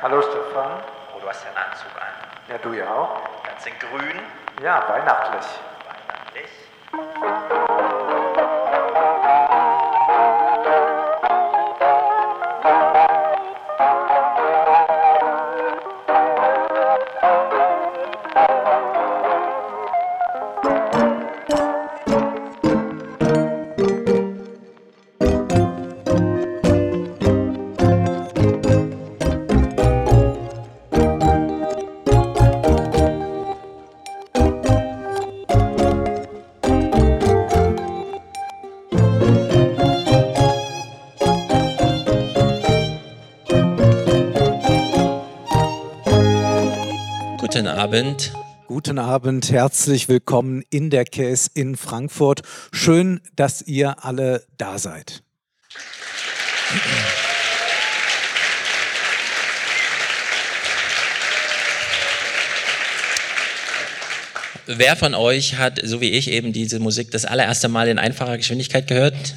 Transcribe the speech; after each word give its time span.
Hallo 0.00 0.22
Stefan. 0.22 0.80
Oh, 1.12 1.18
du 1.20 1.28
hast 1.28 1.42
ja 1.42 1.50
einen 1.50 1.72
Anzug 1.72 1.90
an. 1.96 2.06
Ja, 2.48 2.58
du 2.58 2.72
ja 2.72 2.88
auch. 2.88 3.18
Ganz 3.44 3.66
in 3.66 3.72
grün. 3.80 4.20
Ja, 4.62 4.84
weihnachtlich. 4.88 5.44
Weihnachtlich. 5.82 7.47
Guten 47.58 47.66
Abend. 47.66 48.32
Guten 48.68 48.98
Abend, 49.00 49.50
herzlich 49.50 50.08
willkommen 50.08 50.62
in 50.70 50.90
der 50.90 51.04
Case 51.04 51.50
in 51.54 51.76
Frankfurt. 51.76 52.42
Schön, 52.70 53.20
dass 53.34 53.62
ihr 53.62 54.04
alle 54.04 54.44
da 54.58 54.78
seid. 54.78 55.24
Wer 64.68 64.94
von 64.94 65.16
euch 65.16 65.56
hat, 65.56 65.80
so 65.82 66.00
wie 66.00 66.10
ich, 66.10 66.30
eben 66.30 66.52
diese 66.52 66.78
Musik 66.78 67.10
das 67.10 67.24
allererste 67.24 67.66
Mal 67.66 67.88
in 67.88 67.98
einfacher 67.98 68.36
Geschwindigkeit 68.36 68.86
gehört? 68.86 69.34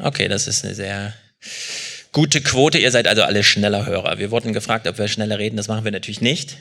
Okay, 0.00 0.28
das 0.28 0.46
ist 0.46 0.66
eine 0.66 0.74
sehr 0.74 1.14
gute 2.12 2.42
Quote. 2.42 2.76
Ihr 2.76 2.90
seid 2.90 3.08
also 3.08 3.22
alle 3.22 3.42
schneller 3.42 3.86
Hörer. 3.86 4.18
Wir 4.18 4.30
wurden 4.30 4.52
gefragt, 4.52 4.86
ob 4.86 4.98
wir 4.98 5.08
schneller 5.08 5.38
reden. 5.38 5.56
Das 5.56 5.68
machen 5.68 5.84
wir 5.84 5.90
natürlich 5.90 6.20
nicht. 6.20 6.58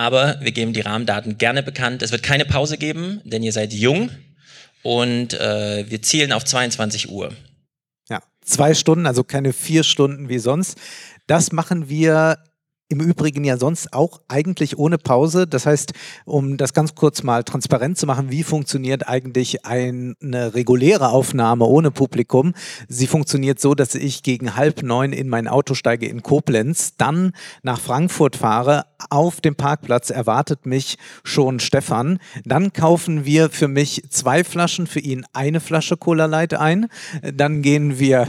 Aber 0.00 0.40
wir 0.40 0.52
geben 0.52 0.72
die 0.72 0.80
Rahmendaten 0.80 1.36
gerne 1.36 1.62
bekannt. 1.62 2.00
Es 2.00 2.10
wird 2.10 2.22
keine 2.22 2.46
Pause 2.46 2.78
geben, 2.78 3.20
denn 3.24 3.42
ihr 3.42 3.52
seid 3.52 3.74
jung 3.74 4.08
und 4.82 5.34
äh, 5.34 5.84
wir 5.90 6.00
zielen 6.00 6.32
auf 6.32 6.42
22 6.42 7.10
Uhr. 7.10 7.34
Ja, 8.08 8.22
zwei 8.40 8.72
Stunden, 8.72 9.04
also 9.04 9.24
keine 9.24 9.52
vier 9.52 9.82
Stunden 9.82 10.30
wie 10.30 10.38
sonst. 10.38 10.78
Das 11.26 11.52
machen 11.52 11.90
wir 11.90 12.38
im 12.90 13.00
Übrigen 13.00 13.44
ja 13.44 13.56
sonst 13.56 13.92
auch 13.92 14.20
eigentlich 14.26 14.76
ohne 14.76 14.98
Pause. 14.98 15.46
Das 15.46 15.64
heißt, 15.64 15.92
um 16.24 16.56
das 16.56 16.74
ganz 16.74 16.96
kurz 16.96 17.22
mal 17.22 17.44
transparent 17.44 17.96
zu 17.96 18.04
machen, 18.06 18.30
wie 18.30 18.42
funktioniert 18.42 19.08
eigentlich 19.08 19.64
eine 19.64 20.16
reguläre 20.20 21.10
Aufnahme 21.10 21.64
ohne 21.66 21.92
Publikum? 21.92 22.52
Sie 22.88 23.06
funktioniert 23.06 23.60
so, 23.60 23.76
dass 23.76 23.94
ich 23.94 24.24
gegen 24.24 24.56
halb 24.56 24.82
neun 24.82 25.12
in 25.12 25.28
mein 25.28 25.46
Auto 25.46 25.74
steige 25.74 26.06
in 26.06 26.22
Koblenz, 26.22 26.96
dann 26.96 27.32
nach 27.62 27.80
Frankfurt 27.80 28.34
fahre. 28.34 28.86
Auf 29.08 29.40
dem 29.40 29.54
Parkplatz 29.54 30.10
erwartet 30.10 30.66
mich 30.66 30.98
schon 31.22 31.60
Stefan. 31.60 32.18
Dann 32.44 32.72
kaufen 32.72 33.24
wir 33.24 33.50
für 33.50 33.68
mich 33.68 34.02
zwei 34.10 34.42
Flaschen, 34.42 34.88
für 34.88 35.00
ihn 35.00 35.24
eine 35.32 35.60
Flasche 35.60 35.96
Cola 35.96 36.26
Light 36.26 36.54
ein. 36.54 36.88
Dann 37.22 37.62
gehen 37.62 38.00
wir 38.00 38.26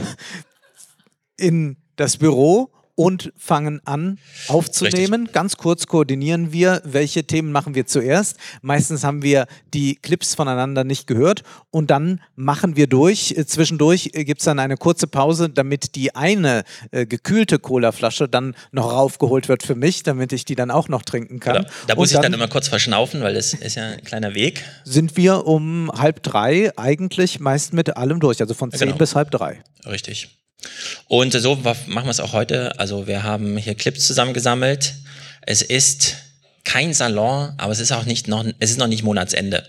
in 1.36 1.76
das 1.96 2.16
Büro 2.16 2.70
und 2.94 3.32
fangen 3.36 3.80
an 3.84 4.18
aufzunehmen. 4.48 5.22
Richtig. 5.22 5.32
Ganz 5.32 5.56
kurz 5.56 5.86
koordinieren 5.86 6.52
wir, 6.52 6.82
welche 6.84 7.24
Themen 7.24 7.50
machen 7.50 7.74
wir 7.74 7.86
zuerst. 7.86 8.36
Meistens 8.60 9.02
haben 9.02 9.22
wir 9.22 9.46
die 9.72 9.96
Clips 9.96 10.34
voneinander 10.34 10.84
nicht 10.84 11.06
gehört 11.06 11.42
und 11.70 11.90
dann 11.90 12.20
machen 12.36 12.76
wir 12.76 12.86
durch. 12.86 13.34
Zwischendurch 13.46 14.10
gibt 14.12 14.40
es 14.40 14.44
dann 14.44 14.58
eine 14.58 14.76
kurze 14.76 15.06
Pause, 15.06 15.48
damit 15.48 15.94
die 15.94 16.14
eine 16.14 16.64
äh, 16.90 17.06
gekühlte 17.06 17.58
Colaflasche 17.58 18.28
dann 18.28 18.54
noch 18.72 18.92
raufgeholt 18.92 19.48
wird 19.48 19.62
für 19.62 19.74
mich, 19.74 20.02
damit 20.02 20.32
ich 20.32 20.44
die 20.44 20.54
dann 20.54 20.70
auch 20.70 20.88
noch 20.88 21.02
trinken 21.02 21.40
kann. 21.40 21.56
Genau. 21.56 21.68
Da 21.86 21.94
muss 21.94 22.10
und 22.10 22.16
ich 22.16 22.20
dann, 22.20 22.32
dann 22.32 22.34
immer 22.34 22.48
kurz 22.48 22.68
verschnaufen, 22.68 23.22
weil 23.22 23.34
das 23.34 23.54
ist 23.54 23.76
ja 23.76 23.92
ein 23.92 24.04
kleiner 24.04 24.34
Weg. 24.34 24.64
Sind 24.84 25.16
wir 25.16 25.46
um 25.46 25.90
halb 25.92 26.22
drei 26.22 26.76
eigentlich 26.76 27.40
meist 27.40 27.72
mit 27.72 27.96
allem 27.96 28.20
durch, 28.20 28.40
also 28.40 28.52
von 28.52 28.70
zehn 28.70 28.88
genau. 28.88 28.98
bis 28.98 29.14
halb 29.14 29.30
drei. 29.30 29.62
Richtig. 29.86 30.41
Und 31.08 31.32
so 31.32 31.56
machen 31.56 32.06
wir 32.06 32.10
es 32.10 32.20
auch 32.20 32.32
heute. 32.32 32.78
Also 32.78 33.06
wir 33.06 33.22
haben 33.22 33.56
hier 33.56 33.74
Clips 33.74 34.06
zusammengesammelt. 34.06 34.94
Es 35.42 35.62
ist 35.62 36.16
kein 36.64 36.94
Salon, 36.94 37.52
aber 37.58 37.72
es 37.72 37.80
ist 37.80 37.92
auch 37.92 38.04
nicht 38.04 38.28
noch, 38.28 38.44
es 38.58 38.70
ist 38.70 38.78
noch 38.78 38.86
nicht 38.86 39.02
Monatsende, 39.02 39.66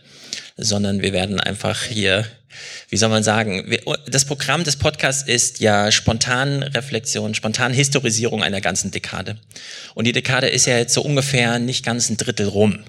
sondern 0.58 1.02
wir 1.02 1.14
werden 1.14 1.40
einfach 1.40 1.84
hier, 1.84 2.26
wie 2.90 2.98
soll 2.98 3.10
man 3.10 3.24
sagen, 3.24 3.76
das 4.08 4.26
Programm 4.26 4.64
des 4.64 4.76
Podcasts 4.76 5.28
ist 5.28 5.60
ja 5.60 5.92
spontan 5.92 6.62
Reflexion, 6.62 7.34
spontan 7.34 7.74
Historisierung 7.74 8.44
einer 8.44 8.62
ganzen 8.62 8.92
Dekade. 8.92 9.38
Und 9.96 10.06
die 10.06 10.12
Dekade 10.12 10.48
ist 10.50 10.68
ja 10.68 10.78
jetzt 10.78 10.94
so 10.94 11.02
ungefähr 11.02 11.60
nicht 11.60 11.84
ganz 11.84 12.10
ein 12.10 12.18
Drittel 12.18 12.48
rum. 12.48 12.84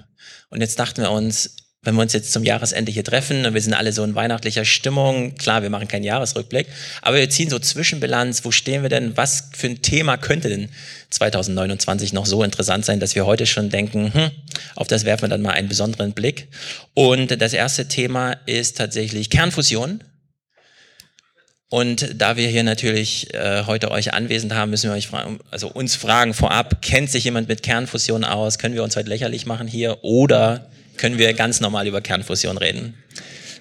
Und 0.49 0.61
jetzt 0.61 0.77
dachten 0.77 1.01
wir 1.01 1.11
uns, 1.11 1.55
wenn 1.85 1.95
wir 1.95 2.01
uns 2.01 2.13
jetzt 2.13 2.33
zum 2.33 2.43
Jahresende 2.43 2.91
hier 2.91 3.03
treffen 3.03 3.45
und 3.45 3.53
wir 3.53 3.61
sind 3.61 3.73
alle 3.73 3.93
so 3.93 4.03
in 4.03 4.15
weihnachtlicher 4.15 4.65
Stimmung, 4.65 5.35
klar, 5.35 5.61
wir 5.61 5.69
machen 5.69 5.87
keinen 5.87 6.03
Jahresrückblick, 6.03 6.67
aber 7.01 7.17
wir 7.17 7.29
ziehen 7.29 7.49
so 7.49 7.59
Zwischenbilanz, 7.59 8.43
wo 8.43 8.51
stehen 8.51 8.81
wir 8.81 8.89
denn, 8.89 9.15
was 9.15 9.49
für 9.55 9.67
ein 9.67 9.81
Thema 9.81 10.17
könnte 10.17 10.49
denn 10.49 10.69
2029 11.11 12.11
noch 12.11 12.25
so 12.25 12.43
interessant 12.43 12.85
sein, 12.85 12.99
dass 12.99 13.15
wir 13.15 13.25
heute 13.25 13.45
schon 13.45 13.69
denken, 13.69 14.13
hm, 14.13 14.31
auf 14.75 14.87
das 14.87 15.05
werfen 15.05 15.23
wir 15.23 15.29
dann 15.29 15.41
mal 15.41 15.51
einen 15.51 15.69
besonderen 15.69 16.13
Blick. 16.13 16.47
Und 16.93 17.39
das 17.41 17.53
erste 17.53 17.87
Thema 17.87 18.33
ist 18.45 18.77
tatsächlich 18.77 19.29
Kernfusion. 19.29 20.03
Und 21.69 22.21
da 22.21 22.37
wir 22.37 22.47
hier 22.47 22.63
natürlich 22.63 23.33
äh, 23.33 23.63
heute 23.65 23.91
euch 23.91 24.13
anwesend 24.13 24.53
haben, 24.53 24.71
müssen 24.71 24.89
wir 24.89 24.95
euch 24.95 25.07
fragen, 25.07 25.39
also 25.51 25.67
uns 25.67 25.95
fragen 25.95 26.33
vorab, 26.33 26.81
kennt 26.81 27.09
sich 27.09 27.23
jemand 27.23 27.47
mit 27.47 27.63
Kernfusion 27.63 28.23
aus? 28.23 28.57
Können 28.57 28.75
wir 28.75 28.83
uns 28.83 28.95
heute 28.95 29.09
lächerlich 29.09 29.45
machen 29.45 29.67
hier? 29.67 30.03
Oder 30.03 30.69
können 30.97 31.17
wir 31.17 31.33
ganz 31.33 31.61
normal 31.61 31.87
über 31.87 32.01
Kernfusion 32.01 32.57
reden. 32.57 32.95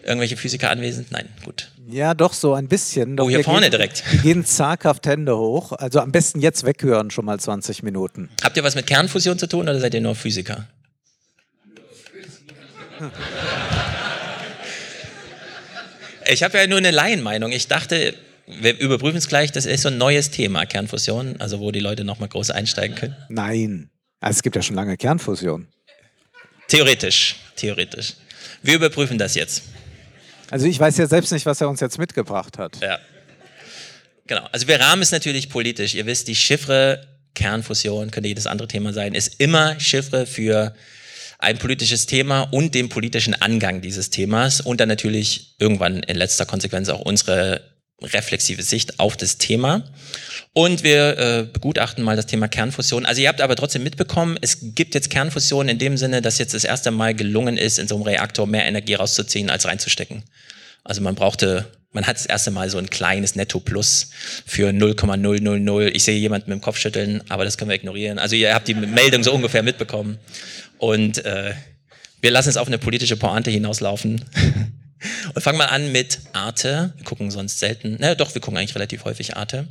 Irgendwelche 0.05 0.37
Physiker 0.37 0.71
anwesend? 0.71 1.13
Nein, 1.13 1.29
gut. 1.45 1.71
Ja, 1.89 2.15
doch, 2.15 2.33
so 2.33 2.55
ein 2.55 2.69
bisschen. 2.69 3.17
Doch 3.17 3.27
oh, 3.27 3.31
hier 3.31 3.45
vorne 3.45 3.63
gehen, 3.63 3.71
direkt. 3.73 4.05
Die 4.13 4.19
gehen 4.19 4.45
zaghaft 4.45 5.07
Hände 5.07 5.37
hoch. 5.37 5.73
Also 5.73 6.01
am 6.01 6.13
besten 6.13 6.41
jetzt 6.41 6.65
weghören, 6.65 7.11
schon 7.11 7.25
mal 7.25 7.39
20 7.39 7.83
Minuten. 7.83 8.31
Habt 8.43 8.57
ihr 8.57 8.65
was 8.65 8.75
mit 8.75 8.87
Kernfusion 8.87 9.39
zu 9.39 9.47
tun 9.47 9.63
oder 9.63 9.79
seid 9.81 9.95
ihr 9.95 10.01
nur 10.01 10.15
Physiker? 10.15 10.69
Ich 16.27 16.43
habe 16.43 16.57
ja 16.57 16.67
nur 16.67 16.79
eine 16.79 16.91
Laienmeinung. 16.91 17.53
Ich 17.53 17.69
dachte, 17.69 18.15
wir 18.47 18.79
überprüfen 18.79 19.19
es 19.19 19.29
gleich, 19.29 19.53
das 19.53 19.67
ist 19.67 19.83
so 19.83 19.89
ein 19.89 19.99
neues 19.99 20.31
Thema, 20.31 20.65
Kernfusion, 20.67 21.37
also 21.39 21.61
wo 21.61 21.71
die 21.71 21.81
Leute 21.81 22.05
nochmal 22.05 22.29
groß 22.29 22.51
einsteigen 22.51 22.97
können. 22.97 23.17
Nein, 23.29 23.91
also 24.21 24.39
es 24.39 24.43
gibt 24.43 24.57
ja 24.57 24.63
schon 24.63 24.77
lange 24.77 24.97
Kernfusion. 24.97 25.69
Theoretisch, 26.75 27.37
theoretisch. 27.55 28.15
Wir 28.63 28.75
überprüfen 28.75 29.17
das 29.17 29.37
jetzt. 29.37 29.63
Also 30.51 30.67
ich 30.67 30.79
weiß 30.81 30.97
ja 30.99 31.07
selbst 31.07 31.33
nicht, 31.33 31.47
was 31.47 31.61
er 31.61 31.69
uns 31.69 31.81
jetzt 31.81 31.99
mitgebracht 31.99 32.59
hat. 32.59 32.81
Ja. 32.81 32.99
Genau. 34.27 34.49
Also 34.51 34.67
wir 34.67 34.81
rahmen 34.81 35.03
es 35.03 35.13
natürlich 35.13 35.51
politisch. 35.51 35.95
Ihr 35.95 36.07
wisst, 36.07 36.27
die 36.29 36.35
Chiffre, 36.35 37.07
Kernfusion, 37.35 38.11
könnte 38.11 38.29
jedes 38.29 38.47
andere 38.47 38.67
Thema 38.67 38.93
sein, 38.93 39.15
ist 39.15 39.41
immer 39.41 39.79
Chiffre 39.79 40.27
für 40.27 40.75
ein 41.39 41.59
politisches 41.59 42.07
Thema 42.07 42.43
und 42.43 42.75
den 42.75 42.89
politischen 42.89 43.35
Angang 43.35 43.81
dieses 43.81 44.11
Themas 44.11 44.61
und 44.61 44.81
dann 44.81 44.89
natürlich 44.89 45.55
irgendwann 45.59 46.03
in 46.03 46.17
letzter 46.17 46.47
Konsequenz 46.47 46.89
auch 46.89 47.01
unsere 47.01 47.61
reflexive 48.03 48.63
Sicht 48.63 48.99
auf 49.01 49.17
das 49.17 49.39
Thema. 49.39 49.85
Und 50.53 50.85
wir 50.85 51.19
äh, 51.19 51.47
begutachten 51.53 52.05
mal 52.05 52.17
das 52.17 52.27
Thema 52.27 52.49
Kernfusion. 52.49 53.07
Also 53.07 53.21
ihr 53.21 53.29
habt 53.29 53.41
aber 53.41 53.57
trotzdem 53.57 53.83
mitbekommen, 53.83 54.39
es 54.41 54.59
gibt 54.75 54.95
jetzt 54.95 55.11
Kernfusion 55.11 55.69
in 55.69 55.79
dem 55.79 55.97
Sinne, 55.97 56.23
dass 56.23 56.39
jetzt 56.39 56.55
das 56.55 56.65
erste 56.65 56.91
Mal 56.91 57.15
gelungen 57.15 57.57
ist, 57.57 57.79
in 57.79 57.89
so 57.89 57.97
einem 57.97 58.05
Reaktor 58.05 58.47
mehr 58.47 58.65
Energie 58.67 58.95
rauszuziehen, 58.95 59.51
als 59.51 59.65
reinzustecken. 59.65 60.23
Also 60.85 61.01
man 61.01 61.15
brauchte, 61.15 61.67
man 61.93 62.07
hat 62.07 62.17
das 62.17 62.27
erste 62.27 62.51
Mal 62.51 62.71
so 62.71 62.79
ein 62.79 62.91
kleines 62.91 63.35
Netto-Plus 63.35 64.11
für 64.47 64.73
0,000. 64.73 65.95
Ich 65.95 66.05
sehe 66.05 66.19
jemanden 66.19 66.51
mit 66.51 66.61
dem 66.61 66.63
Kopf 66.63 66.79
schütteln, 66.79 67.23
aber 67.29 67.45
das 67.45 67.59
können 67.59 67.71
wir 67.71 67.77
ignorieren. 67.77 68.19
Also 68.19 68.37
ihr 68.37 68.55
habt 68.55 68.69
die 68.69 68.75
Meldung 68.75 69.25
so 69.25 69.33
ungefähr 69.33 69.63
mitbekommen. 69.63 70.19
Und 70.79 71.25
äh, 71.25 71.55
wir 72.21 72.31
lassen 72.31 72.51
es 72.51 72.57
auf 72.57 72.69
eine 72.69 72.79
politische 72.79 73.17
Pointe 73.17 73.51
hinauslaufen. 73.51 74.25
Und 75.35 75.43
fangen 75.43 75.59
mal 75.59 75.67
an 75.67 75.93
mit 75.93 76.21
Arte. 76.33 76.93
Wir 76.97 77.05
gucken 77.05 77.31
sonst 77.31 77.59
selten, 77.59 77.97
na 77.99 78.15
doch, 78.15 78.35
wir 78.35 78.41
gucken 78.41 78.59
eigentlich 78.59 78.75
relativ 78.75 79.05
häufig 79.05 79.37
Arte. 79.37 79.69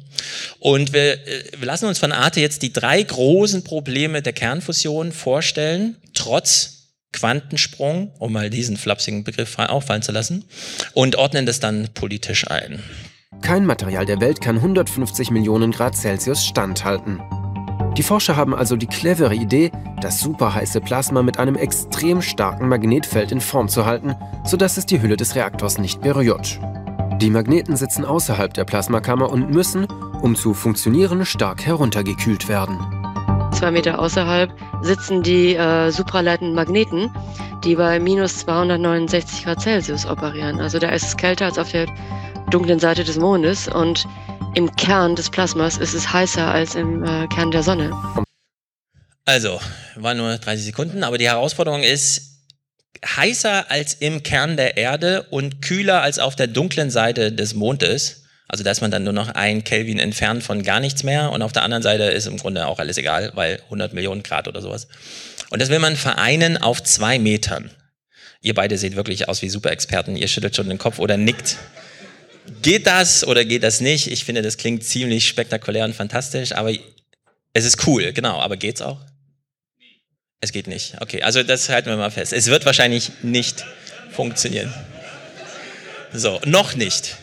Und 0.59 0.93
wir, 0.93 1.13
äh, 1.27 1.43
wir 1.57 1.65
lassen 1.65 1.85
uns 1.85 1.99
von 1.99 2.11
Arte 2.11 2.39
jetzt 2.39 2.61
die 2.61 2.73
drei 2.73 3.01
großen 3.01 3.63
Probleme 3.63 4.21
der 4.21 4.33
Kernfusion 4.33 5.11
vorstellen, 5.11 5.97
trotz 6.13 6.73
Quantensprung, 7.11 8.11
um 8.19 8.33
mal 8.33 8.49
diesen 8.49 8.75
flapsigen 8.75 9.23
Begriff 9.23 9.57
auffallen 9.59 10.01
zu 10.01 10.11
lassen, 10.11 10.45
und 10.93 11.15
ordnen 11.15 11.45
das 11.45 11.59
dann 11.59 11.89
politisch 11.93 12.47
ein. 12.49 12.83
Kein 13.41 13.65
Material 13.65 14.05
der 14.05 14.19
Welt 14.21 14.41
kann 14.41 14.57
150 14.57 15.31
Millionen 15.31 15.71
Grad 15.71 15.95
Celsius 15.95 16.45
standhalten. 16.45 17.21
Die 17.97 18.03
Forscher 18.03 18.35
haben 18.35 18.55
also 18.55 18.75
die 18.75 18.87
clevere 18.87 19.35
Idee, 19.35 19.71
das 20.01 20.19
superheiße 20.19 20.81
Plasma 20.81 21.21
mit 21.21 21.37
einem 21.37 21.55
extrem 21.55 22.23
starken 22.23 22.67
Magnetfeld 22.67 23.31
in 23.31 23.39
Form 23.39 23.67
zu 23.67 23.85
halten, 23.85 24.15
sodass 24.43 24.77
es 24.77 24.87
die 24.87 24.99
Hülle 24.99 25.15
des 25.15 25.35
Reaktors 25.35 25.77
nicht 25.77 26.01
berührt. 26.01 26.59
Die 27.21 27.29
Magneten 27.29 27.75
sitzen 27.75 28.03
außerhalb 28.03 28.51
der 28.51 28.65
Plasmakammer 28.65 29.29
und 29.29 29.51
müssen, 29.51 29.85
um 30.21 30.35
zu 30.35 30.55
funktionieren, 30.55 31.23
stark 31.23 31.65
heruntergekühlt 31.65 32.47
werden. 32.49 32.79
Zwei 33.51 33.69
Meter 33.69 33.99
außerhalb 33.99 34.51
sitzen 34.81 35.21
die 35.21 35.53
äh, 35.53 35.91
supraleitenden 35.91 36.55
Magneten, 36.55 37.11
die 37.63 37.75
bei 37.75 37.99
minus 37.99 38.39
269 38.39 39.45
Grad 39.45 39.61
Celsius 39.61 40.07
operieren. 40.07 40.59
Also 40.59 40.79
da 40.79 40.89
ist 40.89 41.03
es 41.03 41.15
kälter 41.15 41.45
als 41.45 41.59
auf 41.59 41.71
der 41.71 41.85
dunklen 42.49 42.79
Seite 42.79 43.03
des 43.03 43.19
Mondes 43.19 43.67
und 43.67 44.07
im 44.55 44.75
Kern 44.75 45.15
des 45.15 45.29
Plasmas 45.29 45.77
ist 45.77 45.93
es 45.93 46.11
heißer 46.11 46.47
als 46.47 46.75
im 46.75 47.03
äh, 47.03 47.27
Kern 47.27 47.51
der 47.51 47.63
Sonne. 47.63 47.91
Also, 49.25 49.59
waren 49.95 50.17
nur 50.17 50.37
30 50.37 50.65
Sekunden, 50.65 51.03
aber 51.03 51.17
die 51.17 51.27
Herausforderung 51.27 51.81
ist, 51.81 52.33
heißer 53.03 53.71
als 53.71 53.95
im 53.95 54.23
Kern 54.23 54.57
der 54.57 54.77
Erde 54.77 55.23
und 55.23 55.61
kühler 55.61 56.01
als 56.01 56.19
auf 56.19 56.35
der 56.35 56.47
dunklen 56.47 56.89
Seite 56.89 57.31
des 57.31 57.53
Mondes. 57.53 58.23
Also 58.47 58.63
da 58.63 58.71
ist 58.71 58.81
man 58.81 58.91
dann 58.91 59.03
nur 59.03 59.13
noch 59.13 59.29
ein 59.29 59.63
Kelvin 59.63 59.97
entfernt 59.97 60.43
von 60.43 60.61
gar 60.63 60.79
nichts 60.79 61.03
mehr 61.03 61.31
und 61.31 61.41
auf 61.41 61.53
der 61.53 61.63
anderen 61.63 61.81
Seite 61.81 62.03
ist 62.03 62.27
im 62.27 62.37
Grunde 62.37 62.67
auch 62.67 62.79
alles 62.79 62.97
egal, 62.97 63.31
weil 63.33 63.59
100 63.65 63.93
Millionen 63.93 64.21
Grad 64.21 64.47
oder 64.47 64.61
sowas. 64.61 64.87
Und 65.49 65.61
das 65.61 65.69
will 65.69 65.79
man 65.79 65.95
vereinen 65.95 66.57
auf 66.57 66.83
zwei 66.83 67.17
Metern. 67.17 67.71
Ihr 68.41 68.53
beide 68.53 68.77
seht 68.77 68.95
wirklich 68.95 69.27
aus 69.29 69.41
wie 69.41 69.49
Superexperten, 69.49 70.15
ihr 70.15 70.27
schüttelt 70.27 70.55
schon 70.55 70.69
den 70.69 70.77
Kopf 70.77 70.99
oder 70.99 71.17
nickt. 71.17 71.57
Geht 72.61 72.87
das 72.87 73.25
oder 73.25 73.45
geht 73.45 73.63
das 73.63 73.79
nicht? 73.79 74.07
Ich 74.07 74.25
finde, 74.25 74.41
das 74.41 74.57
klingt 74.57 74.83
ziemlich 74.83 75.27
spektakulär 75.27 75.85
und 75.85 75.95
fantastisch, 75.95 76.51
aber 76.51 76.71
es 77.53 77.65
ist 77.65 77.87
cool, 77.87 78.11
genau. 78.13 78.39
Aber 78.39 78.57
geht's 78.57 78.81
auch? 78.81 78.99
Es 80.41 80.51
geht 80.51 80.67
nicht. 80.67 80.95
Okay, 80.99 81.21
also 81.21 81.41
das 81.41 81.69
halten 81.69 81.89
wir 81.89 81.95
mal 81.95 82.11
fest. 82.11 82.33
Es 82.33 82.47
wird 82.47 82.65
wahrscheinlich 82.65 83.11
nicht 83.21 83.63
funktionieren. 84.11 84.73
So, 86.11 86.41
noch 86.45 86.75
nicht. 86.75 87.15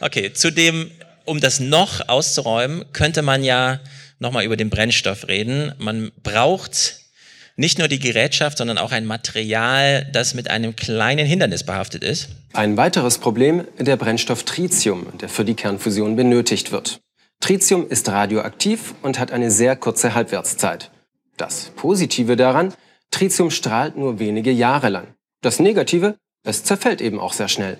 Okay, 0.00 0.32
zudem, 0.32 0.90
um 1.24 1.40
das 1.40 1.58
noch 1.58 2.08
auszuräumen, 2.08 2.84
könnte 2.92 3.22
man 3.22 3.42
ja 3.42 3.80
nochmal 4.20 4.44
über 4.44 4.56
den 4.56 4.70
Brennstoff 4.70 5.26
reden. 5.26 5.72
Man 5.78 6.12
braucht 6.22 7.00
nicht 7.58 7.78
nur 7.78 7.88
die 7.88 7.98
Gerätschaft, 7.98 8.56
sondern 8.56 8.78
auch 8.78 8.92
ein 8.92 9.04
Material, 9.04 10.06
das 10.12 10.32
mit 10.32 10.48
einem 10.48 10.76
kleinen 10.76 11.26
Hindernis 11.26 11.64
behaftet 11.64 12.04
ist. 12.04 12.28
Ein 12.52 12.76
weiteres 12.76 13.18
Problem, 13.18 13.64
der 13.78 13.96
Brennstoff 13.96 14.44
Tritium, 14.44 15.06
der 15.18 15.28
für 15.28 15.44
die 15.44 15.54
Kernfusion 15.54 16.14
benötigt 16.14 16.70
wird. 16.70 17.00
Tritium 17.40 17.88
ist 17.88 18.08
radioaktiv 18.08 18.94
und 19.02 19.18
hat 19.18 19.32
eine 19.32 19.50
sehr 19.50 19.74
kurze 19.74 20.14
Halbwertszeit. 20.14 20.92
Das 21.36 21.72
Positive 21.74 22.36
daran, 22.36 22.74
Tritium 23.10 23.50
strahlt 23.50 23.96
nur 23.96 24.20
wenige 24.20 24.52
Jahre 24.52 24.88
lang. 24.88 25.14
Das 25.40 25.58
Negative, 25.58 26.16
es 26.44 26.62
zerfällt 26.62 27.00
eben 27.00 27.18
auch 27.18 27.32
sehr 27.32 27.48
schnell. 27.48 27.78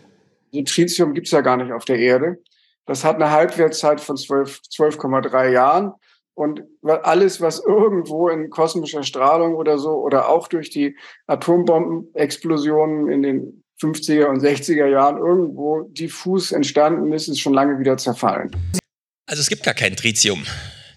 Also 0.52 0.64
Tritium 0.64 1.14
gibt 1.14 1.28
es 1.28 1.30
ja 1.30 1.40
gar 1.40 1.56
nicht 1.56 1.72
auf 1.72 1.84
der 1.84 1.98
Erde. 1.98 2.38
Das 2.84 3.04
hat 3.04 3.16
eine 3.16 3.30
Halbwertszeit 3.30 4.00
von 4.00 4.16
12,3 4.16 4.58
12 4.70 5.52
Jahren. 5.52 5.92
Und 6.38 6.62
alles, 6.84 7.40
was 7.40 7.58
irgendwo 7.58 8.28
in 8.28 8.48
kosmischer 8.48 9.02
Strahlung 9.02 9.56
oder 9.56 9.76
so 9.76 9.90
oder 9.90 10.28
auch 10.28 10.46
durch 10.46 10.70
die 10.70 10.96
Atombombenexplosionen 11.26 13.10
in 13.10 13.22
den 13.22 13.64
50er 13.82 14.26
und 14.26 14.40
60er 14.40 14.86
Jahren 14.86 15.18
irgendwo 15.18 15.82
diffus 15.90 16.52
entstanden 16.52 17.12
ist, 17.12 17.26
ist 17.26 17.40
schon 17.40 17.54
lange 17.54 17.80
wieder 17.80 17.96
zerfallen. 17.96 18.52
Also 19.26 19.40
es 19.40 19.48
gibt 19.48 19.64
gar 19.64 19.74
kein 19.74 19.96
Tritium. 19.96 20.44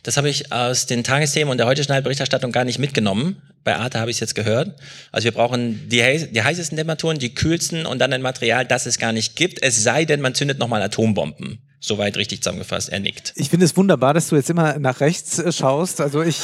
Das 0.04 0.18
habe 0.18 0.30
ich 0.30 0.52
aus 0.52 0.86
den 0.86 1.04
Tagesthemen 1.04 1.52
und 1.52 1.58
der 1.58 1.66
heute 1.66 1.84
Berichterstattung 2.04 2.52
gar 2.52 2.64
nicht 2.64 2.78
mitgenommen. 2.78 3.42
Bei 3.64 3.78
Arte 3.78 4.00
habe 4.00 4.12
ich 4.12 4.18
es 4.18 4.22
jetzt 4.22 4.36
gehört. 4.36 4.80
Also 5.12 5.26
wir 5.26 5.32
brauchen 5.32 5.90
die, 5.90 6.28
die 6.32 6.44
heißesten 6.44 6.78
Temperaturen, 6.78 7.18
die 7.18 7.34
kühlsten 7.34 7.88
und 7.88 7.98
dann 7.98 8.14
ein 8.14 8.22
Material, 8.22 8.64
das 8.64 8.86
es 8.86 9.00
gar 9.00 9.12
nicht 9.12 9.36
gibt. 9.36 9.64
Es 9.64 9.82
sei 9.82 10.06
denn, 10.06 10.22
man 10.22 10.36
zündet 10.36 10.60
nochmal 10.60 10.84
Atombomben. 10.84 11.70
Soweit 11.83 12.16
richtig 12.16 12.44
zusammengefasst, 12.44 12.89
er 12.89 13.00
nickt. 13.00 13.33
Ich 13.36 13.50
finde 13.50 13.66
es 13.66 13.75
wunderbar, 13.75 14.13
dass 14.13 14.28
du 14.28 14.36
jetzt 14.36 14.51
immer 14.51 14.78
nach 14.78 15.00
rechts 15.00 15.39
äh, 15.39 15.51
schaust. 15.51 16.00
Also 16.00 16.22
ich. 16.22 16.38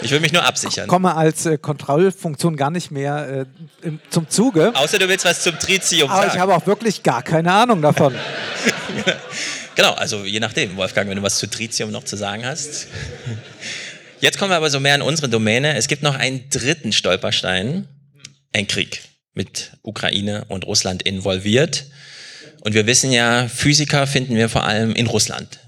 Ich 0.00 0.10
will 0.10 0.20
mich 0.20 0.32
nur 0.32 0.44
absichern. 0.44 0.88
komme 0.88 1.14
als 1.14 1.44
äh, 1.44 1.58
Kontrollfunktion 1.58 2.56
gar 2.56 2.70
nicht 2.70 2.90
mehr 2.90 3.46
äh, 3.82 3.86
im, 3.86 4.00
zum 4.08 4.30
Zuge. 4.30 4.72
Außer 4.74 4.98
du 4.98 5.08
willst 5.08 5.26
was 5.26 5.42
zum 5.42 5.58
Tritium 5.58 6.08
Aber 6.08 6.22
sagen. 6.22 6.32
ich 6.34 6.40
habe 6.40 6.54
auch 6.54 6.66
wirklich 6.66 7.02
gar 7.02 7.22
keine 7.22 7.52
Ahnung 7.52 7.82
davon. 7.82 8.14
genau, 9.74 9.92
also 9.92 10.24
je 10.24 10.40
nachdem, 10.40 10.74
Wolfgang, 10.76 11.08
wenn 11.10 11.18
du 11.18 11.22
was 11.22 11.36
zu 11.36 11.48
Tritium 11.48 11.90
noch 11.90 12.04
zu 12.04 12.16
sagen 12.16 12.46
hast. 12.46 12.86
Jetzt 14.20 14.38
kommen 14.38 14.52
wir 14.52 14.56
aber 14.56 14.70
so 14.70 14.80
mehr 14.80 14.94
in 14.94 15.02
unsere 15.02 15.28
Domäne. 15.28 15.76
Es 15.76 15.86
gibt 15.86 16.02
noch 16.02 16.14
einen 16.14 16.48
dritten 16.48 16.92
Stolperstein, 16.92 17.88
ein 18.54 18.66
Krieg 18.66 19.02
mit 19.34 19.72
Ukraine 19.82 20.46
und 20.48 20.64
Russland 20.64 21.02
involviert. 21.02 21.84
Und 22.62 22.74
wir 22.74 22.86
wissen 22.86 23.10
ja, 23.10 23.48
Physiker 23.48 24.06
finden 24.06 24.36
wir 24.36 24.48
vor 24.48 24.62
allem 24.62 24.94
in 24.94 25.08
Russland. 25.08 25.58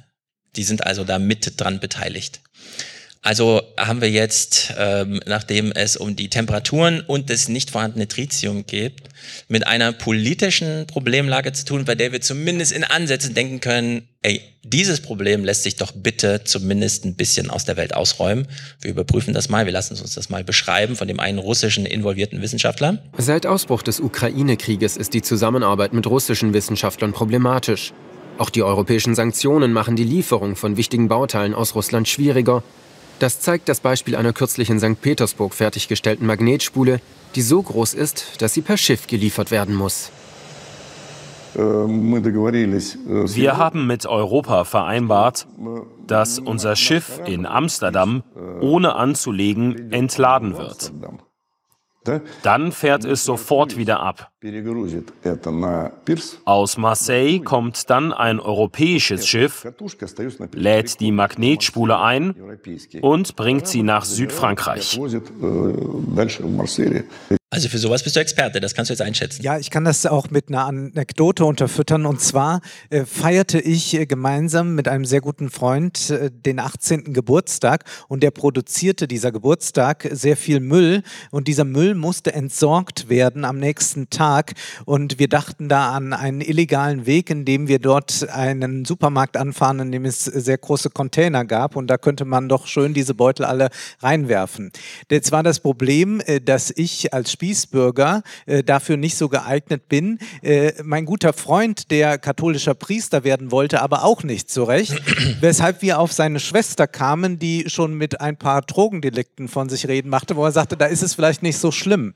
Die 0.55 0.63
sind 0.63 0.87
also 0.87 1.03
da 1.03 1.19
mit 1.19 1.61
dran 1.61 1.81
beteiligt. 1.81 2.41
Also 3.25 3.63
haben 3.79 4.03
wir 4.03 4.11
jetzt, 4.11 4.75
ähm, 4.77 5.19
nachdem 5.25 5.73
es 5.73 5.97
um 5.97 6.15
die 6.15 6.29
Temperaturen 6.29 7.01
und 7.01 7.31
das 7.31 7.49
nicht 7.49 7.71
vorhandene 7.71 8.07
Tritium 8.07 8.67
geht, 8.67 9.01
mit 9.49 9.67
einer 9.67 9.93
politischen 9.93 10.87
Problemlage 10.87 11.55
zu 11.55 11.65
tun, 11.65 11.87
bei 11.87 11.95
der 11.95 12.13
wir 12.13 12.21
zumindest 12.21 12.73
in 12.73 12.85
Ansätzen 12.85 13.33
denken 13.33 13.61
können, 13.61 14.07
ey, 14.21 14.43
dieses 14.63 15.01
Problem 15.01 15.43
lässt 15.43 15.63
sich 15.63 15.77
doch 15.77 15.93
bitte 15.93 16.45
zumindest 16.45 17.07
ein 17.07 17.15
bisschen 17.15 17.49
aus 17.49 17.65
der 17.65 17.79
Welt 17.79 17.95
ausräumen. 17.95 18.47
Wir 18.83 18.91
überprüfen 18.91 19.33
das 19.33 19.49
mal, 19.49 19.65
wir 19.65 19.73
lassen 19.73 19.99
uns 19.99 20.15
das 20.15 20.29
mal 20.29 20.45
beschreiben 20.45 20.95
von 20.95 21.09
dem 21.09 21.19
einen 21.19 21.39
russischen 21.39 21.87
involvierten 21.87 22.43
Wissenschaftler. 22.43 23.03
Seit 23.17 23.47
Ausbruch 23.47 23.83
des 23.83 24.01
Ukraine-Krieges 24.01 24.99
ist 24.99 25.15
die 25.15 25.23
Zusammenarbeit 25.23 25.95
mit 25.95 26.07
russischen 26.07 26.53
Wissenschaftlern 26.53 27.15
problematisch. 27.15 27.95
Auch 28.37 28.51
die 28.51 28.63
europäischen 28.63 29.15
Sanktionen 29.15 29.73
machen 29.73 29.97
die 29.97 30.05
Lieferung 30.05 30.57
von 30.57 30.77
wichtigen 30.77 31.09
Bauteilen 31.09 31.55
aus 31.55 31.75
Russland 31.75 32.07
schwieriger 32.07 32.63
das 33.19 33.41
zeigt 33.41 33.69
das 33.69 33.81
Beispiel 33.81 34.17
einer 34.17 34.33
kürzlich 34.33 34.71
in 34.71 34.79
St. 34.79 35.01
Petersburg 35.01 35.55
fertiggestellten 35.55 36.27
Magnetspule, 36.27 37.01
die 37.35 37.43
so 37.43 37.63
groß 37.63 37.95
ist, 37.95 38.43
dass 38.43 38.55
sie 38.55 38.63
per 38.63 38.77
Schiff 38.77 39.07
geliefert 39.07 39.51
werden 39.51 39.75
muss. 39.75 40.11
Wir 41.55 43.57
haben 43.57 43.87
mit 43.87 44.07
Europa 44.07 44.65
vereinbart, 44.65 45.47
dass 46.07 46.41
unser 46.41 46.75
Schiff 46.75 47.21
in 47.25 47.47
Amsterdam 47.47 48.25
ohne 48.61 48.97
anzulegen 48.97 49.93
entladen 49.93 50.59
wird. 50.59 50.93
Dann 52.43 52.73
fährt 52.73 53.05
es 53.05 53.25
sofort 53.25 53.77
wieder 53.77 54.01
ab. 54.01 54.33
Aus 56.45 56.77
Marseille 56.77 57.41
kommt 57.41 57.89
dann 57.89 58.13
ein 58.13 58.41
europäisches 58.41 59.27
Schiff, 59.27 59.67
lädt 60.53 61.01
die 61.01 61.13
Magnetspule 61.13 61.99
ein 61.99 62.35
und 63.01 63.37
bringt 63.37 63.67
sie 63.67 63.83
nach 63.83 64.05
Südfrankreich. 64.05 65.01
Also 67.55 67.69
für 67.69 67.79
sowas 67.79 68.03
bist 68.03 68.17
du 68.17 68.21
Experte, 68.21 68.61
das 68.61 68.75
kannst 68.75 68.91
du 68.91 68.95
jetzt 68.95 69.01
einschätzen. 69.01 69.41
Ja, 69.45 69.61
ich 69.61 69.71
kann 69.71 69.85
das 69.85 70.07
auch 70.07 70.29
mit 70.29 70.49
einer 70.49 70.67
Anekdote 70.67 71.45
unterfüttern. 71.45 72.05
Und 72.05 72.21
zwar 72.21 72.61
äh, 72.91 73.05
feierte 73.05 73.61
ich 73.61 73.95
äh, 73.95 74.07
gemeinsam 74.07 74.75
mit 74.75 74.89
einem 74.89 75.05
sehr 75.05 75.21
guten 75.21 75.51
Freund 75.51 76.11
äh, 76.11 76.33
den 76.33 76.59
18. 76.59 77.13
Geburtstag 77.13 77.85
und 78.09 78.25
der 78.25 78.33
produzierte 78.33 79.07
dieser 79.07 79.31
Geburtstag 79.31 80.09
sehr 80.11 80.37
viel 80.37 80.59
Müll 80.59 81.05
und 81.31 81.47
dieser 81.47 81.65
Müll 81.65 81.95
musste 81.95 82.33
entsorgt 82.33 83.09
werden 83.09 83.45
am 83.45 83.61
nächsten 83.61 84.11
Tag. 84.11 84.34
Und 84.85 85.19
wir 85.19 85.29
dachten 85.29 85.69
da 85.69 85.93
an 85.93 86.13
einen 86.13 86.41
illegalen 86.41 87.07
Weg, 87.07 87.31
in 87.31 87.45
dem 87.45 87.69
wir 87.69 87.79
dort 87.79 88.29
einen 88.31 88.85
Supermarkt 88.85 89.37
anfahren, 89.37 89.81
in 89.81 89.93
dem 89.93 90.05
es 90.05 90.25
sehr 90.25 90.59
große 90.59 90.91
Container 90.91 91.45
gab 91.45 91.77
und 91.77 91.87
da 91.89 91.99
könnte 91.99 92.25
man 92.25 92.49
doch 92.49 92.67
schön 92.67 92.95
diese 92.95 93.15
Beutel 93.15 93.45
alle 93.45 93.71
reinwerfen. 94.01 94.73
Jetzt 95.11 95.33
war 95.33 95.43
das 95.43 95.61
Problem, 95.61 96.21
äh, 96.27 96.41
dass 96.41 96.73
ich 96.75 97.13
als 97.13 97.33
Spießbürger 97.33 98.23
äh, 98.47 98.63
dafür 98.63 98.97
nicht 98.97 99.17
so 99.17 99.29
geeignet 99.29 99.89
bin. 99.89 100.19
Äh, 100.43 100.73
mein 100.83 101.05
guter 101.05 101.33
Freund, 101.33 101.91
der 101.91 102.19
katholischer 102.19 102.75
Priester 102.75 103.25
werden 103.25 103.51
wollte, 103.51 103.83
aber 103.83 104.05
auch 104.05 104.23
nicht 104.23 104.51
so 104.51 104.65
recht, 104.65 104.95
weshalb 105.41 105.83
wir 105.83 105.99
auf 105.99 106.13
seine 106.13 106.41
Schwester 106.41 106.87
kamen, 106.87 107.39
die 107.39 107.65
schon 107.69 107.95
mit 107.95 108.21
ein 108.21 108.37
paar 108.37 108.63
Drogendelikten 108.63 109.49
von 109.49 109.69
sich 109.69 109.89
reden 109.89 110.09
machte, 110.09 110.37
wo 110.37 110.45
er 110.45 110.53
sagte, 110.53 110.77
da 110.77 110.87
ist 110.87 111.03
es 111.03 111.15
vielleicht 111.15 111.43
nicht 111.43 111.59
so 111.59 111.71
schlimm. 111.71 112.15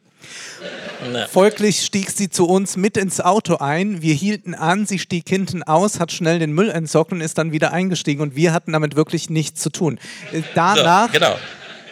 Folglich 1.30 1.82
stieg 1.82 2.07
sie 2.16 2.30
zu 2.30 2.46
uns 2.46 2.76
mit 2.76 2.96
ins 2.96 3.20
Auto 3.20 3.56
ein. 3.56 4.02
Wir 4.02 4.14
hielten 4.14 4.54
an, 4.54 4.86
sie 4.86 4.98
stieg 4.98 5.28
hinten 5.28 5.62
aus, 5.62 6.00
hat 6.00 6.12
schnell 6.12 6.38
den 6.38 6.52
Müll 6.52 6.70
entsorgt 6.70 7.12
und 7.12 7.20
ist 7.20 7.38
dann 7.38 7.52
wieder 7.52 7.72
eingestiegen. 7.72 8.20
Und 8.22 8.36
wir 8.36 8.52
hatten 8.52 8.72
damit 8.72 8.96
wirklich 8.96 9.30
nichts 9.30 9.60
zu 9.60 9.70
tun. 9.70 9.98
Äh, 10.32 10.42
danach, 10.54 11.12
so, 11.12 11.18
genau. 11.18 11.36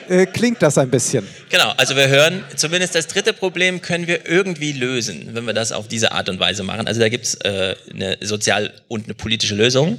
äh, 0.08 0.26
klingt 0.26 0.62
das 0.62 0.78
ein 0.78 0.90
bisschen. 0.90 1.26
Genau, 1.48 1.72
also 1.76 1.96
wir 1.96 2.08
hören, 2.08 2.44
zumindest 2.56 2.94
das 2.94 3.06
dritte 3.06 3.32
Problem 3.32 3.82
können 3.82 4.06
wir 4.06 4.28
irgendwie 4.28 4.72
lösen, 4.72 5.30
wenn 5.32 5.44
wir 5.44 5.54
das 5.54 5.72
auf 5.72 5.88
diese 5.88 6.12
Art 6.12 6.28
und 6.28 6.40
Weise 6.40 6.62
machen. 6.62 6.86
Also 6.86 7.00
da 7.00 7.08
gibt 7.08 7.24
es 7.24 7.34
äh, 7.36 7.76
eine 7.92 8.18
sozial- 8.22 8.72
und 8.88 9.04
eine 9.04 9.14
politische 9.14 9.54
Lösung. 9.54 9.98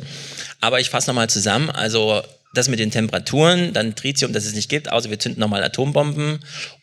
Aber 0.61 0.79
ich 0.79 0.89
fasse 0.89 1.09
nochmal 1.09 1.29
zusammen. 1.29 1.69
Also 1.69 2.23
das 2.57 2.67
mit 2.67 2.79
den 2.79 2.91
Temperaturen, 2.91 3.73
dann 3.73 3.95
Tritium, 3.95 4.33
das 4.33 4.45
es 4.45 4.53
nicht 4.53 4.69
gibt, 4.69 4.91
außer 4.91 5.09
wir 5.09 5.19
zünden 5.19 5.39
nochmal 5.39 5.63
Atombomben. 5.63 6.39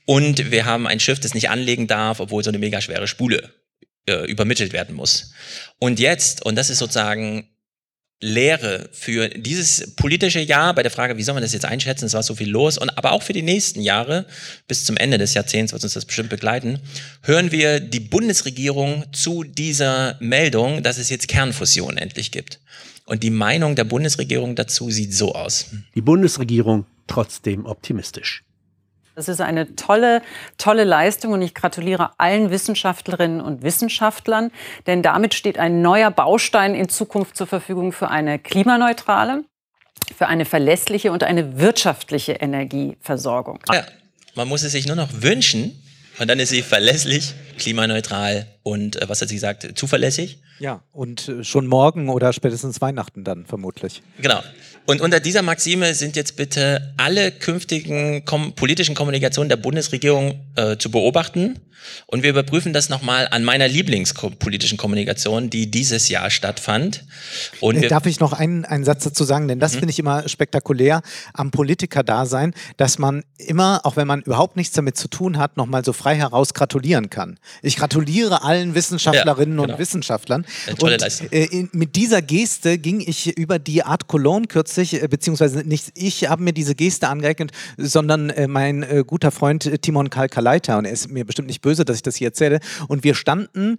Und 0.07 0.51
wir 0.51 0.65
haben 0.65 0.87
ein 0.87 1.01
Schiff, 1.01 1.21
das 1.21 1.35
nicht 1.35 1.51
anlegen 1.51 1.87
darf, 1.87 2.21
obwohl 2.21 2.45
so 2.45 2.51
eine 2.51 2.59
mega 2.59 2.81
schwere 2.81 3.07
Spule 3.07 3.53
äh, 4.07 4.25
übermittelt 4.31 4.73
werden 4.73 4.95
muss. 4.95 5.33
Und 5.79 5.99
jetzt, 5.99 6.45
und 6.45 6.57
das 6.57 6.71
ist 6.71 6.79
sozusagen 6.79 7.49
Lehre 8.21 8.89
für 8.93 9.29
dieses 9.29 9.95
politische 9.97 10.41
Jahr 10.41 10.75
bei 10.75 10.83
der 10.83 10.91
Frage, 10.91 11.19
wie 11.19 11.23
soll 11.23 11.35
man 11.35 11.43
das 11.43 11.53
jetzt 11.53 11.67
einschätzen, 11.67 12.07
es 12.07 12.15
war 12.15 12.23
so 12.23 12.35
viel 12.35 12.49
los, 12.49 12.79
und 12.79 12.97
aber 12.97 13.13
auch 13.13 13.23
für 13.23 13.33
die 13.33 13.43
nächsten 13.43 13.83
Jahre, 13.83 14.27
bis 14.67 14.85
zum 14.85 14.97
Ende 14.97 15.19
des 15.19 15.35
Jahrzehnts 15.35 15.73
wird 15.73 15.83
uns 15.83 15.93
das 15.93 16.07
bestimmt 16.07 16.31
begleiten, 16.31 16.81
hören 17.23 17.53
wir 17.53 17.81
die 17.81 18.01
Bundesregierung 18.01 19.05
zu 19.13 19.45
dieser 19.45 20.17
Meldung, 20.21 20.83
dass 20.83 20.97
es 20.99 21.11
jetzt 21.11 21.29
Kernfusion 21.29 21.99
endlich 21.99 22.31
gibt. 22.31 22.61
Und 23.07 23.23
die 23.23 23.31
Meinung 23.31 23.75
der 23.75 23.85
Bundesregierung 23.85 24.55
dazu 24.57 24.91
sieht 24.91 25.15
so 25.15 25.35
aus. 25.35 25.67
Die 25.95 26.01
Bundesregierung 26.01 26.87
trotzdem 27.07 27.67
optimistisch. 27.67 28.45
Das 29.15 29.29
ist 29.29 29.41
eine 29.41 29.77
tolle, 29.77 30.23
tolle 30.59 30.83
Leistung 30.83 31.33
und 31.33 31.43
ich 31.43 31.55
gratuliere 31.55 32.19
allen 32.19 32.51
Wissenschaftlerinnen 32.51 33.41
und 33.41 33.63
Wissenschaftlern, 33.63 34.51
denn 34.87 35.03
damit 35.03 35.35
steht 35.35 35.57
ein 35.57 35.83
neuer 35.83 36.11
Baustein 36.11 36.75
in 36.75 36.89
Zukunft 36.89 37.37
zur 37.37 37.47
Verfügung 37.47 37.93
für 37.93 38.09
eine 38.09 38.41
klimaneutrale, 38.41 39.45
für 40.17 40.27
eine 40.27 40.45
verlässliche 40.45 41.13
und 41.13 41.23
eine 41.23 41.61
wirtschaftliche 41.61 42.33
Energieversorgung. 42.33 43.61
Ja, 43.73 43.85
man 44.35 44.49
muss 44.49 44.65
es 44.65 44.73
sich 44.73 44.87
nur 44.87 44.97
noch 44.97 45.11
wünschen 45.13 45.81
und 46.19 46.29
dann 46.29 46.41
ist 46.41 46.49
sie 46.49 46.63
verlässlich, 46.63 47.35
klimaneutral 47.59 48.47
und, 48.65 49.01
äh, 49.01 49.09
was 49.09 49.21
hat 49.21 49.29
sie 49.29 49.37
gesagt, 49.37 49.79
zuverlässig. 49.79 50.39
Ja, 50.59 50.83
und 50.93 51.29
äh, 51.29 51.45
schon 51.45 51.67
morgen 51.67 52.09
oder 52.09 52.33
spätestens 52.33 52.81
Weihnachten 52.81 53.25
dann 53.25 53.47
vermutlich. 53.47 54.03
Genau. 54.21 54.41
Und 54.87 55.01
unter 55.01 55.21
dieser 55.21 55.43
Maxime 55.43 55.95
sind 55.95 56.15
jetzt 56.15 56.37
bitte 56.37 56.93
alle 56.99 57.31
künftigen 57.33 58.25
kom 58.25 58.53
politischen 58.55 58.95
Kommunikationen 58.95 59.49
der 59.49 59.57
Bundesregierung 59.57 60.41
äh, 60.57 60.77
zu 60.77 60.91
beobachten. 60.91 61.59
Und 62.07 62.23
wir 62.23 62.31
überprüfen 62.31 62.73
das 62.73 62.89
nochmal 62.89 63.29
an 63.31 63.45
meiner 63.45 63.69
Lieblingspolitischen 63.69 64.79
Kommunikation, 64.79 65.51
die 65.51 65.71
dieses 65.71 66.09
Jahr 66.09 66.31
stattfand. 66.31 67.05
Und 67.61 67.83
äh, 67.83 67.89
Darf 67.89 68.07
ich 68.07 68.21
noch 68.21 68.33
einen, 68.33 68.65
einen 68.65 68.85
Satz 68.85 69.05
dazu 69.05 69.25
sagen? 69.25 69.49
Denn 69.49 69.61
das 69.61 69.75
mhm. 69.75 69.79
finde 69.81 69.91
ich 69.91 69.99
immer 69.99 70.29
spektakulär 70.29 71.03
am 71.33 71.51
Politiker-Dasein, 71.51 72.55
dass 72.77 72.99
man 72.99 73.23
immer, 73.39 73.81
auch 73.85 73.97
wenn 73.97 74.07
man 74.07 74.23
überhaupt 74.23 74.57
nichts 74.57 74.75
damit 74.75 74.97
zu 74.97 75.09
tun 75.09 75.39
hat, 75.39 75.57
nochmal 75.57 75.85
so 75.85 75.93
frei 75.93 76.17
heraus 76.17 76.55
gratulieren 76.55 77.11
kann. 77.11 77.39
Ich 77.63 77.77
gratuliere 77.77 78.43
allen 78.43 78.75
Wissenschaftlerinnen 78.75 79.59
ja, 79.59 79.63
genau. 79.63 79.75
und 79.75 79.79
Wissenschaftlern. 79.79 80.47
tolle 80.79 80.95
und 80.95 81.33
äh, 81.33 81.45
in, 81.45 81.69
mit 81.73 81.97
dieser 81.97 82.23
Geste 82.23 82.79
ging 82.79 83.01
ich 83.01 83.37
über 83.37 83.59
die 83.59 83.83
Art 83.83 84.09
Cologne 84.09 84.47
kürzlich, 84.47 84.74
äh, 84.79 85.09
beziehungsweise 85.09 85.61
nicht 85.61 85.93
ich 85.95 86.29
habe 86.29 86.43
mir 86.43 86.53
diese 86.53 86.75
Geste 86.75 87.09
angeeignet, 87.09 87.53
sondern 87.77 88.31
äh, 88.31 88.49
mein 88.49 88.83
äh, 88.83 89.05
guter 89.07 89.31
Freund 89.31 89.83
Timon 89.83 90.11
Kalkaleiter 90.11 90.79
und 90.79 90.85
er 90.85 90.93
ist 90.93 91.11
mir 91.11 91.25
bestimmt 91.25 91.49
nicht 91.49 91.63
böse 91.63 91.85
dass 91.85 91.97
ich 91.97 92.03
das 92.03 92.17
hier 92.17 92.29
erzähle. 92.29 92.61
Und 92.89 93.05
wir 93.05 93.15
standen 93.15 93.79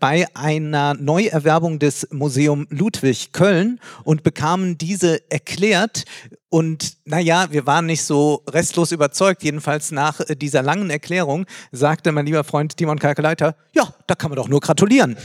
bei 0.00 0.26
einer 0.34 0.94
Neuerwerbung 0.94 1.78
des 1.78 2.08
Museum 2.10 2.66
Ludwig 2.70 3.32
Köln 3.32 3.80
und 4.04 4.22
bekamen 4.22 4.78
diese 4.78 5.20
erklärt. 5.30 6.04
Und 6.48 6.96
naja, 7.04 7.48
wir 7.50 7.66
waren 7.66 7.86
nicht 7.86 8.04
so 8.04 8.42
restlos 8.48 8.92
überzeugt. 8.92 9.42
Jedenfalls 9.42 9.90
nach 9.90 10.20
dieser 10.36 10.62
langen 10.62 10.90
Erklärung 10.90 11.46
sagte 11.72 12.12
mein 12.12 12.26
lieber 12.26 12.44
Freund 12.44 12.76
Timon 12.76 12.98
Kalkeleiter, 12.98 13.56
ja, 13.74 13.92
da 14.06 14.14
kann 14.14 14.30
man 14.30 14.36
doch 14.36 14.48
nur 14.48 14.60
gratulieren. 14.60 15.16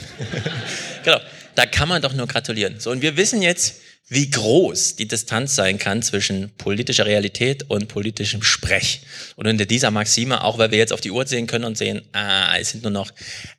genau, 1.03 1.20
da 1.56 1.65
kann 1.65 1.88
man 1.88 2.01
doch 2.01 2.13
nur 2.13 2.27
gratulieren. 2.27 2.80
So, 2.80 2.91
und 2.91 3.01
wir 3.01 3.18
wissen 3.18 3.41
jetzt, 3.41 3.75
wie 4.12 4.30
groß 4.30 4.98
die 4.98 5.08
Distanz 5.08 5.56
sein 5.56 5.77
kann 5.77 6.01
zwischen 6.01 6.51
politischer 6.58 7.06
Realität 7.06 7.70
und 7.70 7.88
politischem 7.88 8.44
Sprech. 8.44 9.03
Und 9.38 9.48
unter 9.48 9.65
dieser 9.65 9.89
Maxime, 9.89 10.44
auch 10.44 10.58
weil 10.58 10.72
wir 10.72 10.80
jetzt 10.80 10.91
auf 10.91 11.00
die 11.00 11.12
Uhr 11.12 11.25
sehen 11.25 11.48
können 11.48 11.63
und 11.63 11.77
sehen, 11.77 12.01
ah, 12.12 12.58
es 12.60 12.72
sind 12.72 12.84
nur 12.84 12.91
noch 12.91 13.13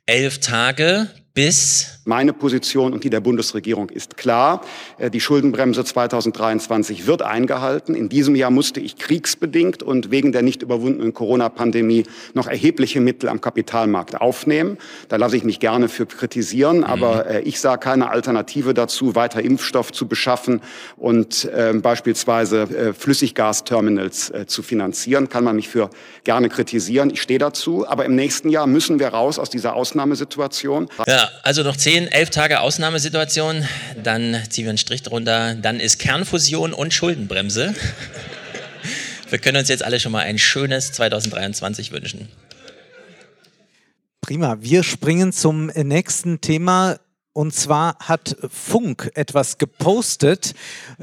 elf 0.05 0.37
Tage 0.37 1.09
bis 1.33 1.99
meine 2.05 2.33
Position 2.33 2.93
und 2.93 3.03
die 3.03 3.09
der 3.09 3.21
Bundesregierung 3.21 3.89
ist 3.89 4.17
klar. 4.17 4.61
Äh, 4.97 5.09
die 5.09 5.19
Schuldenbremse 5.19 5.83
2023 5.83 7.07
wird 7.07 7.21
eingehalten. 7.21 7.95
In 7.95 8.09
diesem 8.09 8.35
Jahr 8.35 8.51
musste 8.51 8.79
ich 8.79 8.97
kriegsbedingt 8.97 9.81
und 9.81 10.11
wegen 10.11 10.31
der 10.31 10.43
nicht 10.43 10.61
überwundenen 10.61 11.13
Corona-Pandemie 11.13 12.03
noch 12.33 12.47
erhebliche 12.47 13.01
Mittel 13.01 13.29
am 13.29 13.41
Kapitalmarkt 13.41 14.21
aufnehmen. 14.21 14.77
Da 15.07 15.15
lasse 15.15 15.37
ich 15.37 15.43
mich 15.43 15.59
gerne 15.59 15.89
für 15.89 16.05
kritisieren, 16.05 16.77
mhm. 16.79 16.83
aber 16.83 17.27
äh, 17.27 17.41
ich 17.41 17.59
sah 17.59 17.77
keine 17.77 18.09
Alternative 18.09 18.73
dazu, 18.73 19.15
weiter 19.15 19.41
Impfstoff 19.41 19.91
zu 19.91 20.07
beschaffen 20.07 20.61
und 20.97 21.45
äh, 21.45 21.73
beispielsweise 21.73 22.61
äh, 22.63 22.93
Flüssiggasterminals 22.93 24.29
äh, 24.29 24.45
zu 24.45 24.61
finanzieren. 24.61 25.29
Kann 25.29 25.43
man 25.43 25.55
mich 25.55 25.69
für 25.69 25.89
gerne 26.23 26.49
kritisieren. 26.49 27.09
Ich 27.11 27.21
stehe 27.21 27.39
dazu. 27.39 27.87
Aber 27.87 28.05
im 28.05 28.15
nächsten 28.15 28.49
Jahr 28.49 28.67
müssen 28.67 28.99
wir 28.99 29.09
raus 29.09 29.39
aus 29.39 29.49
dieser 29.49 29.75
Ausnahmesituation. 29.75 30.89
Ja, 31.07 31.29
also 31.43 31.63
noch 31.63 31.77
zehn, 31.77 32.07
elf 32.07 32.29
Tage 32.29 32.59
Ausnahmesituation. 32.61 33.67
Dann 34.01 34.37
ziehen 34.49 34.65
wir 34.65 34.69
einen 34.69 34.77
Strich 34.77 35.03
drunter. 35.03 35.55
Dann 35.55 35.79
ist 35.79 35.99
Kernfusion 35.99 36.73
und 36.73 36.93
Schuldenbremse. 36.93 37.73
Wir 39.29 39.39
können 39.39 39.57
uns 39.57 39.67
jetzt 39.67 39.83
alle 39.83 39.99
schon 39.99 40.11
mal 40.11 40.19
ein 40.19 40.37
schönes 40.37 40.91
2023 40.91 41.91
wünschen. 41.91 42.29
Prima. 44.21 44.57
Wir 44.61 44.83
springen 44.83 45.33
zum 45.33 45.67
nächsten 45.67 46.39
Thema. 46.39 46.97
Und 47.35 47.55
zwar 47.55 47.97
hat 47.97 48.37
Funk 48.47 49.09
etwas 49.15 49.57
gepostet 49.57 50.53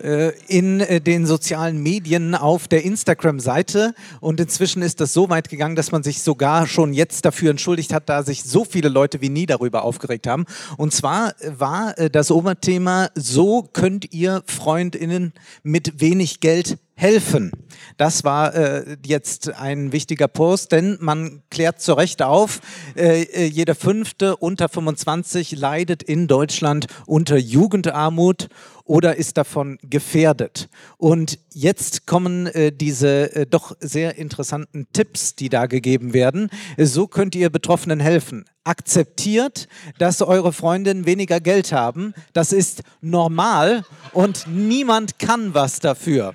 äh, 0.00 0.30
in 0.46 0.78
äh, 0.78 1.00
den 1.00 1.26
sozialen 1.26 1.82
Medien 1.82 2.36
auf 2.36 2.68
der 2.68 2.84
Instagram-Seite. 2.84 3.94
Und 4.20 4.38
inzwischen 4.38 4.80
ist 4.80 5.00
das 5.00 5.12
so 5.12 5.28
weit 5.28 5.48
gegangen, 5.48 5.74
dass 5.74 5.90
man 5.90 6.04
sich 6.04 6.22
sogar 6.22 6.68
schon 6.68 6.92
jetzt 6.92 7.24
dafür 7.24 7.50
entschuldigt 7.50 7.92
hat, 7.92 8.08
da 8.08 8.22
sich 8.22 8.44
so 8.44 8.64
viele 8.64 8.88
Leute 8.88 9.20
wie 9.20 9.28
nie 9.28 9.46
darüber 9.46 9.82
aufgeregt 9.82 10.28
haben. 10.28 10.46
Und 10.76 10.94
zwar 10.94 11.34
war 11.44 11.98
äh, 11.98 12.08
das 12.08 12.30
Oberthema, 12.30 13.08
so 13.16 13.68
könnt 13.72 14.12
ihr 14.14 14.44
Freundinnen 14.46 15.32
mit 15.64 16.00
wenig 16.00 16.38
Geld 16.38 16.78
helfen. 17.00 17.50
Das 17.96 18.24
war 18.24 18.54
äh, 18.54 18.96
jetzt 19.04 19.54
ein 19.54 19.92
wichtiger 19.92 20.28
Post, 20.28 20.72
denn 20.72 20.98
man 21.00 21.42
klärt 21.50 21.80
zu 21.80 21.94
Recht 21.94 22.22
auf, 22.22 22.60
äh, 22.94 23.22
äh 23.22 23.46
jeder 23.46 23.74
fünfte 23.74 24.36
unter 24.36 24.68
25 24.68 25.52
leidet 25.52 26.02
in 26.02 26.28
Deutschland 26.28 26.86
unter 27.06 27.36
Jugendarmut 27.38 28.48
oder 28.84 29.16
ist 29.16 29.36
davon 29.36 29.78
gefährdet. 29.82 30.68
Und 30.98 31.38
jetzt 31.54 32.06
kommen 32.06 32.48
äh, 32.48 32.72
diese 32.72 33.34
äh, 33.34 33.46
doch 33.46 33.76
sehr 33.80 34.16
interessanten 34.18 34.88
Tipps, 34.92 35.36
die 35.36 35.48
da 35.48 35.66
gegeben 35.66 36.12
werden. 36.12 36.50
So 36.76 37.06
könnt 37.06 37.34
ihr 37.34 37.50
Betroffenen 37.50 38.00
helfen. 38.00 38.44
Akzeptiert, 38.64 39.68
dass 39.98 40.20
eure 40.22 40.52
Freundinnen 40.52 41.06
weniger 41.06 41.40
Geld 41.40 41.72
haben. 41.72 42.14
Das 42.32 42.52
ist 42.52 42.82
normal 43.00 43.84
und 44.12 44.46
niemand 44.48 45.18
kann 45.18 45.54
was 45.54 45.78
dafür. 45.78 46.34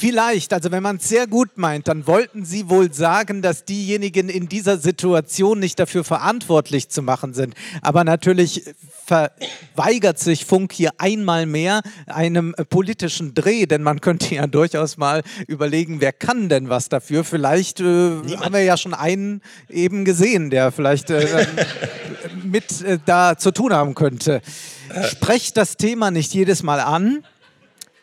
Vielleicht, 0.00 0.52
also 0.52 0.70
wenn 0.70 0.84
man 0.84 0.98
es 0.98 1.08
sehr 1.08 1.26
gut 1.26 1.58
meint, 1.58 1.88
dann 1.88 2.06
wollten 2.06 2.44
Sie 2.44 2.70
wohl 2.70 2.92
sagen, 2.92 3.42
dass 3.42 3.64
diejenigen 3.64 4.28
in 4.28 4.48
dieser 4.48 4.78
Situation 4.78 5.58
nicht 5.58 5.80
dafür 5.80 6.04
verantwortlich 6.04 6.88
zu 6.88 7.02
machen 7.02 7.34
sind. 7.34 7.56
Aber 7.82 8.04
natürlich 8.04 8.62
verweigert 9.06 10.20
sich 10.20 10.44
Funk 10.44 10.72
hier 10.72 10.92
einmal 10.98 11.46
mehr 11.46 11.80
einem 12.06 12.54
politischen 12.70 13.34
Dreh, 13.34 13.66
denn 13.66 13.82
man 13.82 14.00
könnte 14.00 14.36
ja 14.36 14.46
durchaus 14.46 14.98
mal 14.98 15.24
überlegen, 15.48 16.00
wer 16.00 16.12
kann 16.12 16.48
denn 16.48 16.68
was 16.68 16.88
dafür? 16.88 17.24
Vielleicht 17.24 17.80
äh, 17.80 17.84
haben 17.84 18.52
wir 18.52 18.62
ja 18.62 18.76
schon 18.76 18.94
einen 18.94 19.42
eben 19.68 20.04
gesehen, 20.04 20.50
der 20.50 20.70
vielleicht 20.70 21.10
äh, 21.10 21.44
mit 22.44 22.82
äh, 22.82 23.00
da 23.04 23.36
zu 23.36 23.50
tun 23.50 23.72
haben 23.72 23.96
könnte. 23.96 24.42
Sprecht 25.10 25.56
das 25.56 25.76
Thema 25.76 26.12
nicht 26.12 26.32
jedes 26.34 26.62
Mal 26.62 26.78
an 26.78 27.24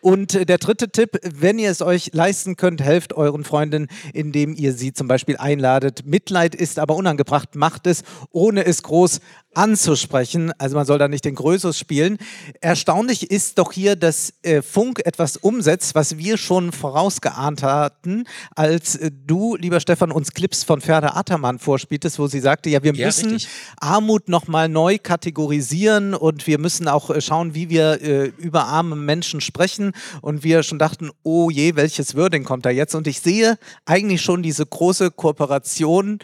und 0.06 0.36
äh, 0.36 0.46
der 0.46 0.60
dritte 0.60 0.90
Tipp, 0.90 1.18
wenn 1.24 1.58
ihr 1.58 1.72
es 1.72 1.82
euch 1.82 2.12
leisten 2.14 2.58
könnt, 2.58 2.80
helft 2.80 3.14
euren 3.14 3.44
Freundinnen, 3.44 3.88
indem 4.14 4.54
ihr 4.54 4.74
sie 4.74 4.94
zum 4.94 5.08
Beispiel 5.08 5.36
einladet. 5.38 6.06
Mitleid 6.06 6.54
ist 6.54 6.78
aber 6.78 6.96
unangebracht, 6.96 7.56
macht 7.56 7.88
es, 7.88 8.04
ohne 8.30 8.68
es 8.68 8.84
groß 8.84 9.20
anzusprechen. 9.56 10.52
Also 10.58 10.76
man 10.76 10.86
soll 10.86 11.00
da 11.00 11.08
nicht 11.08 11.26
den 11.26 11.36
Größus 11.36 11.78
spielen. 11.80 12.18
Erstaunlich 12.62 13.32
ist 13.32 13.58
doch 13.58 13.72
hier, 13.72 13.96
dass 13.96 14.34
äh, 14.44 14.62
Funk 14.62 15.02
etwas 15.06 15.38
umsetzt, 15.38 15.96
was 15.96 16.18
wir 16.18 16.38
schon 16.38 16.72
vorausgeahnt 16.72 17.64
hatten, 17.64 18.26
als 18.56 18.96
äh, 18.96 19.12
du, 19.26 19.56
lieber 19.56 19.80
Stefan, 19.80 20.12
uns 20.12 20.32
Clips 20.34 20.64
von 20.64 20.82
Ferda 20.82 21.16
Attermann 21.16 21.60
vorspieltest, 21.60 22.20
wo 22.20 22.28
sie 22.28 22.40
sagte, 22.40 22.70
ja, 22.70 22.84
wir 22.84 22.94
Ja, 22.94 23.08
müssen 23.08 23.34
richtig. 23.34 23.50
Armut 23.80 24.30
nochmal 24.30 24.70
neu 24.70 24.98
kategorisieren 25.02 26.14
und 26.14 26.48
wir 26.48 26.60
müssen 26.60 26.88
auch 26.88 27.10
äh, 27.10 27.22
schauen, 27.22 27.56
wie 27.56 27.70
wir 27.70 28.02
äh, 28.02 28.26
über 28.38 28.66
arme 28.66 28.96
Menschen 28.96 29.42
sprechen. 29.42 29.94
Und 30.22 30.44
wir 30.44 30.64
schon 30.64 30.80
dachten, 30.80 31.12
oh 31.24 31.50
je, 31.50 31.76
welches 31.76 32.16
Wording 32.16 32.44
kommt 32.44 32.66
da 32.66 32.70
jetzt? 32.70 32.96
Und 32.96 33.08
ich 33.08 33.22
sehe 33.22 33.58
eigentlich 33.86 34.22
schon 34.22 34.44
diese 34.44 34.66
große 34.66 35.12
Kooperation 35.12 36.20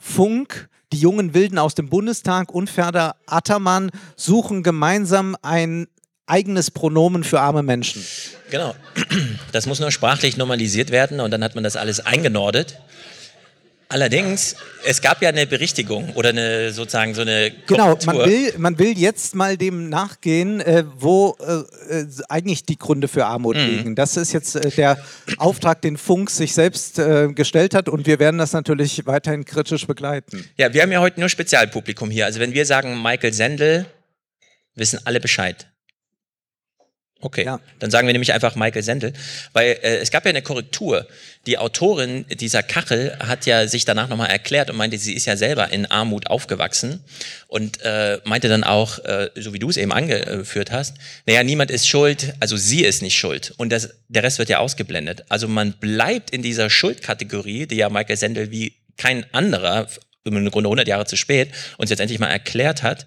Funk, 0.00 0.68
die 0.92 0.98
jungen 0.98 1.34
Wilden 1.34 1.58
aus 1.58 1.74
dem 1.74 1.90
Bundestag 1.90 2.52
und 2.52 2.68
Ferda 2.70 3.16
Attermann 3.26 3.90
suchen 4.16 4.62
gemeinsam 4.62 5.36
ein 5.42 5.86
eigenes 6.26 6.70
Pronomen 6.70 7.22
für 7.22 7.40
arme 7.40 7.62
Menschen. 7.62 8.04
Genau. 8.50 8.74
Das 9.52 9.66
muss 9.66 9.78
nur 9.78 9.90
sprachlich 9.92 10.36
normalisiert 10.36 10.90
werden 10.90 11.20
und 11.20 11.30
dann 11.30 11.44
hat 11.44 11.54
man 11.54 11.64
das 11.64 11.76
alles 11.76 12.00
eingenordet. 12.00 12.78
Allerdings, 13.92 14.54
es 14.86 15.02
gab 15.02 15.20
ja 15.20 15.30
eine 15.30 15.46
Berichtigung 15.48 16.10
oder 16.14 16.28
eine 16.28 16.72
sozusagen 16.72 17.12
so 17.12 17.22
eine 17.22 17.50
Genau, 17.66 17.96
Korrektur. 17.96 18.14
man 18.14 18.28
will, 18.30 18.54
man 18.56 18.78
will 18.78 18.96
jetzt 18.96 19.34
mal 19.34 19.56
dem 19.56 19.88
nachgehen, 19.88 20.60
äh, 20.60 20.84
wo 20.96 21.36
äh, 21.40 21.94
äh, 22.00 22.06
eigentlich 22.28 22.64
die 22.64 22.78
Gründe 22.78 23.08
für 23.08 23.26
Armut 23.26 23.56
Mhm. 23.56 23.66
liegen. 23.66 23.94
Das 23.96 24.16
ist 24.16 24.32
jetzt 24.32 24.54
äh, 24.54 24.70
der 24.70 24.96
Auftrag, 25.38 25.82
den 25.82 25.96
Funk 25.96 26.30
sich 26.30 26.54
selbst 26.54 26.98
äh, 27.00 27.28
gestellt 27.32 27.74
hat 27.74 27.88
und 27.88 28.06
wir 28.06 28.20
werden 28.20 28.38
das 28.38 28.52
natürlich 28.52 29.06
weiterhin 29.06 29.44
kritisch 29.44 29.86
begleiten. 29.86 30.48
Ja, 30.56 30.72
wir 30.72 30.82
haben 30.82 30.92
ja 30.92 31.00
heute 31.00 31.18
nur 31.18 31.28
Spezialpublikum 31.28 32.10
hier. 32.10 32.26
Also 32.26 32.38
wenn 32.38 32.52
wir 32.54 32.64
sagen 32.66 33.02
Michael 33.02 33.32
Sendel, 33.32 33.86
wissen 34.76 35.00
alle 35.04 35.18
Bescheid. 35.20 35.66
Okay, 37.22 37.44
dann 37.78 37.90
sagen 37.90 38.06
wir 38.06 38.12
nämlich 38.14 38.32
einfach 38.32 38.54
Michael 38.54 38.82
Sendel, 38.82 39.12
weil 39.52 39.78
äh, 39.82 39.98
es 39.98 40.10
gab 40.10 40.24
ja 40.24 40.30
eine 40.30 40.40
Korrektur. 40.40 41.06
Die 41.46 41.58
Autorin 41.58 42.24
dieser 42.28 42.62
Kachel 42.62 43.14
hat 43.18 43.44
ja 43.44 43.66
sich 43.66 43.84
danach 43.84 44.08
nochmal 44.08 44.30
erklärt 44.30 44.70
und 44.70 44.76
meinte, 44.76 44.96
sie 44.96 45.14
ist 45.14 45.26
ja 45.26 45.36
selber 45.36 45.70
in 45.70 45.84
Armut 45.84 46.28
aufgewachsen 46.28 47.04
und 47.46 47.82
äh, 47.82 48.20
meinte 48.24 48.48
dann 48.48 48.64
auch, 48.64 48.98
äh, 49.00 49.28
so 49.34 49.52
wie 49.52 49.58
du 49.58 49.68
es 49.68 49.76
eben 49.76 49.92
angeführt 49.92 50.70
hast, 50.70 50.96
naja, 51.26 51.42
niemand 51.42 51.70
ist 51.70 51.86
schuld, 51.86 52.32
also 52.40 52.56
sie 52.56 52.84
ist 52.84 53.02
nicht 53.02 53.18
schuld 53.18 53.52
und 53.58 53.70
das, 53.70 53.90
der 54.08 54.22
Rest 54.22 54.38
wird 54.38 54.48
ja 54.48 54.58
ausgeblendet. 54.58 55.24
Also 55.28 55.46
man 55.46 55.74
bleibt 55.74 56.30
in 56.30 56.40
dieser 56.40 56.70
Schuldkategorie, 56.70 57.66
die 57.66 57.76
ja 57.76 57.90
Michael 57.90 58.16
Sendel 58.16 58.50
wie 58.50 58.76
kein 58.96 59.26
anderer, 59.34 59.88
im 60.24 60.50
Grunde 60.50 60.68
100 60.68 60.88
Jahre 60.88 61.04
zu 61.04 61.16
spät, 61.16 61.50
uns 61.76 61.90
jetzt 61.90 62.00
endlich 62.00 62.18
mal 62.18 62.28
erklärt 62.28 62.82
hat 62.82 63.06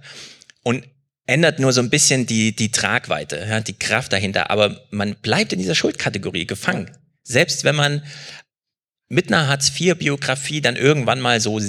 und 0.61 0.83
ändert 1.25 1.59
nur 1.59 1.73
so 1.73 1.81
ein 1.81 1.89
bisschen 1.89 2.25
die, 2.25 2.55
die 2.55 2.71
Tragweite, 2.71 3.45
ja, 3.47 3.59
die 3.59 3.77
Kraft 3.77 4.13
dahinter. 4.13 4.51
Aber 4.51 4.81
man 4.91 5.15
bleibt 5.15 5.53
in 5.53 5.59
dieser 5.59 5.75
Schuldkategorie 5.75 6.45
gefangen. 6.45 6.91
Selbst 7.23 7.63
wenn 7.63 7.75
man 7.75 8.03
mit 9.09 9.27
einer 9.27 9.47
Hartz-IV-Biografie 9.47 10.61
dann 10.61 10.75
irgendwann 10.75 11.21
mal 11.21 11.39
so, 11.39 11.59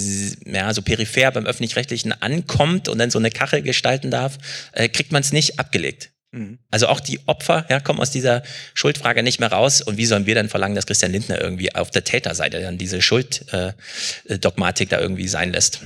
ja, 0.46 0.73
so 0.73 0.82
peripher 0.82 1.30
beim 1.30 1.46
Öffentlich-Rechtlichen 1.46 2.12
ankommt 2.12 2.88
und 2.88 2.99
dann 2.99 3.11
so 3.11 3.18
eine 3.18 3.30
Kachel 3.30 3.62
gestalten 3.62 4.11
darf, 4.11 4.38
äh, 4.73 4.88
kriegt 4.88 5.12
man 5.12 5.20
es 5.20 5.32
nicht 5.32 5.58
abgelegt. 5.58 6.11
Mhm. 6.34 6.58
Also 6.70 6.88
auch 6.88 7.00
die 7.00 7.20
Opfer 7.26 7.64
ja, 7.68 7.80
kommen 7.80 8.00
aus 8.00 8.11
dieser 8.11 8.42
Schuldfrage 8.75 9.23
nicht 9.23 9.40
mehr 9.40 9.52
raus. 9.52 9.82
Und 9.82 9.96
wie 9.96 10.06
sollen 10.06 10.26
wir 10.26 10.34
dann 10.34 10.49
verlangen, 10.49 10.75
dass 10.75 10.87
Christian 10.87 11.12
Lindner 11.12 11.40
irgendwie 11.40 11.75
auf 11.75 11.90
der 11.90 12.02
Täterseite 12.02 12.61
dann 12.61 12.76
diese 12.76 13.00
Schulddogmatik 13.00 13.75
äh, 14.26 14.38
Dogmatik 14.38 14.88
da 14.88 15.00
irgendwie 15.00 15.28
sein 15.28 15.52
lässt? 15.52 15.80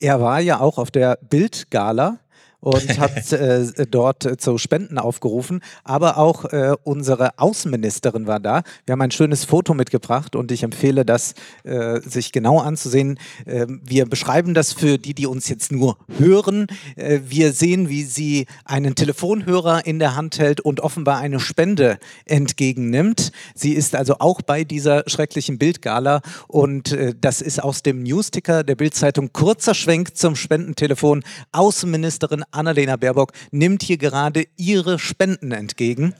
Er 0.00 0.20
war 0.20 0.40
ja 0.40 0.60
auch 0.60 0.78
auf 0.78 0.90
der 0.90 1.18
Bildgala 1.22 2.18
und 2.64 2.98
hat 2.98 3.30
äh, 3.32 3.66
dort 3.88 4.24
äh, 4.24 4.36
zu 4.38 4.56
Spenden 4.56 4.98
aufgerufen. 4.98 5.60
Aber 5.84 6.16
auch 6.16 6.46
äh, 6.46 6.74
unsere 6.82 7.38
Außenministerin 7.38 8.26
war 8.26 8.40
da. 8.40 8.62
Wir 8.86 8.92
haben 8.92 9.02
ein 9.02 9.10
schönes 9.10 9.44
Foto 9.44 9.74
mitgebracht 9.74 10.34
und 10.34 10.50
ich 10.50 10.62
empfehle 10.62 11.04
das, 11.04 11.34
äh, 11.64 12.00
sich 12.00 12.32
genau 12.32 12.60
anzusehen. 12.60 13.18
Äh, 13.44 13.66
wir 13.68 14.06
beschreiben 14.06 14.54
das 14.54 14.72
für 14.72 14.96
die, 14.96 15.12
die 15.12 15.26
uns 15.26 15.48
jetzt 15.48 15.72
nur 15.72 15.98
hören. 16.18 16.66
Äh, 16.96 17.20
wir 17.28 17.52
sehen, 17.52 17.90
wie 17.90 18.02
sie 18.02 18.46
einen 18.64 18.94
Telefonhörer 18.94 19.84
in 19.84 19.98
der 19.98 20.16
Hand 20.16 20.38
hält 20.38 20.62
und 20.62 20.80
offenbar 20.80 21.18
eine 21.18 21.40
Spende 21.40 21.98
entgegennimmt. 22.24 23.30
Sie 23.54 23.72
ist 23.72 23.94
also 23.94 24.16
auch 24.20 24.40
bei 24.40 24.64
dieser 24.64 25.04
schrecklichen 25.06 25.58
Bildgala 25.58 26.22
und 26.48 26.92
äh, 26.92 27.14
das 27.20 27.42
ist 27.42 27.62
aus 27.62 27.82
dem 27.82 28.02
Newsticker 28.02 28.64
der 28.64 28.74
Bildzeitung. 28.74 29.34
Kurzer 29.34 29.74
Schwenk 29.74 30.16
zum 30.16 30.34
Spendentelefon. 30.34 31.22
Außenministerin 31.52 32.42
Annalena 32.54 32.96
Baerbock 32.96 33.32
nimmt 33.50 33.82
hier 33.82 33.98
gerade 33.98 34.44
ihre 34.56 34.98
Spenden 34.98 35.52
entgegen. 35.52 36.14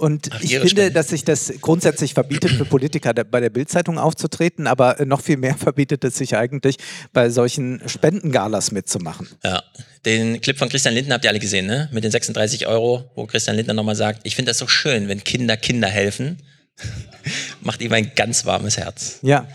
Und 0.00 0.30
Ach, 0.32 0.40
ich 0.40 0.52
finde, 0.52 0.68
Spenden. 0.68 0.94
dass 0.94 1.08
sich 1.08 1.24
das 1.24 1.52
grundsätzlich 1.60 2.14
verbietet, 2.14 2.52
für 2.52 2.64
Politiker 2.64 3.12
bei 3.12 3.38
der 3.40 3.50
Bildzeitung 3.50 3.98
aufzutreten, 3.98 4.66
aber 4.66 4.98
äh, 4.98 5.04
noch 5.04 5.20
viel 5.20 5.36
mehr 5.36 5.54
verbietet 5.58 6.04
es 6.04 6.16
sich 6.16 6.36
eigentlich, 6.36 6.76
bei 7.12 7.28
solchen 7.28 7.82
Spendengalas 7.86 8.72
mitzumachen. 8.72 9.28
Ja, 9.44 9.62
den 10.06 10.40
Clip 10.40 10.56
von 10.56 10.70
Christian 10.70 10.94
Lindner 10.94 11.16
habt 11.16 11.24
ihr 11.24 11.30
alle 11.30 11.38
gesehen, 11.38 11.66
ne? 11.66 11.90
Mit 11.92 12.02
den 12.02 12.10
36 12.10 12.66
Euro, 12.66 13.10
wo 13.14 13.26
Christian 13.26 13.56
Lindner 13.56 13.74
nochmal 13.74 13.94
sagt, 13.94 14.20
ich 14.22 14.36
finde 14.36 14.50
das 14.50 14.58
so 14.58 14.66
schön, 14.66 15.08
wenn 15.08 15.22
Kinder 15.22 15.58
Kinder 15.58 15.88
helfen. 15.88 16.38
Macht 17.60 17.82
ihm 17.82 17.92
ein 17.92 18.12
ganz 18.16 18.46
warmes 18.46 18.78
Herz. 18.78 19.18
Ja. 19.20 19.46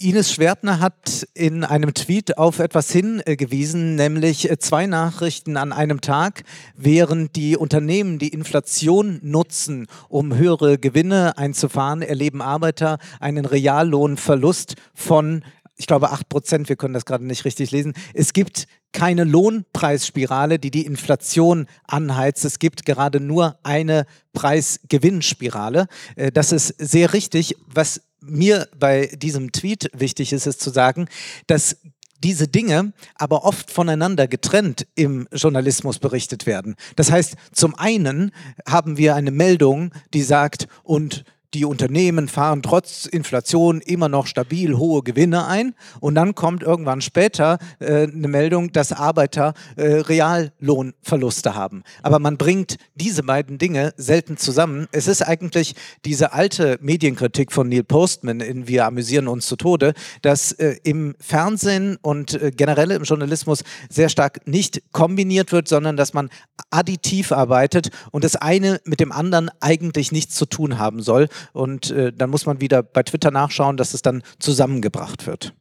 Ines 0.00 0.32
Schwertner 0.32 0.78
hat 0.78 1.26
in 1.34 1.64
einem 1.64 1.92
Tweet 1.92 2.38
auf 2.38 2.60
etwas 2.60 2.92
hingewiesen, 2.92 3.96
nämlich 3.96 4.48
äh, 4.48 4.56
zwei 4.56 4.86
Nachrichten 4.86 5.56
an 5.56 5.72
einem 5.72 6.00
Tag, 6.00 6.44
während 6.76 7.34
die 7.34 7.56
Unternehmen 7.56 8.20
die 8.20 8.28
Inflation 8.28 9.18
nutzen, 9.24 9.88
um 10.08 10.36
höhere 10.36 10.78
Gewinne 10.78 11.36
einzufahren, 11.36 12.02
erleben 12.02 12.42
Arbeiter 12.42 12.98
einen 13.18 13.44
Reallohnverlust 13.44 14.76
von 14.94 15.42
ich 15.80 15.86
glaube, 15.86 16.10
8 16.10 16.28
Prozent, 16.28 16.68
wir 16.68 16.74
können 16.74 16.94
das 16.94 17.04
gerade 17.04 17.24
nicht 17.24 17.44
richtig 17.44 17.70
lesen. 17.70 17.94
Es 18.12 18.32
gibt 18.32 18.66
keine 18.92 19.22
Lohnpreisspirale, 19.22 20.58
die 20.58 20.72
die 20.72 20.84
Inflation 20.84 21.66
anheizt. 21.86 22.44
Es 22.44 22.58
gibt 22.58 22.84
gerade 22.84 23.20
nur 23.20 23.58
eine 23.62 24.04
Preisgewinnspirale. 24.32 25.86
Äh, 26.16 26.32
Das 26.32 26.50
ist 26.50 26.74
sehr 26.78 27.12
richtig. 27.12 27.54
Was 27.66 28.00
mir 28.20 28.68
bei 28.78 29.06
diesem 29.06 29.52
Tweet 29.52 29.90
wichtig 29.92 30.32
ist, 30.32 30.46
ist 30.46 30.60
zu 30.60 30.70
sagen, 30.70 31.08
dass 31.46 31.76
diese 32.24 32.48
Dinge 32.48 32.92
aber 33.14 33.44
oft 33.44 33.70
voneinander 33.70 34.26
getrennt 34.26 34.86
im 34.94 35.28
Journalismus 35.32 35.98
berichtet 35.98 36.46
werden. 36.46 36.74
Das 36.96 37.12
heißt, 37.12 37.36
zum 37.52 37.74
einen 37.76 38.32
haben 38.66 38.96
wir 38.96 39.14
eine 39.14 39.30
Meldung, 39.30 39.92
die 40.14 40.22
sagt, 40.22 40.66
und 40.82 41.24
die 41.54 41.64
Unternehmen 41.64 42.28
fahren 42.28 42.62
trotz 42.62 43.06
Inflation 43.06 43.80
immer 43.80 44.08
noch 44.08 44.26
stabil 44.26 44.76
hohe 44.76 45.02
Gewinne 45.02 45.46
ein. 45.46 45.74
Und 46.00 46.14
dann 46.14 46.34
kommt 46.34 46.62
irgendwann 46.62 47.00
später 47.00 47.58
äh, 47.78 48.02
eine 48.02 48.28
Meldung, 48.28 48.72
dass 48.72 48.92
Arbeiter 48.92 49.54
äh, 49.76 49.86
Reallohnverluste 49.86 51.54
haben. 51.54 51.84
Aber 52.02 52.18
man 52.18 52.36
bringt 52.36 52.76
diese 52.94 53.22
beiden 53.22 53.58
Dinge 53.58 53.94
selten 53.96 54.36
zusammen. 54.36 54.88
Es 54.92 55.08
ist 55.08 55.22
eigentlich 55.22 55.74
diese 56.04 56.32
alte 56.32 56.78
Medienkritik 56.82 57.50
von 57.52 57.68
Neil 57.68 57.84
Postman 57.84 58.40
in 58.40 58.68
Wir 58.68 58.84
amüsieren 58.84 59.28
uns 59.28 59.46
zu 59.46 59.56
Tode, 59.56 59.94
dass 60.22 60.52
äh, 60.52 60.76
im 60.84 61.14
Fernsehen 61.18 61.96
und 62.02 62.34
äh, 62.34 62.50
generell 62.54 62.90
im 62.90 63.04
Journalismus 63.04 63.64
sehr 63.88 64.10
stark 64.10 64.46
nicht 64.46 64.82
kombiniert 64.92 65.52
wird, 65.52 65.68
sondern 65.68 65.96
dass 65.96 66.12
man 66.12 66.28
additiv 66.70 67.32
arbeitet 67.32 67.90
und 68.10 68.24
das 68.24 68.36
eine 68.36 68.80
mit 68.84 69.00
dem 69.00 69.12
anderen 69.12 69.50
eigentlich 69.60 70.12
nichts 70.12 70.34
zu 70.34 70.44
tun 70.44 70.78
haben 70.78 71.02
soll. 71.02 71.28
Und 71.52 71.90
äh, 71.90 72.12
dann 72.12 72.30
muss 72.30 72.46
man 72.46 72.60
wieder 72.60 72.82
bei 72.82 73.02
Twitter 73.02 73.30
nachschauen, 73.30 73.76
dass 73.76 73.94
es 73.94 74.02
dann 74.02 74.22
zusammengebracht 74.38 75.26
wird. 75.26 75.54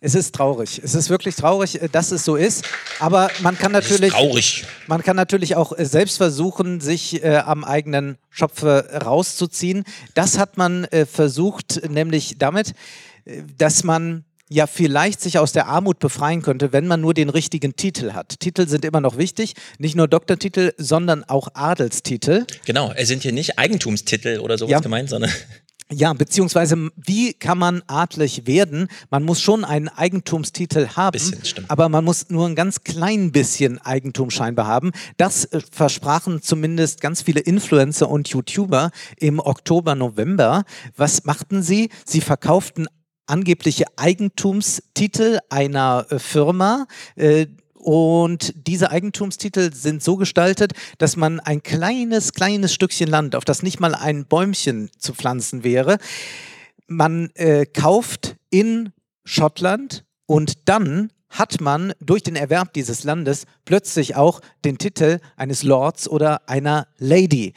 Es 0.00 0.14
ist 0.14 0.34
traurig. 0.34 0.80
Es 0.82 0.94
ist 0.94 1.10
wirklich 1.10 1.34
traurig, 1.34 1.82
äh, 1.82 1.88
dass 1.88 2.12
es 2.12 2.24
so 2.24 2.36
ist. 2.36 2.64
Aber 3.00 3.30
man 3.42 3.58
kann 3.58 3.72
natürlich, 3.72 4.12
traurig. 4.12 4.64
man 4.86 5.02
kann 5.02 5.16
natürlich 5.16 5.56
auch 5.56 5.76
äh, 5.76 5.84
selbst 5.84 6.18
versuchen, 6.18 6.80
sich 6.80 7.24
äh, 7.24 7.38
am 7.38 7.64
eigenen 7.64 8.16
Schopfe 8.30 8.88
rauszuziehen. 9.04 9.84
Das 10.14 10.38
hat 10.38 10.56
man 10.56 10.84
äh, 10.84 11.04
versucht, 11.04 11.88
nämlich 11.88 12.38
damit, 12.38 12.74
äh, 13.24 13.42
dass 13.56 13.82
man 13.82 14.24
ja 14.48 14.66
vielleicht 14.66 15.20
sich 15.20 15.38
aus 15.38 15.52
der 15.52 15.66
Armut 15.68 15.98
befreien 15.98 16.42
könnte, 16.42 16.72
wenn 16.72 16.86
man 16.86 17.00
nur 17.00 17.14
den 17.14 17.28
richtigen 17.28 17.76
Titel 17.76 18.12
hat. 18.12 18.40
Titel 18.40 18.66
sind 18.68 18.84
immer 18.84 19.00
noch 19.00 19.16
wichtig, 19.18 19.54
nicht 19.78 19.96
nur 19.96 20.08
Doktortitel, 20.08 20.72
sondern 20.78 21.24
auch 21.24 21.48
Adelstitel. 21.54 22.46
Genau, 22.64 22.92
es 22.96 23.08
sind 23.08 23.22
hier 23.22 23.32
nicht 23.32 23.58
Eigentumstitel 23.58 24.38
oder 24.40 24.58
sowas 24.58 24.72
Ja. 24.72 24.80
gemeint, 24.80 25.10
sondern 25.10 25.30
Ja, 25.90 26.12
beziehungsweise 26.12 26.90
wie 26.96 27.32
kann 27.32 27.56
man 27.56 27.82
adlig 27.86 28.46
werden? 28.46 28.88
Man 29.08 29.22
muss 29.24 29.40
schon 29.40 29.64
einen 29.64 29.88
Eigentumstitel 29.88 30.88
haben, 30.96 31.12
Bisschen, 31.12 31.64
aber 31.68 31.88
man 31.88 32.04
muss 32.04 32.28
nur 32.28 32.46
ein 32.46 32.54
ganz 32.54 32.84
klein 32.84 33.32
bisschen 33.32 33.78
Eigentum 33.78 34.28
scheinbar 34.30 34.66
haben. 34.66 34.92
Das 35.16 35.46
äh, 35.46 35.62
versprachen 35.72 36.42
zumindest 36.42 37.00
ganz 37.00 37.22
viele 37.22 37.40
Influencer 37.40 38.10
und 38.10 38.28
YouTuber 38.28 38.90
im 39.16 39.38
Oktober, 39.38 39.94
November. 39.94 40.64
Was 40.94 41.24
machten 41.24 41.62
sie? 41.62 41.88
Sie 42.04 42.20
verkauften 42.20 42.86
angebliche 43.28 43.84
Eigentumstitel 43.96 45.38
einer 45.48 46.06
äh, 46.10 46.18
Firma. 46.18 46.86
Äh, 47.16 47.46
und 47.74 48.52
diese 48.66 48.90
Eigentumstitel 48.90 49.72
sind 49.72 50.02
so 50.02 50.16
gestaltet, 50.16 50.72
dass 50.98 51.16
man 51.16 51.40
ein 51.40 51.62
kleines, 51.62 52.32
kleines 52.32 52.74
Stückchen 52.74 53.08
Land, 53.08 53.36
auf 53.36 53.44
das 53.44 53.62
nicht 53.62 53.80
mal 53.80 53.94
ein 53.94 54.26
Bäumchen 54.26 54.90
zu 54.98 55.14
pflanzen 55.14 55.62
wäre, 55.62 55.98
man 56.88 57.30
äh, 57.34 57.66
kauft 57.66 58.36
in 58.50 58.92
Schottland 59.24 60.04
und 60.26 60.68
dann 60.68 61.12
hat 61.30 61.60
man 61.60 61.92
durch 62.00 62.22
den 62.22 62.36
Erwerb 62.36 62.72
dieses 62.72 63.04
Landes 63.04 63.44
plötzlich 63.64 64.16
auch 64.16 64.40
den 64.64 64.78
Titel 64.78 65.20
eines 65.36 65.62
Lords 65.62 66.08
oder 66.08 66.48
einer 66.48 66.88
Lady. 66.96 67.52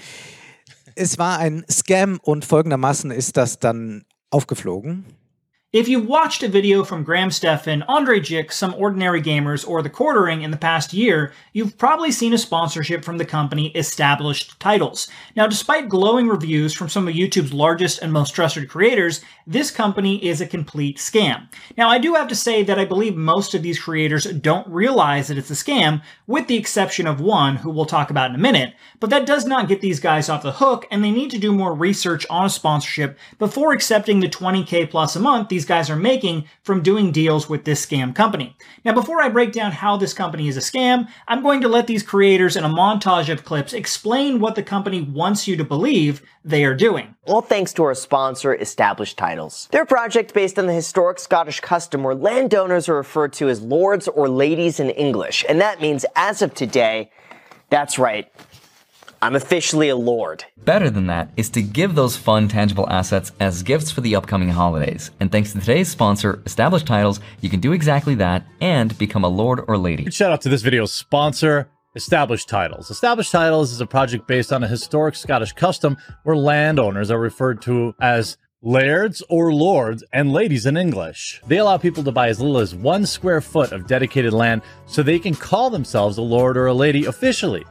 Es 0.95 1.17
war 1.17 1.39
ein 1.39 1.65
Scam 1.71 2.19
und 2.21 2.45
folgendermaßen 2.45 3.11
ist 3.11 3.37
das 3.37 3.59
dann 3.59 4.03
aufgeflogen. 4.29 5.05
If 5.73 5.87
you've 5.87 6.05
watched 6.05 6.43
a 6.43 6.49
video 6.49 6.83
from 6.83 7.05
Graham 7.05 7.31
Stephan, 7.31 7.83
Andre 7.83 8.19
Jick, 8.19 8.51
some 8.51 8.73
ordinary 8.73 9.21
gamers, 9.21 9.65
or 9.65 9.81
the 9.81 9.89
quartering 9.89 10.41
in 10.41 10.51
the 10.51 10.57
past 10.57 10.91
year, 10.91 11.31
you've 11.53 11.77
probably 11.77 12.11
seen 12.11 12.33
a 12.33 12.37
sponsorship 12.37 13.05
from 13.05 13.17
the 13.17 13.23
company 13.23 13.67
Established 13.69 14.59
Titles. 14.59 15.07
Now, 15.33 15.47
despite 15.47 15.87
glowing 15.87 16.27
reviews 16.27 16.73
from 16.73 16.89
some 16.89 17.07
of 17.07 17.13
YouTube's 17.13 17.53
largest 17.53 18.01
and 18.01 18.11
most 18.11 18.35
trusted 18.35 18.67
creators, 18.67 19.21
this 19.47 19.71
company 19.71 20.21
is 20.25 20.41
a 20.41 20.45
complete 20.45 20.97
scam. 20.97 21.47
Now, 21.77 21.87
I 21.87 21.99
do 21.99 22.15
have 22.15 22.27
to 22.27 22.35
say 22.35 22.63
that 22.63 22.77
I 22.77 22.83
believe 22.83 23.15
most 23.15 23.53
of 23.53 23.63
these 23.63 23.79
creators 23.79 24.25
don't 24.25 24.67
realize 24.67 25.29
that 25.29 25.37
it's 25.37 25.51
a 25.51 25.53
scam, 25.53 26.01
with 26.27 26.47
the 26.47 26.57
exception 26.57 27.07
of 27.07 27.21
one 27.21 27.55
who 27.55 27.69
we'll 27.69 27.85
talk 27.85 28.09
about 28.09 28.29
in 28.29 28.35
a 28.35 28.39
minute, 28.39 28.73
but 28.99 29.09
that 29.09 29.25
does 29.25 29.45
not 29.45 29.69
get 29.69 29.79
these 29.79 30.01
guys 30.01 30.27
off 30.27 30.43
the 30.43 30.51
hook, 30.51 30.85
and 30.91 31.01
they 31.01 31.11
need 31.11 31.31
to 31.31 31.39
do 31.39 31.53
more 31.53 31.73
research 31.73 32.25
on 32.29 32.45
a 32.45 32.49
sponsorship 32.49 33.17
before 33.39 33.71
accepting 33.71 34.19
the 34.19 34.27
20k 34.27 34.89
plus 34.89 35.15
a 35.15 35.19
month 35.21 35.47
these 35.47 35.60
guys 35.65 35.89
are 35.89 35.95
making 35.95 36.45
from 36.63 36.81
doing 36.81 37.11
deals 37.11 37.49
with 37.49 37.65
this 37.65 37.85
scam 37.85 38.13
company. 38.13 38.55
Now, 38.85 38.93
before 38.93 39.21
I 39.21 39.29
break 39.29 39.51
down 39.51 39.71
how 39.71 39.97
this 39.97 40.13
company 40.13 40.47
is 40.47 40.57
a 40.57 40.61
scam, 40.61 41.07
I'm 41.27 41.43
going 41.43 41.61
to 41.61 41.67
let 41.67 41.87
these 41.87 42.03
creators 42.03 42.55
in 42.55 42.63
a 42.63 42.69
montage 42.69 43.31
of 43.31 43.45
clips 43.45 43.73
explain 43.73 44.39
what 44.39 44.55
the 44.55 44.63
company 44.63 45.01
wants 45.01 45.47
you 45.47 45.55
to 45.57 45.63
believe 45.63 46.21
they 46.43 46.63
are 46.63 46.75
doing. 46.75 47.15
All 47.25 47.41
thanks 47.41 47.73
to 47.73 47.83
our 47.83 47.93
sponsor, 47.93 48.53
Established 48.55 49.17
Titles. 49.17 49.67
Their 49.71 49.85
project 49.85 50.33
based 50.33 50.57
on 50.57 50.65
the 50.65 50.73
historic 50.73 51.19
Scottish 51.19 51.59
custom 51.59 52.03
where 52.03 52.15
landowners 52.15 52.89
are 52.89 52.95
referred 52.95 53.33
to 53.33 53.49
as 53.49 53.61
lords 53.61 54.07
or 54.07 54.27
ladies 54.27 54.79
in 54.79 54.89
English. 54.89 55.45
And 55.47 55.61
that 55.61 55.81
means, 55.81 56.05
as 56.15 56.41
of 56.41 56.53
today, 56.53 57.11
that's 57.69 57.97
right, 57.97 58.29
I'm 59.23 59.35
officially 59.35 59.89
a 59.89 59.95
lord. 59.95 60.45
Better 60.65 60.89
than 60.89 61.05
that 61.05 61.29
is 61.37 61.51
to 61.51 61.61
give 61.61 61.93
those 61.93 62.17
fun, 62.17 62.47
tangible 62.47 62.89
assets 62.89 63.31
as 63.39 63.61
gifts 63.61 63.91
for 63.91 64.01
the 64.01 64.15
upcoming 64.15 64.49
holidays. 64.49 65.11
And 65.19 65.31
thanks 65.31 65.53
to 65.53 65.59
today's 65.59 65.89
sponsor, 65.89 66.41
Established 66.47 66.87
Titles, 66.87 67.19
you 67.39 67.47
can 67.47 67.59
do 67.59 67.71
exactly 67.71 68.15
that 68.15 68.47
and 68.61 68.97
become 68.97 69.23
a 69.23 69.27
lord 69.27 69.61
or 69.67 69.77
lady. 69.77 70.09
Shout 70.09 70.31
out 70.31 70.41
to 70.41 70.49
this 70.49 70.63
video's 70.63 70.91
sponsor, 70.91 71.69
Established 71.95 72.49
Titles. 72.49 72.89
Established 72.89 73.31
Titles 73.31 73.71
is 73.71 73.79
a 73.79 73.85
project 73.85 74.27
based 74.27 74.51
on 74.51 74.63
a 74.63 74.67
historic 74.67 75.13
Scottish 75.13 75.53
custom 75.53 75.97
where 76.23 76.35
landowners 76.35 77.11
are 77.11 77.19
referred 77.19 77.61
to 77.61 77.93
as 78.01 78.37
lairds 78.63 79.21
or 79.29 79.53
lords 79.53 80.03
and 80.13 80.31
ladies 80.31 80.65
in 80.65 80.77
English. 80.77 81.41
They 81.45 81.57
allow 81.57 81.77
people 81.77 82.03
to 82.05 82.11
buy 82.11 82.29
as 82.29 82.39
little 82.39 82.57
as 82.57 82.73
one 82.73 83.05
square 83.05 83.41
foot 83.41 83.71
of 83.71 83.85
dedicated 83.85 84.33
land 84.33 84.63
so 84.87 85.03
they 85.03 85.19
can 85.19 85.35
call 85.35 85.69
themselves 85.69 86.17
a 86.17 86.23
lord 86.23 86.57
or 86.57 86.65
a 86.65 86.73
lady 86.73 87.05
officially. 87.05 87.65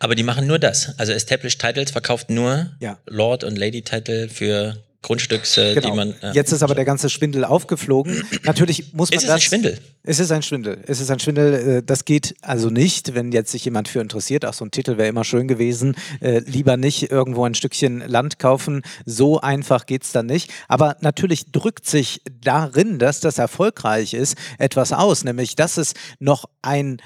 Aber 0.00 0.14
die 0.14 0.22
machen 0.24 0.46
nur 0.46 0.58
das. 0.58 0.98
Also 0.98 1.12
Established 1.12 1.60
Titles 1.60 1.92
verkauft 1.92 2.30
nur 2.30 2.70
ja. 2.80 2.98
Lord- 3.06 3.44
und 3.44 3.56
Lady-Titel 3.56 4.28
für 4.28 4.82
Grundstücks, 5.02 5.54
genau. 5.54 5.80
die 5.80 5.96
man. 5.96 6.14
Ja. 6.20 6.32
Jetzt 6.32 6.52
ist 6.52 6.62
aber 6.62 6.74
der 6.74 6.84
ganze 6.84 7.08
Schwindel 7.08 7.44
aufgeflogen. 7.44 8.22
Natürlich 8.44 8.92
muss 8.92 9.10
man 9.10 9.16
ist 9.16 9.22
es 9.22 9.28
das. 9.28 9.36
ein 9.36 9.40
Schwindel? 9.40 9.78
Es 10.02 10.20
ist 10.20 10.30
ein 10.30 10.42
Schwindel. 10.42 10.78
Es 10.86 11.00
ist 11.00 11.10
ein 11.10 11.18
Schwindel. 11.20 11.82
Das 11.82 12.04
geht 12.04 12.34
also 12.42 12.68
nicht, 12.68 13.14
wenn 13.14 13.32
jetzt 13.32 13.50
sich 13.50 13.64
jemand 13.64 13.88
für 13.88 14.00
interessiert. 14.00 14.44
Ach, 14.44 14.52
so 14.52 14.64
ein 14.64 14.70
Titel 14.70 14.98
wäre 14.98 15.08
immer 15.08 15.24
schön 15.24 15.48
gewesen. 15.48 15.96
Äh, 16.20 16.40
lieber 16.40 16.76
nicht 16.76 17.10
irgendwo 17.10 17.44
ein 17.44 17.54
Stückchen 17.54 18.06
Land 18.06 18.38
kaufen. 18.38 18.82
So 19.06 19.40
einfach 19.40 19.86
geht 19.86 20.04
es 20.04 20.12
dann 20.12 20.26
nicht. 20.26 20.50
Aber 20.68 20.96
natürlich 21.00 21.50
drückt 21.50 21.86
sich 21.86 22.20
darin, 22.42 22.98
dass 22.98 23.20
das 23.20 23.38
erfolgreich 23.38 24.12
ist, 24.12 24.36
etwas 24.58 24.92
aus. 24.92 25.24
Nämlich, 25.24 25.56
dass 25.56 25.78
es 25.78 25.94
noch 26.18 26.44
ein 26.60 27.00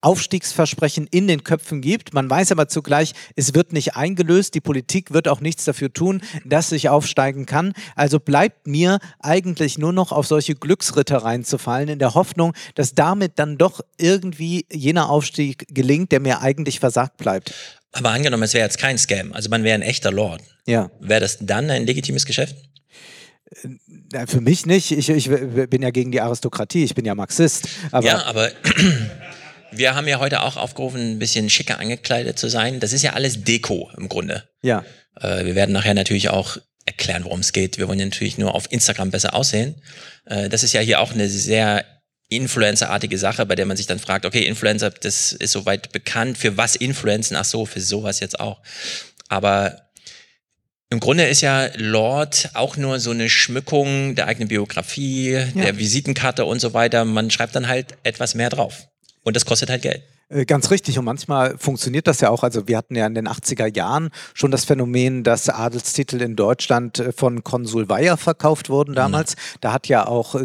Aufstiegsversprechen 0.00 1.06
in 1.10 1.28
den 1.28 1.44
Köpfen 1.44 1.80
gibt. 1.80 2.14
Man 2.14 2.28
weiß 2.28 2.52
aber 2.52 2.68
zugleich, 2.68 3.12
es 3.36 3.54
wird 3.54 3.72
nicht 3.72 3.96
eingelöst. 3.96 4.54
Die 4.54 4.60
Politik 4.60 5.12
wird 5.12 5.28
auch 5.28 5.40
nichts 5.40 5.64
dafür 5.64 5.92
tun, 5.92 6.22
dass 6.44 6.72
ich 6.72 6.88
aufsteigen 6.88 7.46
kann. 7.46 7.72
Also 7.96 8.18
bleibt 8.18 8.66
mir 8.66 8.98
eigentlich 9.18 9.78
nur 9.78 9.92
noch 9.92 10.12
auf 10.12 10.26
solche 10.26 10.54
Glücksritter 10.54 11.18
reinzufallen, 11.18 11.88
in 11.88 11.98
der 11.98 12.14
Hoffnung, 12.14 12.54
dass 12.74 12.94
damit 12.94 13.38
dann 13.38 13.58
doch 13.58 13.80
irgendwie 13.98 14.66
jener 14.72 15.10
Aufstieg 15.10 15.66
gelingt, 15.68 16.12
der 16.12 16.20
mir 16.20 16.40
eigentlich 16.40 16.80
versagt 16.80 17.16
bleibt. 17.18 17.52
Aber 17.92 18.10
angenommen, 18.10 18.44
es 18.44 18.54
wäre 18.54 18.64
jetzt 18.64 18.78
kein 18.78 18.98
Scam, 18.98 19.32
also 19.32 19.50
man 19.50 19.64
wäre 19.64 19.74
ein 19.74 19.82
echter 19.82 20.12
Lord. 20.12 20.42
Ja. 20.66 20.90
Wäre 21.00 21.20
das 21.20 21.38
dann 21.40 21.70
ein 21.70 21.86
legitimes 21.86 22.24
Geschäft? 22.24 22.56
Für 24.26 24.40
mich 24.40 24.64
nicht. 24.64 24.92
Ich, 24.92 25.08
ich 25.08 25.28
bin 25.28 25.82
ja 25.82 25.90
gegen 25.90 26.12
die 26.12 26.20
Aristokratie. 26.20 26.84
Ich 26.84 26.94
bin 26.94 27.04
ja 27.04 27.16
Marxist. 27.16 27.68
Aber 27.90 28.06
ja, 28.06 28.24
aber 28.24 28.50
wir 29.72 29.94
haben 29.94 30.08
ja 30.08 30.18
heute 30.18 30.42
auch 30.42 30.56
aufgerufen, 30.56 31.12
ein 31.12 31.18
bisschen 31.18 31.50
schicker 31.50 31.78
angekleidet 31.78 32.38
zu 32.38 32.48
sein. 32.48 32.80
Das 32.80 32.92
ist 32.92 33.02
ja 33.02 33.12
alles 33.12 33.44
Deko 33.44 33.90
im 33.96 34.08
Grunde. 34.08 34.48
Ja. 34.62 34.84
Äh, 35.20 35.44
wir 35.44 35.54
werden 35.54 35.72
nachher 35.72 35.94
natürlich 35.94 36.28
auch 36.30 36.58
erklären, 36.86 37.24
worum 37.24 37.40
es 37.40 37.52
geht. 37.52 37.78
Wir 37.78 37.88
wollen 37.88 37.98
ja 37.98 38.06
natürlich 38.06 38.38
nur 38.38 38.54
auf 38.54 38.70
Instagram 38.70 39.10
besser 39.10 39.34
aussehen. 39.34 39.80
Äh, 40.26 40.48
das 40.48 40.62
ist 40.62 40.72
ja 40.72 40.80
hier 40.80 41.00
auch 41.00 41.12
eine 41.12 41.28
sehr 41.28 41.84
Influencer-artige 42.28 43.18
Sache, 43.18 43.44
bei 43.44 43.56
der 43.56 43.66
man 43.66 43.76
sich 43.76 43.86
dann 43.86 43.98
fragt, 43.98 44.24
okay, 44.24 44.46
Influencer, 44.46 44.90
das 44.90 45.32
ist 45.32 45.52
soweit 45.52 45.92
bekannt, 45.92 46.38
für 46.38 46.56
was 46.56 46.76
Influenzen? 46.76 47.36
Ach 47.36 47.44
so, 47.44 47.66
für 47.66 47.80
sowas 47.80 48.20
jetzt 48.20 48.38
auch. 48.38 48.62
Aber 49.28 49.90
im 50.90 51.00
Grunde 51.00 51.26
ist 51.26 51.40
ja 51.40 51.68
Lord 51.76 52.50
auch 52.54 52.76
nur 52.76 52.98
so 52.98 53.10
eine 53.10 53.28
Schmückung 53.28 54.16
der 54.16 54.26
eigenen 54.26 54.48
Biografie, 54.48 55.32
ja. 55.32 55.44
der 55.46 55.78
Visitenkarte 55.78 56.44
und 56.44 56.60
so 56.60 56.72
weiter. 56.74 57.04
Man 57.04 57.30
schreibt 57.30 57.54
dann 57.54 57.68
halt 57.68 57.96
etwas 58.02 58.34
mehr 58.34 58.50
drauf. 58.50 58.88
Und 59.22 59.36
das 59.36 59.44
kostet 59.44 59.70
halt 59.70 59.82
Geld. 59.82 60.02
Ganz 60.46 60.70
richtig. 60.70 60.96
Und 60.96 61.04
manchmal 61.04 61.58
funktioniert 61.58 62.06
das 62.06 62.20
ja 62.20 62.30
auch. 62.30 62.44
Also 62.44 62.68
wir 62.68 62.76
hatten 62.76 62.94
ja 62.94 63.04
in 63.04 63.16
den 63.16 63.26
80er 63.26 63.74
Jahren 63.74 64.10
schon 64.32 64.52
das 64.52 64.64
Phänomen, 64.64 65.24
dass 65.24 65.48
Adelstitel 65.48 66.22
in 66.22 66.36
Deutschland 66.36 67.02
von 67.16 67.42
Konsul 67.42 67.88
Weyer 67.88 68.16
verkauft 68.16 68.68
wurden 68.68 68.94
damals. 68.94 69.34
Mhm. 69.34 69.40
Da 69.60 69.72
hat 69.72 69.88
ja 69.88 70.06
auch 70.06 70.36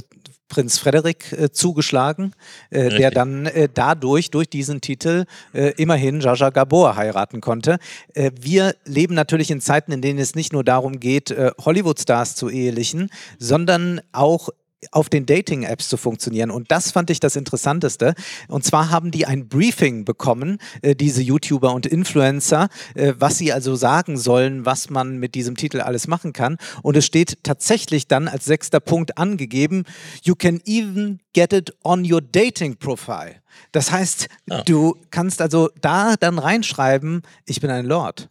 Prinz 0.48 0.78
Frederik 0.78 1.32
äh, 1.34 1.52
zugeschlagen, 1.52 2.34
äh, 2.70 2.90
der 2.90 3.12
dann 3.12 3.46
äh, 3.46 3.68
dadurch, 3.72 4.32
durch 4.32 4.50
diesen 4.50 4.80
Titel, 4.80 5.26
äh, 5.54 5.74
immerhin 5.78 6.22
Jaja 6.22 6.50
Gabor 6.50 6.96
heiraten 6.96 7.42
konnte. 7.42 7.78
Äh, 8.14 8.32
wir 8.40 8.76
leben 8.86 9.16
natürlich 9.16 9.52
in 9.52 9.60
Zeiten, 9.60 9.92
in 9.92 10.02
denen 10.02 10.20
es 10.20 10.36
nicht 10.36 10.54
nur 10.54 10.64
darum 10.64 11.00
geht, 11.00 11.32
äh, 11.32 11.52
Hollywood-Stars 11.64 12.36
zu 12.36 12.50
ehelichen, 12.50 13.10
sondern 13.40 14.02
auch 14.12 14.50
auf 14.92 15.10
den 15.10 15.26
Dating-Apps 15.26 15.90
zu 15.90 15.98
funktionieren. 15.98 16.52
Und 16.52 16.72
das 16.72 16.92
fand 16.92 17.10
ich 17.10 17.20
das 17.20 17.36
Interessanteste. 17.36 18.14
Und 18.48 18.64
zwar 18.64 18.92
haben 18.92 19.12
die 19.12 19.26
ein 19.26 19.48
Briefing 19.48 20.06
bekommen, 20.06 20.60
äh, 20.82 20.96
diese 20.96 21.22
YouTuber 21.22 21.74
und 21.74 21.86
Influencer, 21.86 22.70
äh, 22.94 23.14
was 23.18 23.38
sie 23.38 23.52
also 23.52 23.76
sagen 23.76 24.18
sollen, 24.18 24.66
was 24.66 24.90
man 24.90 25.18
mit 25.18 25.36
diesem 25.36 25.56
Titel 25.56 25.82
alles 25.82 26.08
machen 26.08 26.34
kann. 26.34 26.58
Und 26.82 26.98
es 26.98 27.06
steht 27.06 27.44
tatsächlich 27.44 28.08
dann 28.08 28.28
als 28.28 28.46
sechster 28.46 28.80
Punkt 28.80 29.18
angegeben, 29.18 29.86
you 30.24 30.36
can 30.36 30.62
even 30.66 31.20
get 31.34 31.54
it 31.54 31.74
on 31.84 32.10
your 32.10 32.22
dating 32.22 32.78
profile. 32.78 33.36
Das 33.72 33.92
heißt, 33.92 34.28
ja. 34.50 34.64
du 34.64 34.98
kannst 35.12 35.42
also 35.42 35.70
da 35.82 36.16
dann 36.20 36.40
reinschreiben, 36.40 37.22
ich 37.46 37.62
bin 37.62 37.70
ein 37.70 37.86
Lord. 37.86 38.30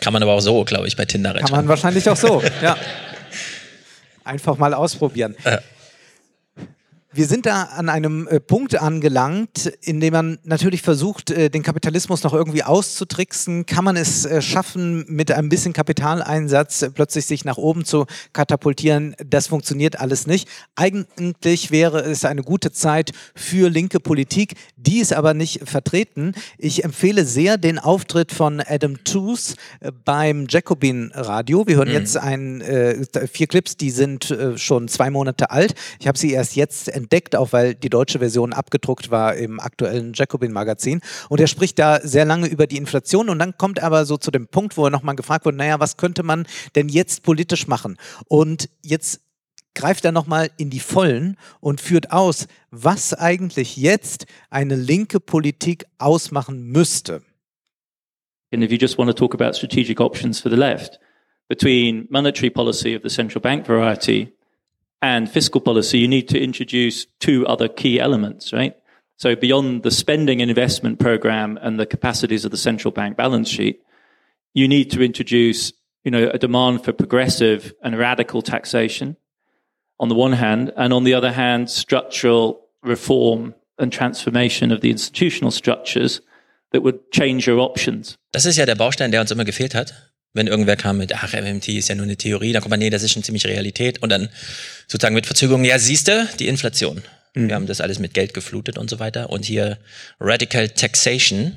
Kann 0.00 0.12
man 0.12 0.22
aber 0.22 0.32
auch 0.32 0.40
so, 0.40 0.64
glaube 0.64 0.86
ich, 0.86 0.96
bei 0.96 1.04
Tinder 1.04 1.30
reinschreiben. 1.30 1.48
Kann 1.48 1.64
man 1.64 1.68
wahrscheinlich 1.68 2.08
auch 2.08 2.16
so, 2.16 2.42
ja. 2.62 2.76
Einfach 4.28 4.58
mal 4.58 4.74
ausprobieren. 4.74 5.34
Wir 7.10 7.26
sind 7.26 7.46
da 7.46 7.62
an 7.62 7.88
einem 7.88 8.28
äh, 8.28 8.38
Punkt 8.38 8.78
angelangt, 8.78 9.64
in 9.80 9.98
dem 9.98 10.12
man 10.12 10.38
natürlich 10.44 10.82
versucht, 10.82 11.30
äh, 11.30 11.48
den 11.48 11.62
Kapitalismus 11.62 12.22
noch 12.22 12.34
irgendwie 12.34 12.64
auszutricksen. 12.64 13.64
Kann 13.64 13.82
man 13.82 13.96
es 13.96 14.26
äh, 14.26 14.42
schaffen, 14.42 15.06
mit 15.08 15.32
ein 15.32 15.48
bisschen 15.48 15.72
Kapitaleinsatz 15.72 16.90
plötzlich 16.92 17.24
sich 17.24 17.46
nach 17.46 17.56
oben 17.56 17.86
zu 17.86 18.04
katapultieren? 18.34 19.16
Das 19.26 19.46
funktioniert 19.46 19.98
alles 19.98 20.26
nicht. 20.26 20.50
Eigentlich 20.76 21.70
wäre 21.70 22.00
es 22.00 22.26
eine 22.26 22.42
gute 22.42 22.72
Zeit 22.72 23.12
für 23.34 23.70
linke 23.70 24.00
Politik, 24.00 24.56
die 24.76 24.98
ist 24.98 25.14
aber 25.14 25.32
nicht 25.32 25.66
vertreten. 25.66 26.34
Ich 26.58 26.84
empfehle 26.84 27.24
sehr 27.24 27.56
den 27.56 27.78
Auftritt 27.78 28.32
von 28.32 28.60
Adam 28.60 29.02
Tooze 29.04 29.54
beim 30.04 30.46
Jacobin 30.46 31.10
Radio. 31.14 31.66
Wir 31.66 31.76
hören 31.76 31.88
mhm. 31.88 31.94
jetzt 31.94 32.18
ein, 32.18 32.62
vier 33.32 33.46
Clips, 33.46 33.78
die 33.78 33.90
sind 33.90 34.34
schon 34.56 34.88
zwei 34.88 35.10
Monate 35.10 35.50
alt. 35.50 35.74
Ich 36.00 36.06
habe 36.06 36.18
sie 36.18 36.32
erst 36.32 36.54
jetzt 36.54 36.97
entdeckt, 36.98 37.34
auch 37.34 37.52
weil 37.52 37.74
die 37.74 37.88
deutsche 37.88 38.18
Version 38.18 38.52
abgedruckt 38.52 39.10
war 39.10 39.34
im 39.34 39.58
aktuellen 39.58 40.12
Jacobin-Magazin. 40.14 41.00
Und 41.30 41.40
er 41.40 41.46
spricht 41.46 41.78
da 41.78 42.00
sehr 42.00 42.26
lange 42.26 42.46
über 42.46 42.66
die 42.66 42.76
Inflation 42.76 43.30
und 43.30 43.38
dann 43.38 43.56
kommt 43.56 43.78
er 43.78 43.84
aber 43.84 44.04
so 44.04 44.18
zu 44.18 44.30
dem 44.30 44.46
Punkt, 44.48 44.76
wo 44.76 44.84
er 44.84 44.90
nochmal 44.90 45.16
gefragt 45.16 45.46
wurde, 45.46 45.56
naja, 45.56 45.80
was 45.80 45.96
könnte 45.96 46.22
man 46.22 46.46
denn 46.76 46.90
jetzt 46.90 47.22
politisch 47.22 47.66
machen? 47.66 47.96
Und 48.26 48.68
jetzt 48.82 49.22
greift 49.74 50.04
da 50.04 50.12
nochmal 50.12 50.50
in 50.58 50.70
die 50.70 50.80
Vollen 50.80 51.36
und 51.60 51.80
führt 51.80 52.10
aus, 52.10 52.48
was 52.70 53.14
eigentlich 53.14 53.76
jetzt 53.76 54.26
eine 54.50 54.74
linke 54.74 55.20
Politik 55.20 55.86
ausmachen 55.98 56.64
müsste. 56.64 57.22
And 58.52 58.62
if 58.62 58.70
you 58.70 58.78
just 58.78 58.98
want 58.98 59.08
to 59.08 59.14
talk 59.14 59.34
about 59.34 59.54
strategic 59.56 60.00
options 60.00 60.40
for 60.40 60.50
the 60.50 60.56
left, 60.56 60.98
between 61.48 62.06
monetary 62.10 62.50
policy 62.50 62.94
of 62.94 63.02
the 63.02 63.08
central 63.08 63.40
bank 63.40 63.66
variety 63.66 64.32
and 65.00 65.30
fiscal 65.30 65.60
policy, 65.60 65.98
you 65.98 66.08
need 66.08 66.28
to 66.28 66.40
introduce 66.40 67.06
two 67.20 67.46
other 67.46 67.68
key 67.68 68.00
elements, 68.00 68.52
right? 68.52 68.74
So 69.16 69.34
beyond 69.34 69.82
the 69.82 69.90
spending 69.90 70.40
and 70.40 70.50
investment 70.50 70.98
program 70.98 71.58
and 71.60 71.78
the 71.78 71.86
capacities 71.86 72.44
of 72.44 72.50
the 72.50 72.56
central 72.56 72.92
bank 72.92 73.16
balance 73.16 73.48
sheet, 73.48 73.80
you 74.54 74.68
need 74.68 74.90
to 74.92 75.02
introduce, 75.02 75.72
you 76.04 76.10
know, 76.10 76.30
a 76.32 76.38
demand 76.38 76.84
for 76.84 76.92
progressive 76.92 77.72
and 77.82 77.98
radical 77.98 78.42
taxation 78.42 79.16
on 80.00 80.08
the 80.08 80.14
one 80.14 80.32
hand, 80.32 80.72
and 80.76 80.92
on 80.92 81.04
the 81.04 81.14
other 81.14 81.32
hand, 81.32 81.68
structural 81.68 82.60
reform 82.84 83.54
and 83.78 83.92
transformation 83.92 84.70
of 84.70 84.80
the 84.80 84.90
institutional 84.90 85.50
structures 85.50 86.20
that 86.70 86.82
would 86.82 87.10
change 87.10 87.48
your 87.48 87.58
options. 87.58 88.16
Das 88.32 88.46
ist 88.46 88.56
ja 88.56 88.66
der 88.66 88.76
Baustein, 88.76 89.10
der 89.10 89.20
uns 89.20 89.30
immer 89.30 89.44
gefehlt 89.44 89.74
hat. 89.74 90.07
Wenn 90.34 90.46
irgendwer 90.46 90.76
kam 90.76 90.98
mit, 90.98 91.14
ach, 91.14 91.32
MMT 91.32 91.68
ist 91.68 91.88
ja 91.88 91.94
nur 91.94 92.04
eine 92.04 92.16
Theorie, 92.16 92.52
dann 92.52 92.62
kommt 92.62 92.70
man, 92.70 92.78
nee, 92.78 92.90
das 92.90 93.02
ist 93.02 93.12
schon 93.12 93.22
ziemlich 93.22 93.46
Realität. 93.46 94.02
Und 94.02 94.10
dann 94.10 94.28
sozusagen 94.86 95.14
mit 95.14 95.26
Verzögerung, 95.26 95.64
ja, 95.64 95.78
siehste, 95.78 96.28
die 96.38 96.48
Inflation. 96.48 97.02
Mhm. 97.34 97.48
Wir 97.48 97.54
haben 97.54 97.66
das 97.66 97.80
alles 97.80 97.98
mit 97.98 98.14
Geld 98.14 98.34
geflutet 98.34 98.78
und 98.78 98.90
so 98.90 98.98
weiter. 98.98 99.30
Und 99.30 99.44
hier 99.44 99.78
Radical 100.20 100.68
Taxation, 100.68 101.56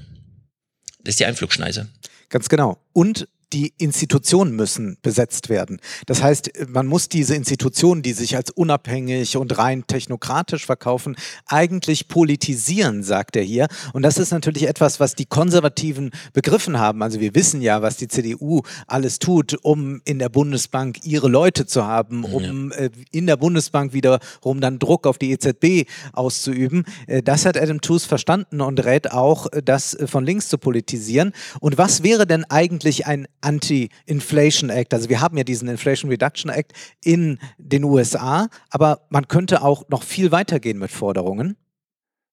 das 1.03 1.13
ist 1.13 1.19
die 1.19 1.25
Einflugschneise. 1.25 1.87
Ganz 2.29 2.47
genau. 2.47 2.77
Und 2.93 3.27
die 3.53 3.73
Institutionen 3.77 4.55
müssen 4.55 4.97
besetzt 5.01 5.49
werden. 5.49 5.79
Das 6.05 6.23
heißt, 6.23 6.51
man 6.69 6.87
muss 6.87 7.09
diese 7.09 7.35
Institutionen, 7.35 8.01
die 8.01 8.13
sich 8.13 8.35
als 8.35 8.49
unabhängig 8.51 9.37
und 9.37 9.57
rein 9.57 9.85
technokratisch 9.87 10.65
verkaufen, 10.65 11.15
eigentlich 11.47 12.07
politisieren, 12.07 13.03
sagt 13.03 13.35
er 13.35 13.43
hier. 13.43 13.67
Und 13.93 14.03
das 14.03 14.17
ist 14.17 14.31
natürlich 14.31 14.67
etwas, 14.67 14.99
was 14.99 15.15
die 15.15 15.25
Konservativen 15.25 16.11
begriffen 16.33 16.79
haben. 16.79 17.03
Also 17.03 17.19
wir 17.19 17.35
wissen 17.35 17.61
ja, 17.61 17.81
was 17.81 17.97
die 17.97 18.07
CDU 18.07 18.61
alles 18.87 19.19
tut, 19.19 19.57
um 19.61 20.01
in 20.05 20.19
der 20.19 20.29
Bundesbank 20.29 21.03
ihre 21.03 21.27
Leute 21.27 21.65
zu 21.65 21.85
haben, 21.85 22.23
um 22.23 22.71
ja. 22.71 22.77
Äh, 22.77 22.89
in 23.11 23.27
der 23.27 23.37
Bundesbank 23.37 23.93
wiederum 23.93 24.61
dann 24.61 24.79
Druck 24.79 25.07
auf 25.07 25.17
die 25.17 25.31
EZB 25.31 25.89
auszuüben. 26.13 26.85
Äh, 27.07 27.21
das 27.21 27.45
hat 27.45 27.57
Adam 27.57 27.81
Tooze 27.81 28.07
verstanden 28.07 28.61
und 28.61 28.83
rät 28.83 29.11
auch, 29.11 29.51
äh, 29.51 29.61
das 29.61 29.97
von 30.05 30.25
links 30.25 30.49
zu 30.49 30.57
politisieren. 30.57 31.33
Und 31.59 31.77
was 31.77 32.03
wäre 32.03 32.25
denn 32.25 32.45
eigentlich 32.45 33.07
ein 33.07 33.27
Anti-Inflation 33.41 34.69
Act. 34.69 34.93
Also 34.93 35.09
wir 35.09 35.21
haben 35.21 35.37
ja 35.37 35.43
diesen 35.43 35.67
Inflation 35.67 36.09
Reduction 36.09 36.49
Act 36.49 36.73
in 37.03 37.39
den 37.57 37.83
USA, 37.83 38.47
aber 38.69 39.05
man 39.09 39.27
könnte 39.27 39.61
auch 39.61 39.87
noch 39.89 40.03
viel 40.03 40.31
weitergehen 40.31 40.77
mit 40.77 40.91
Forderungen. 40.91 41.57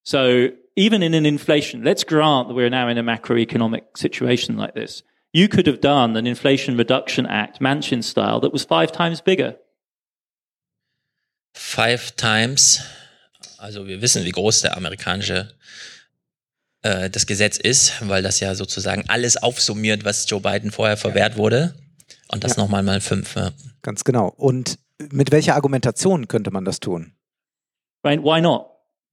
So 0.03 0.49
even 0.75 1.01
in 1.01 1.13
an 1.13 1.25
inflation, 1.25 1.83
let's 1.83 2.05
grant 2.05 2.47
that 2.47 2.55
we're 2.55 2.69
now 2.69 2.87
in 2.87 2.97
a 2.97 3.03
macroeconomic 3.03 3.97
situation 3.97 4.57
like 4.57 4.73
this. 4.73 5.03
You 5.31 5.47
could 5.47 5.67
have 5.67 5.81
done 5.81 6.17
an 6.17 6.25
Inflation 6.25 6.77
Reduction 6.77 7.27
Act, 7.27 7.59
Manchin 7.59 8.03
style, 8.03 8.39
that 8.39 8.51
was 8.51 8.63
five 8.63 8.91
times 8.91 9.21
bigger. 9.21 9.57
Five 11.53 12.15
times. 12.15 12.81
Also 13.57 13.85
wir 13.87 14.01
wissen, 14.01 14.23
wie 14.23 14.31
groß 14.31 14.61
der 14.61 14.77
amerikanische 14.77 15.49
äh, 16.81 17.09
das 17.09 17.25
Gesetz 17.25 17.57
ist, 17.57 18.07
weil 18.07 18.23
das 18.23 18.39
ja 18.39 18.55
sozusagen 18.55 19.03
alles 19.07 19.37
aufsummiert, 19.37 20.05
was 20.05 20.29
Joe 20.29 20.41
Biden 20.41 20.71
vorher 20.71 20.97
verwehrt 20.97 21.37
wurde. 21.37 21.75
Und 22.31 22.43
das 22.43 22.55
ja. 22.55 22.63
nochmal 22.63 22.83
mal 22.83 23.01
fünf. 23.01 23.35
Ja. 23.35 23.51
Ganz 23.81 24.03
genau. 24.03 24.33
Und 24.37 24.79
mit 25.11 25.31
welcher 25.31 25.55
Argumentation 25.55 26.27
könnte 26.27 26.51
man 26.51 26.65
das 26.65 26.79
tun? 26.79 27.13
Right, 28.03 28.21
why 28.21 28.41
not? 28.41 28.67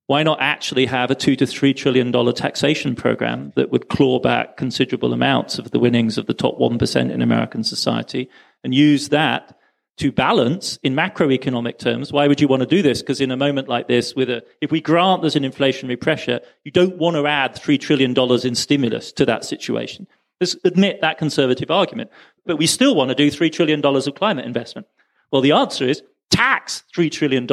Why 0.09 0.23
not 0.23 0.39
actually 0.41 0.87
have 0.87 1.11
a 1.11 1.17
two 1.17 1.35
to 1.35 1.47
three 1.47 1.75
trillion 1.75 2.13
dollar 2.13 2.33
taxation 2.33 2.95
program 2.95 3.53
that 3.57 3.73
would 3.73 3.89
claw 3.89 4.21
back 4.21 4.57
considerable 4.57 5.13
amounts 5.13 5.59
of 5.59 5.73
the 5.73 5.81
winnings 5.81 6.17
of 6.17 6.27
the 6.29 6.35
top 6.35 6.59
1% 6.61 7.11
in 7.11 7.23
American 7.23 7.65
society 7.65 8.29
and 8.63 8.73
use 8.73 9.09
that 9.09 9.56
to 9.97 10.13
balance 10.13 10.79
in 10.83 10.95
macroeconomic 10.95 11.79
terms. 11.79 12.13
Why 12.13 12.29
would 12.29 12.41
you 12.41 12.49
want 12.49 12.61
to 12.61 12.67
do 12.67 12.83
this? 12.83 13.01
Because 13.01 13.21
in 13.21 13.31
a 13.31 13.37
moment 13.37 13.69
like 13.69 13.89
this, 13.89 14.15
with 14.15 14.29
a, 14.29 14.45
if 14.61 14.71
we 14.71 14.81
grant 14.81 15.23
there's 15.23 15.37
an 15.37 15.43
inflationary 15.43 15.99
pressure, 15.99 16.41
you 16.65 16.71
don't 16.71 16.99
want 16.99 17.17
to 17.17 17.27
add 17.27 17.55
$3 17.55 17.81
trillion 17.81 18.15
in 18.47 18.55
stimulus 18.55 19.13
to 19.13 19.25
that 19.25 19.45
situation. 19.45 20.07
Let's 20.41 20.57
admit 20.65 21.01
that 21.01 21.17
conservative 21.17 21.71
argument. 21.71 22.11
But 22.45 22.59
we 22.59 22.67
still 22.67 22.95
want 22.95 23.09
to 23.09 23.15
do 23.15 23.31
$3 23.31 23.51
trillion 23.51 23.85
of 23.85 24.15
climate 24.15 24.45
investment. 24.45 24.87
Well, 25.31 25.41
the 25.41 25.53
answer 25.53 25.89
is 25.89 26.03
tax 26.31 26.85
$3 26.95 27.11
trillion 27.11 27.49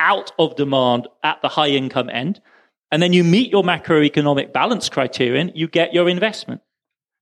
out 0.00 0.32
of 0.38 0.56
demand 0.56 1.06
at 1.22 1.40
the 1.42 1.48
high 1.48 1.68
income 1.68 2.10
end. 2.10 2.40
And 2.90 3.02
then 3.02 3.12
you 3.12 3.22
meet 3.22 3.50
your 3.50 3.62
macroeconomic 3.62 4.52
balance 4.52 4.88
criterion, 4.88 5.52
you 5.54 5.68
get 5.68 5.94
your 5.94 6.08
investment. 6.08 6.60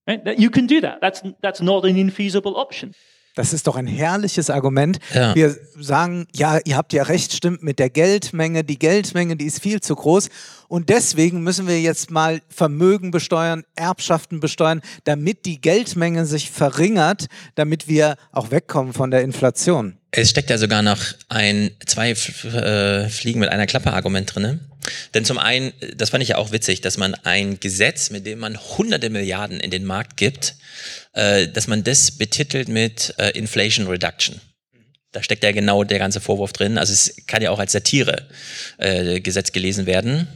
Right? 0.08 0.38
You 0.38 0.50
can 0.50 0.66
do 0.66 0.80
that. 0.80 1.00
That's, 1.00 1.22
that's 1.42 1.61
not 1.61 1.85
an 1.85 1.96
infeasible 1.96 2.56
option. 2.56 2.94
Das 3.35 3.55
ist 3.55 3.66
doch 3.66 3.77
ein 3.77 3.87
herrliches 3.87 4.51
Argument. 4.51 4.99
Ja. 5.14 5.35
Wir 5.35 5.57
sagen, 5.81 6.27
ja, 6.35 6.59
ihr 6.64 6.77
habt 6.77 6.92
ja 6.92 7.05
recht, 7.05 7.33
stimmt 7.33 7.62
mit 7.62 7.79
der 7.79 7.88
Geldmenge. 7.88 8.62
Die 8.62 8.79
Geldmenge, 8.79 9.37
die 9.37 9.47
ist 9.47 9.62
viel 9.62 9.81
zu 9.81 9.97
groß. 9.97 10.29
Und 10.68 10.90
deswegen 10.90 11.42
müssen 11.42 11.66
wir 11.66 11.81
jetzt 11.81 12.11
mal 12.11 12.42
Vermögen 12.49 13.11
besteuern, 13.11 13.64
Erbschaften 13.75 14.40
besteuern, 14.40 14.83
damit 15.05 15.47
die 15.47 15.61
Geldmenge 15.61 16.27
sich 16.27 16.51
verringert, 16.51 17.27
damit 17.55 17.88
wir 17.88 18.16
auch 18.33 18.51
wegkommen 18.51 18.92
von 18.92 19.11
der 19.11 19.23
Inflation. 19.23 19.97
Es 20.11 20.29
steckt 20.29 20.51
ja 20.51 20.59
sogar 20.59 20.83
noch 20.83 21.01
ein 21.31 21.71
zwei 21.87 22.11
äh, 22.11 23.09
Fliegen 23.09 23.40
mit 23.40 23.49
einer 23.49 23.66
Klappe 23.66 23.95
Argument 23.95 24.35
drin. 24.35 24.61
Denn 25.14 25.25
zum 25.25 25.38
einen, 25.38 25.73
das 25.97 26.11
fand 26.11 26.23
ich 26.23 26.31
ja 26.31 26.37
auch 26.37 26.53
witzig, 26.53 26.81
dass 26.81 26.99
man 26.99 27.14
ein 27.14 27.61
Gesetz, 27.61 28.11
mit 28.11 28.27
dem 28.27 28.40
man 28.40 28.59
hunderte 28.59 29.11
Milliarden 29.11 29.61
in 29.61 29.71
den 29.71 29.85
Markt 29.85 30.16
gibt, 30.16 30.57
äh, 31.12 31.48
dass 31.48 31.66
man 31.66 31.85
das 31.85 32.11
betitelt 32.12 32.68
mit 32.68 33.14
äh, 33.18 33.31
Inflation 33.31 33.87
Reduction. 33.87 34.40
Da 35.12 35.22
steckt 35.22 35.44
ja 35.44 35.53
genau 35.53 35.85
der 35.85 35.98
ganze 35.98 36.22
Vorwurf 36.22 36.55
drin. 36.55 36.79
Also 36.79 36.94
es 36.94 37.14
kann 37.27 37.42
ja 37.42 37.51
auch 37.51 37.59
als 37.59 37.72
Satire 37.72 38.27
äh, 38.79 39.20
Gesetz 39.20 39.53
gelesen 39.53 39.85
werden. 39.85 40.27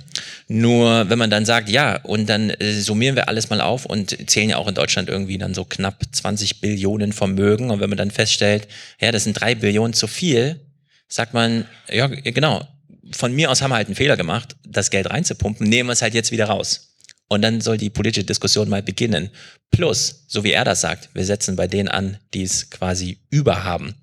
Nur 0.48 1.08
wenn 1.08 1.18
man 1.18 1.30
dann 1.30 1.46
sagt, 1.46 1.70
ja, 1.70 1.96
und 2.02 2.28
dann 2.28 2.50
äh, 2.50 2.74
summieren 2.74 3.16
wir 3.16 3.30
alles 3.30 3.48
mal 3.48 3.62
auf 3.62 3.86
und 3.86 4.28
zählen 4.28 4.50
ja 4.50 4.58
auch 4.58 4.68
in 4.68 4.74
Deutschland 4.74 5.08
irgendwie 5.08 5.38
dann 5.38 5.54
so 5.54 5.64
knapp 5.64 6.02
20 6.12 6.60
Billionen 6.60 7.14
Vermögen. 7.14 7.70
Und 7.70 7.80
wenn 7.80 7.88
man 7.88 7.96
dann 7.96 8.10
feststellt, 8.10 8.68
ja, 9.00 9.10
das 9.12 9.24
sind 9.24 9.40
drei 9.40 9.54
Billionen 9.54 9.94
zu 9.94 10.06
viel, 10.06 10.60
sagt 11.08 11.32
man, 11.32 11.64
ja, 11.90 12.06
genau, 12.08 12.68
von 13.12 13.32
mir 13.32 13.50
aus 13.50 13.62
haben 13.62 13.70
wir 13.70 13.76
halt 13.76 13.88
einen 13.88 13.96
Fehler 13.96 14.18
gemacht, 14.18 14.56
das 14.66 14.90
Geld 14.90 15.08
reinzupumpen, 15.08 15.66
nehmen 15.66 15.88
wir 15.88 15.94
es 15.94 16.02
halt 16.02 16.12
jetzt 16.12 16.32
wieder 16.32 16.46
raus. 16.46 16.95
Und 17.28 17.42
dann 17.42 17.60
soll 17.60 17.76
die 17.76 17.90
politische 17.90 18.24
Diskussion 18.24 18.68
mal 18.68 18.82
beginnen. 18.82 19.30
Plus, 19.70 20.24
so 20.28 20.44
wie 20.44 20.52
er 20.52 20.64
das 20.64 20.80
sagt, 20.80 21.10
wir 21.14 21.24
setzen 21.24 21.56
bei 21.56 21.66
denen 21.66 21.88
an, 21.88 22.18
die 22.34 22.42
es 22.42 22.70
quasi 22.70 23.18
überhaben. 23.30 23.94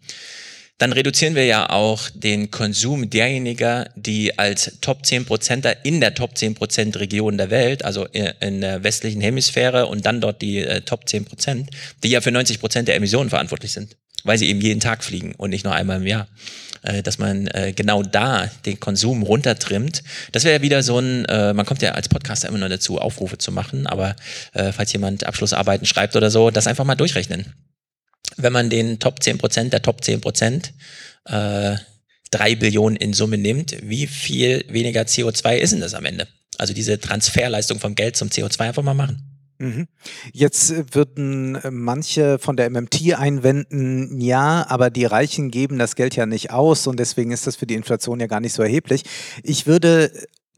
Dann 0.79 0.91
reduzieren 0.91 1.36
wir 1.36 1.45
ja 1.45 1.69
auch 1.69 2.09
den 2.13 2.51
Konsum 2.51 3.09
derjenigen, 3.09 3.86
die 3.95 4.38
als 4.38 4.79
Top 4.81 5.05
10 5.05 5.25
Prozenter 5.25 5.86
in 5.86 6.01
der 6.01 6.15
Top 6.15 6.38
10 6.38 6.55
Prozent 6.55 6.99
Region 6.99 7.38
der 7.38 7.51
Welt, 7.51 7.86
also 7.86 8.05
in 8.05 8.59
der 8.59 8.83
westlichen 8.83 9.21
Hemisphäre 9.21 9.86
und 9.86 10.05
dann 10.05 10.19
dort 10.19 10.41
die 10.41 10.57
äh, 10.57 10.81
Top 10.81 11.07
10 11.07 11.25
Prozent, 11.25 11.69
die 12.03 12.09
ja 12.09 12.21
für 12.21 12.31
90 12.31 12.59
Prozent 12.59 12.88
der 12.88 12.95
Emissionen 12.95 13.29
verantwortlich 13.29 13.71
sind, 13.71 13.95
weil 14.23 14.38
sie 14.38 14.49
eben 14.49 14.59
jeden 14.59 14.79
Tag 14.81 15.03
fliegen 15.03 15.36
und 15.36 15.51
nicht 15.51 15.63
nur 15.63 15.73
einmal 15.73 16.01
im 16.01 16.07
Jahr. 16.07 16.27
Äh, 16.83 17.01
dass 17.01 17.17
man 17.17 17.47
äh, 17.47 17.71
genau 17.73 18.03
da 18.03 18.49
den 18.65 18.77
Konsum 18.77 19.23
runtertrimmt. 19.23 20.03
Das 20.33 20.43
wäre 20.43 20.61
wieder 20.61 20.83
so 20.83 20.99
ein, 20.99 21.23
äh, 21.25 21.53
man 21.53 21.65
kommt 21.65 21.81
ja 21.81 21.91
als 21.91 22.09
Podcaster 22.09 22.49
immer 22.49 22.57
nur 22.57 22.67
dazu, 22.67 22.99
Aufrufe 22.99 23.37
zu 23.37 23.51
machen, 23.51 23.87
aber 23.87 24.15
falls 24.53 24.91
jemand 24.93 25.25
Abschlussarbeiten 25.25 25.85
schreibt 25.85 26.15
oder 26.15 26.29
so, 26.29 26.51
das 26.51 26.67
einfach 26.67 26.85
mal 26.85 26.95
durchrechnen. 26.95 27.53
Wenn 28.37 28.53
man 28.53 28.69
den 28.69 28.99
Top 28.99 29.19
10% 29.19 29.69
der 29.69 29.81
Top 29.81 30.01
10% 30.01 30.71
äh, 31.25 31.77
drei 32.31 32.55
Billionen 32.55 32.97
in 32.97 33.13
Summe 33.13 33.37
nimmt, 33.37 33.75
wie 33.81 34.07
viel 34.07 34.65
weniger 34.69 35.01
CO2 35.03 35.55
ist 35.55 35.73
denn 35.73 35.81
das 35.81 35.93
am 35.93 36.05
Ende? 36.05 36.27
Also 36.57 36.73
diese 36.73 36.99
Transferleistung 36.99 37.79
vom 37.79 37.95
Geld 37.95 38.15
zum 38.15 38.29
CO2 38.29 38.59
einfach 38.61 38.83
mal 38.83 38.93
machen. 38.93 39.32
Mhm. 39.59 39.87
Jetzt 40.31 40.71
äh, 40.71 40.83
würden 40.91 41.55
äh, 41.55 41.71
manche 41.71 42.39
von 42.39 42.57
der 42.57 42.69
MMT 42.69 43.13
einwenden, 43.15 44.19
ja, 44.19 44.65
aber 44.67 44.89
die 44.89 45.05
Reichen 45.05 45.51
geben 45.51 45.77
das 45.79 45.95
Geld 45.95 46.15
ja 46.15 46.25
nicht 46.25 46.51
aus 46.51 46.87
und 46.87 46.99
deswegen 46.99 47.31
ist 47.31 47.47
das 47.47 47.55
für 47.55 47.65
die 47.65 47.75
Inflation 47.75 48.19
ja 48.19 48.27
gar 48.27 48.39
nicht 48.39 48.53
so 48.53 48.63
erheblich. 48.63 49.03
Ich 49.43 49.67
würde 49.67 50.11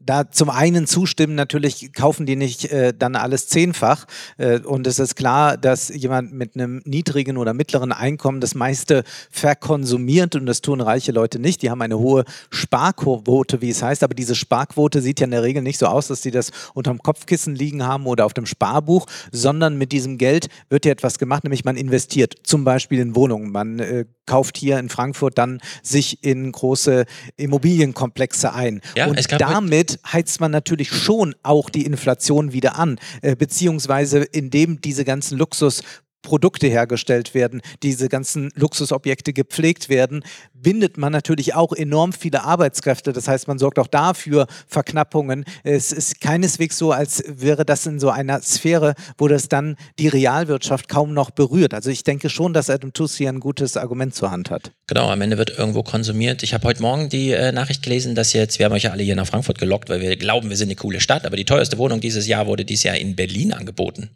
da 0.06 0.30
zum 0.30 0.50
einen 0.50 0.86
zustimmen, 0.86 1.34
natürlich 1.34 1.92
kaufen 1.92 2.26
die 2.26 2.36
nicht 2.36 2.66
äh, 2.66 2.94
dann 2.96 3.16
alles 3.16 3.48
zehnfach. 3.48 4.06
Äh, 4.38 4.60
und 4.60 4.86
es 4.86 4.98
ist 4.98 5.16
klar, 5.16 5.56
dass 5.56 5.88
jemand 5.88 6.32
mit 6.32 6.54
einem 6.54 6.80
niedrigen 6.84 7.36
oder 7.36 7.52
mittleren 7.54 7.92
Einkommen 7.92 8.40
das 8.40 8.54
meiste 8.54 9.02
verkonsumiert 9.30 10.36
und 10.36 10.46
das 10.46 10.60
tun 10.60 10.80
reiche 10.80 11.12
Leute 11.12 11.38
nicht. 11.38 11.62
Die 11.62 11.70
haben 11.70 11.82
eine 11.82 11.98
hohe 11.98 12.24
Sparquote, 12.50 13.60
wie 13.60 13.70
es 13.70 13.82
heißt, 13.82 14.02
aber 14.02 14.14
diese 14.14 14.34
Sparquote 14.34 15.00
sieht 15.00 15.20
ja 15.20 15.24
in 15.24 15.32
der 15.32 15.42
Regel 15.42 15.62
nicht 15.62 15.78
so 15.78 15.86
aus, 15.86 16.06
dass 16.06 16.22
sie 16.22 16.30
das 16.30 16.50
unterm 16.74 16.98
Kopfkissen 17.02 17.54
liegen 17.54 17.84
haben 17.84 18.06
oder 18.06 18.24
auf 18.24 18.34
dem 18.34 18.46
Sparbuch, 18.46 19.06
sondern 19.32 19.76
mit 19.76 19.92
diesem 19.92 20.18
Geld 20.18 20.48
wird 20.68 20.84
ja 20.84 20.92
etwas 20.92 21.18
gemacht, 21.18 21.44
nämlich 21.44 21.64
man 21.64 21.76
investiert 21.76 22.34
zum 22.44 22.64
Beispiel 22.64 23.00
in 23.00 23.16
Wohnungen. 23.16 23.50
Man 23.50 23.80
äh, 23.80 24.04
kauft 24.26 24.56
hier 24.58 24.78
in 24.78 24.88
Frankfurt 24.88 25.38
dann 25.38 25.60
sich 25.82 26.22
in 26.22 26.50
große 26.52 27.06
Immobilienkomplexe 27.36 28.52
ein. 28.52 28.80
Ja, 28.96 29.06
und 29.06 29.40
damit 29.40 29.95
heizt 30.06 30.40
man 30.40 30.50
natürlich 30.50 30.90
schon 30.90 31.34
auch 31.42 31.70
die 31.70 31.84
Inflation 31.84 32.52
wieder 32.52 32.78
an, 32.78 32.98
äh, 33.22 33.36
beziehungsweise 33.36 34.18
indem 34.20 34.80
diese 34.80 35.04
ganzen 35.04 35.38
Luxus 35.38 35.82
Produkte 36.22 36.66
hergestellt 36.66 37.34
werden, 37.34 37.62
diese 37.82 38.08
ganzen 38.08 38.50
Luxusobjekte 38.54 39.32
gepflegt 39.32 39.88
werden, 39.88 40.24
bindet 40.52 40.98
man 40.98 41.12
natürlich 41.12 41.54
auch 41.54 41.72
enorm 41.72 42.12
viele 42.12 42.42
Arbeitskräfte. 42.42 43.12
Das 43.12 43.28
heißt, 43.28 43.46
man 43.46 43.58
sorgt 43.58 43.78
auch 43.78 43.86
dafür 43.86 44.46
Verknappungen. 44.66 45.44
Es 45.62 45.92
ist 45.92 46.20
keineswegs 46.20 46.78
so, 46.78 46.90
als 46.90 47.22
wäre 47.28 47.64
das 47.64 47.86
in 47.86 48.00
so 48.00 48.10
einer 48.10 48.42
Sphäre, 48.42 48.94
wo 49.18 49.28
das 49.28 49.48
dann 49.48 49.76
die 49.98 50.08
Realwirtschaft 50.08 50.88
kaum 50.88 51.14
noch 51.14 51.30
berührt. 51.30 51.74
Also 51.74 51.90
ich 51.90 52.02
denke 52.02 52.28
schon, 52.28 52.52
dass 52.52 52.70
Adam 52.70 52.92
Tooze 52.92 53.18
hier 53.18 53.28
ein 53.28 53.40
gutes 53.40 53.76
Argument 53.76 54.14
zur 54.14 54.30
Hand 54.30 54.50
hat. 54.50 54.72
Genau, 54.88 55.08
am 55.08 55.20
Ende 55.20 55.38
wird 55.38 55.56
irgendwo 55.56 55.82
konsumiert. 55.82 56.42
Ich 56.42 56.54
habe 56.54 56.66
heute 56.66 56.82
Morgen 56.82 57.08
die 57.08 57.30
äh, 57.30 57.52
Nachricht 57.52 57.82
gelesen, 57.82 58.14
dass 58.14 58.32
jetzt, 58.32 58.58
wir 58.58 58.66
haben 58.66 58.72
euch 58.72 58.84
ja 58.84 58.90
alle 58.90 59.04
hier 59.04 59.16
nach 59.16 59.26
Frankfurt 59.26 59.58
gelockt, 59.58 59.88
weil 59.88 60.00
wir 60.00 60.16
glauben, 60.16 60.50
wir 60.50 60.56
sind 60.56 60.68
eine 60.68 60.76
coole 60.76 61.00
Stadt, 61.00 61.24
aber 61.24 61.36
die 61.36 61.44
teuerste 61.44 61.78
Wohnung 61.78 62.00
dieses 62.00 62.26
Jahr 62.26 62.46
wurde 62.46 62.64
dieses 62.64 62.82
Jahr 62.82 62.96
in 62.96 63.14
Berlin 63.14 63.52
angeboten. 63.52 64.10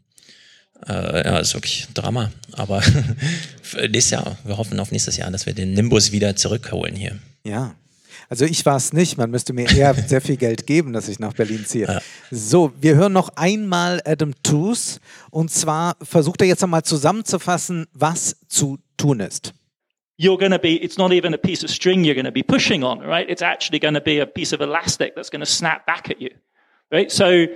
Äh, 0.89 1.25
ja, 1.25 1.39
ist 1.39 1.55
wirklich 1.55 1.89
Drama. 1.95 2.31
Aber 2.53 2.83
nächstes 3.89 4.11
Jahr, 4.11 4.37
wir 4.45 4.57
hoffen 4.57 4.79
auf 4.81 4.91
nächstes 4.93 5.17
Jahr, 5.17 5.31
dass 5.31 5.47
wir 5.47 5.53
den 5.53 5.75
Nimbus 5.75 6.13
wieder 6.13 6.37
zurückholen 6.37 6.95
hier. 6.95 7.19
Ja. 7.45 7.75
Also 8.29 8.45
ich 8.45 8.65
war 8.65 8.77
es 8.77 8.93
nicht, 8.93 9.19
man 9.19 9.31
müsste 9.31 9.53
mir 9.53 9.69
eher 9.69 9.93
sehr 10.07 10.21
viel 10.21 10.37
Geld 10.37 10.67
geben, 10.67 10.93
dass 10.93 11.09
ich 11.09 11.19
nach 11.19 11.35
Berlin 11.35 11.65
ziehe. 11.67 11.87
Ja. 11.87 12.01
So, 12.31 12.73
wir 12.81 12.95
hören 12.95 13.13
noch 13.13 13.31
einmal 13.37 14.01
Adam 14.05 14.35
Tooze 14.43 15.01
und 15.31 15.51
zwar 15.51 15.97
versucht 16.01 16.41
er 16.41 16.47
jetzt 16.47 16.61
nochmal 16.63 16.85
zusammenzufassen, 16.85 17.87
was 17.93 18.37
zu 18.49 18.79
tun 18.97 19.21
ist. 19.21 19.53
You're 20.17 20.39
going 20.39 20.53
to 20.53 20.59
be, 20.59 20.77
it's 20.77 20.99
not 20.99 21.13
even 21.13 21.33
a 21.33 21.39
piece 21.39 21.65
of 21.65 21.71
string 21.71 22.05
you're 22.05 22.15
going 22.15 22.27
to 22.27 22.31
be 22.31 22.43
pushing 22.43 22.85
on, 22.85 23.01
right? 23.01 23.29
It's 23.29 23.43
actually 23.43 23.81
going 23.81 23.95
to 23.95 24.03
be 24.03 24.21
a 24.21 24.27
piece 24.27 24.55
of 24.55 24.61
elastic 24.61 25.15
that's 25.15 25.31
going 25.31 25.41
to 25.41 25.51
snap 25.51 25.87
back 25.87 26.11
at 26.11 26.21
you, 26.21 26.31
right? 26.93 27.11
So 27.11 27.47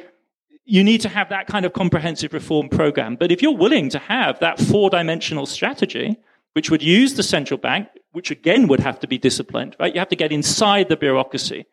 you 0.64 0.82
need 0.82 1.00
to 1.02 1.08
have 1.08 1.28
that 1.28 1.46
kind 1.46 1.66
of 1.66 1.72
comprehensive 1.72 2.32
reform 2.32 2.68
program. 2.68 3.16
But 3.16 3.30
if 3.30 3.42
you're 3.42 3.56
willing 3.56 3.90
to 3.90 3.98
have 3.98 4.38
that 4.40 4.58
four 4.58 4.90
dimensional 4.90 5.46
strategy, 5.46 6.16
which 6.54 6.70
would 6.70 6.82
use 6.82 7.14
the 7.14 7.22
central 7.22 7.58
bank, 7.58 7.88
which 8.12 8.30
again 8.30 8.68
would 8.68 8.80
have 8.80 8.98
to 9.00 9.06
be 9.06 9.18
disciplined, 9.18 9.76
right? 9.78 9.92
You 9.92 9.98
have 9.98 10.08
to 10.08 10.16
get 10.16 10.32
inside 10.32 10.88
the 10.88 10.96
bureaucracy 10.96 11.66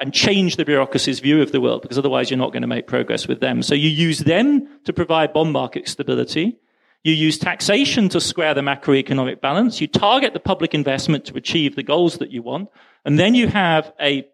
and 0.00 0.12
change 0.12 0.56
the 0.56 0.64
bureaucracy's 0.64 1.20
view 1.20 1.40
of 1.40 1.52
the 1.52 1.60
world 1.60 1.82
because 1.82 1.98
otherwise 1.98 2.30
you're 2.30 2.38
not 2.38 2.52
going 2.52 2.62
to 2.62 2.68
make 2.68 2.86
progress 2.86 3.28
with 3.28 3.40
them. 3.40 3.62
So 3.62 3.74
you 3.74 3.88
use 3.88 4.20
them 4.20 4.68
to 4.84 4.92
provide 4.92 5.32
bond 5.32 5.52
market 5.52 5.86
stability. 5.86 6.58
You 7.04 7.12
use 7.12 7.38
taxation 7.38 8.08
to 8.08 8.20
square 8.20 8.54
the 8.54 8.62
macroeconomic 8.62 9.40
balance. 9.40 9.80
You 9.80 9.86
target 9.86 10.32
the 10.32 10.40
public 10.40 10.74
investment 10.74 11.26
to 11.26 11.36
achieve 11.36 11.76
the 11.76 11.82
goals 11.82 12.18
that 12.18 12.32
you 12.32 12.42
want. 12.42 12.70
And 13.04 13.18
then 13.18 13.34
you 13.34 13.46
have 13.46 13.92
a 14.00 14.26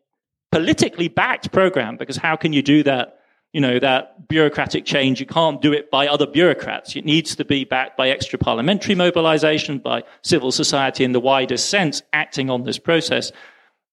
politically 0.53 1.09
backed 1.09 1.53
program 1.53 1.97
because 1.97 2.17
how 2.17 2.37
can 2.37 2.53
you 2.53 2.63
do 2.63 2.83
that 2.85 3.20
you 3.53 3.61
know, 3.61 3.79
that 3.81 4.29
bureaucratic 4.29 4.85
change, 4.85 5.19
you 5.19 5.27
can't 5.27 5.61
do 5.61 5.73
it 5.73 5.91
by 5.91 6.07
other 6.07 6.27
bureaucrats. 6.27 6.95
It 6.95 7.05
needs 7.05 7.35
to 7.37 7.45
be 7.45 7.65
backed 7.65 7.97
by 7.97 8.09
extra 8.09 8.39
parliamentary 8.39 8.95
mobilization, 8.95 9.79
by 9.79 10.05
civil 10.23 10.53
society 10.53 11.03
in 11.03 11.13
the 11.13 11.21
widest 11.21 11.69
sense 11.69 12.03
acting 12.13 12.49
on 12.49 12.63
this 12.63 12.79
process. 12.79 13.33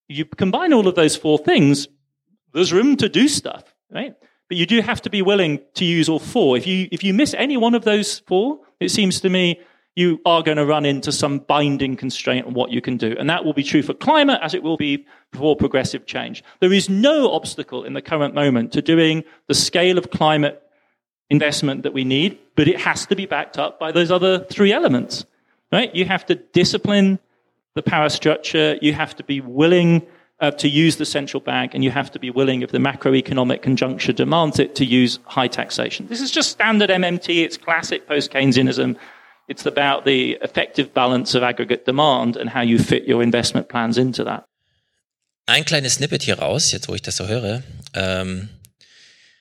You 0.08 0.26
combine 0.26 0.74
all 0.74 0.88
of 0.88 0.96
those 0.96 1.15
four 1.15 1.39
things, 1.39 1.88
there's 2.54 2.72
room 2.72 2.98
to 2.98 3.10
do 3.10 3.28
stuff, 3.28 3.74
right? 3.91 4.15
But 4.48 4.58
you 4.58 4.65
do 4.65 4.82
have 4.82 5.02
to 5.02 5.10
be 5.10 5.22
willing 5.22 5.60
to 5.74 5.86
use 5.86 6.08
all 6.08 6.20
four. 6.20 6.56
If 6.56 6.65
you, 6.65 6.88
if 6.91 7.04
you 7.04 7.13
miss 7.13 7.34
any 7.34 7.58
one 7.58 7.74
of 7.74 7.84
those 7.84 8.20
four, 8.20 8.60
it 8.80 8.89
seems 8.89 9.20
to 9.22 9.30
me 9.30 9.60
you 9.97 10.21
are 10.25 10.43
going 10.43 10.57
to 10.57 10.65
run 10.65 10.86
into 10.86 11.12
some 11.12 11.39
binding 11.39 11.95
constraint 11.95 12.45
on 12.45 12.53
what 12.53 12.69
you 12.69 12.81
can 12.81 12.97
do. 12.97 13.15
And 13.17 13.27
that 13.31 13.43
will 13.43 13.53
be 13.53 13.63
true 13.63 13.81
for 13.81 13.95
climate 13.95 14.39
as 14.43 14.53
it 14.53 14.62
will 14.62 14.77
be 14.77 15.07
for 15.33 15.55
progressive 15.55 16.05
change. 16.05 16.43
There 16.60 16.71
is 16.71 16.88
no 16.88 17.31
obstacle 17.31 17.83
in 17.83 17.93
the 17.93 18.01
current 18.01 18.36
moment 18.36 18.71
to 18.73 18.83
doing 18.83 19.23
the 19.47 19.55
scale 19.55 19.97
of 19.97 20.12
climate 20.12 20.62
investment 21.31 21.81
that 21.81 21.93
we 21.93 22.03
need, 22.03 22.38
but 22.55 22.67
it 22.67 22.79
has 22.79 23.07
to 23.07 23.15
be 23.15 23.25
backed 23.25 23.57
up 23.57 23.79
by 23.79 23.91
those 23.91 24.12
other 24.12 24.45
three 24.45 24.71
elements, 24.71 25.25
right? 25.71 25.93
You 25.95 26.05
have 26.05 26.27
to 26.27 26.36
discipline 26.36 27.17
the 27.73 27.81
power 27.81 28.10
structure. 28.10 28.77
You 28.79 28.93
have 28.93 29.15
to 29.15 29.23
be 29.23 29.41
willing 29.41 30.05
uh, 30.39 30.51
to 30.51 30.69
use 30.69 30.97
the 30.97 31.05
central 31.05 31.41
bank 31.41 31.73
and 31.73 31.83
you 31.83 31.89
have 31.89 32.12
to 32.12 32.19
be 32.19 32.29
willing, 32.29 32.62
if 32.62 32.69
the 32.69 32.77
macroeconomic 32.77 33.63
conjuncture 33.63 34.13
demands 34.13 34.60
it, 34.60 34.75
to 34.75 34.86
use 34.86 35.17
high 35.25 35.47
taxation. 35.47 36.05
This 36.05 36.21
is 36.21 36.29
just 36.29 36.51
standard 36.51 36.91
MMT. 36.91 37.43
It's 37.43 37.57
classic 37.57 38.07
post-Keynesianism. 38.07 38.95
It's 39.47 39.65
about 39.65 40.03
the 40.05 40.38
effective 40.41 40.89
balance 40.93 41.38
of 41.38 41.43
aggregate 41.43 41.86
demand 41.86 42.38
and 42.38 42.53
how 42.53 42.62
you 42.62 42.77
fit 42.79 43.07
your 43.07 43.23
investment 43.23 43.69
plans 43.69 43.97
into 43.97 44.23
that. 44.25 44.45
Ein 45.45 45.63
kleines 45.63 45.95
Snippet 45.95 46.23
hier 46.23 46.39
raus, 46.39 46.73
jetzt 46.73 46.89
wo 46.89 46.95
ich 46.95 47.01
das 47.01 47.15
so 47.15 47.27
höre. 47.27 47.63
Ähm, 47.93 48.49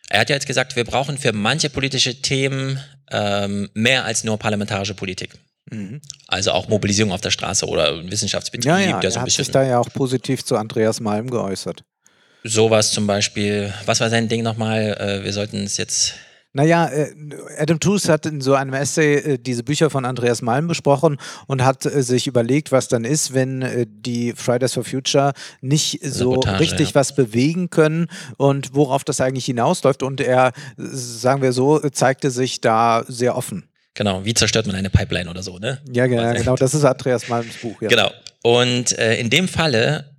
er 0.08 0.20
hat 0.20 0.30
ja 0.30 0.36
jetzt 0.36 0.46
gesagt, 0.46 0.76
wir 0.76 0.84
brauchen 0.84 1.18
für 1.18 1.32
manche 1.32 1.68
politische 1.68 2.22
Themen 2.22 2.80
ähm, 3.10 3.68
mehr 3.74 4.04
als 4.04 4.22
nur 4.22 4.38
parlamentarische 4.38 4.94
Politik. 4.94 5.30
Mhm. 5.70 6.00
Also 6.28 6.52
auch 6.52 6.68
Mobilisierung 6.68 7.12
auf 7.12 7.20
der 7.20 7.32
Straße 7.32 7.66
oder 7.66 8.08
Wissenschaftsbetrieb. 8.08 8.70
Ja, 8.70 8.78
ja, 8.78 9.00
der 9.00 9.10
so 9.10 9.18
ein 9.18 9.22
hat 9.24 9.32
sich 9.32 9.50
da 9.50 9.64
ja 9.64 9.80
auch 9.80 9.92
positiv 9.92 10.44
zu 10.44 10.56
Andreas 10.56 11.00
Malm 11.00 11.28
geäußert. 11.28 11.82
Sowas 12.44 12.92
zum 12.92 13.08
Beispiel. 13.08 13.74
Was 13.86 13.98
war 13.98 14.08
sein 14.08 14.28
Ding 14.28 14.44
nochmal? 14.44 14.96
Äh, 15.00 15.24
wir 15.24 15.32
sollten 15.32 15.64
es 15.64 15.76
jetzt 15.76 16.14
naja, 16.56 16.88
äh, 16.88 17.14
Adam 17.58 17.78
Tooze 17.80 18.10
hat 18.10 18.24
in 18.24 18.40
so 18.40 18.54
einem 18.54 18.72
Essay 18.72 19.16
äh, 19.16 19.38
diese 19.38 19.62
Bücher 19.62 19.90
von 19.90 20.06
Andreas 20.06 20.40
Malm 20.40 20.68
besprochen 20.68 21.18
und 21.46 21.62
hat 21.62 21.84
äh, 21.84 22.02
sich 22.02 22.26
überlegt, 22.26 22.72
was 22.72 22.88
dann 22.88 23.04
ist, 23.04 23.34
wenn 23.34 23.86
die 23.86 24.32
Fridays 24.34 24.72
for 24.72 24.82
Future 24.82 25.34
nicht 25.60 26.00
so 26.02 26.30
Sabotage, 26.30 26.60
richtig 26.60 26.88
ja. 26.88 26.94
was 26.94 27.14
bewegen 27.14 27.68
können 27.68 28.06
und 28.38 28.74
worauf 28.74 29.04
das 29.04 29.20
eigentlich 29.20 29.44
hinausläuft. 29.44 30.02
Und 30.02 30.22
er, 30.22 30.52
sagen 30.78 31.42
wir 31.42 31.52
so, 31.52 31.78
zeigte 31.90 32.30
sich 32.30 32.62
da 32.62 33.04
sehr 33.06 33.36
offen. 33.36 33.68
Genau, 33.92 34.24
wie 34.24 34.32
zerstört 34.32 34.66
man 34.66 34.76
eine 34.76 34.88
Pipeline 34.88 35.28
oder 35.28 35.42
so, 35.42 35.58
ne? 35.58 35.82
Ja, 35.92 36.06
genau, 36.06 36.32
genau 36.32 36.56
das 36.56 36.72
ist 36.74 36.84
Andreas 36.84 37.28
Malms 37.28 37.56
Buch. 37.58 37.82
Ja. 37.82 37.88
Genau. 37.88 38.10
Und 38.42 38.92
in 38.92 39.28
dem 39.28 39.48
Falle 39.48 40.10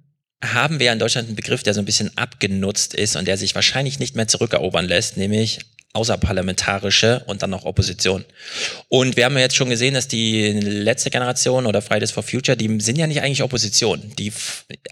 haben 0.43 0.79
wir 0.79 0.91
in 0.91 0.99
Deutschland 0.99 1.27
einen 1.27 1.35
Begriff, 1.35 1.63
der 1.63 1.73
so 1.73 1.79
ein 1.79 1.85
bisschen 1.85 2.15
abgenutzt 2.15 2.93
ist 2.93 3.15
und 3.15 3.27
der 3.27 3.37
sich 3.37 3.55
wahrscheinlich 3.55 3.97
nicht 3.99 4.15
mehr 4.15 4.27
zurückerobern 4.27 4.85
lässt, 4.85 5.17
nämlich 5.17 5.61
außerparlamentarische 5.97 7.23
und 7.25 7.41
dann 7.41 7.49
noch 7.49 7.65
Opposition. 7.65 8.23
Und 8.87 9.17
wir 9.17 9.25
haben 9.25 9.35
ja 9.35 9.41
jetzt 9.41 9.55
schon 9.55 9.69
gesehen, 9.69 9.95
dass 9.95 10.07
die 10.07 10.51
letzte 10.53 11.09
Generation 11.09 11.65
oder 11.65 11.81
Fridays 11.81 12.11
for 12.11 12.23
Future, 12.23 12.55
die 12.55 12.79
sind 12.79 12.97
ja 12.97 13.07
nicht 13.07 13.21
eigentlich 13.21 13.43
Opposition. 13.43 14.01
Die, 14.17 14.31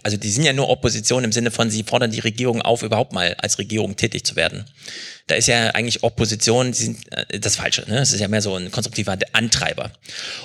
also 0.02 0.16
die 0.16 0.30
sind 0.30 0.44
ja 0.44 0.52
nur 0.52 0.68
Opposition 0.68 1.24
im 1.24 1.32
Sinne 1.32 1.50
von, 1.50 1.70
sie 1.70 1.84
fordern 1.84 2.10
die 2.10 2.20
Regierung 2.20 2.60
auf, 2.60 2.82
überhaupt 2.82 3.12
mal 3.12 3.34
als 3.38 3.58
Regierung 3.58 3.96
tätig 3.96 4.24
zu 4.24 4.36
werden 4.36 4.66
da 5.26 5.34
ist 5.34 5.48
ja 5.48 5.70
eigentlich 5.70 6.02
Opposition 6.02 6.72
sind, 6.72 7.12
äh, 7.12 7.40
das 7.40 7.56
Falsche. 7.56 7.84
Ne? 7.88 7.98
Es 7.98 8.12
ist 8.12 8.20
ja 8.20 8.28
mehr 8.28 8.42
so 8.42 8.54
ein 8.54 8.70
konstruktiver 8.70 9.18
Antreiber. 9.32 9.90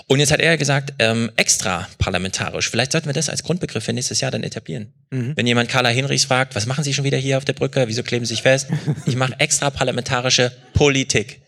Und 0.08 0.20
jetzt 0.20 0.32
hat 0.32 0.40
er 0.40 0.58
gesagt, 0.58 0.94
ähm, 1.00 1.32
extra 1.36 1.88
parlamentarisch. 2.00 2.70
Vielleicht 2.70 2.92
sollten 2.92 3.08
wir 3.08 3.14
das 3.14 3.30
als 3.30 3.44
Grundbegriff 3.44 3.84
für 3.84 3.94
nächstes 3.94 4.22
Jahr 4.22 4.32
dann 4.32 4.44
etablieren. 4.44 4.92
Mhm. 5.12 5.34
Wenn 5.36 5.46
jemand 5.46 5.70
Carla 5.70 5.90
Hinrichs 5.90 6.26
fragt, 6.26 6.56
was 6.56 6.66
machen 6.66 6.84
Sie 6.84 6.94
schon 6.94 7.06
wieder 7.06 7.18
hier 7.18 7.38
auf 7.38 7.46
der 7.46 7.54
Brücke? 7.54 7.88
Wieso 7.88 8.02
kleben 8.02 8.26
Sie 8.26 8.34
sich 8.34 8.42
fest? 8.42 8.68
Ich 9.06 9.16
mache 9.16 9.36
extra 9.40 9.70
parlamentarische 9.70 10.52
Politik. 10.74 11.42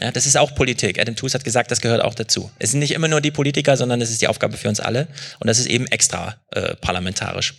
Ja, 0.00 0.12
das 0.12 0.26
ist 0.26 0.36
auch 0.36 0.54
Politik. 0.54 1.00
Adam 1.00 1.16
Tooze 1.16 1.34
hat 1.34 1.44
gesagt, 1.44 1.70
das 1.70 1.80
gehört 1.80 2.02
auch 2.02 2.14
dazu. 2.14 2.50
Es 2.58 2.72
sind 2.72 2.80
nicht 2.80 2.92
immer 2.92 3.08
nur 3.08 3.22
die 3.22 3.30
Politiker, 3.30 3.76
sondern 3.76 4.00
es 4.02 4.10
ist 4.10 4.20
die 4.20 4.28
Aufgabe 4.28 4.56
für 4.56 4.68
uns 4.68 4.80
alle. 4.80 5.08
Und 5.40 5.46
das 5.46 5.58
ist 5.58 5.66
eben 5.66 5.86
extra 5.86 6.36
äh, 6.50 6.74
parlamentarisch. 6.76 7.54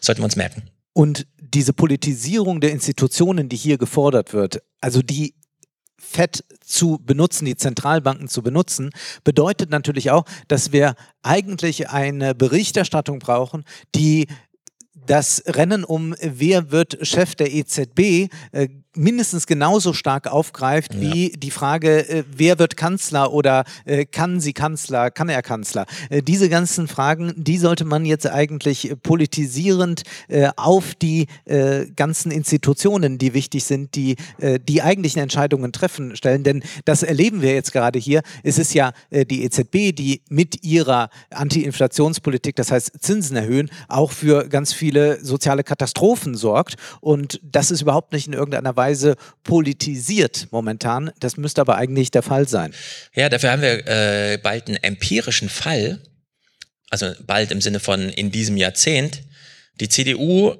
Sollten 0.00 0.20
wir 0.20 0.26
uns 0.26 0.36
merken. 0.36 0.62
Und 0.92 1.26
diese 1.38 1.72
Politisierung 1.72 2.60
der 2.60 2.72
Institutionen, 2.72 3.48
die 3.48 3.56
hier 3.56 3.78
gefordert 3.78 4.32
wird, 4.32 4.62
also 4.80 5.02
die 5.02 5.34
Fett 5.98 6.44
zu 6.60 6.98
benutzen, 6.98 7.44
die 7.44 7.56
Zentralbanken 7.56 8.28
zu 8.28 8.42
benutzen, 8.42 8.90
bedeutet 9.24 9.70
natürlich 9.70 10.10
auch, 10.10 10.24
dass 10.48 10.72
wir 10.72 10.94
eigentlich 11.22 11.90
eine 11.90 12.34
Berichterstattung 12.34 13.18
brauchen, 13.18 13.64
die 13.94 14.26
das 15.06 15.42
Rennen 15.46 15.84
um 15.84 16.14
wer 16.20 16.70
wird 16.70 16.98
Chef 17.06 17.34
der 17.34 17.52
EZB 17.52 18.28
äh, 18.52 18.68
mindestens 18.94 19.46
genauso 19.46 19.92
stark 19.92 20.26
aufgreift 20.26 21.00
wie 21.00 21.30
die 21.30 21.50
Frage, 21.50 22.08
äh, 22.08 22.24
wer 22.30 22.58
wird 22.58 22.76
Kanzler 22.76 23.32
oder 23.32 23.64
äh, 23.84 24.04
kann 24.04 24.40
sie 24.40 24.52
Kanzler, 24.52 25.10
kann 25.10 25.28
er 25.28 25.42
Kanzler? 25.42 25.86
Äh, 26.10 26.22
diese 26.22 26.48
ganzen 26.48 26.88
Fragen, 26.88 27.32
die 27.36 27.58
sollte 27.58 27.84
man 27.84 28.04
jetzt 28.04 28.26
eigentlich 28.26 28.94
politisierend 29.02 30.02
äh, 30.28 30.50
auf 30.56 30.94
die 30.94 31.26
äh, 31.46 31.86
ganzen 31.96 32.30
Institutionen, 32.30 33.18
die 33.18 33.34
wichtig 33.34 33.64
sind, 33.64 33.94
die 33.94 34.16
äh, 34.38 34.60
die 34.60 34.82
eigentlichen 34.82 35.22
Entscheidungen 35.22 35.72
treffen, 35.72 36.14
stellen. 36.16 36.44
Denn 36.44 36.62
das 36.84 37.02
erleben 37.02 37.40
wir 37.40 37.54
jetzt 37.54 37.72
gerade 37.72 37.98
hier. 37.98 38.22
Es 38.42 38.58
ist 38.58 38.74
ja 38.74 38.92
äh, 39.10 39.24
die 39.24 39.44
EZB, 39.44 39.94
die 39.94 40.22
mit 40.28 40.64
ihrer 40.64 41.08
Anti-Inflationspolitik, 41.30 42.56
das 42.56 42.70
heißt 42.70 42.92
Zinsen 43.00 43.36
erhöhen, 43.36 43.70
auch 43.88 44.12
für 44.12 44.48
ganz 44.48 44.72
viele 44.72 45.24
soziale 45.24 45.64
Katastrophen 45.64 46.34
sorgt. 46.34 46.76
Und 47.00 47.40
das 47.42 47.70
ist 47.70 47.80
überhaupt 47.80 48.12
nicht 48.12 48.26
in 48.26 48.34
irgendeiner 48.34 48.76
Weise 48.76 48.81
politisiert 49.44 50.48
momentan. 50.50 51.10
Das 51.20 51.36
müsste 51.36 51.60
aber 51.60 51.76
eigentlich 51.76 52.10
der 52.10 52.22
Fall 52.22 52.48
sein. 52.48 52.72
Ja, 53.14 53.28
dafür 53.28 53.52
haben 53.52 53.62
wir 53.62 53.86
äh, 53.86 54.38
bald 54.42 54.68
einen 54.68 54.76
empirischen 54.82 55.48
Fall, 55.48 56.00
also 56.90 57.12
bald 57.26 57.50
im 57.50 57.60
Sinne 57.60 57.80
von 57.80 58.08
in 58.08 58.30
diesem 58.30 58.56
Jahrzehnt. 58.56 59.22
Die 59.80 59.88
CDU 59.88 60.54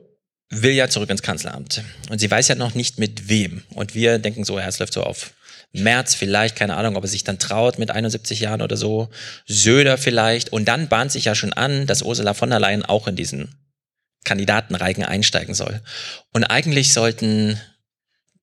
will 0.50 0.72
ja 0.72 0.88
zurück 0.88 1.10
ins 1.10 1.22
Kanzleramt 1.22 1.82
und 2.10 2.18
sie 2.18 2.30
weiß 2.30 2.48
ja 2.48 2.54
noch 2.54 2.74
nicht 2.74 2.98
mit 2.98 3.28
wem. 3.28 3.62
Und 3.70 3.94
wir 3.94 4.18
denken 4.18 4.44
so, 4.44 4.58
ja, 4.58 4.66
es 4.66 4.78
läuft 4.78 4.92
so 4.92 5.02
auf 5.02 5.32
März 5.72 6.14
vielleicht, 6.14 6.56
keine 6.56 6.76
Ahnung, 6.76 6.96
ob 6.96 7.04
er 7.04 7.08
sich 7.08 7.24
dann 7.24 7.38
traut 7.38 7.78
mit 7.78 7.90
71 7.90 8.40
Jahren 8.40 8.60
oder 8.60 8.76
so, 8.76 9.08
Söder 9.46 9.96
vielleicht. 9.96 10.52
Und 10.52 10.66
dann 10.66 10.88
bahnt 10.88 11.12
sich 11.12 11.24
ja 11.24 11.34
schon 11.34 11.54
an, 11.54 11.86
dass 11.86 12.02
Ursula 12.02 12.34
von 12.34 12.50
der 12.50 12.60
Leyen 12.60 12.84
auch 12.84 13.08
in 13.08 13.16
diesen 13.16 13.54
Kandidatenreigen 14.24 15.04
einsteigen 15.04 15.54
soll. 15.54 15.80
Und 16.32 16.44
eigentlich 16.44 16.92
sollten 16.92 17.58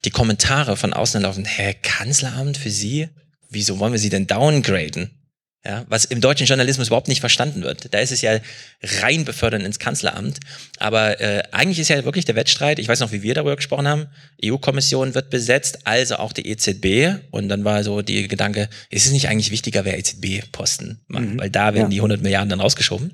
die 0.06 0.12
Kommentare 0.12 0.78
von 0.78 0.94
außen 0.94 1.22
laufen, 1.22 1.46
hä, 1.46 1.76
Kanzleramt 1.82 2.58
für 2.58 2.70
Sie? 2.70 3.10
Wieso 3.50 3.80
wollen 3.80 3.92
wir 3.92 4.00
Sie 4.00 4.10
denn 4.10 4.28
downgraden? 4.28 5.19
Ja, 5.66 5.86
was 5.90 6.06
im 6.06 6.22
deutschen 6.22 6.48
Journalismus 6.48 6.88
überhaupt 6.88 7.10
nicht 7.10 7.20
verstanden 7.20 7.64
wird. 7.64 7.94
Da 7.94 8.00
ist 8.00 8.14
es 8.14 8.22
ja 8.22 8.40
rein 9.02 9.26
befördern 9.26 9.60
ins 9.66 9.78
Kanzleramt. 9.78 10.40
Aber 10.78 11.20
äh, 11.20 11.44
eigentlich 11.52 11.80
ist 11.80 11.90
ja 11.90 12.06
wirklich 12.06 12.24
der 12.24 12.36
Wettstreit, 12.38 12.80
ich 12.80 12.88
weiß 12.88 13.02
noch, 13.02 13.12
wie 13.12 13.24
wir 13.24 13.34
darüber 13.34 13.58
gesprochen 13.58 13.86
haben, 13.86 14.08
EU-Kommission 14.42 15.16
wird 15.16 15.30
besetzt, 15.30 15.80
also 15.84 16.16
auch 16.16 16.32
die 16.32 16.48
EZB. 16.48 17.20
Und 17.32 17.50
dann 17.50 17.66
war 17.66 17.84
so 17.84 18.02
die 18.02 18.30
Gedanke, 18.30 18.70
ist 18.90 19.06
es 19.06 19.12
nicht 19.12 19.28
eigentlich 19.28 19.52
wichtiger, 19.52 19.84
wer 19.84 19.98
EZB-Posten 20.00 21.02
macht? 21.08 21.24
Mhm. 21.26 21.40
Weil 21.42 21.50
da 21.50 21.74
werden 21.74 21.84
Ja. 21.84 21.90
die 21.90 21.98
100 21.98 22.22
Milliarden 22.22 22.48
dann 22.50 22.62
rausgeschoben. 22.62 23.12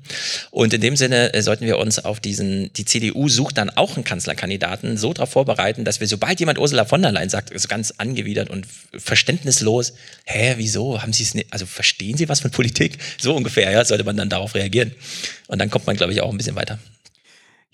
Und 0.52 0.72
in 0.72 0.80
dem 0.80 0.94
Sinne 0.94 1.34
äh, 1.34 1.42
sollten 1.42 1.66
wir 1.66 1.78
uns 1.78 1.98
auf 1.98 2.20
diesen, 2.20 2.72
die 2.74 2.84
CDU 2.84 3.28
sucht 3.28 3.58
dann 3.58 3.70
auch 3.70 3.96
einen 3.96 4.04
Kanzlerkandidaten, 4.04 4.96
so 4.96 5.12
darauf 5.12 5.30
vorbereiten, 5.30 5.84
dass 5.84 5.98
wir, 5.98 6.06
sobald 6.06 6.38
jemand 6.38 6.60
Ursula 6.60 6.84
von 6.84 7.02
der 7.02 7.10
Leyen 7.10 7.28
sagt, 7.28 7.58
so 7.58 7.66
ganz 7.66 7.92
angewidert 7.98 8.50
und 8.50 8.68
verständnislos, 8.96 9.94
hä, 10.26 10.54
wieso, 10.58 11.02
haben 11.02 11.12
Sie 11.12 11.24
es 11.24 11.34
nicht, 11.34 11.52
also 11.52 11.66
verstehen 11.66 12.16
Sie 12.16 12.28
was 12.28 12.35
von 12.40 12.50
Politik? 12.50 12.98
So 13.18 13.34
ungefähr, 13.34 13.70
ja, 13.70 13.84
sollte 13.84 14.04
man 14.04 14.16
dann 14.16 14.28
darauf 14.28 14.54
reagieren. 14.54 14.92
Und 15.46 15.58
dann 15.58 15.70
kommt 15.70 15.86
man, 15.86 15.96
glaube 15.96 16.12
ich, 16.12 16.20
auch 16.20 16.30
ein 16.30 16.36
bisschen 16.36 16.56
weiter. 16.56 16.78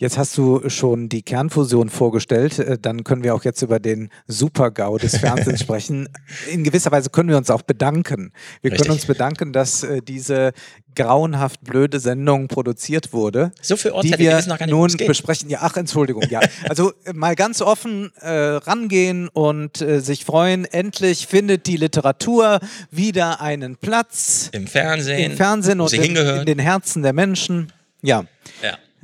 Jetzt 0.03 0.18
hast 0.18 0.36
du 0.36 0.68
schon 0.68 1.09
die 1.09 1.22
Kernfusion 1.22 1.88
vorgestellt, 1.88 2.59
äh, 2.59 2.76
dann 2.76 3.05
können 3.05 3.22
wir 3.22 3.36
auch 3.36 3.44
jetzt 3.44 3.62
über 3.62 3.78
den 3.78 4.09
Super-GAU 4.26 4.98
des 4.98 5.16
Fernsehens 5.18 5.61
sprechen. 5.62 6.09
In 6.50 6.64
gewisser 6.64 6.90
Weise 6.90 7.09
können 7.09 7.28
wir 7.28 7.36
uns 7.36 7.50
auch 7.50 7.62
bedanken. 7.62 8.32
Wir 8.62 8.72
Richtig. 8.72 8.88
können 8.88 8.98
uns 8.98 9.07
bedanken, 9.07 9.53
dass 9.53 9.84
äh, 9.84 10.03
diese 10.03 10.55
grauenhaft 10.96 11.62
blöde 11.62 12.00
Sendung 12.00 12.48
produziert 12.48 13.12
wurde. 13.12 13.53
So 13.61 13.76
viel 13.76 13.92
die 13.92 13.96
Uhrzeit, 13.96 14.18
wir 14.18 14.38
wir 14.38 14.48
noch 14.48 14.59
gar 14.59 14.66
nicht, 14.66 14.74
nun 14.74 15.07
besprechen. 15.07 15.48
Ja, 15.48 15.61
ach, 15.62 15.76
Entschuldigung, 15.76 16.24
ja. 16.28 16.40
Also 16.68 16.92
äh, 17.05 17.12
mal 17.12 17.36
ganz 17.36 17.62
offen 17.62 18.11
äh, 18.22 18.28
rangehen 18.28 19.28
und 19.28 19.82
äh, 19.82 20.00
sich 20.00 20.24
freuen. 20.24 20.64
Endlich 20.64 21.28
findet 21.28 21.68
die 21.68 21.76
Literatur 21.76 22.59
wieder 22.90 23.40
einen 23.40 23.76
Platz 23.76 24.50
Im 24.50 24.66
Fernsehen, 24.66 25.30
im 25.30 25.36
Fernsehen 25.36 25.80
und 25.80 25.92
in, 25.92 26.16
in 26.16 26.44
den 26.44 26.59
Herzen 26.59 27.05
der 27.05 27.12
Menschen. 27.12 27.72
Ja. 28.03 28.24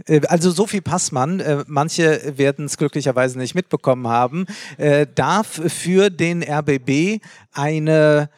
Äh, 0.06 0.20
Also 0.28 0.50
Sophie 0.50 0.80
Passmann, 0.80 1.40
äh, 1.40 1.64
manche 1.66 2.38
werden 2.38 2.66
es 2.66 2.76
glücklicherweise 2.76 3.38
nicht 3.38 3.54
mitbekommen 3.54 4.08
haben, 4.08 4.46
äh, 4.76 5.06
darf 5.14 5.60
für 5.66 6.10
den 6.10 6.42
RBB 6.42 7.20
eine 7.52 8.30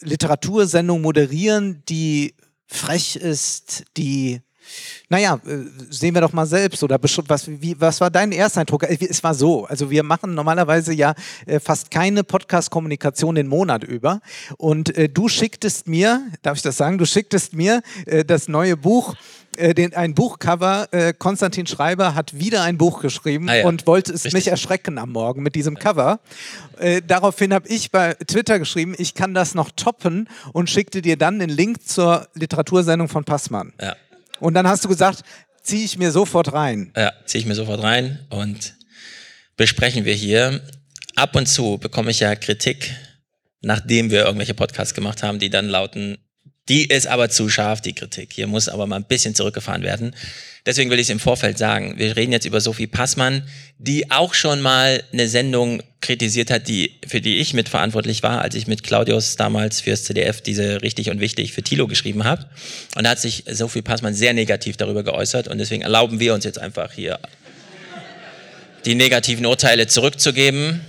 Literatursendung 0.00 1.02
moderieren, 1.02 1.82
die 1.88 2.34
frech 2.66 3.16
ist, 3.16 3.84
die 3.96 4.40
naja, 5.08 5.40
äh, 5.46 5.58
sehen 5.90 6.14
wir 6.14 6.20
doch 6.20 6.32
mal 6.32 6.46
selbst 6.46 6.82
oder 6.82 6.98
was, 7.00 7.48
wie, 7.48 7.80
was 7.80 8.00
war 8.00 8.10
dein 8.10 8.32
Ersteindruck? 8.32 8.84
Äh, 8.84 8.96
Es 9.08 9.22
war 9.24 9.34
so, 9.34 9.64
also 9.66 9.90
wir 9.90 10.02
machen 10.02 10.34
normalerweise 10.34 10.92
ja 10.92 11.14
äh, 11.46 11.60
fast 11.60 11.90
keine 11.90 12.24
Podcast-Kommunikation 12.24 13.34
den 13.34 13.48
Monat 13.48 13.84
über 13.84 14.20
und 14.56 14.92
du 15.14 15.28
schicktest 15.28 15.86
mir, 15.88 16.22
darf 16.42 16.56
ich 16.56 16.62
das 16.62 16.76
sagen, 16.76 16.98
du 16.98 17.06
schicktest 17.06 17.54
mir 17.54 17.82
das 18.26 18.48
neue 18.48 18.76
Buch 18.76 19.14
den, 19.58 19.94
ein 19.94 20.14
Buchcover. 20.14 20.88
Äh, 20.92 21.12
Konstantin 21.12 21.66
Schreiber 21.66 22.14
hat 22.14 22.38
wieder 22.38 22.62
ein 22.62 22.78
Buch 22.78 23.00
geschrieben 23.00 23.48
Ah 23.48 23.56
ja, 23.56 23.66
und 23.66 23.86
wollte 23.86 24.12
es 24.12 24.24
richtig. 24.24 24.34
mich 24.34 24.48
erschrecken 24.48 24.98
am 24.98 25.10
Morgen 25.10 25.42
mit 25.42 25.54
diesem 25.54 25.76
Cover. 25.76 26.20
Äh, 26.78 27.02
daraufhin 27.06 27.52
habe 27.52 27.68
ich 27.68 27.90
bei 27.90 28.14
Twitter 28.14 28.58
geschrieben, 28.58 28.94
ich 28.96 29.14
kann 29.14 29.34
das 29.34 29.54
noch 29.54 29.70
toppen 29.74 30.28
und 30.52 30.70
schickte 30.70 31.02
dir 31.02 31.16
dann 31.16 31.38
den 31.40 31.50
Link 31.50 31.86
zur 31.86 32.28
Literatursendung 32.34 33.08
von 33.08 33.24
Passmann. 33.24 33.72
Ja. 33.80 33.96
Und 34.40 34.54
dann 34.54 34.66
hast 34.66 34.84
du 34.84 34.88
gesagt, 34.88 35.22
ziehe 35.62 35.84
ich 35.84 35.98
mir 35.98 36.10
sofort 36.10 36.52
rein. 36.52 36.92
Ja, 36.96 37.12
ziehe 37.26 37.40
ich 37.40 37.46
mir 37.46 37.54
sofort 37.54 37.82
rein 37.82 38.26
und 38.30 38.74
besprechen 39.56 40.04
wir 40.04 40.14
hier. 40.14 40.60
Ab 41.16 41.36
und 41.36 41.46
zu 41.46 41.78
bekomme 41.78 42.10
ich 42.10 42.20
ja 42.20 42.34
Kritik, 42.34 42.94
nachdem 43.60 44.10
wir 44.10 44.24
irgendwelche 44.24 44.54
Podcasts 44.54 44.94
gemacht 44.94 45.22
haben, 45.22 45.38
die 45.38 45.50
dann 45.50 45.68
lauten, 45.68 46.18
die 46.70 46.86
ist 46.86 47.08
aber 47.08 47.28
zu 47.28 47.48
scharf, 47.48 47.80
die 47.80 47.94
Kritik. 47.94 48.32
Hier 48.32 48.46
muss 48.46 48.68
aber 48.68 48.86
mal 48.86 48.94
ein 48.94 49.04
bisschen 49.04 49.34
zurückgefahren 49.34 49.82
werden. 49.82 50.14
Deswegen 50.64 50.88
will 50.88 51.00
ich 51.00 51.06
es 51.06 51.10
im 51.10 51.18
Vorfeld 51.18 51.58
sagen. 51.58 51.94
Wir 51.96 52.16
reden 52.16 52.30
jetzt 52.30 52.46
über 52.46 52.60
Sophie 52.60 52.86
Passmann, 52.86 53.42
die 53.78 54.12
auch 54.12 54.34
schon 54.34 54.60
mal 54.60 55.02
eine 55.12 55.26
Sendung 55.26 55.82
kritisiert 56.00 56.48
hat, 56.48 56.68
die, 56.68 57.00
für 57.08 57.20
die 57.20 57.38
ich 57.38 57.54
mitverantwortlich 57.54 58.22
war, 58.22 58.40
als 58.40 58.54
ich 58.54 58.68
mit 58.68 58.84
Claudius 58.84 59.34
damals 59.34 59.80
fürs 59.80 60.04
CDF 60.04 60.42
diese 60.42 60.80
richtig 60.80 61.10
und 61.10 61.18
wichtig 61.18 61.52
für 61.54 61.62
Thilo 61.64 61.88
geschrieben 61.88 62.22
habe. 62.22 62.48
Und 62.94 63.02
da 63.02 63.10
hat 63.10 63.20
sich 63.20 63.42
Sophie 63.50 63.82
Passmann 63.82 64.14
sehr 64.14 64.32
negativ 64.32 64.76
darüber 64.76 65.02
geäußert 65.02 65.48
und 65.48 65.58
deswegen 65.58 65.82
erlauben 65.82 66.20
wir 66.20 66.34
uns 66.34 66.44
jetzt 66.44 66.60
einfach 66.60 66.92
hier 66.92 67.18
die 68.84 68.94
negativen 68.94 69.44
Urteile 69.44 69.88
zurückzugeben, 69.88 70.82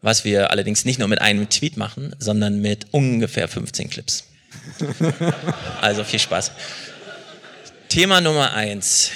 was 0.00 0.24
wir 0.24 0.50
allerdings 0.50 0.86
nicht 0.86 0.98
nur 0.98 1.08
mit 1.08 1.20
einem 1.20 1.50
Tweet 1.50 1.76
machen, 1.76 2.16
sondern 2.18 2.62
mit 2.62 2.86
ungefähr 2.92 3.46
15 3.46 3.90
Clips. 3.90 4.24
Also 5.80 6.04
viel 6.04 6.18
Spaß. 6.18 6.52
Thema 7.88 8.20
Nummer 8.20 8.52
eins. 8.52 9.10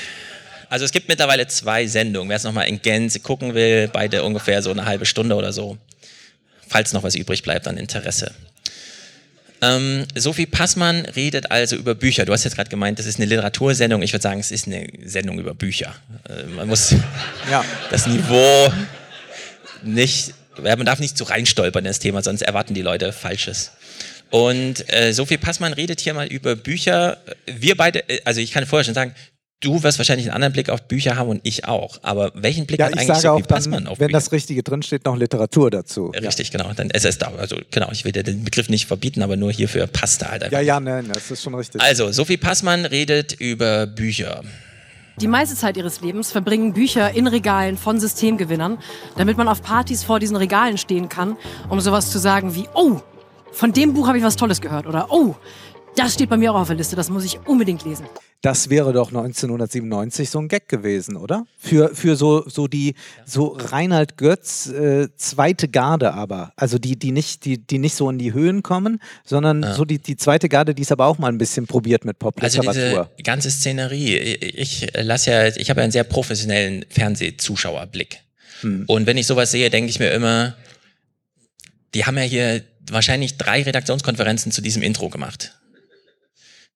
Also 0.69 0.85
es 0.85 0.93
gibt 0.93 1.09
mittlerweile 1.09 1.47
zwei 1.49 1.87
Sendungen. 1.87 2.29
Wer 2.29 2.37
es 2.37 2.45
nochmal 2.45 2.69
in 2.69 2.81
Gänze 2.81 3.21
gucken 3.21 3.55
will, 3.55 3.89
beide 3.89 4.23
ungefähr 4.23 4.63
so 4.63 4.71
eine 4.71 4.87
halbe 4.87 5.05
Stunde 5.05 5.35
oder 5.35 5.53
so. 5.53 5.77
Falls 6.69 6.93
noch 6.93 7.03
was 7.03 7.17
übrig 7.17 7.43
bleibt 7.43 7.67
an 7.67 7.77
Interesse. 7.77 8.33
Ähm, 9.63 10.07
Sophie 10.15 10.47
Passmann 10.47 11.05
redet 11.05 11.51
also 11.51 11.77
über 11.77 11.95
Bücher. 11.95 12.25
Du 12.25 12.33
hast 12.33 12.45
jetzt 12.45 12.55
gerade 12.55 12.71
gemeint, 12.71 12.99
das 12.99 13.07
ist 13.07 13.17
eine 13.19 13.27
Literatursendung. 13.27 14.03
Ich 14.03 14.13
würde 14.13 14.23
sagen, 14.23 14.41
es 14.41 14.51
ist 14.51 14.67
eine 14.67 14.87
Sendung 15.05 15.39
über 15.39 15.55
Bücher. 15.55 15.95
Äh, 16.29 16.45
man 16.45 16.69
muss 16.69 16.95
Ja. 17.51 17.65
das 17.91 18.07
Niveau 18.07 18.73
nicht, 19.83 20.35
man 20.63 20.87
darf 20.87 21.01
nicht 21.01 21.19
so 21.19 21.25
reinstolpern 21.25 21.85
in 21.85 21.91
das 21.91 21.99
Thema, 21.99 22.23
sonst 22.23 22.43
erwarten 22.43 22.75
die 22.75 22.83
Leute 22.83 23.13
Falsches. 23.13 23.73
Und 24.31 24.85
äh, 24.93 25.13
Sophie 25.13 25.37
Passmann 25.39 25.73
redet 25.73 26.01
hier 26.01 26.15
mal 26.15 26.27
über 26.27 26.57
Bücher. 26.57 27.19
Wir 27.47 27.77
beide, 27.77 28.09
äh, 28.09 28.21
also 28.25 28.41
ich 28.41 28.53
kann 28.53 28.65
vorher 28.67 28.85
schon 28.85 28.95
sagen, 28.95 29.15
du 29.61 29.83
wirst 29.83 29.99
wahrscheinlich 29.99 30.27
einen 30.27 30.35
anderen 30.35 30.53
Blick 30.53 30.71
auf 30.71 30.83
Bücher 30.83 31.17
haben 31.17 31.29
und 31.29 31.41
ich 31.43 31.67
auch. 31.67 31.99
Aber 32.03 32.33
welchen 32.35 32.67
Blick 32.67 32.81
Ja, 32.81 32.87
hat 32.87 32.93
ich 32.95 33.01
eigentlich 33.01 33.19
sage 33.19 33.21
Sophie 33.21 33.43
auch 33.43 33.49
Passmann 33.49 33.85
dann, 33.85 33.93
auf 33.93 34.01
wenn 34.01 34.09
Bücher? 34.09 34.19
das 34.19 34.33
Richtige 34.33 34.63
drinsteht, 34.63 35.05
noch 35.05 35.17
Literatur 35.17 35.71
dazu. 35.71 36.09
Richtig, 36.09 36.51
genau. 36.51 36.73
Dann 36.75 36.91
ist 36.91 37.05
es 37.05 37.19
da. 37.19 37.33
Also 37.37 37.57
genau, 37.71 37.89
ich 37.93 38.05
will 38.05 38.13
dir 38.13 38.23
den 38.23 38.45
Begriff 38.45 38.69
nicht 38.69 38.87
verbieten, 38.87 39.23
aber 39.23 39.37
nur 39.37 39.53
hierfür 39.53 39.87
passt 39.87 40.23
er 40.23 40.31
halt 40.31 40.43
einfach. 40.45 40.59
Ja, 40.59 40.61
ja, 40.63 40.81
nein, 40.81 41.09
das 41.13 41.31
ist 41.31 41.43
schon 41.43 41.55
richtig. 41.55 41.81
Also, 41.81 42.11
Sophie 42.13 42.37
Passmann 42.37 42.85
redet 42.87 43.33
über 43.33 43.87
Bücher. 43.87 44.43
Die 45.21 45.29
meiste 45.29 45.55
Zeit 45.55 45.77
ihres 45.77 46.01
Lebens 46.01 46.33
verbringen 46.33 46.73
Bücher 46.73 47.11
in 47.15 47.27
Regalen 47.27 47.77
von 47.77 48.01
Systemgewinnern, 48.01 48.79
damit 49.19 49.37
man 49.37 49.49
auf 49.49 49.61
Partys 49.61 50.03
vor 50.03 50.19
diesen 50.19 50.37
Regalen 50.37 50.79
stehen 50.79 51.11
kann, 51.11 51.37
um 51.69 51.79
sowas 51.81 52.11
zu 52.11 52.19
sagen 52.19 52.55
wie, 52.55 52.67
oh, 52.73 53.03
von 53.53 53.73
dem 53.73 53.93
Buch 53.95 54.07
habe 54.09 54.19
ich 54.19 54.25
was 54.25 54.37
Tolles 54.37 54.61
gehört 54.61 54.87
oder 54.87 55.11
oh, 55.11 55.35
das 55.97 56.15
steht 56.15 56.31
bei 56.31 56.37
mir 56.37 56.53
auch 56.53 56.61
auf 56.61 56.69
der 56.69 56.77
Liste, 56.77 56.95
das 56.97 57.11
muss 57.11 57.25
ich 57.25 57.41
unbedingt 57.47 57.85
lesen. 57.85 58.07
Das 58.43 58.71
wäre 58.71 58.95
doch 58.95 59.09
1997 59.09 60.31
so 60.31 60.39
ein 60.39 60.49
Gag 60.49 60.67
gewesen, 60.67 61.17
oder? 61.17 61.45
Für, 61.59 61.95
für 61.95 62.17
so, 62.17 62.49
so 62.49 62.69
die, 62.69 62.95
so 63.27 63.49
Reinhard 63.49 64.17
Götz, 64.17 64.67
äh, 64.69 65.09
zweite 65.17 65.69
Garde 65.69 66.15
aber. 66.15 66.53
Also 66.57 66.79
die, 66.79 66.99
die 66.99 67.13
nicht, 67.13 67.45
die, 67.45 67.59
die 67.59 67.79
nicht 67.79 67.95
so 67.95 68.09
in 68.09 68.19
die 68.19 68.33
Höhen 68.33 68.63
kommen, 68.63 69.03
sondern 69.27 69.63
Ja. 69.63 69.75
so 69.75 69.85
die, 69.85 69.99
die 69.99 70.17
zweite 70.17 70.49
Garde, 70.49 70.75
die 70.75 70.83
es 70.83 70.91
aber 70.93 71.05
auch 71.05 71.19
mal 71.19 71.29
ein 71.29 71.37
bisschen 71.37 71.67
probiert 71.67 72.07
mit 72.07 72.17
Also 72.17 72.31
Popliteratur. 72.63 73.11
diese 73.19 73.23
ganze 73.25 73.51
Szenerie, 73.51 74.17
ich 74.17 74.87
lasse 74.95 75.31
ja, 75.33 75.47
ich 75.49 75.69
habe 75.69 75.81
ja 75.81 75.85
einen 75.85 75.93
sehr 75.93 76.05
professionellen 76.05 76.87
Fernsehzuschauerblick. 76.89 78.21
Hm. 78.63 78.85
Und 78.87 79.07
wenn 79.07 79.19
ich 79.19 79.27
sowas 79.27 79.51
sehe, 79.51 79.69
denke 79.69 79.91
ich 79.91 79.99
mir 79.99 80.13
immer, 80.13 80.55
die 81.93 82.07
haben 82.07 82.17
ja 82.17 82.23
hier 82.23 82.63
wahrscheinlich 82.89 83.37
drei 83.37 83.63
Redaktionskonferenzen 83.63 84.53
zu 84.53 84.61
diesem 84.61 84.83
Intro 84.83 85.09
gemacht. 85.09 85.53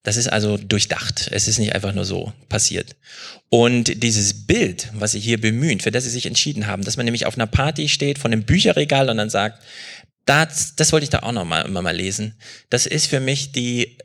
Das 0.04 0.18
ist 0.18 0.28
also 0.28 0.58
durchdacht. 0.58 1.30
Es 1.32 1.48
ist 1.48 1.58
nicht 1.58 1.74
einfach 1.74 1.94
nur 1.94 2.04
so 2.04 2.32
passiert. 2.50 2.94
Und 3.48 4.02
dieses 4.02 4.46
Bild, 4.46 4.90
was 4.92 5.12
sie 5.12 5.20
hier 5.20 5.40
bemühen, 5.40 5.80
für 5.80 5.90
das 5.90 6.04
sie 6.04 6.10
sich 6.10 6.26
entschieden 6.26 6.66
haben, 6.66 6.84
dass 6.84 6.98
man 6.98 7.04
nämlich 7.04 7.24
auf 7.24 7.36
einer 7.36 7.46
Party 7.46 7.88
steht 7.88 8.18
von 8.18 8.30
einem 8.30 8.44
Bücherregal 8.44 9.08
und 9.08 9.16
dann 9.16 9.30
sagt, 9.30 9.62
das, 10.26 10.76
das 10.76 10.92
wollte 10.92 11.04
ich 11.04 11.10
da 11.10 11.20
auch 11.20 11.32
noch 11.32 11.46
mal, 11.46 11.62
immer 11.62 11.80
mal 11.80 11.96
lesen. 11.96 12.34
Das 12.68 12.84
ist 12.84 13.06
für 13.06 13.20
mich 13.20 13.52
die, 13.52 13.96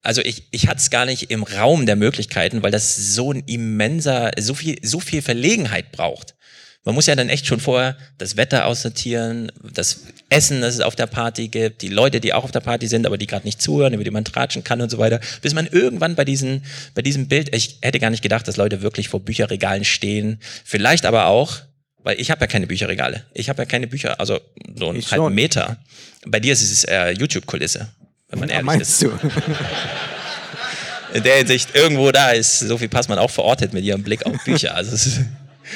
also 0.00 0.22
ich, 0.22 0.46
ich 0.52 0.68
hatte 0.68 0.78
es 0.78 0.90
gar 0.90 1.06
nicht 1.06 1.30
im 1.32 1.42
Raum 1.42 1.86
der 1.86 1.96
Möglichkeiten, 1.96 2.62
weil 2.62 2.70
das 2.70 2.96
so 2.96 3.32
ein 3.32 3.42
immenser, 3.46 4.30
so 4.38 4.54
viel, 4.54 4.78
so 4.82 5.00
viel 5.00 5.22
Verlegenheit 5.22 5.90
braucht. 5.90 6.36
Man 6.84 6.94
muss 6.94 7.06
ja 7.06 7.14
dann 7.14 7.28
echt 7.28 7.46
schon 7.46 7.60
vorher 7.60 7.96
das 8.18 8.36
Wetter 8.36 8.66
aussortieren, 8.66 9.52
das 9.72 10.00
Essen, 10.32 10.62
das 10.62 10.74
es 10.74 10.80
auf 10.80 10.96
der 10.96 11.06
Party 11.06 11.48
gibt, 11.48 11.82
die 11.82 11.88
Leute, 11.88 12.20
die 12.20 12.32
auch 12.32 12.44
auf 12.44 12.50
der 12.50 12.60
Party 12.60 12.88
sind, 12.88 13.06
aber 13.06 13.18
die 13.18 13.26
gerade 13.26 13.44
nicht 13.44 13.60
zuhören, 13.60 13.92
über 13.92 14.02
die 14.02 14.10
man 14.10 14.24
tratschen 14.24 14.64
kann 14.64 14.80
und 14.80 14.90
so 14.90 14.98
weiter, 14.98 15.20
bis 15.42 15.54
man 15.54 15.66
irgendwann 15.66 16.14
bei 16.14 16.24
diesen, 16.24 16.64
bei 16.94 17.02
diesem 17.02 17.28
Bild, 17.28 17.54
ich 17.54 17.78
hätte 17.82 18.00
gar 18.00 18.10
nicht 18.10 18.22
gedacht, 18.22 18.48
dass 18.48 18.56
Leute 18.56 18.82
wirklich 18.82 19.08
vor 19.08 19.20
Bücherregalen 19.20 19.84
stehen, 19.84 20.40
vielleicht 20.64 21.04
aber 21.04 21.26
auch, 21.26 21.58
weil 21.98 22.20
ich 22.20 22.30
habe 22.30 22.40
ja 22.40 22.46
keine 22.46 22.66
Bücherregale, 22.66 23.24
ich 23.34 23.48
habe 23.48 23.62
ja 23.62 23.66
keine 23.66 23.86
Bücher, 23.86 24.18
also 24.18 24.40
so 24.74 24.88
einen 24.88 25.02
halben 25.02 25.24
schon. 25.24 25.34
Meter. 25.34 25.76
Bei 26.26 26.40
dir 26.40 26.52
ist 26.52 26.62
es 26.62 26.84
äh, 26.84 27.10
YouTube-Kulisse, 27.10 27.88
wenn 28.30 28.40
man 28.40 28.48
ja, 28.48 28.56
ehrlich 28.56 28.66
meinst 28.66 28.90
ist. 28.90 29.02
Du? 29.02 29.10
In 31.14 31.22
der 31.24 31.36
Hinsicht, 31.36 31.74
irgendwo 31.74 32.10
da 32.10 32.30
ist 32.30 32.60
Sophie 32.60 32.88
Passmann 32.88 33.18
auch 33.18 33.30
verortet 33.30 33.74
mit 33.74 33.84
ihrem 33.84 34.02
Blick 34.02 34.24
auf 34.24 34.42
Bücher. 34.44 34.74
Also 34.74 34.94
es 34.94 35.06
ist 35.06 35.20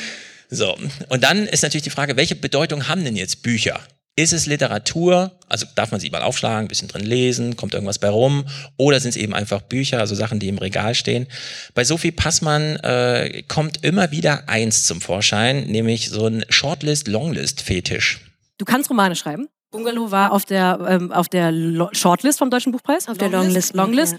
so, 0.51 0.75
und 1.11 1.23
dann 1.23 1.47
ist 1.47 1.63
natürlich 1.63 1.85
die 1.85 1.91
Frage, 1.91 2.17
welche 2.17 2.35
Bedeutung 2.35 2.89
haben 2.89 3.05
denn 3.05 3.17
jetzt 3.17 3.43
Bücher? 3.43 3.81
Ist 4.19 4.33
es 4.33 4.47
Literatur, 4.47 5.33
also 5.47 5.67
darf 5.75 5.91
man 5.91 6.01
sie 6.01 6.09
mal 6.09 6.23
aufschlagen, 6.23 6.64
ein 6.64 6.69
bisschen 6.69 6.89
drin 6.89 7.05
lesen, 7.05 7.55
kommt 7.55 7.75
irgendwas 7.75 7.99
bei 7.99 8.09
rum, 8.09 8.47
oder 8.79 8.99
sind 8.99 9.11
es 9.11 9.17
eben 9.17 9.35
einfach 9.35 9.61
Bücher, 9.61 10.01
also 10.01 10.14
Sachen, 10.14 10.39
die 10.41 10.49
im 10.49 10.57
Regal 10.57 10.95
stehen? 10.95 11.27
Bei 11.75 11.85
Sophie 11.85 12.12
Passmann 12.12 12.77
äh, 12.77 13.43
kommt 13.47 13.85
immer 13.85 14.11
wieder 14.12 14.49
eins 14.49 14.87
zum 14.87 15.03
Vorschein, 15.03 15.67
nämlich 15.67 16.09
so 16.09 16.27
ein 16.27 16.47
Shortlist-Longlist-Fetisch. 16.49 18.21
Du 18.57 18.64
kannst 18.64 18.89
Romane 18.89 19.17
schreiben. 19.17 19.49
Bungalow 19.71 20.11
war 20.11 20.33
auf 20.33 20.47
der, 20.47 20.79
ähm, 20.89 21.12
auf 21.12 21.29
der 21.29 21.53
Shortlist 21.93 22.39
vom 22.39 22.49
Deutschen 22.49 22.73
Buchpreis. 22.73 23.09
Auf 23.09 23.19
der 23.19 23.29
Longlist. 23.29 23.75
Longlist. 23.75 24.14
Ja. 24.14 24.19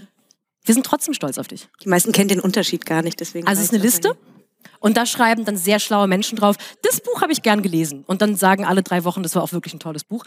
Wir 0.63 0.73
sind 0.75 0.85
trotzdem 0.85 1.15
stolz 1.15 1.39
auf 1.39 1.47
dich. 1.47 1.67
Die 1.83 1.89
meisten 1.89 2.11
kennen 2.11 2.27
den 2.27 2.39
Unterschied 2.39 2.85
gar 2.85 3.01
nicht, 3.01 3.19
deswegen. 3.19 3.47
Also 3.47 3.61
es 3.61 3.69
ist 3.69 3.73
eine 3.73 3.81
Liste. 3.81 4.15
Und 4.79 4.97
da 4.97 5.05
schreiben 5.05 5.45
dann 5.45 5.57
sehr 5.57 5.79
schlaue 5.79 6.07
Menschen 6.07 6.37
drauf, 6.37 6.55
das 6.83 7.01
Buch 7.01 7.21
habe 7.21 7.31
ich 7.31 7.41
gern 7.41 7.61
gelesen. 7.61 8.03
Und 8.05 8.21
dann 8.21 8.35
sagen 8.35 8.65
alle 8.65 8.83
drei 8.83 9.03
Wochen, 9.03 9.23
das 9.23 9.35
war 9.35 9.43
auch 9.43 9.51
wirklich 9.51 9.73
ein 9.73 9.79
tolles 9.79 10.03
Buch. 10.03 10.25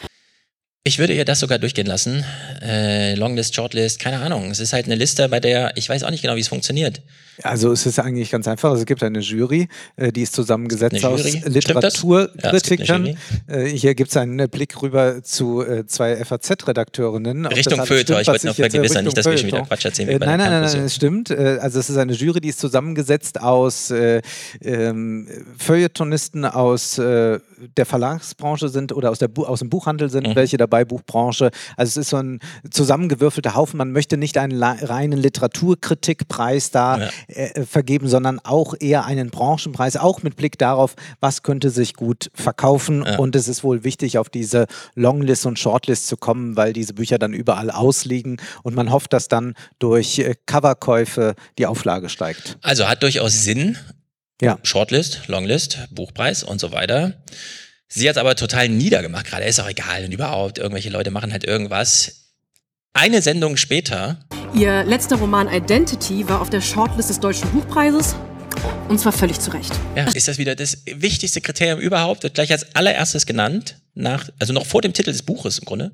Ich 0.83 0.99
würde 0.99 1.12
ihr 1.12 1.26
das 1.26 1.41
sogar 1.41 1.59
durchgehen 1.59 1.87
lassen. 1.87 2.24
Äh, 2.62 3.14
Longlist, 3.14 3.55
Shortlist, 3.55 4.01
keine 4.01 4.20
Ahnung. 4.20 4.51
Es 4.51 4.61
ist 4.61 4.72
halt 4.72 4.87
eine 4.87 4.95
Liste, 4.95 5.28
bei 5.28 5.39
der 5.39 5.76
ich 5.76 5.89
weiß 5.89 6.05
auch 6.05 6.11
nicht 6.11 6.22
genau, 6.22 6.37
wie 6.37 6.41
es 6.41 6.49
funktioniert. 6.49 7.03
Also 7.43 7.72
es 7.72 7.86
ist 7.86 7.99
eigentlich 7.99 8.30
ganz 8.30 8.47
einfach. 8.49 8.72
Es 8.74 8.86
gibt 8.86 9.03
eine 9.03 9.20
Jury, 9.20 9.68
äh, 9.97 10.12
die 10.12 10.22
ist 10.22 10.34
zusammengesetzt 10.34 11.05
aus 11.05 11.22
Literaturkritikern. 11.45 13.07
Ja, 13.07 13.55
äh, 13.55 13.66
hier 13.66 13.95
gibt 13.95 14.11
es 14.11 14.16
einen 14.16 14.49
Blick 14.49 14.80
rüber 14.82 15.22
zu 15.22 15.62
äh, 15.62 15.86
zwei 15.86 16.16
FAZ-Redakteurinnen. 16.24 17.47
Richtung 17.47 17.84
Feuilleton. 17.84 18.20
Ich 18.20 18.28
wollte 18.28 18.47
noch 18.47 18.55
vergewissern, 18.55 19.05
nicht, 19.05 19.16
dass 19.16 19.26
wir 19.26 19.38
schon 19.38 19.47
wieder 19.49 19.62
Quatsch 19.62 19.84
erzählen. 19.84 20.09
Wie 20.09 20.18
nein, 20.18 20.38
nein, 20.38 20.51
nein, 20.51 20.62
nein, 20.62 20.84
es 20.84 20.95
stimmt. 20.95 21.30
Also 21.30 21.78
es 21.78 21.91
ist 21.91 21.97
eine 21.97 22.12
Jury, 22.12 22.41
die 22.41 22.49
ist 22.49 22.61
zusammengesetzt 22.61 23.41
aus 23.41 23.93
ähm, 23.93 25.28
Feuilletonisten 25.59 26.45
aus 26.45 26.97
der 26.97 27.41
Verlagsbranche 27.86 28.68
sind 28.68 28.93
oder 28.93 29.11
aus, 29.11 29.18
der 29.18 29.30
aus 29.36 29.61
dem 29.61 29.70
Buchhandel 29.70 30.11
sind, 30.11 30.28
mhm. 30.28 30.34
welche 30.34 30.57
dabei 30.57 30.84
Buchbranche. 30.84 31.51
Also 31.76 31.91
es 31.91 31.97
ist 32.07 32.11
so 32.11 32.16
ein 32.16 32.41
zusammengewürfelter 32.70 33.55
Haufen. 33.55 33.78
Man 33.78 33.93
möchte 33.93 34.16
nicht 34.16 34.38
einen 34.38 34.62
reinen 34.62 35.18
Literaturkritikpreis 35.18 36.70
da 36.70 36.99
ja. 36.99 37.11
Äh, 37.31 37.64
vergeben, 37.64 38.09
sondern 38.09 38.41
auch 38.41 38.74
eher 38.78 39.05
einen 39.05 39.31
Branchenpreis, 39.31 39.97
auch 39.97 40.22
mit 40.22 40.37
Blick 40.37 40.59
darauf, 40.59 40.97
was 41.20 41.43
könnte 41.43 41.70
sich 41.70 41.95
gut 41.95 42.31
verkaufen. 42.35 43.05
Ja. 43.07 43.18
Und 43.18 43.37
es 43.37 43.47
ist 43.47 43.62
wohl 43.62 43.85
wichtig, 43.85 44.18
auf 44.18 44.28
diese 44.28 44.66
Longlist 44.95 45.47
und 45.47 45.59
Shortlist 45.59 46.09
zu 46.09 46.16
kommen, 46.16 46.57
weil 46.57 46.72
diese 46.72 46.95
Bücher 46.95 47.18
dann 47.18 47.33
überall 47.33 47.70
ausliegen 47.70 48.41
und 48.62 48.74
man 48.74 48.91
hofft, 48.91 49.12
dass 49.12 49.28
dann 49.28 49.55
durch 49.78 50.18
äh, 50.18 50.35
Coverkäufe 50.47 51.35
die 51.59 51.66
Auflage 51.66 52.09
steigt. 52.09 52.59
Also 52.62 52.89
hat 52.89 53.03
durchaus 53.03 53.45
Sinn. 53.45 53.78
Ja. 54.43 54.59
Shortlist, 54.62 55.28
Longlist, 55.28 55.78
Buchpreis 55.91 56.43
und 56.43 56.61
so 56.61 56.72
weiter. 56.72 57.22
Sie 57.89 58.09
hat 58.09 58.16
es 58.16 58.20
aber 58.20 58.35
total 58.37 58.68
niedergemacht, 58.68 59.26
gerade 59.26 59.45
ist 59.45 59.61
auch 59.61 59.68
egal 59.68 60.05
und 60.05 60.12
überhaupt, 60.12 60.59
irgendwelche 60.59 60.91
Leute 60.91 61.11
machen 61.11 61.33
halt 61.33 61.45
irgendwas. 61.45 62.20
Eine 62.93 63.22
Sendung 63.22 63.57
später 63.57 64.18
Ihr 64.53 64.82
letzter 64.82 65.16
Roman 65.16 65.49
Identity 65.49 66.28
war 66.28 66.41
auf 66.41 66.51
der 66.51 66.61
Shortlist 66.61 67.09
des 67.09 67.20
Deutschen 67.20 67.49
Buchpreises. 67.53 68.16
Und 68.88 68.99
zwar 68.99 69.12
völlig 69.12 69.38
zu 69.38 69.53
Recht. 69.53 69.72
Ja, 69.95 70.09
ist 70.09 70.26
das 70.26 70.38
wieder 70.38 70.57
das 70.57 70.82
wichtigste 70.86 71.41
Kriterium 71.41 71.78
überhaupt? 71.78 72.24
Wird 72.24 72.34
gleich 72.34 72.51
als 72.51 72.74
allererstes 72.74 73.26
genannt, 73.26 73.76
nach, 73.95 74.28
also 74.41 74.53
noch 74.53 74.66
vor 74.66 74.82
dem 74.82 74.93
Titel 74.93 75.12
des 75.12 75.22
Buches 75.22 75.61
im 75.61 75.66
Grunde. 75.66 75.93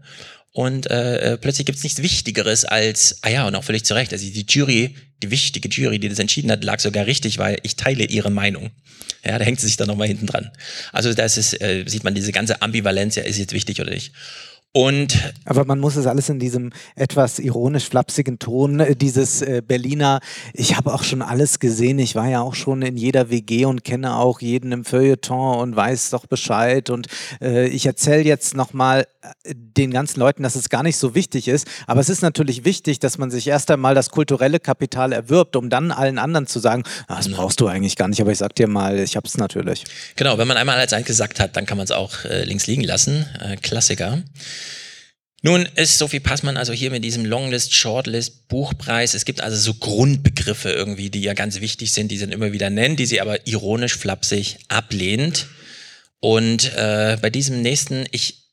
Und 0.53 0.91
äh, 0.91 1.35
äh 1.35 1.37
plötzlich 1.37 1.67
gibt 1.67 1.77
es 1.77 1.85
nichts 1.85 2.01
Wichtigeres 2.01 2.65
als, 2.65 3.19
ah 3.21 3.29
ja, 3.29 3.47
und 3.47 3.55
auch 3.57 3.65
völlig 3.65 3.85
zu 3.85 3.93
Recht. 3.93 4.15
Also 4.15 4.25
die 4.25 4.47
Jury, 4.49 4.97
die 5.23 5.31
wichtige 5.31 5.69
Jury, 5.69 5.99
die 5.99 6.09
das 6.09 6.19
entschieden 6.19 6.51
hat, 6.51 6.65
lag 6.65 6.81
sogar 6.81 7.05
richtig, 7.05 7.37
weil 7.37 7.59
ich 7.63 7.77
teile 7.77 8.05
ihre 8.05 8.31
Meinung. 8.31 8.71
Ja, 9.23 9.39
da 9.39 9.45
hängt 9.45 9.61
sie 9.61 9.67
sich 9.67 9.77
dann 9.77 9.89
nochmal 9.89 10.09
hinten 10.09 10.27
dran. 10.27 10.51
Also 10.93 11.13
da 11.13 11.25
äh, 11.25 11.29
sieht 11.29 12.05
man 12.05 12.15
diese 12.15 12.33
ganze 12.33 12.63
Ambivalenz, 12.63 13.17
ja, 13.17 13.23
ist 13.25 13.37
jetzt 13.37 13.53
wichtig 13.53 13.83
oder 13.83 13.91
nicht. 13.91 14.13
Und 14.77 15.33
Aber 15.47 15.65
man 15.65 15.81
muss 15.81 15.97
es 15.97 16.07
alles 16.07 16.29
in 16.29 16.39
diesem 16.39 16.71
etwas 16.97 17.39
ironisch-flapsigen 17.39 18.39
Ton, 18.39 18.81
äh, 18.81 18.95
dieses 18.95 19.41
äh, 19.41 19.63
Berliner, 19.67 20.21
ich 20.53 20.77
habe 20.77 20.93
auch 20.93 21.03
schon 21.03 21.23
alles 21.23 21.61
gesehen, 21.61 21.99
ich 21.99 22.15
war 22.15 22.29
ja 22.29 22.43
auch 22.43 22.55
schon 22.55 22.83
in 22.83 22.99
jeder 22.99 23.31
WG 23.31 23.65
und 23.65 23.85
kenne 23.85 24.17
auch 24.17 24.43
jeden 24.43 24.73
im 24.73 24.85
Feuilleton 24.85 25.61
und 25.61 25.77
weiß 25.77 26.11
doch 26.11 26.27
Bescheid. 26.27 26.91
Und 26.91 27.07
äh, 27.41 27.69
ich 27.69 27.87
erzähle 27.87 28.25
jetzt 28.25 28.55
nochmal 28.55 29.07
äh, 29.23 29.55
den 29.55 29.93
ganzen 29.93 30.21
Leuten, 30.21 30.43
dass 30.43 30.57
es 30.57 30.69
gar 30.69 30.83
nicht 30.83 30.99
so 30.99 31.15
wichtig 31.15 31.49
ist, 31.49 31.67
aber 31.87 32.03
es 32.03 32.11
ist 32.11 32.21
natürlich 32.21 32.67
wichtig, 32.67 32.99
dass 32.99 33.17
man 33.17 33.31
sich 33.31 33.47
erst 33.47 33.71
einmal 33.71 33.95
das 33.95 34.11
kulturelle 34.11 34.61
Kapital 34.61 35.15
erwirbt, 35.15 35.57
um 35.57 35.71
dann 35.71 35.91
allen 35.91 36.19
anderen 36.19 36.47
zu 36.47 36.59
sagen, 36.59 36.83
ah, 37.09 37.17
das 37.17 37.31
brauchst 37.31 37.61
du 37.61 37.67
eigentlich 37.67 37.97
gar 37.97 38.09
nicht, 38.09 38.21
aber 38.21 38.31
ich 38.31 38.39
sag 38.39 38.55
dir 38.55 38.69
mal, 38.69 38.99
ich 38.99 39.17
hab's 39.17 39.39
natürlich. 39.39 39.85
Genau, 40.17 40.37
wenn 40.37 40.47
man 40.47 40.59
einmal 40.59 40.77
als 40.77 40.93
eins 40.93 41.07
gesagt 41.07 41.41
hat, 41.41 41.57
dann 41.57 41.65
kann 41.65 41.79
man 41.79 41.85
es 41.85 41.93
auch 41.93 42.27
äh, 42.27 42.45
links 42.45 42.67
liegen 42.67 42.85
lassen, 42.85 43.25
äh, 43.41 43.57
Klassiker. 43.57 44.19
Nun 45.47 45.69
ist 45.77 45.99
Sophie 45.99 46.19
Passmann 46.19 46.57
also 46.57 46.73
hier 46.73 46.91
mit 46.91 47.05
diesem 47.05 47.25
Longlist, 47.25 47.73
Shortlist, 47.73 48.49
Buchpreis. 48.49 49.15
Es 49.15 49.25
gibt 49.25 49.41
also 49.41 49.57
so 49.57 49.75
Grundbegriffe 49.75 50.73
irgendwie, 50.73 51.09
die 51.09 51.21
ja 51.21 51.35
ganz 51.35 51.61
wichtig 51.61 51.93
sind, 51.93 52.11
die 52.11 52.17
sie 52.17 52.25
immer 52.25 52.51
wieder 52.51 52.69
nennen, 52.69 52.97
die 52.97 53.07
sie 53.07 53.21
aber 53.21 53.47
ironisch, 53.47 53.97
flapsig 53.97 54.59
ablehnt. 54.67 55.47
Und 56.19 56.75
äh, 56.75 57.17
bei 57.23 57.31
diesem 57.31 57.63
nächsten, 57.63 58.07
ich, 58.11 58.49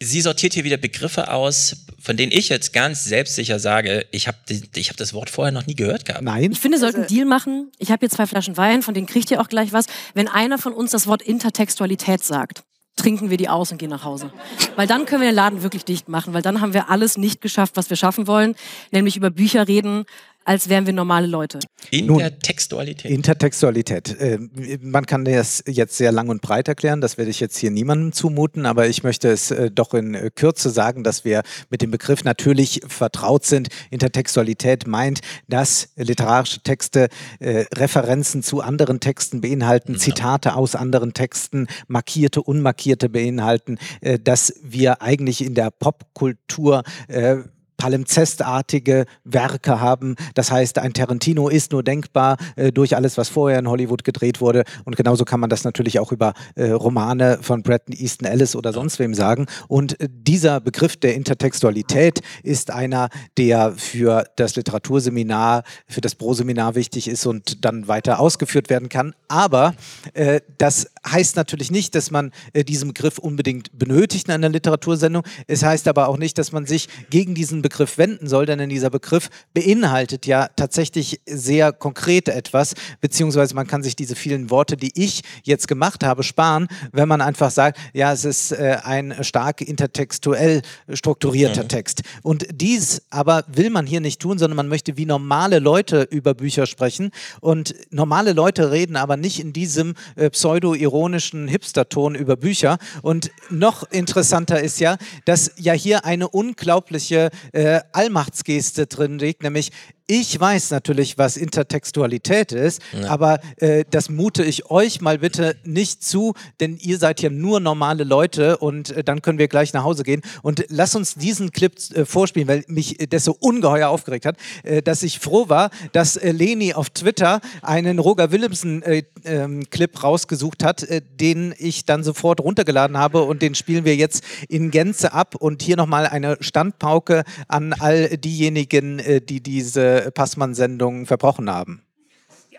sie 0.00 0.22
sortiert 0.22 0.54
hier 0.54 0.64
wieder 0.64 0.78
Begriffe 0.78 1.30
aus, 1.30 1.84
von 2.00 2.16
denen 2.16 2.32
ich 2.32 2.48
jetzt 2.48 2.72
ganz 2.72 3.04
selbstsicher 3.04 3.58
sage, 3.58 4.06
ich 4.10 4.28
habe 4.28 4.38
ich 4.76 4.88
hab 4.88 4.96
das 4.96 5.12
Wort 5.12 5.28
vorher 5.28 5.52
noch 5.52 5.66
nie 5.66 5.74
gehört 5.74 6.06
gehabt. 6.06 6.24
Nein. 6.24 6.52
Ich 6.52 6.58
finde, 6.58 6.78
wir 6.78 6.80
sollten 6.80 7.00
einen 7.00 7.08
Deal 7.08 7.26
machen. 7.26 7.70
Ich 7.78 7.90
habe 7.90 8.00
hier 8.00 8.08
zwei 8.08 8.24
Flaschen 8.24 8.56
Wein, 8.56 8.80
von 8.80 8.94
denen 8.94 9.06
kriegt 9.06 9.30
ihr 9.30 9.42
auch 9.42 9.48
gleich 9.50 9.74
was. 9.74 9.84
Wenn 10.14 10.26
einer 10.26 10.56
von 10.56 10.72
uns 10.72 10.90
das 10.92 11.06
Wort 11.06 11.20
Intertextualität 11.20 12.24
sagt, 12.24 12.62
trinken 12.98 13.30
wir 13.30 13.36
die 13.36 13.48
aus 13.48 13.72
und 13.72 13.78
gehen 13.78 13.90
nach 13.90 14.04
Hause. 14.04 14.30
Weil 14.76 14.86
dann 14.86 15.06
können 15.06 15.22
wir 15.22 15.30
den 15.30 15.34
Laden 15.34 15.62
wirklich 15.62 15.84
dicht 15.84 16.08
machen, 16.08 16.34
weil 16.34 16.42
dann 16.42 16.60
haben 16.60 16.74
wir 16.74 16.90
alles 16.90 17.16
nicht 17.16 17.40
geschafft, 17.40 17.76
was 17.76 17.88
wir 17.88 17.96
schaffen 17.96 18.26
wollen, 18.26 18.54
nämlich 18.90 19.16
über 19.16 19.30
Bücher 19.30 19.66
reden, 19.66 20.04
als 20.48 20.70
wären 20.70 20.86
wir 20.86 20.94
normale 20.94 21.26
Leute. 21.26 21.58
Intertextualität. 21.90 23.10
Intertextualität. 23.10 24.18
Äh, 24.18 24.38
man 24.80 25.04
kann 25.04 25.26
das 25.26 25.62
jetzt 25.66 25.98
sehr 25.98 26.10
lang 26.10 26.30
und 26.30 26.40
breit 26.40 26.68
erklären, 26.68 27.02
das 27.02 27.18
werde 27.18 27.30
ich 27.30 27.38
jetzt 27.38 27.58
hier 27.58 27.70
niemandem 27.70 28.12
zumuten, 28.12 28.64
aber 28.64 28.88
ich 28.88 29.02
möchte 29.02 29.28
es 29.28 29.50
äh, 29.50 29.70
doch 29.70 29.92
in 29.92 30.30
Kürze 30.34 30.70
sagen, 30.70 31.04
dass 31.04 31.26
wir 31.26 31.42
mit 31.68 31.82
dem 31.82 31.90
Begriff 31.90 32.24
natürlich 32.24 32.80
vertraut 32.88 33.44
sind. 33.44 33.68
Intertextualität 33.90 34.86
meint, 34.86 35.20
dass 35.48 35.90
literarische 35.96 36.62
Texte 36.62 37.08
äh, 37.40 37.66
Referenzen 37.74 38.42
zu 38.42 38.62
anderen 38.62 39.00
Texten 39.00 39.42
beinhalten, 39.42 39.92
ja. 39.92 39.98
Zitate 39.98 40.56
aus 40.56 40.74
anderen 40.74 41.12
Texten, 41.12 41.66
markierte, 41.88 42.42
unmarkierte 42.42 43.10
beinhalten, 43.10 43.76
äh, 44.00 44.18
dass 44.18 44.54
wir 44.62 45.02
eigentlich 45.02 45.44
in 45.44 45.54
der 45.54 45.70
Popkultur 45.70 46.84
äh, 47.08 47.36
palimpsestartige 47.78 49.06
Werke 49.24 49.80
haben. 49.80 50.16
Das 50.34 50.50
heißt, 50.50 50.78
ein 50.78 50.92
Tarantino 50.92 51.48
ist 51.48 51.72
nur 51.72 51.82
denkbar 51.82 52.36
äh, 52.56 52.70
durch 52.72 52.94
alles, 52.94 53.16
was 53.16 53.30
vorher 53.30 53.58
in 53.58 53.68
Hollywood 53.68 54.04
gedreht 54.04 54.42
wurde. 54.42 54.64
Und 54.84 54.96
genauso 54.96 55.24
kann 55.24 55.40
man 55.40 55.48
das 55.48 55.64
natürlich 55.64 55.98
auch 55.98 56.12
über 56.12 56.34
äh, 56.56 56.70
Romane 56.70 57.38
von 57.40 57.62
Brad 57.62 57.82
Easton 57.88 58.28
Ellis 58.28 58.54
oder 58.56 58.72
sonst 58.72 58.98
wem 58.98 59.14
sagen. 59.14 59.46
Und 59.68 59.98
äh, 60.00 60.08
dieser 60.10 60.60
Begriff 60.60 60.96
der 60.96 61.14
Intertextualität 61.14 62.20
ist 62.42 62.70
einer, 62.72 63.08
der 63.38 63.72
für 63.76 64.24
das 64.36 64.56
Literaturseminar, 64.56 65.62
für 65.86 66.00
das 66.00 66.16
Pro-Seminar 66.16 66.74
wichtig 66.74 67.06
ist 67.08 67.26
und 67.26 67.64
dann 67.64 67.86
weiter 67.86 68.18
ausgeführt 68.18 68.70
werden 68.70 68.88
kann. 68.88 69.14
Aber 69.28 69.74
äh, 70.14 70.40
das 70.58 70.88
heißt 71.08 71.36
natürlich 71.36 71.70
nicht, 71.70 71.94
dass 71.94 72.10
man 72.10 72.32
äh, 72.52 72.64
diesen 72.64 72.88
Begriff 72.88 73.18
unbedingt 73.18 73.78
benötigt 73.78 74.26
in 74.26 74.34
einer 74.34 74.48
Literatursendung. 74.48 75.22
Es 75.46 75.62
heißt 75.62 75.86
aber 75.86 76.08
auch 76.08 76.18
nicht, 76.18 76.38
dass 76.38 76.50
man 76.50 76.66
sich 76.66 76.88
gegen 77.08 77.36
diesen 77.36 77.62
Begriff 77.62 77.67
wenden 77.96 78.28
soll, 78.28 78.46
denn 78.46 78.68
dieser 78.68 78.90
Begriff 78.90 79.28
beinhaltet 79.54 80.26
ja 80.26 80.48
tatsächlich 80.56 81.20
sehr 81.26 81.72
konkret 81.72 82.28
etwas, 82.28 82.74
beziehungsweise 83.00 83.54
man 83.54 83.66
kann 83.66 83.82
sich 83.82 83.96
diese 83.96 84.16
vielen 84.16 84.50
Worte, 84.50 84.76
die 84.76 84.92
ich 84.94 85.22
jetzt 85.44 85.68
gemacht 85.68 86.04
habe, 86.04 86.22
sparen, 86.22 86.68
wenn 86.92 87.08
man 87.08 87.20
einfach 87.20 87.50
sagt, 87.50 87.78
ja, 87.92 88.12
es 88.12 88.24
ist 88.24 88.52
äh, 88.52 88.78
ein 88.82 89.14
stark 89.22 89.60
intertextuell 89.60 90.62
strukturierter 90.92 91.64
mhm. 91.64 91.68
Text. 91.68 92.02
Und 92.22 92.46
dies 92.52 93.02
aber 93.10 93.44
will 93.48 93.70
man 93.70 93.86
hier 93.86 94.00
nicht 94.00 94.20
tun, 94.20 94.38
sondern 94.38 94.56
man 94.56 94.68
möchte 94.68 94.96
wie 94.96 95.06
normale 95.06 95.58
Leute 95.58 96.02
über 96.10 96.34
Bücher 96.34 96.66
sprechen. 96.66 97.10
Und 97.40 97.74
normale 97.90 98.32
Leute 98.32 98.70
reden 98.70 98.96
aber 98.96 99.16
nicht 99.16 99.40
in 99.40 99.52
diesem 99.52 99.94
äh, 100.16 100.30
pseudo-ironischen 100.30 101.48
Hipster-Ton 101.48 102.14
über 102.14 102.36
Bücher. 102.36 102.78
Und 103.02 103.30
noch 103.50 103.90
interessanter 103.90 104.60
ist 104.60 104.80
ja, 104.80 104.96
dass 105.24 105.52
ja 105.56 105.72
hier 105.72 106.04
eine 106.04 106.28
unglaubliche 106.28 107.30
äh, 107.58 107.80
Allmachtsgeste 107.92 108.86
drin 108.86 109.18
liegt, 109.18 109.42
nämlich 109.42 109.72
ich 110.10 110.40
weiß 110.40 110.70
natürlich, 110.70 111.18
was 111.18 111.36
Intertextualität 111.36 112.52
ist, 112.52 112.80
ja. 112.98 113.10
aber 113.10 113.40
äh, 113.58 113.84
das 113.90 114.08
mute 114.08 114.42
ich 114.42 114.70
euch 114.70 115.02
mal 115.02 115.18
bitte 115.18 115.54
nicht 115.64 116.02
zu, 116.02 116.32
denn 116.60 116.78
ihr 116.78 116.96
seid 116.96 117.20
ja 117.20 117.28
nur 117.28 117.60
normale 117.60 118.04
Leute 118.04 118.56
und 118.56 118.90
äh, 118.90 119.04
dann 119.04 119.20
können 119.20 119.38
wir 119.38 119.48
gleich 119.48 119.74
nach 119.74 119.84
Hause 119.84 120.04
gehen. 120.04 120.22
Und 120.42 120.64
lass 120.70 120.96
uns 120.96 121.16
diesen 121.16 121.52
Clip 121.52 121.74
äh, 121.92 122.06
vorspielen, 122.06 122.48
weil 122.48 122.64
mich 122.68 122.96
das 123.10 123.24
so 123.24 123.36
ungeheuer 123.38 123.90
aufgeregt 123.90 124.24
hat, 124.24 124.38
äh, 124.62 124.80
dass 124.80 125.02
ich 125.02 125.18
froh 125.18 125.50
war, 125.50 125.68
dass 125.92 126.16
äh, 126.16 126.32
Leni 126.32 126.72
auf 126.72 126.88
Twitter 126.88 127.42
einen 127.60 127.98
Roger 127.98 128.32
Willemsen-Clip 128.32 129.10
ähm, 129.26 130.00
rausgesucht 130.02 130.64
hat, 130.64 130.84
äh, 130.84 131.02
den 131.20 131.54
ich 131.58 131.84
dann 131.84 132.02
sofort 132.02 132.40
runtergeladen 132.40 132.96
habe 132.96 133.24
und 133.24 133.42
den 133.42 133.54
spielen 133.54 133.84
wir 133.84 133.94
jetzt 133.94 134.24
in 134.48 134.70
Gänze 134.70 135.12
ab. 135.12 135.34
Und 135.34 135.60
hier 135.60 135.76
nochmal 135.76 136.06
eine 136.06 136.38
Standpauke 136.40 137.24
an 137.46 137.74
all 137.74 138.16
diejenigen, 138.16 139.02
die 139.28 139.42
diese 139.42 139.97
Passmann-Sendungen 140.12 141.06
verbrochen 141.06 141.50
haben 141.50 141.88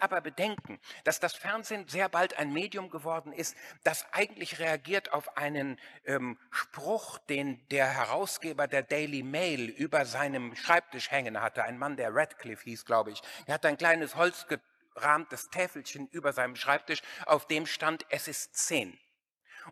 aber 0.01 0.21
bedenken, 0.21 0.79
dass 1.03 1.19
das 1.19 1.35
Fernsehen 1.35 1.87
sehr 1.87 2.09
bald 2.09 2.37
ein 2.37 2.51
Medium 2.51 2.89
geworden 2.89 3.31
ist, 3.33 3.55
das 3.83 4.05
eigentlich 4.11 4.59
reagiert 4.59 5.13
auf 5.13 5.37
einen 5.37 5.79
ähm, 6.05 6.37
Spruch, 6.51 7.17
den 7.19 7.65
der 7.69 7.87
Herausgeber 7.87 8.67
der 8.67 8.83
Daily 8.83 9.23
Mail 9.23 9.69
über 9.69 10.05
seinem 10.05 10.55
Schreibtisch 10.55 11.11
hängen 11.11 11.41
hatte. 11.41 11.63
Ein 11.63 11.77
Mann, 11.77 11.97
der 11.97 12.13
Radcliffe 12.13 12.63
hieß, 12.63 12.85
glaube 12.85 13.11
ich. 13.11 13.21
Er 13.45 13.55
hat 13.55 13.65
ein 13.65 13.77
kleines 13.77 14.15
holzgerahmtes 14.15 15.49
Täfelchen 15.49 16.07
über 16.09 16.33
seinem 16.33 16.55
Schreibtisch, 16.55 17.01
auf 17.25 17.47
dem 17.47 17.65
stand, 17.65 18.05
es 18.09 18.27
ist 18.27 18.55
zehn. 18.55 18.97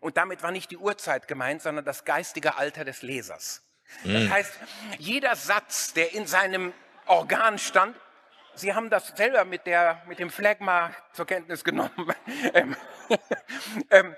Und 0.00 0.16
damit 0.16 0.42
war 0.42 0.52
nicht 0.52 0.70
die 0.70 0.76
Uhrzeit 0.76 1.26
gemeint, 1.28 1.62
sondern 1.62 1.84
das 1.84 2.04
geistige 2.04 2.56
Alter 2.56 2.84
des 2.84 3.02
Lesers. 3.02 3.64
Das 4.04 4.12
hm. 4.12 4.30
heißt, 4.30 4.52
jeder 4.98 5.34
Satz, 5.34 5.94
der 5.94 6.12
in 6.12 6.26
seinem 6.26 6.74
Organ 7.08 7.58
stand. 7.58 7.96
Sie 8.54 8.74
haben 8.74 8.90
das 8.90 9.08
selber 9.08 9.44
mit, 9.44 9.66
der, 9.66 10.02
mit 10.06 10.18
dem 10.18 10.30
Phlegma 10.30 10.90
zur 11.12 11.26
Kenntnis 11.26 11.64
genommen. 11.64 11.90
Ähm, 12.54 12.76
ähm, 13.90 14.16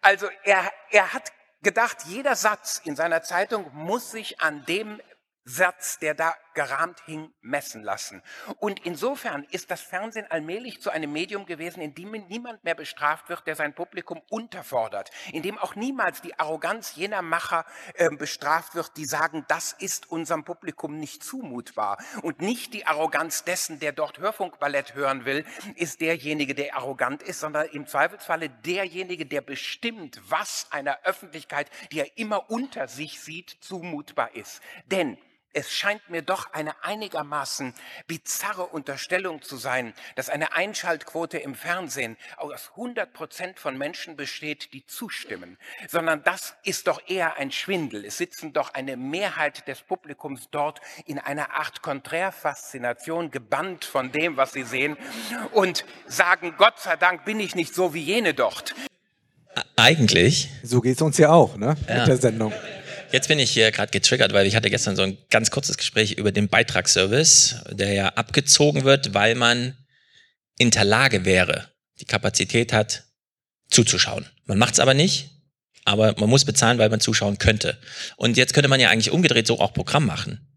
also 0.00 0.28
er, 0.44 0.70
er 0.90 1.12
hat 1.12 1.32
gedacht, 1.62 1.98
jeder 2.06 2.34
Satz 2.34 2.80
in 2.84 2.96
seiner 2.96 3.22
Zeitung 3.22 3.70
muss 3.72 4.10
sich 4.10 4.40
an 4.40 4.64
dem 4.66 5.00
Satz, 5.44 5.98
der 5.98 6.14
da 6.14 6.34
gerahmt 6.54 7.00
hing, 7.06 7.32
messen 7.40 7.82
lassen. 7.82 8.22
Und 8.58 8.84
insofern 8.84 9.44
ist 9.50 9.70
das 9.70 9.80
Fernsehen 9.80 10.26
allmählich 10.30 10.80
zu 10.80 10.90
einem 10.90 11.12
Medium 11.12 11.46
gewesen, 11.46 11.80
in 11.80 11.94
dem 11.94 12.12
niemand 12.12 12.62
mehr 12.64 12.74
bestraft 12.74 13.28
wird, 13.28 13.46
der 13.46 13.56
sein 13.56 13.74
Publikum 13.74 14.20
unterfordert, 14.28 15.10
in 15.32 15.42
dem 15.42 15.58
auch 15.58 15.74
niemals 15.74 16.20
die 16.20 16.38
Arroganz 16.38 16.94
jener 16.94 17.22
Macher 17.22 17.64
äh, 17.94 18.10
bestraft 18.10 18.74
wird, 18.74 18.96
die 18.96 19.04
sagen, 19.04 19.44
das 19.48 19.72
ist 19.72 20.10
unserem 20.10 20.44
Publikum 20.44 20.98
nicht 20.98 21.24
zumutbar. 21.24 21.98
Und 22.22 22.40
nicht 22.40 22.74
die 22.74 22.86
Arroganz 22.86 23.44
dessen, 23.44 23.78
der 23.78 23.92
dort 23.92 24.18
Hörfunkballett 24.18 24.94
hören 24.94 25.24
will, 25.24 25.44
ist 25.76 26.00
derjenige, 26.00 26.54
der 26.54 26.76
arrogant 26.76 27.22
ist, 27.22 27.40
sondern 27.40 27.66
im 27.68 27.86
Zweifelsfalle 27.86 28.50
derjenige, 28.50 29.26
der 29.26 29.40
bestimmt, 29.40 30.20
was 30.28 30.66
einer 30.70 30.98
Öffentlichkeit, 31.04 31.70
die 31.90 32.00
er 32.00 32.18
immer 32.18 32.50
unter 32.50 32.88
sich 32.88 33.20
sieht, 33.20 33.56
zumutbar 33.60 34.34
ist. 34.34 34.60
Denn 34.86 35.18
es 35.52 35.72
scheint 35.72 36.08
mir 36.08 36.22
doch 36.22 36.52
eine 36.52 36.82
einigermaßen 36.82 37.74
bizarre 38.06 38.66
Unterstellung 38.66 39.42
zu 39.42 39.56
sein, 39.56 39.92
dass 40.16 40.28
eine 40.28 40.54
Einschaltquote 40.54 41.38
im 41.38 41.54
Fernsehen 41.54 42.16
aus 42.36 42.70
100 42.70 43.12
Prozent 43.12 43.58
von 43.58 43.76
Menschen 43.76 44.16
besteht, 44.16 44.72
die 44.72 44.86
zustimmen, 44.86 45.58
sondern 45.88 46.22
das 46.22 46.54
ist 46.64 46.86
doch 46.86 47.00
eher 47.06 47.36
ein 47.36 47.52
Schwindel. 47.52 48.04
Es 48.04 48.16
sitzen 48.18 48.52
doch 48.52 48.74
eine 48.74 48.96
Mehrheit 48.96 49.68
des 49.68 49.82
Publikums 49.82 50.48
dort 50.50 50.80
in 51.06 51.18
einer 51.18 51.52
Art 51.52 51.82
Konträrfaszination, 51.82 53.30
gebannt 53.30 53.84
von 53.84 54.12
dem, 54.12 54.36
was 54.36 54.52
sie 54.52 54.64
sehen 54.64 54.96
und 55.52 55.84
sagen, 56.06 56.54
Gott 56.56 56.80
sei 56.80 56.96
Dank 56.96 57.24
bin 57.24 57.40
ich 57.40 57.54
nicht 57.54 57.74
so 57.74 57.94
wie 57.94 58.02
jene 58.02 58.34
dort. 58.34 58.74
Eigentlich. 59.76 60.48
So 60.62 60.80
geht 60.80 60.96
es 60.96 61.02
uns 61.02 61.18
ja 61.18 61.30
auch, 61.30 61.56
ne? 61.56 61.76
Ja. 61.88 61.98
Mit 61.98 62.06
der 62.08 62.16
Sendung. 62.16 62.52
Jetzt 63.12 63.28
bin 63.28 63.38
ich 63.38 63.50
hier 63.50 63.70
gerade 63.72 63.90
getriggert, 63.90 64.32
weil 64.32 64.46
ich 64.46 64.56
hatte 64.56 64.70
gestern 64.70 64.96
so 64.96 65.02
ein 65.02 65.18
ganz 65.28 65.50
kurzes 65.50 65.76
Gespräch 65.76 66.12
über 66.12 66.32
den 66.32 66.48
Beitragsservice, 66.48 67.56
der 67.70 67.92
ja 67.92 68.08
abgezogen 68.08 68.84
wird, 68.84 69.12
weil 69.12 69.34
man 69.34 69.76
in 70.58 70.70
der 70.70 70.84
Lage 70.84 71.26
wäre, 71.26 71.68
die 72.00 72.06
Kapazität 72.06 72.72
hat, 72.72 73.04
zuzuschauen. 73.70 74.26
Man 74.46 74.58
macht 74.58 74.74
es 74.74 74.80
aber 74.80 74.94
nicht, 74.94 75.30
aber 75.84 76.14
man 76.18 76.30
muss 76.30 76.44
bezahlen, 76.44 76.78
weil 76.78 76.88
man 76.88 77.00
zuschauen 77.00 77.38
könnte. 77.38 77.78
Und 78.16 78.36
jetzt 78.36 78.54
könnte 78.54 78.68
man 78.68 78.80
ja 78.80 78.88
eigentlich 78.88 79.10
umgedreht 79.10 79.46
so 79.46 79.60
auch 79.60 79.74
Programm 79.74 80.06
machen. 80.06 80.48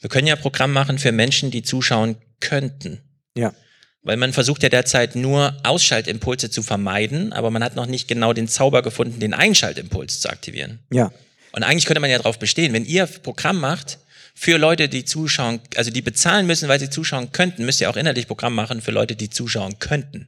Wir 0.00 0.10
können 0.10 0.26
ja 0.26 0.36
Programm 0.36 0.72
machen 0.72 0.98
für 0.98 1.12
Menschen, 1.12 1.50
die 1.50 1.62
zuschauen 1.62 2.16
könnten. 2.40 3.00
Ja. 3.36 3.54
Weil 4.02 4.16
man 4.16 4.32
versucht 4.32 4.62
ja 4.62 4.68
derzeit 4.68 5.16
nur 5.16 5.56
Ausschaltimpulse 5.62 6.50
zu 6.50 6.62
vermeiden, 6.62 7.32
aber 7.32 7.50
man 7.50 7.62
hat 7.62 7.76
noch 7.76 7.86
nicht 7.86 8.08
genau 8.08 8.32
den 8.32 8.48
Zauber 8.48 8.82
gefunden, 8.82 9.20
den 9.20 9.32
Einschaltimpuls 9.32 10.20
zu 10.20 10.28
aktivieren. 10.28 10.80
Ja. 10.92 11.12
Und 11.54 11.62
eigentlich 11.62 11.86
könnte 11.86 12.00
man 12.00 12.10
ja 12.10 12.18
darauf 12.18 12.38
bestehen, 12.38 12.72
wenn 12.72 12.84
ihr 12.84 13.06
Programm 13.06 13.60
macht 13.60 14.00
für 14.34 14.58
Leute, 14.58 14.88
die 14.88 15.04
zuschauen, 15.04 15.60
also 15.76 15.92
die 15.92 16.02
bezahlen 16.02 16.48
müssen, 16.48 16.68
weil 16.68 16.80
sie 16.80 16.90
zuschauen 16.90 17.30
könnten, 17.30 17.64
müsst 17.64 17.80
ihr 17.80 17.88
auch 17.88 17.96
innerlich 17.96 18.26
Programm 18.26 18.56
machen 18.56 18.80
für 18.80 18.90
Leute, 18.90 19.14
die 19.14 19.30
zuschauen 19.30 19.78
könnten. 19.78 20.26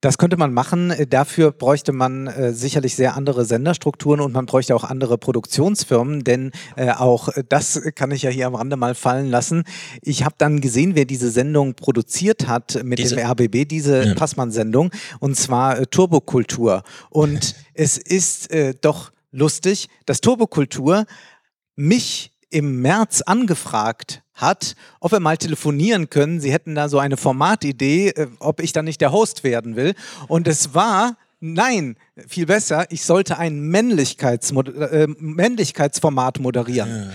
Das 0.00 0.16
könnte 0.18 0.36
man 0.36 0.52
machen. 0.52 0.94
Dafür 1.10 1.52
bräuchte 1.52 1.92
man 1.92 2.26
äh, 2.28 2.52
sicherlich 2.52 2.94
sehr 2.96 3.16
andere 3.16 3.44
Senderstrukturen 3.44 4.20
und 4.20 4.32
man 4.32 4.46
bräuchte 4.46 4.74
auch 4.74 4.84
andere 4.84 5.18
Produktionsfirmen, 5.18 6.24
denn 6.24 6.52
äh, 6.76 6.92
auch 6.92 7.28
das 7.48 7.80
kann 7.94 8.10
ich 8.10 8.22
ja 8.22 8.30
hier 8.30 8.46
am 8.46 8.54
Rande 8.54 8.76
mal 8.76 8.94
fallen 8.94 9.28
lassen. 9.28 9.64
Ich 10.02 10.24
habe 10.24 10.34
dann 10.38 10.60
gesehen, 10.60 10.94
wer 10.94 11.04
diese 11.04 11.30
Sendung 11.30 11.74
produziert 11.74 12.46
hat 12.46 12.82
mit 12.84 12.98
diese? 12.98 13.16
dem 13.16 13.26
RBB, 13.26 13.68
diese 13.68 14.04
ja. 14.04 14.14
Passmann-Sendung, 14.14 14.90
und 15.20 15.36
zwar 15.36 15.78
äh, 15.78 15.86
Turbokultur. 15.86 16.82
Und 17.10 17.54
es 17.74 17.98
ist 17.98 18.50
äh, 18.50 18.74
doch 18.80 19.10
lustig, 19.36 19.88
dass 20.06 20.20
Turbokultur 20.20 21.06
mich 21.76 22.32
im 22.50 22.80
März 22.80 23.22
angefragt 23.22 24.22
hat, 24.34 24.76
ob 25.00 25.12
wir 25.12 25.20
mal 25.20 25.36
telefonieren 25.36 26.10
können. 26.10 26.40
Sie 26.40 26.52
hätten 26.52 26.74
da 26.74 26.88
so 26.88 26.98
eine 26.98 27.16
Formatidee, 27.16 28.08
äh, 28.08 28.28
ob 28.38 28.60
ich 28.60 28.72
dann 28.72 28.84
nicht 28.84 29.00
der 29.00 29.12
Host 29.12 29.44
werden 29.44 29.76
will. 29.76 29.94
Und 30.28 30.48
es 30.48 30.74
war 30.74 31.16
Nein, 31.38 31.96
viel 32.26 32.46
besser, 32.46 32.86
ich 32.90 33.04
sollte 33.04 33.36
ein 33.36 33.60
Männlichkeitsmod 33.60 34.74
äh, 34.74 35.06
Männlichkeitsformat 35.18 36.40
moderieren. 36.40 36.88
Ja. 36.88 37.12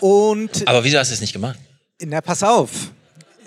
Und 0.00 0.66
Aber 0.66 0.82
wieso 0.82 0.98
hast 0.98 1.10
du 1.10 1.14
es 1.14 1.20
nicht 1.20 1.32
gemacht? 1.32 1.58
Na, 2.04 2.20
pass 2.20 2.42
auf. 2.42 2.70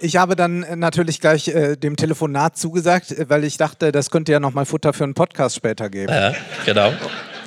Ich 0.02 0.18
habe 0.18 0.36
dann 0.36 0.64
äh, 0.64 0.76
natürlich 0.76 1.20
gleich 1.20 1.48
äh, 1.48 1.76
dem 1.76 1.96
Telefonat 1.96 2.58
zugesagt, 2.58 3.12
äh, 3.12 3.30
weil 3.30 3.44
ich 3.44 3.58
dachte, 3.58 3.92
das 3.92 4.10
könnte 4.10 4.32
ja 4.32 4.40
nochmal 4.40 4.66
Futter 4.66 4.94
für 4.94 5.04
einen 5.04 5.14
Podcast 5.14 5.56
später 5.56 5.90
geben. 5.90 6.14
Ja, 6.14 6.34
genau, 6.66 6.92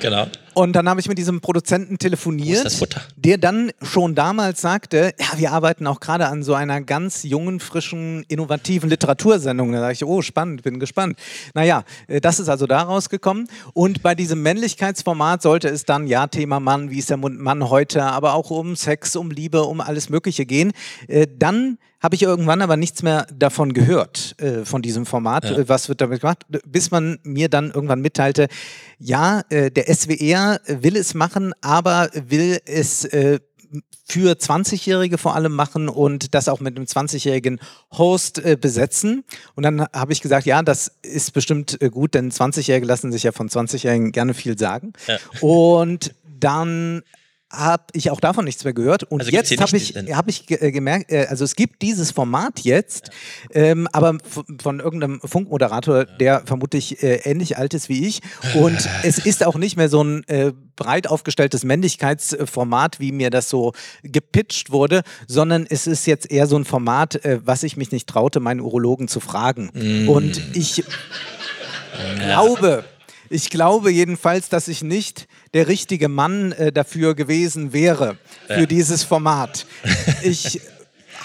genau. 0.01 0.27
Und 0.53 0.73
dann 0.73 0.89
habe 0.89 0.99
ich 0.99 1.07
mit 1.07 1.17
diesem 1.17 1.41
Produzenten 1.41 1.97
telefoniert, 1.97 2.79
der 3.15 3.37
dann 3.37 3.71
schon 3.81 4.15
damals 4.15 4.61
sagte, 4.61 5.13
ja, 5.19 5.37
wir 5.37 5.51
arbeiten 5.51 5.87
auch 5.87 5.99
gerade 5.99 6.27
an 6.27 6.43
so 6.43 6.53
einer 6.53 6.81
ganz 6.81 7.23
jungen, 7.23 7.59
frischen, 7.59 8.23
innovativen 8.27 8.89
Literatursendung. 8.89 9.71
Da 9.71 9.79
sage 9.79 9.93
ich, 9.93 10.05
oh, 10.05 10.21
spannend, 10.21 10.63
bin 10.63 10.79
gespannt. 10.79 11.17
Naja, 11.53 11.83
äh, 12.07 12.21
das 12.21 12.39
ist 12.39 12.49
also 12.49 12.67
da 12.67 12.81
rausgekommen. 12.81 13.47
Und 13.73 14.01
bei 14.01 14.15
diesem 14.15 14.41
Männlichkeitsformat 14.41 15.41
sollte 15.41 15.69
es 15.69 15.85
dann, 15.85 16.07
ja, 16.07 16.27
Thema 16.27 16.59
Mann, 16.59 16.89
wie 16.89 16.99
ist 16.99 17.09
der 17.09 17.17
Mann 17.17 17.69
heute, 17.69 18.03
aber 18.03 18.33
auch 18.33 18.49
um 18.49 18.75
Sex, 18.75 19.15
um 19.15 19.31
Liebe, 19.31 19.63
um 19.63 19.81
alles 19.81 20.09
Mögliche 20.09 20.45
gehen. 20.45 20.71
Äh, 21.07 21.27
dann 21.37 21.77
habe 22.01 22.15
ich 22.15 22.23
irgendwann 22.23 22.61
aber 22.61 22.77
nichts 22.77 23.03
mehr 23.03 23.27
davon 23.33 23.73
gehört, 23.73 24.35
äh, 24.41 24.63
von 24.63 24.81
diesem 24.81 25.05
Format. 25.05 25.43
Ja. 25.45 25.67
Was 25.67 25.89
wird 25.89 26.01
damit 26.01 26.21
gemacht? 26.21 26.45
Bis 26.65 26.91
man 26.91 27.19
mir 27.23 27.49
dann 27.49 27.71
irgendwann 27.71 28.01
mitteilte, 28.01 28.47
ja, 28.99 29.41
äh, 29.49 29.69
der 29.69 29.93
SWR 29.93 30.38
will 30.67 30.95
es 30.95 31.13
machen, 31.13 31.53
aber 31.61 32.09
will 32.13 32.59
es 32.65 33.05
äh, 33.05 33.39
für 34.05 34.33
20-Jährige 34.33 35.17
vor 35.17 35.35
allem 35.35 35.53
machen 35.53 35.87
und 35.87 36.33
das 36.33 36.49
auch 36.49 36.59
mit 36.59 36.75
einem 36.75 36.85
20-jährigen 36.85 37.59
Host 37.95 38.39
äh, 38.39 38.57
besetzen. 38.59 39.23
Und 39.55 39.63
dann 39.63 39.81
habe 39.93 40.13
ich 40.13 40.21
gesagt, 40.21 40.45
ja, 40.47 40.63
das 40.63 40.91
ist 41.03 41.33
bestimmt 41.33 41.79
äh, 41.81 41.89
gut, 41.89 42.15
denn 42.15 42.31
20-Jährige 42.31 42.87
lassen 42.87 43.11
sich 43.11 43.23
ja 43.23 43.31
von 43.31 43.49
20-Jährigen 43.49 44.11
gerne 44.11 44.33
viel 44.33 44.57
sagen. 44.57 44.93
Ja. 45.07 45.17
Und 45.41 46.15
dann 46.39 47.03
habe 47.51 47.83
ich 47.93 48.11
auch 48.11 48.19
davon 48.19 48.45
nichts 48.45 48.63
mehr 48.63 48.73
gehört. 48.73 49.03
Und 49.03 49.21
also 49.21 49.31
jetzt 49.31 49.59
habe 49.59 49.75
ich, 49.75 49.95
hab 49.95 50.27
ich 50.27 50.49
äh, 50.49 50.71
gemerkt, 50.71 51.11
äh, 51.11 51.25
also 51.29 51.43
es 51.43 51.55
gibt 51.55 51.81
dieses 51.81 52.11
Format 52.11 52.59
jetzt, 52.59 53.09
ja. 53.53 53.61
ähm, 53.61 53.87
aber 53.91 54.17
von, 54.61 54.79
irgendeinem 54.79 55.19
Funkmoderator, 55.21 55.99
ja. 55.99 56.17
der 56.17 56.41
vermutlich 56.45 57.01
äh, 57.03 57.21
ähnlich 57.23 57.57
alt 57.57 57.73
ist 57.73 57.89
wie 57.89 58.07
ich. 58.07 58.21
Und 58.55 58.77
es 59.03 59.17
ist 59.17 59.45
auch 59.45 59.55
nicht 59.55 59.77
mehr 59.77 59.89
so 59.89 60.03
ein 60.03 60.27
äh, 60.27 60.53
breit 60.75 61.07
aufgestelltes 61.07 61.63
Männlichkeitsformat, 61.63 62.99
wie 62.99 63.11
mir 63.11 63.29
das 63.29 63.49
so 63.49 63.73
gepitcht 64.03 64.71
wurde, 64.71 65.01
sondern 65.27 65.65
es 65.69 65.87
ist 65.87 66.05
jetzt 66.05 66.31
eher 66.31 66.47
so 66.47 66.57
ein 66.57 66.65
Format, 66.65 67.23
äh, 67.25 67.39
was 67.43 67.63
ich 67.63 67.77
mich 67.77 67.91
nicht 67.91 68.07
traute, 68.07 68.39
meinen 68.39 68.61
Urologen 68.61 69.07
zu 69.07 69.19
fragen. 69.19 69.71
Mm. 69.73 70.09
Und 70.09 70.41
ich 70.55 70.83
glaube, 72.19 72.85
ich 73.29 73.49
glaube 73.49 73.91
jedenfalls, 73.91 74.49
dass 74.49 74.67
ich 74.67 74.83
nicht 74.83 75.27
der 75.53 75.67
richtige 75.67 76.09
Mann 76.09 76.51
äh, 76.53 76.71
dafür 76.71 77.15
gewesen 77.15 77.73
wäre, 77.73 78.17
für 78.47 78.61
ja. 78.61 78.65
dieses 78.65 79.03
Format. 79.03 79.65
Ich 80.23 80.61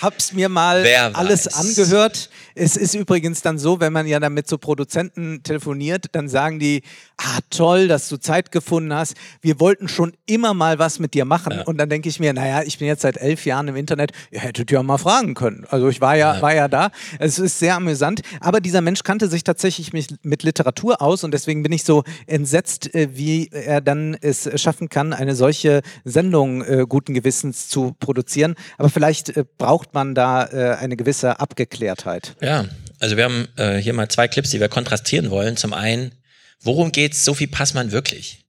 habe 0.00 0.16
es 0.18 0.32
mir 0.32 0.48
mal 0.48 0.84
alles 1.14 1.48
angehört. 1.48 2.30
Es 2.55 2.76
ist 2.76 2.94
übrigens 2.94 3.42
dann 3.42 3.59
so, 3.59 3.80
wenn 3.80 3.92
man 3.92 4.07
ja 4.07 4.20
dann 4.20 4.34
mit 4.34 4.48
so 4.48 4.59
Produzenten 4.59 5.42
telefoniert, 5.42 6.07
dann 6.12 6.28
sagen 6.28 6.59
die, 6.59 6.82
ah 7.16 7.40
toll, 7.50 7.88
dass 7.88 8.09
du 8.09 8.16
Zeit 8.16 8.52
gefunden 8.52 8.94
hast. 8.94 9.14
Wir 9.40 9.61
wollten 9.61 9.88
schon 9.88 10.12
immer 10.26 10.55
mal 10.55 10.78
was 10.78 10.98
mit 10.98 11.14
dir 11.14 11.24
machen. 11.24 11.52
Ja. 11.52 11.62
Und 11.62 11.78
dann 11.78 11.88
denke 11.88 12.09
ich 12.09 12.20
mir, 12.20 12.32
naja, 12.32 12.62
ich 12.62 12.78
bin 12.78 12.86
jetzt 12.86 13.02
seit 13.02 13.16
elf 13.16 13.44
Jahren 13.44 13.68
im 13.68 13.76
Internet, 13.76 14.12
ihr 14.30 14.40
hättet 14.40 14.70
ja 14.70 14.82
mal 14.82 14.98
fragen 14.98 15.34
können. 15.34 15.66
Also 15.70 15.88
ich 15.88 16.00
war 16.00 16.16
ja, 16.16 16.36
ja. 16.36 16.42
war 16.42 16.55
ja 16.55 16.68
da. 16.68 16.90
Es 17.18 17.38
ist 17.38 17.59
sehr 17.59 17.74
amüsant. 17.74 18.20
Aber 18.40 18.61
dieser 18.61 18.80
Mensch 18.80 19.02
kannte 19.02 19.28
sich 19.28 19.44
tatsächlich 19.44 19.92
mit, 19.92 20.42
Literatur 20.44 21.00
aus 21.00 21.24
und 21.24 21.32
deswegen 21.32 21.62
bin 21.62 21.72
ich 21.72 21.84
so 21.84 22.05
entsetzt, 22.26 22.94
äh, 22.94 23.09
wie 23.16 23.48
er 23.50 23.80
dann 23.80 24.16
es 24.20 24.48
schaffen 24.61 24.88
kann, 24.88 25.12
eine 25.12 25.34
solche 25.34 25.80
Sendung 26.05 26.62
äh, 26.62 26.84
guten 26.88 27.14
Gewissens 27.14 27.68
zu 27.68 27.94
produzieren. 27.98 28.55
Aber 28.78 28.90
vielleicht 28.90 29.36
äh, 29.36 29.44
braucht 29.59 29.94
man 29.94 30.14
da 30.14 30.44
eine 30.44 30.96
gewisse 30.96 31.40
Abgeklärtheit. 31.40 32.36
Ja, 32.45 32.66
also 33.01 33.16
wir 33.16 33.24
haben 33.24 33.49
äh, 33.57 33.78
hier 33.78 33.95
mal 33.95 34.11
zwei 34.11 34.28
Clips, 34.28 34.51
die 34.51 34.61
wir 34.61 34.68
kontrastieren 34.68 35.30
wollen. 35.30 35.57
Zum 35.57 35.72
einen, 35.72 36.12
worum 36.61 36.92
geht's 36.92 37.24
Sophie 37.24 37.47
Passmann 37.47 37.90
wirklich? 37.90 38.40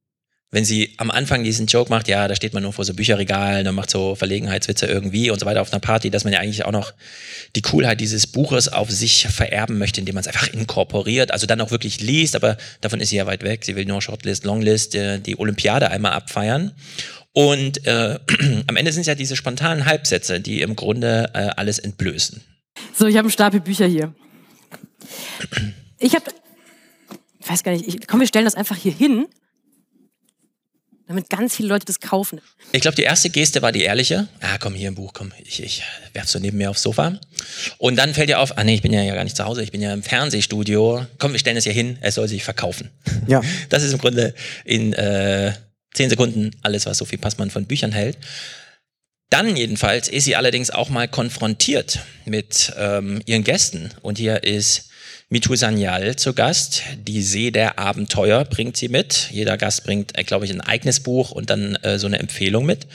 Wenn 0.52 0.66
sie 0.66 0.96
am 0.98 1.12
Anfang 1.12 1.46
diesen 1.46 1.68
Joke 1.68 1.90
macht, 1.90 2.10
ja, 2.10 2.28
da 2.28 2.36
steht 2.36 2.54
man 2.54 2.64
nur 2.64 2.74
vor 2.74 2.84
so 2.84 2.94
Bücherregalen 2.94 3.66
und 3.66 3.76
macht 3.76 3.90
so 3.90 4.16
Verlegenheitswitze 4.16 4.86
irgendwie 4.86 5.30
und 5.30 5.40
so 5.40 5.46
weiter 5.46 5.62
auf 5.62 5.72
einer 5.72 5.80
Party, 5.80 6.10
dass 6.10 6.26
man 6.26 6.34
ja 6.34 6.40
eigentlich 6.40 6.66
auch 6.66 6.74
noch 6.74 6.94
die 7.56 7.62
Coolheit 7.62 8.02
dieses 8.02 8.28
Buches 8.28 8.68
auf 8.68 8.92
sich 8.92 9.28
vererben 9.28 9.78
möchte, 9.78 10.02
indem 10.02 10.16
man 10.16 10.22
es 10.22 10.28
einfach 10.28 10.50
inkorporiert, 10.50 11.32
also 11.32 11.48
dann 11.48 11.62
auch 11.62 11.72
wirklich 11.72 12.02
liest, 12.02 12.36
aber 12.36 12.58
davon 12.82 13.00
ist 13.00 13.10
sie 13.10 13.16
ja 13.16 13.28
weit 13.28 13.44
weg. 13.44 13.64
Sie 13.64 13.78
will 13.78 13.86
nur 13.86 14.02
Shortlist, 14.02 14.44
Longlist, 14.44 14.94
äh, 14.96 15.20
die 15.20 15.40
Olympiade 15.40 15.90
einmal 15.90 16.12
abfeiern. 16.12 16.74
Und 17.32 17.86
äh, 17.88 18.20
am 18.68 18.76
Ende 18.76 18.92
sind 18.92 19.02
es 19.02 19.08
ja 19.08 19.16
diese 19.16 19.38
spontanen 19.38 19.86
Halbsätze, 19.86 20.42
die 20.42 20.62
im 20.62 20.76
Grunde 20.76 21.32
äh, 21.34 21.50
alles 21.56 21.80
entblößen. 21.80 22.44
So, 22.98 23.08
ich 23.08 23.16
habe 23.16 23.26
einen 23.26 23.32
Stapel 23.32 23.60
Bücher 23.60 23.88
hier. 23.88 24.14
Ich 26.00 26.16
habe, 26.16 26.26
ich 27.40 27.50
weiß 27.50 27.64
gar 27.64 27.74
nicht, 27.74 27.88
ich, 27.88 28.08
komm, 28.08 28.22
wir 28.22 28.28
stellen 28.28 28.46
das 28.46 28.56
einfach 28.56 28.78
hier 28.78 28.94
hin, 28.94 29.28
damit 31.08 31.30
ganz 31.30 31.56
viele 31.56 31.68
Leute 31.70 31.86
das 31.86 32.00
kaufen. 32.00 32.42
Ich 32.72 32.82
glaube, 32.82 32.96
die 32.96 33.04
erste 33.04 33.30
Geste 33.30 33.62
war 33.62 33.72
die 33.72 33.82
ehrliche. 33.82 34.28
Ah, 34.40 34.58
komm, 34.60 34.74
hier 34.74 34.88
im 34.88 34.96
Buch, 34.96 35.12
komm, 35.14 35.34
ich, 35.44 35.62
ich 35.62 35.84
werf's 36.14 36.32
so 36.32 36.40
neben 36.40 36.58
mir 36.58 36.70
aufs 36.70 36.82
Sofa. 36.82 37.20
Und 37.78 37.98
dann 37.98 38.14
fällt 38.14 38.30
dir 38.30 38.40
auf, 38.40 38.58
ah 38.58 38.64
nee, 38.64 38.76
ich 38.76 38.82
bin 38.82 38.94
ja 38.94 39.14
gar 39.14 39.24
nicht 39.24 39.36
zu 39.36 39.46
Hause, 39.46 39.62
ich 39.62 39.72
bin 39.72 39.82
ja 39.82 39.94
im 39.94 40.02
Fernsehstudio. 40.02 41.06
Komm, 41.20 41.34
wir 41.34 41.40
stellen 41.40 41.58
es 41.58 41.66
hier 41.66 41.74
hin, 41.74 41.98
es 42.02 42.16
soll 42.16 42.28
sich 42.28 42.44
verkaufen. 42.44 42.90
Ja. 43.28 43.42
Das 43.70 43.84
ist 43.84 43.92
im 43.92 44.00
Grunde 44.00 44.34
in 44.64 44.94
äh, 44.94 45.54
zehn 45.94 46.10
Sekunden 46.10 46.52
alles, 46.62 46.86
was 46.86 46.98
Sophie 46.98 47.18
Passmann 47.18 47.52
von 47.52 47.66
Büchern 47.66 47.92
hält. 47.92 48.18
Dann 49.30 49.56
jedenfalls 49.56 50.08
ist 50.08 50.26
sie 50.26 50.36
allerdings 50.36 50.70
auch 50.70 50.90
mal 50.90 51.08
konfrontiert 51.08 52.00
mit 52.26 52.74
ähm, 52.78 53.22
ihren 53.26 53.44
Gästen. 53.44 53.92
Und 54.02 54.18
hier 54.18 54.44
ist 54.44 54.90
Mitu 55.30 55.56
Sanyal 55.56 56.16
zu 56.16 56.34
Gast. 56.34 56.84
Die 57.08 57.22
See 57.22 57.52
der 57.52 57.80
Abenteuer 57.80 58.46
bringt 58.46 58.78
sie 58.78 58.90
mit. 58.90 59.30
Jeder 59.32 59.58
Gast 59.58 59.84
bringt, 59.84 60.18
äh, 60.18 60.24
glaube 60.24 60.46
ich, 60.46 60.52
ein 60.52 60.62
eigenes 60.62 61.00
Buch 61.00 61.32
und 61.32 61.50
dann 61.50 61.76
äh, 61.78 61.98
so 61.98 62.08
eine 62.08 62.20
Empfehlung 62.20 62.66
mit. 62.66 62.88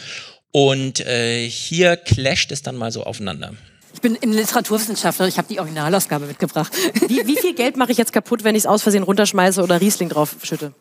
Und 0.53 1.01
äh, 1.01 1.49
hier 1.49 1.97
clasht 1.97 2.53
es 2.53 2.63
dann 2.63 2.77
mal 2.77 2.93
so 2.93 3.05
aufeinander. 3.05 3.55
Ich 3.93 4.01
bin 4.01 4.15
in 4.15 4.33
Literaturwissenschaftler, 4.33 5.27
ich 5.27 5.37
habe 5.37 5.49
die 5.49 5.59
Originalausgabe 5.59 6.27
mitgebracht. 6.27 6.73
Wie, 7.09 7.27
wie 7.27 7.37
viel 7.37 7.55
Geld 7.55 7.77
mache 7.77 7.91
ich 7.93 7.99
jetzt 7.99 8.13
kaputt, 8.13 8.45
wenn 8.45 8.55
ich 8.55 8.63
es 8.63 8.67
aus 8.67 8.83
Versehen 8.83 9.03
runterschmeiße 9.03 9.63
oder 9.63 9.81
Riesling 9.81 10.09
drauf 10.09 10.37
schütte? 10.43 10.73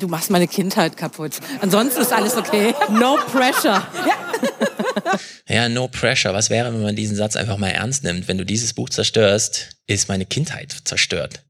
Du 0.00 0.08
machst 0.08 0.30
meine 0.30 0.48
Kindheit 0.48 0.96
kaputt. 0.96 1.32
Ansonsten 1.60 2.00
ist 2.00 2.12
alles 2.12 2.36
okay. 2.36 2.74
No 2.90 3.16
pressure. 3.32 3.86
Ja. 4.06 5.18
ja, 5.54 5.68
no 5.68 5.88
pressure. 5.88 6.34
Was 6.34 6.50
wäre, 6.50 6.72
wenn 6.72 6.82
man 6.82 6.96
diesen 6.96 7.16
Satz 7.16 7.36
einfach 7.36 7.58
mal 7.58 7.68
ernst 7.68 8.04
nimmt? 8.04 8.28
Wenn 8.28 8.38
du 8.38 8.44
dieses 8.44 8.74
Buch 8.74 8.90
zerstörst, 8.90 9.76
ist 9.86 10.08
meine 10.08 10.26
Kindheit 10.26 10.74
zerstört. 10.84 11.42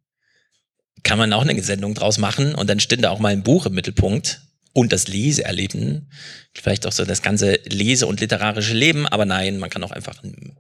Kann 1.03 1.19
man 1.19 1.33
auch 1.33 1.43
eine 1.43 1.63
Sendung 1.63 1.95
draus 1.95 2.19
machen 2.19 2.55
und 2.55 2.69
dann 2.69 2.81
stünde 2.81 3.11
auch 3.11 3.19
mal 3.19 3.33
ein 3.33 3.43
Buch 3.43 3.67
im 3.67 3.75
Mittelpunkt 3.75 4.41
und 4.73 4.93
das 4.93 5.07
Leseerleben. 5.09 6.11
Vielleicht 6.55 6.87
auch 6.87 6.93
so 6.93 7.05
das 7.05 7.23
ganze 7.23 7.61
Lese- 7.65 8.07
und 8.07 8.21
literarische 8.21 8.75
Leben, 8.75 9.07
aber 9.07 9.25
nein, 9.25 9.59
man 9.59 9.71
kann 9.71 9.85
auch 9.85 9.91
einfach 9.91 10.23
einen 10.23 10.57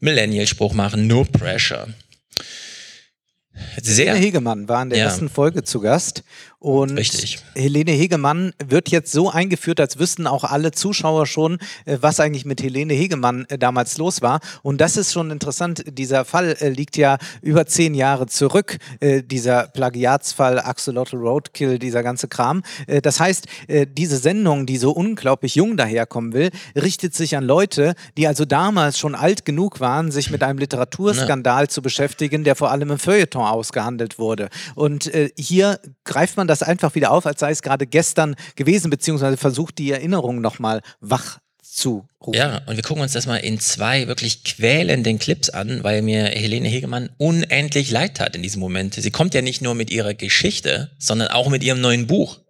Millennial-Spruch 0.00 0.74
machen, 0.74 1.06
no 1.06 1.24
pressure. 1.24 1.88
Sehr. 3.80 4.06
Helene 4.06 4.26
Hegemann 4.26 4.68
war 4.68 4.82
in 4.82 4.90
der 4.90 4.98
ja. 4.98 5.04
ersten 5.06 5.28
Folge 5.28 5.62
zu 5.62 5.80
Gast 5.80 6.24
und 6.64 6.96
Richtig. 6.96 7.40
Helene 7.54 7.90
Hegemann 7.90 8.54
wird 8.66 8.88
jetzt 8.88 9.12
so 9.12 9.28
eingeführt, 9.28 9.80
als 9.80 9.98
wüssten 9.98 10.26
auch 10.26 10.44
alle 10.44 10.72
Zuschauer 10.72 11.26
schon, 11.26 11.58
äh, 11.84 11.98
was 12.00 12.20
eigentlich 12.20 12.46
mit 12.46 12.62
Helene 12.62 12.94
Hegemann 12.94 13.44
äh, 13.50 13.58
damals 13.58 13.98
los 13.98 14.22
war. 14.22 14.40
Und 14.62 14.80
das 14.80 14.96
ist 14.96 15.12
schon 15.12 15.30
interessant. 15.30 15.84
Dieser 15.86 16.24
Fall 16.24 16.56
äh, 16.60 16.70
liegt 16.70 16.96
ja 16.96 17.18
über 17.42 17.66
zehn 17.66 17.92
Jahre 17.92 18.26
zurück, 18.26 18.78
dieser 19.00 19.66
Plagiatsfall, 19.68 20.58
Axolotl 20.58 21.16
Roadkill, 21.16 21.78
dieser 21.78 22.02
ganze 22.02 22.28
Kram. 22.28 22.62
Das 23.02 23.20
heißt, 23.20 23.46
diese 23.88 24.16
Sendung, 24.16 24.66
die 24.66 24.78
so 24.78 24.92
unglaublich 24.92 25.56
jung 25.56 25.76
daherkommen 25.76 26.32
will, 26.32 26.50
richtet 26.74 27.14
sich 27.14 27.36
an 27.36 27.44
Leute, 27.44 27.94
die 28.16 28.26
also 28.26 28.44
damals 28.44 28.98
schon 28.98 29.14
alt 29.14 29.44
genug 29.44 29.80
waren, 29.80 30.10
sich 30.10 30.30
mit 30.30 30.42
einem 30.42 30.58
Literaturskandal 30.58 31.64
ja. 31.64 31.68
zu 31.68 31.82
beschäftigen, 31.82 32.44
der 32.44 32.54
vor 32.54 32.70
allem 32.70 32.90
im 32.92 32.98
Feuilleton 32.98 33.42
ausgehandelt 33.42 34.18
wurde. 34.18 34.48
Und 34.74 35.10
hier 35.36 35.80
greift 36.04 36.36
man 36.36 36.46
das 36.46 36.53
das 36.60 36.66
einfach 36.66 36.94
wieder 36.94 37.10
auf, 37.10 37.26
als 37.26 37.40
sei 37.40 37.50
es 37.50 37.62
gerade 37.62 37.86
gestern 37.86 38.36
gewesen, 38.56 38.90
beziehungsweise 38.90 39.36
versucht 39.36 39.78
die 39.78 39.90
Erinnerung 39.90 40.40
nochmal 40.40 40.80
wach 41.00 41.38
zu 41.62 42.06
rufen. 42.24 42.38
Ja, 42.38 42.62
und 42.66 42.76
wir 42.76 42.82
gucken 42.84 43.02
uns 43.02 43.12
das 43.12 43.26
mal 43.26 43.38
in 43.38 43.58
zwei 43.58 44.06
wirklich 44.06 44.44
quälenden 44.44 45.18
Clips 45.18 45.50
an, 45.50 45.82
weil 45.82 46.02
mir 46.02 46.24
Helene 46.26 46.68
Hegemann 46.68 47.10
unendlich 47.18 47.90
leid 47.90 48.16
tat 48.16 48.36
in 48.36 48.42
diesem 48.42 48.60
Moment. 48.60 48.94
Sie 48.94 49.10
kommt 49.10 49.34
ja 49.34 49.42
nicht 49.42 49.60
nur 49.60 49.74
mit 49.74 49.90
ihrer 49.90 50.14
Geschichte, 50.14 50.92
sondern 50.98 51.28
auch 51.28 51.48
mit 51.48 51.64
ihrem 51.64 51.80
neuen 51.80 52.06
Buch. 52.06 52.40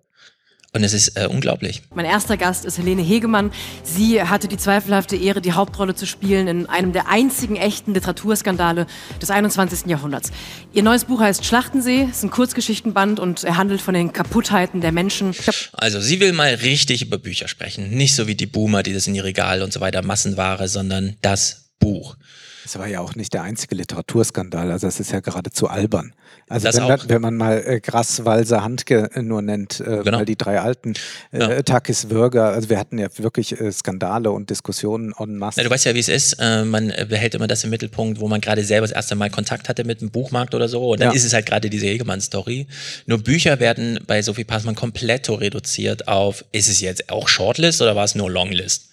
Und 0.75 0.83
es 0.83 0.93
ist 0.93 1.17
äh, 1.17 1.29
unglaublich. 1.29 1.83
Mein 1.95 2.05
erster 2.05 2.37
Gast 2.37 2.65
ist 2.65 2.79
Helene 2.79 3.01
Hegemann. 3.01 3.53
Sie 3.85 4.21
hatte 4.21 4.49
die 4.49 4.57
zweifelhafte 4.57 5.15
Ehre, 5.15 5.41
die 5.41 5.53
Hauptrolle 5.53 5.95
zu 5.95 6.05
spielen 6.05 6.49
in 6.49 6.67
einem 6.67 6.93
der 6.93 7.09
einzigen 7.09 7.55
echten 7.55 7.95
Literaturskandale 7.95 8.89
des 9.23 9.31
21. 9.31 9.87
Jahrhunderts. 9.87 10.33
Ihr 10.73 10.83
neues 10.83 11.05
Buch 11.05 11.21
heißt 11.21 11.45
Schlachtensee, 11.45 12.09
ist 12.11 12.25
ein 12.25 12.31
Kurzgeschichtenband 12.31 13.21
und 13.21 13.45
er 13.45 13.57
handelt 13.57 13.83
von 13.83 13.95
den 13.95 14.13
Kaputtheiten 14.13 14.81
der 14.81 14.91
Menschen. 14.91 15.33
Also 15.75 16.01
sie 16.01 16.19
will 16.19 16.33
mal 16.33 16.53
richtig 16.55 17.03
über 17.03 17.19
Bücher 17.19 17.47
sprechen. 17.47 17.91
Nicht 17.91 18.17
so 18.17 18.27
wie 18.27 18.35
die 18.35 18.47
Boomer, 18.47 18.83
die 18.83 18.93
das 18.93 19.07
in 19.07 19.15
ihr 19.15 19.23
Regal 19.23 19.63
und 19.63 19.73
so 19.73 19.79
weiter 19.81 20.03
Massenware, 20.03 20.67
sondern 20.67 21.17
das 21.23 21.71
Buch. 21.79 22.17
Das 22.65 22.79
war 22.79 22.87
ja 22.89 23.01
auch 23.01 23.15
nicht 23.15 23.33
der 23.35 23.43
einzige 23.43 23.75
Literaturskandal, 23.75 24.73
also 24.73 24.87
das 24.87 24.99
ist 24.99 25.13
ja 25.13 25.21
geradezu 25.21 25.69
albern. 25.69 26.15
Also 26.49 26.67
wenn, 26.73 26.83
man, 26.89 27.01
wenn 27.09 27.23
man 27.23 27.37
mal 27.37 27.63
äh, 27.65 27.81
Grass, 27.81 28.25
Walser, 28.25 28.65
Handke 28.65 29.11
äh, 29.15 29.23
nur 29.23 29.43
nennt, 29.43 29.81
äh, 29.81 30.01
Genau. 30.03 30.19
weil 30.19 30.25
die 30.25 30.37
drei 30.37 30.59
alten, 30.61 30.95
äh, 31.31 31.63
Takis, 31.63 32.09
Würger, 32.11 32.47
also 32.49 32.71
wir 32.71 32.79
hatten 32.79 32.99
ja 32.99 33.09
wirklich 33.19 33.59
äh, 33.61 33.71
Skandale 33.71 34.31
und 34.31 34.49
Diskussionen 34.51 35.13
en 35.19 35.37
masse. 35.37 35.61
Na, 35.61 35.65
du 35.65 35.71
weißt 35.71 35.85
ja, 35.85 35.95
wie 35.95 35.99
es 36.01 36.09
ist. 36.09 36.35
Äh, 36.41 36.65
man 36.65 36.91
äh, 36.91 37.07
behält 37.09 37.35
immer 37.35 37.47
das 37.47 37.65
im 37.65 37.71
Mittelpunkt, 37.71 38.19
wo 38.21 38.29
man 38.29 38.41
gerade 38.41 38.65
selber 38.65 38.87
das 38.87 38.97
erste 38.97 39.15
Mal 39.15 39.29
Kontakt 39.31 39.69
hatte 39.69 39.85
mit 39.85 40.01
einem 40.01 40.11
Buchmarkt 40.11 40.55
oder 40.55 40.69
so. 40.69 40.93
Und 40.93 41.01
dann 41.01 41.11
Ja. 41.11 41.15
ist 41.15 41.25
es 41.25 41.33
halt 41.35 41.47
gerade 41.47 41.69
diese 41.71 41.87
Hegemann-Story. 41.87 42.67
Nur 43.07 43.19
Bücher 43.19 43.61
werden 43.61 44.01
bei 44.07 44.23
Sophie 44.23 44.45
Passmann 44.45 44.75
komplett 44.75 45.29
reduziert 45.29 46.09
auf, 46.09 46.45
ist 46.53 46.69
es 46.69 46.81
jetzt 46.81 47.11
auch 47.11 47.29
Shortlist 47.29 47.81
oder 47.83 47.95
war 47.95 48.05
es 48.05 48.15
nur 48.15 48.31
Longlist? 48.31 48.89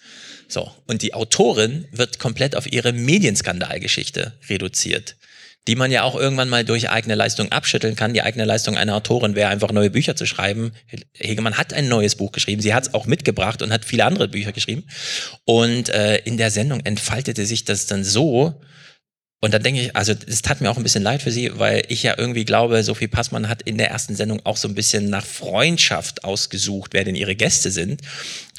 So. 0.52 0.70
Und 0.86 1.02
die 1.02 1.14
Autorin 1.14 1.86
wird 1.92 2.20
komplett 2.20 2.56
auf 2.56 2.72
ihre 2.72 2.92
Medienskandalgeschichte 2.92 4.34
reduziert. 4.50 5.16
Die 5.68 5.76
man 5.76 5.92
ja 5.92 6.04
auch 6.04 6.16
irgendwann 6.16 6.50
mal 6.50 6.66
durch 6.66 6.90
eigene 6.90 7.16
Leistung 7.16 7.52
abschütteln 7.52 7.96
kann. 7.96 8.14
Die 8.14 8.24
eigene 8.24 8.46
Leistung 8.46 8.76
einer 8.76 8.96
Autorin 8.96 9.36
wäre 9.36 9.50
einfach 9.50 9.72
neue 9.72 9.92
Bücher 9.92 10.16
zu 10.16 10.26
schreiben. 10.26 10.74
Hegemann 11.14 11.58
hat 11.58 11.74
ein 11.74 11.88
neues 11.88 12.16
Buch 12.16 12.32
geschrieben. 12.32 12.62
Sie 12.62 12.74
hat 12.74 12.88
es 12.88 12.94
auch 12.94 13.06
mitgebracht 13.06 13.62
und 13.62 13.72
hat 13.72 13.86
viele 13.86 14.06
andere 14.06 14.28
Bücher 14.28 14.52
geschrieben. 14.52 14.84
Und 15.46 15.90
äh, 15.90 16.18
in 16.18 16.38
der 16.38 16.52
Sendung 16.52 16.82
entfaltete 16.82 17.46
sich 17.46 17.64
das 17.64 17.86
dann 17.86 18.04
so. 18.04 18.60
Und 19.44 19.56
dann 19.56 19.64
denke 19.64 19.82
ich, 19.82 19.96
also 19.96 20.14
es 20.28 20.44
tat 20.44 20.62
mir 20.62 20.70
auch 20.70 20.78
ein 20.78 20.84
bisschen 20.84 21.02
leid 21.02 21.24
für 21.24 21.32
sie, 21.32 21.58
weil 21.58 21.84
ich 21.90 22.04
ja 22.04 22.14
irgendwie 22.16 22.46
glaube, 22.46 22.84
Sophie 22.84 23.08
Passmann 23.08 23.50
hat 23.50 23.64
in 23.64 23.80
der 23.80 23.90
ersten 23.90 24.16
Sendung 24.16 24.40
auch 24.44 24.56
so 24.56 24.68
ein 24.68 24.76
bisschen 24.76 25.10
nach 25.10 25.26
Freundschaft 25.26 26.24
ausgesucht, 26.24 26.94
wer 26.94 27.04
denn 27.04 27.16
ihre 27.16 27.36
Gäste 27.36 27.72
sind. 27.72 28.02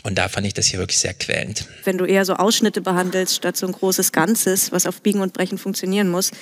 Und 0.02 0.18
da 0.18 0.28
fand 0.28 0.44
ich 0.44 0.54
das 0.54 0.66
hier 0.66 0.80
wirklich 0.80 0.98
sehr 0.98 1.14
quälend. 1.14 1.66
Wenn 1.84 1.98
du 1.98 2.04
eher 2.04 2.24
so 2.24 2.34
Ausschnitte 2.34 2.80
behandelst, 2.80 3.36
statt 3.36 3.56
so 3.56 3.66
ein 3.66 3.72
großes 3.72 4.10
Ganzes, 4.10 4.72
was 4.72 4.86
auf 4.86 5.00
Biegen 5.02 5.20
und 5.20 5.32
Brechen 5.32 5.56
funktionieren 5.56 6.08
muss, 6.08 6.32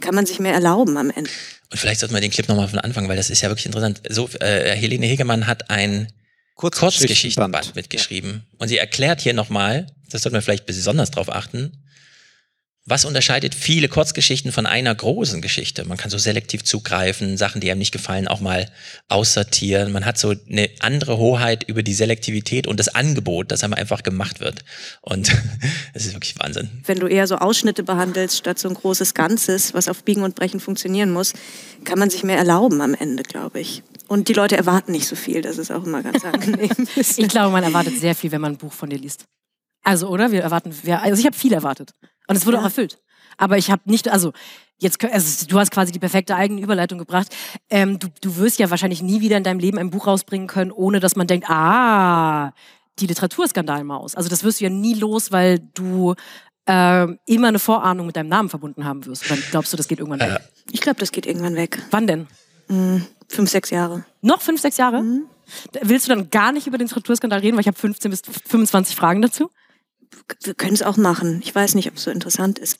kann 0.00 0.14
man 0.14 0.24
sich 0.24 0.38
mehr 0.38 0.54
erlauben 0.54 0.96
am 0.96 1.10
Ende. 1.10 1.28
Und 1.70 1.78
vielleicht 1.78 2.00
sollten 2.00 2.14
wir 2.14 2.22
den 2.22 2.30
Clip 2.30 2.48
nochmal 2.48 2.68
von 2.68 2.78
Anfang, 2.78 3.06
weil 3.06 3.18
das 3.18 3.28
ist 3.28 3.42
ja 3.42 3.50
wirklich 3.50 3.66
interessant. 3.66 4.00
So, 4.08 4.30
äh, 4.40 4.74
Helene 4.74 5.04
Hegemann 5.04 5.46
hat 5.46 5.68
ein 5.68 6.08
Kurzgeschichtenband 6.54 7.74
mitgeschrieben. 7.74 8.46
Und 8.56 8.68
sie 8.68 8.78
erklärt 8.78 9.20
hier 9.20 9.34
nochmal, 9.34 9.86
das 10.10 10.22
sollten 10.22 10.36
wir 10.36 10.42
vielleicht 10.42 10.64
besonders 10.64 11.10
drauf 11.10 11.30
achten, 11.30 11.84
was 12.86 13.04
unterscheidet 13.04 13.54
viele 13.54 13.88
Kurzgeschichten 13.88 14.52
von 14.52 14.64
einer 14.64 14.94
großen 14.94 15.42
Geschichte? 15.42 15.84
Man 15.84 15.98
kann 15.98 16.10
so 16.10 16.16
selektiv 16.16 16.64
zugreifen, 16.64 17.36
Sachen, 17.36 17.60
die 17.60 17.70
einem 17.70 17.78
nicht 17.78 17.92
gefallen, 17.92 18.26
auch 18.26 18.40
mal 18.40 18.66
aussortieren. 19.08 19.92
Man 19.92 20.06
hat 20.06 20.18
so 20.18 20.34
eine 20.48 20.70
andere 20.80 21.18
Hoheit 21.18 21.62
über 21.64 21.82
die 21.82 21.92
Selektivität 21.92 22.66
und 22.66 22.80
das 22.80 22.88
Angebot, 22.88 23.52
das 23.52 23.62
einem 23.62 23.74
einfach 23.74 24.02
gemacht 24.02 24.40
wird. 24.40 24.64
Und 25.02 25.30
es 25.94 26.06
ist 26.06 26.14
wirklich 26.14 26.38
Wahnsinn. 26.38 26.70
Wenn 26.86 26.98
du 26.98 27.06
eher 27.06 27.26
so 27.26 27.36
Ausschnitte 27.36 27.82
behandelst, 27.82 28.38
statt 28.38 28.58
so 28.58 28.68
ein 28.68 28.74
großes 28.74 29.12
Ganzes, 29.12 29.74
was 29.74 29.86
auf 29.86 30.02
Biegen 30.02 30.22
und 30.22 30.34
Brechen 30.34 30.58
funktionieren 30.58 31.10
muss, 31.10 31.34
kann 31.84 31.98
man 31.98 32.08
sich 32.08 32.24
mehr 32.24 32.38
erlauben 32.38 32.80
am 32.80 32.94
Ende, 32.94 33.22
glaube 33.22 33.60
ich. 33.60 33.82
Und 34.08 34.28
die 34.28 34.32
Leute 34.32 34.56
erwarten 34.56 34.92
nicht 34.92 35.06
so 35.06 35.16
viel, 35.16 35.42
das 35.42 35.58
ist 35.58 35.70
auch 35.70 35.84
immer 35.84 36.02
ganz 36.02 36.24
angenehm. 36.24 36.70
Ich 36.96 37.28
glaube, 37.28 37.52
man 37.52 37.62
erwartet 37.62 38.00
sehr 38.00 38.14
viel, 38.14 38.32
wenn 38.32 38.40
man 38.40 38.54
ein 38.54 38.58
Buch 38.58 38.72
von 38.72 38.88
dir 38.88 38.98
liest. 38.98 39.24
Also, 39.82 40.08
oder? 40.08 40.32
Wir 40.32 40.42
erwarten, 40.42 40.74
also 40.86 41.20
ich 41.20 41.26
habe 41.26 41.36
viel 41.36 41.52
erwartet. 41.52 41.92
Und 42.30 42.36
es 42.36 42.46
wurde 42.46 42.60
auch 42.60 42.64
erfüllt. 42.64 42.98
Aber 43.38 43.58
ich 43.58 43.72
habe 43.72 43.82
nicht, 43.86 44.08
also 44.08 44.32
jetzt, 44.78 45.02
also 45.04 45.46
du 45.46 45.58
hast 45.58 45.72
quasi 45.72 45.90
die 45.90 45.98
perfekte 45.98 46.36
eigene 46.36 46.60
Überleitung 46.60 46.96
gebracht. 46.96 47.34
Ähm, 47.68 47.98
du, 47.98 48.06
du 48.20 48.36
wirst 48.36 48.60
ja 48.60 48.70
wahrscheinlich 48.70 49.02
nie 49.02 49.20
wieder 49.20 49.36
in 49.36 49.42
deinem 49.42 49.58
Leben 49.58 49.78
ein 49.78 49.90
Buch 49.90 50.06
rausbringen 50.06 50.46
können, 50.46 50.70
ohne 50.70 51.00
dass 51.00 51.16
man 51.16 51.26
denkt, 51.26 51.50
ah, 51.50 52.52
die 53.00 53.08
Literaturskandalmaus. 53.08 54.14
Also 54.14 54.28
das 54.28 54.44
wirst 54.44 54.60
du 54.60 54.64
ja 54.64 54.70
nie 54.70 54.94
los, 54.94 55.32
weil 55.32 55.58
du 55.74 56.14
ähm, 56.68 57.18
immer 57.26 57.48
eine 57.48 57.58
Vorahnung 57.58 58.06
mit 58.06 58.14
deinem 58.14 58.28
Namen 58.28 58.48
verbunden 58.48 58.84
haben 58.84 59.04
wirst. 59.06 59.28
Oder 59.28 59.40
glaubst 59.50 59.72
du, 59.72 59.76
das 59.76 59.88
geht 59.88 59.98
irgendwann 59.98 60.20
weg? 60.20 60.40
Ich 60.70 60.82
glaube, 60.82 61.00
das 61.00 61.10
geht 61.10 61.26
irgendwann 61.26 61.56
weg. 61.56 61.82
Wann 61.90 62.06
denn? 62.06 62.28
Hm, 62.68 63.04
fünf, 63.26 63.50
sechs 63.50 63.70
Jahre. 63.70 64.04
Noch 64.20 64.40
fünf, 64.40 64.60
sechs 64.60 64.76
Jahre? 64.76 65.02
Mhm. 65.02 65.24
Willst 65.82 66.06
du 66.06 66.14
dann 66.14 66.30
gar 66.30 66.52
nicht 66.52 66.68
über 66.68 66.78
den 66.78 66.86
Literaturskandal 66.86 67.40
reden, 67.40 67.56
weil 67.56 67.62
ich 67.62 67.66
habe 67.66 67.76
15 67.76 68.08
bis 68.08 68.22
25 68.46 68.94
Fragen 68.94 69.20
dazu? 69.20 69.50
Wir 70.42 70.54
können 70.54 70.74
es 70.74 70.82
auch 70.82 70.96
machen. 70.96 71.40
Ich 71.42 71.54
weiß 71.54 71.74
nicht, 71.74 71.88
ob 71.88 71.96
es 71.96 72.04
so 72.04 72.10
interessant 72.10 72.58
ist. 72.58 72.78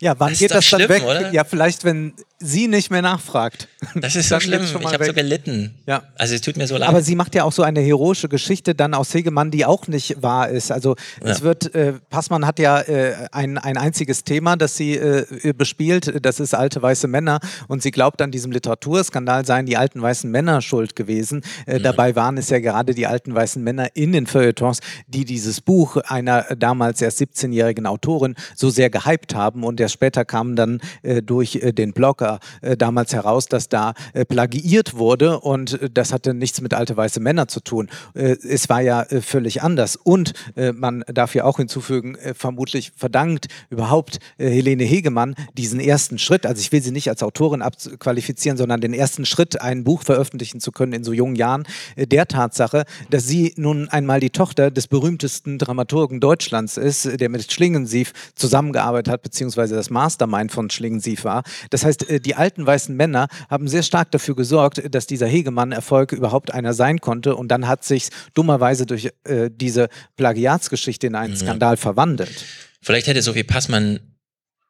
Ja, 0.00 0.14
wann 0.18 0.30
Das 0.30 0.38
geht 0.38 0.50
das 0.50 0.68
dann 0.70 0.80
schlimm, 0.80 0.88
weg? 0.88 1.02
oder? 1.04 1.30
Ja, 1.32 1.44
vielleicht, 1.44 1.84
wenn 1.84 2.14
sie 2.42 2.68
nicht 2.68 2.90
mehr 2.90 3.02
nachfragt. 3.02 3.68
Das 3.96 4.16
ist 4.16 4.28
so 4.30 4.36
Dann 4.36 4.40
schlimm. 4.40 4.62
Ich 4.64 4.74
habe 4.94 5.04
so 5.04 5.12
gelitten. 5.12 5.74
Ja. 5.86 6.04
Also 6.16 6.34
es 6.34 6.40
tut 6.40 6.56
mir 6.56 6.66
so 6.66 6.78
leid. 6.78 6.88
Aber 6.88 7.02
sie 7.02 7.14
macht 7.14 7.34
ja 7.34 7.44
auch 7.44 7.52
so 7.52 7.62
eine 7.62 7.80
heroische 7.80 8.30
Geschichte 8.30 8.74
dann 8.74 8.94
aus 8.94 9.12
Hegemann, 9.12 9.50
die 9.50 9.66
auch 9.66 9.88
nicht 9.88 10.22
wahr 10.22 10.48
ist. 10.48 10.72
Also 10.72 10.96
es 11.20 11.40
Ja. 11.40 11.44
wird, 11.44 11.74
äh, 11.74 11.92
Passmann 12.08 12.46
hat 12.46 12.58
ja 12.58 12.80
äh, 12.80 13.12
ein, 13.32 13.58
ein 13.58 13.76
einziges 13.76 14.24
Thema, 14.24 14.56
das 14.56 14.74
sie 14.74 14.94
äh, 14.96 15.52
bespielt, 15.52 16.24
das 16.24 16.40
ist 16.40 16.54
alte 16.54 16.80
weiße 16.80 17.06
Männer 17.06 17.38
und 17.68 17.82
sie 17.82 17.90
glaubt 17.90 18.22
an 18.22 18.30
diesem 18.30 18.52
Literaturskandal 18.52 19.44
seien 19.44 19.66
die 19.66 19.76
alten 19.76 20.00
weißen 20.00 20.30
Männer 20.30 20.62
schuld 20.62 20.96
gewesen. 20.96 21.42
Äh, 21.66 21.78
Mhm. 21.80 21.82
Dabei 21.82 22.16
waren 22.16 22.38
es 22.38 22.48
ja 22.48 22.58
gerade 22.58 22.94
die 22.94 23.06
alten 23.06 23.34
weißen 23.34 23.62
Männer 23.62 23.88
in 23.94 24.12
den 24.12 24.26
Feuilletons, 24.26 24.80
die 25.08 25.24
dieses 25.26 25.60
Buch 25.60 25.96
einer 25.98 26.42
damals 26.56 27.02
erst 27.02 27.20
17-jährigen 27.20 27.86
Autorin 27.86 28.34
so 28.56 28.70
sehr 28.70 28.88
gehypt 28.88 29.34
haben 29.34 29.62
und 29.64 29.78
erst 29.90 29.94
später 29.94 30.24
kamen 30.24 30.56
dann 30.56 30.80
äh, 31.02 31.20
durch 31.20 31.56
äh, 31.56 31.72
den 31.72 31.92
Blogger 31.92 32.38
äh, 32.60 32.76
damals 32.76 33.12
heraus, 33.12 33.46
dass 33.46 33.68
da 33.68 33.94
äh, 34.12 34.24
plagiiert 34.24 34.96
wurde 34.96 35.40
und 35.40 35.82
äh, 35.82 35.90
das 35.90 36.12
hatte 36.12 36.32
nichts 36.32 36.60
mit 36.60 36.74
alte 36.74 36.96
weiße 36.96 37.18
Männer 37.18 37.48
zu 37.48 37.60
tun. 37.60 37.88
Äh, 38.14 38.36
es 38.48 38.68
war 38.68 38.80
ja 38.80 39.04
völlig 39.20 39.62
anders 39.62 39.96
und 39.96 40.32
man 40.74 41.02
darf 41.06 41.34
ja 41.34 41.44
auch 41.44 41.56
hinzufügen, 41.56 42.16
vermutlich 42.34 42.92
verdankt 42.96 43.46
überhaupt 43.70 44.18
Helene 44.38 44.84
Hegemann 44.84 45.34
diesen 45.56 45.80
ersten 45.80 46.18
Schritt, 46.18 46.46
also 46.46 46.60
ich 46.60 46.70
will 46.72 46.82
sie 46.82 46.90
nicht 46.90 47.08
als 47.08 47.22
Autorin 47.22 47.62
abqualifizieren, 47.62 48.56
sondern 48.58 48.80
den 48.80 48.92
ersten 48.92 49.24
Schritt, 49.24 49.60
ein 49.60 49.84
Buch 49.84 50.02
veröffentlichen 50.02 50.60
zu 50.60 50.72
können 50.72 50.92
in 50.92 51.04
so 51.04 51.12
jungen 51.12 51.36
Jahren, 51.36 51.64
der 51.96 52.26
Tatsache, 52.26 52.84
dass 53.10 53.26
sie 53.26 53.54
nun 53.56 53.88
einmal 53.88 54.20
die 54.20 54.30
Tochter 54.30 54.70
des 54.70 54.86
berühmtesten 54.86 55.58
Dramaturgen 55.58 56.20
Deutschlands 56.20 56.76
ist, 56.76 57.20
der 57.20 57.28
mit 57.28 57.50
Schlingensief 57.50 58.12
zusammengearbeitet 58.34 59.12
hat, 59.12 59.22
beziehungsweise 59.22 59.76
das 59.80 59.90
Mastermind 59.90 60.52
von 60.52 60.70
Schlingensief 60.70 61.24
war. 61.24 61.42
Das 61.70 61.84
heißt, 61.84 62.08
äh, 62.08 62.20
die 62.20 62.34
alten 62.34 62.66
weißen 62.66 62.94
Männer 62.94 63.28
haben 63.48 63.66
sehr 63.68 63.82
stark 63.82 64.10
dafür 64.12 64.36
gesorgt, 64.36 64.82
dass 64.94 65.06
dieser 65.06 65.26
Hegemann-Erfolg 65.26 66.12
überhaupt 66.12 66.52
einer 66.52 66.74
sein 66.74 67.00
konnte 67.00 67.34
und 67.36 67.48
dann 67.48 67.66
hat 67.66 67.84
sich 67.84 68.08
dummerweise 68.34 68.86
durch 68.86 69.10
äh, 69.24 69.50
diese 69.52 69.88
Plagiatsgeschichte 70.16 71.06
in 71.06 71.14
einen 71.14 71.36
Skandal 71.36 71.76
verwandelt. 71.76 72.44
Vielleicht 72.82 73.06
hätte 73.06 73.22
Sophie 73.22 73.42
Passmann 73.44 74.00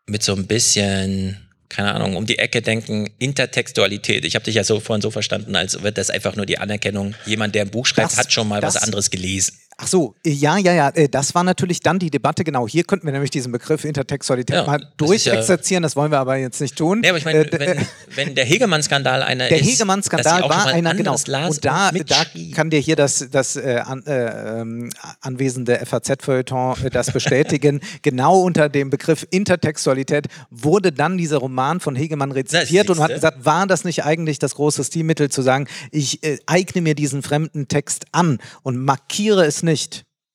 mit 0.07 0.23
so 0.23 0.35
ein 0.35 0.47
bisschen, 0.47 1.37
keine 1.69 1.93
Ahnung, 1.95 2.17
um 2.17 2.27
die 2.27 2.39
Ecke 2.39 2.63
denken, 2.63 3.09
Intertextualität. 3.19 4.25
Ich 4.25 4.35
habe 4.35 4.45
dich 4.45 4.55
ja 4.55 4.65
so 4.65 4.81
vorhin 4.81 5.03
so 5.03 5.11
verstanden, 5.11 5.55
als 5.57 5.83
wird 5.83 5.99
das 5.99 6.11
einfach 6.11 6.37
nur 6.37 6.47
die 6.47 6.59
Anerkennung, 6.59 7.15
jemand, 7.27 7.55
der 7.55 7.63
ein 7.63 7.71
Buch 7.71 7.87
schreibt, 7.87 8.13
Das- 8.13 8.19
hat 8.19 8.33
schon 8.33 8.49
mal 8.49 8.63
was 8.63 8.77
anderes 8.77 9.11
gelesen. 9.11 9.55
Ach 9.83 9.87
so, 9.87 10.15
äh, 10.27 10.31
ja, 10.31 10.59
ja, 10.59 10.75
ja, 10.75 10.89
äh, 10.91 11.09
das 11.09 11.35
war 11.35 11.43
natürlich 11.43 11.81
dann 11.81 11.99
die 11.99 12.11
Debatte. 12.11 12.45
Genau, 12.45 12.69
hier 12.69 12.85
könnten 12.85 13.07
wir 13.07 13.13
nämlich 13.13 13.31
diesen 13.31 13.51
Begriff 13.51 13.85
Intertextualität 13.87 14.55
Ja, 14.57 14.67
mal 14.67 14.81
ja- 14.81 14.87
durchexerzieren, 14.99 15.83
das 15.83 15.97
wollen 15.97 16.11
wir 16.11 16.19
aber 16.19 16.37
jetzt 16.37 16.61
nicht 16.61 16.77
tun. 16.77 17.01
Nee, 17.01 17.09
aber 17.09 17.19
ich 17.19 17.25
meine, 17.25 17.41
Äh, 17.41 17.59
wenn, 17.59 17.87
wenn 18.15 18.35
der 18.35 18.45
Hegemann-Skandal 18.45 19.23
einer 19.23 19.49
Der 19.49 19.59
ist, 19.59 19.67
Hegemann-Skandal 19.67 20.43
war 20.43 20.67
einer, 20.67 20.95
genau. 20.95 21.15
Und 21.15 21.65
da, 21.65 21.89
und 21.89 22.11
da 22.11 22.25
kann 22.55 22.69
dir 22.69 22.79
hier 22.79 22.95
das, 22.95 23.27
das 23.31 23.57
äh, 23.57 23.81
an, 23.85 24.05
äh, 24.07 24.61
ähm, 24.61 24.91
anwesende 25.23 25.81
FAZ-Feuilleton 25.87 26.85
äh, 26.85 26.91
das 26.91 27.11
bestätigen. 27.11 27.81
genau 28.03 28.41
unter 28.41 28.69
dem 28.69 28.91
Begriff 28.91 29.27
Intertextualität 29.31 30.27
wurde 30.51 30.93
dann 30.93 31.17
dieser 31.17 31.39
Roman 31.39 31.81
von 31.81 31.97
Hegemann 31.97 32.33
rezipiert 32.33 32.91
und 32.91 33.01
hat 33.01 33.15
gesagt, 33.15 33.47
war 33.47 33.67
das 33.67 33.85
nicht 33.85 34.05
eigentlich 34.05 34.39
das 34.39 34.57
große 34.57 34.85
Stilmittel 34.85 35.31
zu 35.31 35.41
sagen, 35.41 35.67
ich 35.91 36.23
äh, 36.23 36.39
eigne 36.47 36.83
mir 36.83 36.95
diesen 36.95 37.23
fremden 37.23 37.67
Text 37.69 38.05
an 38.13 38.39
und 38.63 38.77
markiere 38.77 39.47
es 39.47 39.63
nicht. 39.63 39.70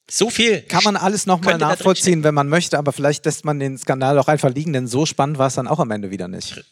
So 0.10 0.30
viel 0.30 0.62
kann 0.62 0.84
man 0.84 0.96
alles 0.96 1.26
nochmal 1.26 1.58
nachvollziehen, 1.58 2.24
wenn 2.24 2.36
man 2.36 2.48
möchte, 2.48 2.78
aber 2.78 2.94
vielleicht 2.94 3.26
lässt 3.26 3.44
man 3.44 3.60
den 3.60 3.78
Skandal 3.78 4.20
auch 4.20 4.28
einfach 4.28 4.54
liegen, 4.54 4.72
denn 4.72 4.88
so 4.88 5.06
spannend 5.06 5.40
war 5.40 5.48
es 5.48 5.56
dann 5.56 5.68
auch 5.68 5.80
am 5.80 5.90
Ende 5.92 6.12
wieder 6.12 6.28
nicht. 6.28 6.64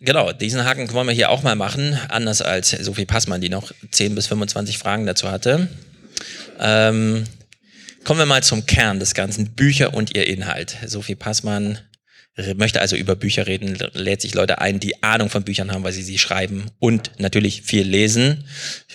Genau, 0.00 0.32
diesen 0.32 0.64
Haken 0.66 0.92
wollen 0.92 1.06
wir 1.06 1.14
hier 1.14 1.30
auch 1.30 1.42
mal 1.42 1.56
machen, 1.56 1.98
anders 2.10 2.42
als 2.42 2.70
Sophie 2.70 3.06
Passmann, 3.06 3.40
die 3.40 3.48
noch 3.48 3.72
10 3.90 4.14
bis 4.14 4.26
25 4.26 4.76
Fragen 4.76 5.06
dazu 5.06 5.30
hatte. 5.30 5.68
Ähm, 6.58 7.24
kommen 8.04 8.18
wir 8.18 8.26
mal 8.26 8.42
zum 8.42 8.66
Kern 8.66 9.00
des 9.00 9.14
Ganzen, 9.14 9.54
Bücher 9.54 9.94
und 9.94 10.14
ihr 10.14 10.26
Inhalt. 10.26 10.76
Sophie 10.84 11.14
Passmann 11.14 11.78
möchte 12.54 12.80
also 12.80 12.96
über 12.96 13.16
Bücher 13.16 13.46
reden, 13.46 13.76
lädt 13.92 14.20
sich 14.20 14.34
Leute 14.34 14.60
ein, 14.60 14.80
die 14.80 15.02
Ahnung 15.02 15.30
von 15.30 15.44
Büchern 15.44 15.72
haben, 15.72 15.84
weil 15.84 15.92
sie 15.92 16.02
sie 16.02 16.18
schreiben 16.18 16.66
und 16.78 17.12
natürlich 17.18 17.62
viel 17.62 17.86
lesen 17.86 18.44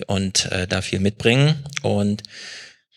und 0.08 0.52
äh, 0.52 0.68
da 0.68 0.82
viel 0.82 1.00
mitbringen. 1.00 1.56
Und 1.82 2.24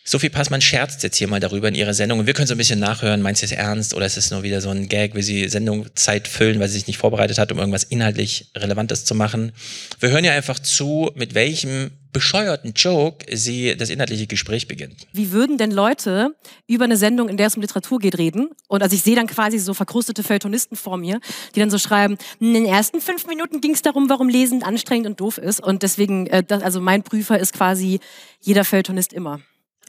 Sophie 0.09 0.29
Passmann 0.29 0.59
scherzt 0.59 1.03
jetzt 1.03 1.17
hier 1.17 1.27
mal 1.27 1.39
darüber 1.39 1.67
in 1.67 1.75
ihrer 1.75 1.93
Sendung 1.93 2.17
und 2.17 2.25
wir 2.25 2.33
können 2.33 2.47
so 2.47 2.55
ein 2.55 2.57
bisschen 2.57 2.79
nachhören, 2.79 3.21
meinst 3.21 3.43
du 3.43 3.45
es 3.45 3.51
ernst 3.51 3.93
oder 3.93 4.07
ist 4.07 4.17
es 4.17 4.31
nur 4.31 4.41
wieder 4.41 4.59
so 4.59 4.71
ein 4.71 4.89
Gag, 4.89 5.13
wie 5.13 5.21
sie 5.21 5.47
Sendungszeit 5.47 6.27
füllen, 6.27 6.59
weil 6.59 6.67
sie 6.67 6.79
sich 6.79 6.87
nicht 6.87 6.97
vorbereitet 6.97 7.37
hat, 7.37 7.51
um 7.51 7.59
irgendwas 7.59 7.83
inhaltlich 7.83 8.49
Relevantes 8.57 9.05
zu 9.05 9.13
machen. 9.13 9.51
Wir 9.99 10.09
hören 10.09 10.25
ja 10.25 10.31
einfach 10.31 10.57
zu, 10.57 11.11
mit 11.13 11.35
welchem 11.35 11.91
bescheuerten 12.11 12.73
Joke 12.75 13.23
sie 13.37 13.77
das 13.77 13.91
inhaltliche 13.91 14.25
Gespräch 14.25 14.67
beginnt. 14.67 15.05
Wie 15.13 15.31
würden 15.31 15.59
denn 15.59 15.69
Leute 15.69 16.35
über 16.65 16.85
eine 16.85 16.97
Sendung, 16.97 17.29
in 17.29 17.37
der 17.37 17.45
es 17.45 17.55
um 17.55 17.61
Literatur 17.61 17.99
geht, 17.99 18.17
reden? 18.17 18.49
Und 18.67 18.81
also 18.81 18.95
ich 18.95 19.03
sehe 19.03 19.15
dann 19.15 19.27
quasi 19.27 19.59
so 19.59 19.75
verkrustete 19.75 20.23
Feuilletonisten 20.23 20.75
vor 20.75 20.97
mir, 20.97 21.19
die 21.53 21.59
dann 21.59 21.69
so 21.69 21.77
schreiben, 21.77 22.17
in 22.39 22.55
den 22.55 22.65
ersten 22.65 22.99
fünf 22.99 23.27
Minuten 23.27 23.61
ging 23.61 23.75
es 23.75 23.83
darum, 23.83 24.09
warum 24.09 24.27
Lesen 24.27 24.63
anstrengend 24.63 25.05
und 25.05 25.19
doof 25.19 25.37
ist. 25.37 25.59
Und 25.59 25.83
deswegen, 25.83 26.25
äh, 26.25 26.43
also 26.49 26.81
mein 26.81 27.03
Prüfer 27.03 27.37
ist 27.37 27.53
quasi 27.53 27.99
jeder 28.41 28.65
Feuilletonist 28.65 29.13
immer. 29.13 29.39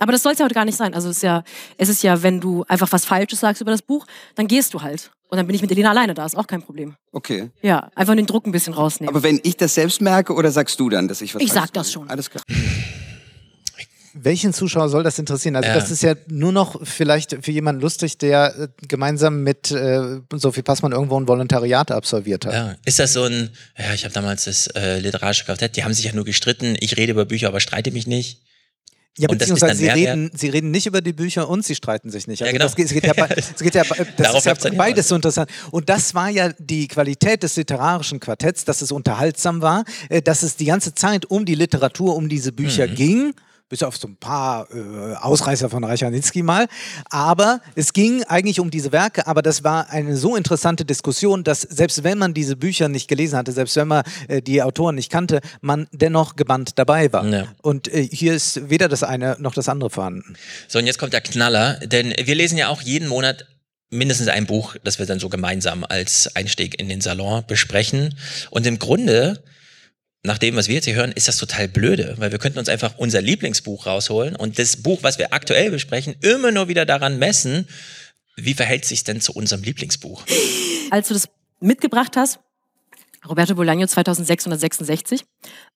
Aber 0.01 0.13
das 0.13 0.23
soll 0.23 0.33
es 0.33 0.39
ja 0.39 0.45
heute 0.47 0.55
gar 0.55 0.65
nicht 0.65 0.77
sein. 0.77 0.95
Also 0.95 1.09
es 1.11 1.19
ist 1.19 1.23
ja, 1.23 1.45
es 1.79 1.89
ist 1.89 2.03
ja, 2.03 2.23
wenn 2.23 2.41
du 2.41 2.65
einfach 2.69 2.91
was 2.91 3.05
Falsches 3.05 3.41
sagst 3.41 3.61
über 3.61 3.71
das 3.71 3.83
Buch, 3.83 4.07
dann 4.35 4.49
gehst 4.49 4.75
du 4.75 4.83
halt. 4.83 5.11
Und 5.29 5.37
dann 5.37 5.47
bin 5.47 5.55
ich 5.55 5.63
mit 5.63 5.71
Elena 5.71 5.91
alleine 5.91 6.15
da, 6.15 6.27
ist 6.27 6.37
auch 6.37 6.47
kein 6.49 6.63
Problem. 6.63 6.97
Okay. 7.13 7.51
Ja, 7.63 7.91
einfach 7.95 8.17
den 8.17 8.27
Druck 8.27 8.47
ein 8.47 8.53
bisschen 8.53 8.73
rausnehmen. 8.75 9.15
Aber 9.15 9.23
wenn 9.23 9.39
ich 9.45 9.57
das 9.57 9.75
selbst 9.77 10.01
merke 10.01 10.35
oder 10.35 10.51
sagst 10.51 10.81
du 10.81 10.89
dann, 10.89 11.07
dass 11.07 11.21
ich 11.21 11.35
was 11.35 11.43
ich 11.43 11.53
sag 11.53 11.73
das 11.73 11.93
schon. 11.93 12.11
Alles 12.11 12.31
klar. 12.31 12.43
Welchen 14.13 14.53
Zuschauer 14.53 14.89
soll 14.89 15.05
das 15.05 15.21
interessieren? 15.21 15.55
Also 15.55 15.69
Ja. 15.69 15.75
das 15.77 15.93
ist 15.93 16.03
ja 16.03 16.15
nur 16.27 16.51
noch 16.51 16.85
vielleicht 16.85 17.45
für 17.45 17.53
jemanden 17.53 17.81
lustig, 17.81 18.19
der 18.19 18.59
äh, 18.59 18.69
gemeinsam 18.89 19.45
mit 19.45 19.71
äh, 19.71 20.19
Sophie 20.33 20.63
Passmann 20.63 20.91
irgendwo 20.91 21.21
ein 21.21 21.29
Volontariat 21.29 21.93
absolviert 21.93 22.45
hat. 22.45 22.53
Ja. 22.53 22.75
Ist 22.85 22.99
das 22.99 23.13
so 23.13 23.23
ein, 23.23 23.51
ja, 23.79 23.95
ich 23.95 24.03
habe 24.05 24.13
damals 24.13 24.45
das 24.47 24.67
äh, 24.69 24.99
literarische 24.99 25.45
Quartett, 25.45 25.77
die 25.77 25.85
haben 25.85 25.95
sich 25.95 26.07
ja 26.07 26.13
nur 26.13 26.25
gestritten, 26.25 26.77
ich 26.81 26.97
rede 26.97 27.13
über 27.13 27.25
Bücher, 27.25 27.47
aber 27.49 27.61
streite 27.61 27.93
mich 27.93 28.09
nicht. 28.09 28.41
Ja, 29.19 29.29
Und 29.29 29.41
das 29.41 29.49
ist 29.49 29.55
beziehungsweise 29.55 29.81
sie 29.81 29.89
reden, 29.89 30.31
sie 30.35 30.49
reden 30.49 30.71
nicht 30.71 30.87
über 30.87 31.01
die 31.01 31.13
Bücher 31.13 31.49
und 31.49 31.65
sie 31.65 31.75
streiten 31.75 32.11
sich 32.11 32.27
nicht. 32.29 32.43
Also 32.43 32.47
Ja, 32.47 32.53
genau. 32.53 32.65
das, 32.65 32.77
geht, 32.77 32.87
es 32.87 32.93
geht 32.93 33.05
ja, 33.05 33.13
es 33.37 33.55
geht 33.57 33.75
ja, 33.75 33.83
das 34.17 34.35
ist 34.47 34.65
ja 34.65 34.71
beides 34.77 35.09
so 35.09 35.17
interessant. 35.17 35.51
Und 35.73 35.89
das 35.89 36.15
war 36.15 36.29
ja 36.31 36.51
die 36.59 36.87
Qualität 36.89 37.43
des 37.43 37.57
literarischen 37.57 38.21
Quartetts, 38.21 38.65
dass 38.65 38.83
es 38.83 38.93
unterhaltsam 38.93 39.63
war, 39.63 39.85
äh, 40.09 40.23
dass 40.23 40.43
es 40.43 40.57
die 40.57 40.65
ganze 40.67 40.95
Zeit 40.95 41.27
um 41.27 41.45
die 41.45 41.57
Literatur, 41.57 42.15
um 42.15 42.29
diese 42.29 42.53
Bücher 42.53 42.87
Mhm. 42.87 42.95
ging. 42.95 43.35
Bis 43.71 43.83
auf 43.83 43.97
so 43.97 44.09
ein 44.09 44.17
paar 44.17 44.69
äh, 44.71 45.15
Ausreißer 45.15 45.71
von 45.71 45.85
Reicharnitzky 45.85 46.43
mal. 46.43 46.67
Aber 47.09 47.63
es 47.75 47.95
ging 47.95 48.23
eigentlich 48.25 48.61
um 48.61 48.71
diese 48.71 48.93
Werke, 48.93 49.27
aber 49.27 49.41
das 49.41 49.65
war 49.65 49.89
eine 49.89 50.17
so 50.17 50.37
interessante 50.37 50.85
Diskussion, 50.85 51.43
dass 51.45 51.63
selbst 51.63 52.05
wenn 52.05 52.19
man 52.19 52.35
diese 52.35 52.57
Bücher 52.57 52.89
nicht 52.89 53.09
gelesen 53.09 53.39
hatte, 53.39 53.53
selbst 53.53 53.77
wenn 53.77 53.89
man 53.89 54.03
äh, 54.29 54.43
die 54.43 54.63
Autoren 54.63 54.97
nicht 54.97 55.11
kannte, 55.11 55.41
man 55.63 55.87
dennoch 55.93 56.37
gebannt 56.37 56.73
dabei 56.79 57.13
war. 57.13 57.25
Ja. 57.27 57.47
Und 57.63 57.89
äh, 57.89 58.07
hier 58.07 58.35
ist 58.35 58.69
weder 58.69 58.89
das 58.89 59.03
eine 59.03 59.37
noch 59.39 59.55
das 59.55 59.69
andere 59.69 59.89
vorhanden. 59.89 60.37
So, 60.69 60.79
und 60.79 60.87
jetzt 60.87 60.99
kommt 60.99 61.13
der 61.13 61.23
Knaller, 61.23 61.75
denn 61.87 62.13
wir 62.23 62.35
lesen 62.35 62.59
ja 62.59 62.69
auch 62.69 62.83
jeden 62.83 63.09
Monat 63.09 63.47
mindestens 63.91 64.29
ein 64.29 64.47
Buch, 64.47 64.77
das 64.85 64.99
wir 64.99 65.07
dann 65.07 65.19
so 65.19 65.29
gemeinsam 65.29 65.85
als 65.85 66.35
Einstieg 66.37 66.81
in 66.81 66.89
den 66.89 67.01
Salon 67.01 67.45
besprechen. 67.47 68.17
Und 68.51 68.67
im 68.67 68.79
Grunde, 68.79 69.43
nach 70.23 70.39
dem, 70.39 70.57
was 70.57 70.69
wir 70.69 70.75
jetzt 70.75 70.85
hier 70.85 70.95
hören, 70.95 71.13
ist 71.13 71.29
das 71.29 71.39
total 71.39 71.69
blöde, 71.69 72.15
weil 72.19 72.31
wir 72.31 72.39
könnten 72.39 72.59
uns 72.59 72.69
einfach 72.69 72.99
unser 72.99 73.23
Lieblingsbuch 73.23 73.87
rausholen 73.87 74.37
und 74.37 74.59
das 74.59 74.83
Buch, 74.83 75.03
was 75.03 75.19
wir 75.19 75.33
aktuell 75.33 75.71
besprechen, 75.71 76.15
immer 76.21 76.53
nur 76.53 76.69
wieder 76.69 76.85
daran 76.85 77.19
messen, 77.19 77.67
wie 78.37 78.55
verhält 78.55 78.85
sich 78.85 79.05
denn 79.05 79.21
zu 79.21 79.33
unserem 79.33 79.63
Lieblingsbuch? 79.63 80.25
Als 80.91 81.09
du 81.09 81.15
das 81.15 81.29
mitgebracht 81.61 82.17
hast, 82.17 82.41
Roberto 83.29 83.55
Bolaño 83.55 83.87
2666, 83.87 85.25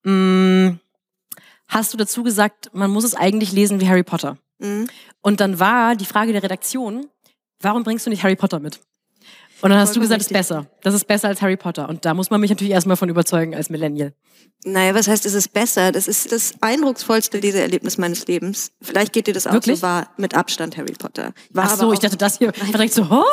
mh, 0.02 0.78
hast 1.68 1.92
du 1.92 1.96
dazu 1.96 2.22
gesagt, 2.22 2.70
man 2.72 2.90
muss 2.90 3.04
es 3.04 3.14
eigentlich 3.14 3.52
lesen 3.52 3.80
wie 3.80 3.88
Harry 3.88 4.02
Potter. 4.02 4.38
Mhm. 4.58 4.88
Und 5.20 5.40
dann 5.40 5.58
war 5.58 5.96
die 5.96 6.06
Frage 6.06 6.32
der 6.32 6.42
Redaktion, 6.42 7.08
warum 7.60 7.82
bringst 7.82 8.06
du 8.06 8.10
nicht 8.10 8.22
Harry 8.22 8.36
Potter 8.36 8.60
mit? 8.60 8.80
Und 9.64 9.70
dann 9.70 9.78
hast 9.78 9.96
du 9.96 10.00
gesagt, 10.00 10.20
es 10.20 10.26
ist 10.26 10.32
besser. 10.34 10.66
Das 10.82 10.92
ist 10.92 11.06
besser 11.06 11.28
als 11.28 11.40
Harry 11.40 11.56
Potter. 11.56 11.88
Und 11.88 12.04
da 12.04 12.12
muss 12.12 12.28
man 12.28 12.38
mich 12.38 12.50
natürlich 12.50 12.74
erstmal 12.74 12.98
von 12.98 13.08
überzeugen 13.08 13.54
als 13.54 13.70
Millennial. 13.70 14.12
Naja, 14.66 14.94
was 14.94 15.08
heißt, 15.08 15.24
es 15.24 15.32
ist 15.32 15.54
besser? 15.54 15.90
Das 15.90 16.06
ist 16.06 16.32
das 16.32 16.52
eindrucksvollste 16.60 17.38
Leseerlebnis 17.38 17.96
meines 17.96 18.26
Lebens. 18.26 18.72
Vielleicht 18.82 19.14
geht 19.14 19.26
dir 19.26 19.32
das 19.32 19.46
auch 19.46 19.54
Wirklich? 19.54 19.76
so, 19.80 19.86
war 19.86 20.10
mit 20.18 20.34
Abstand 20.34 20.76
Harry 20.76 20.92
Potter. 20.92 21.32
War 21.48 21.64
Ach 21.64 21.78
so, 21.78 21.94
ich 21.94 21.98
dachte, 21.98 22.18
das 22.18 22.36
hier 22.36 22.48
war 22.48 22.66
direkt 22.66 22.92
so, 22.92 23.04
oh. 23.10 23.24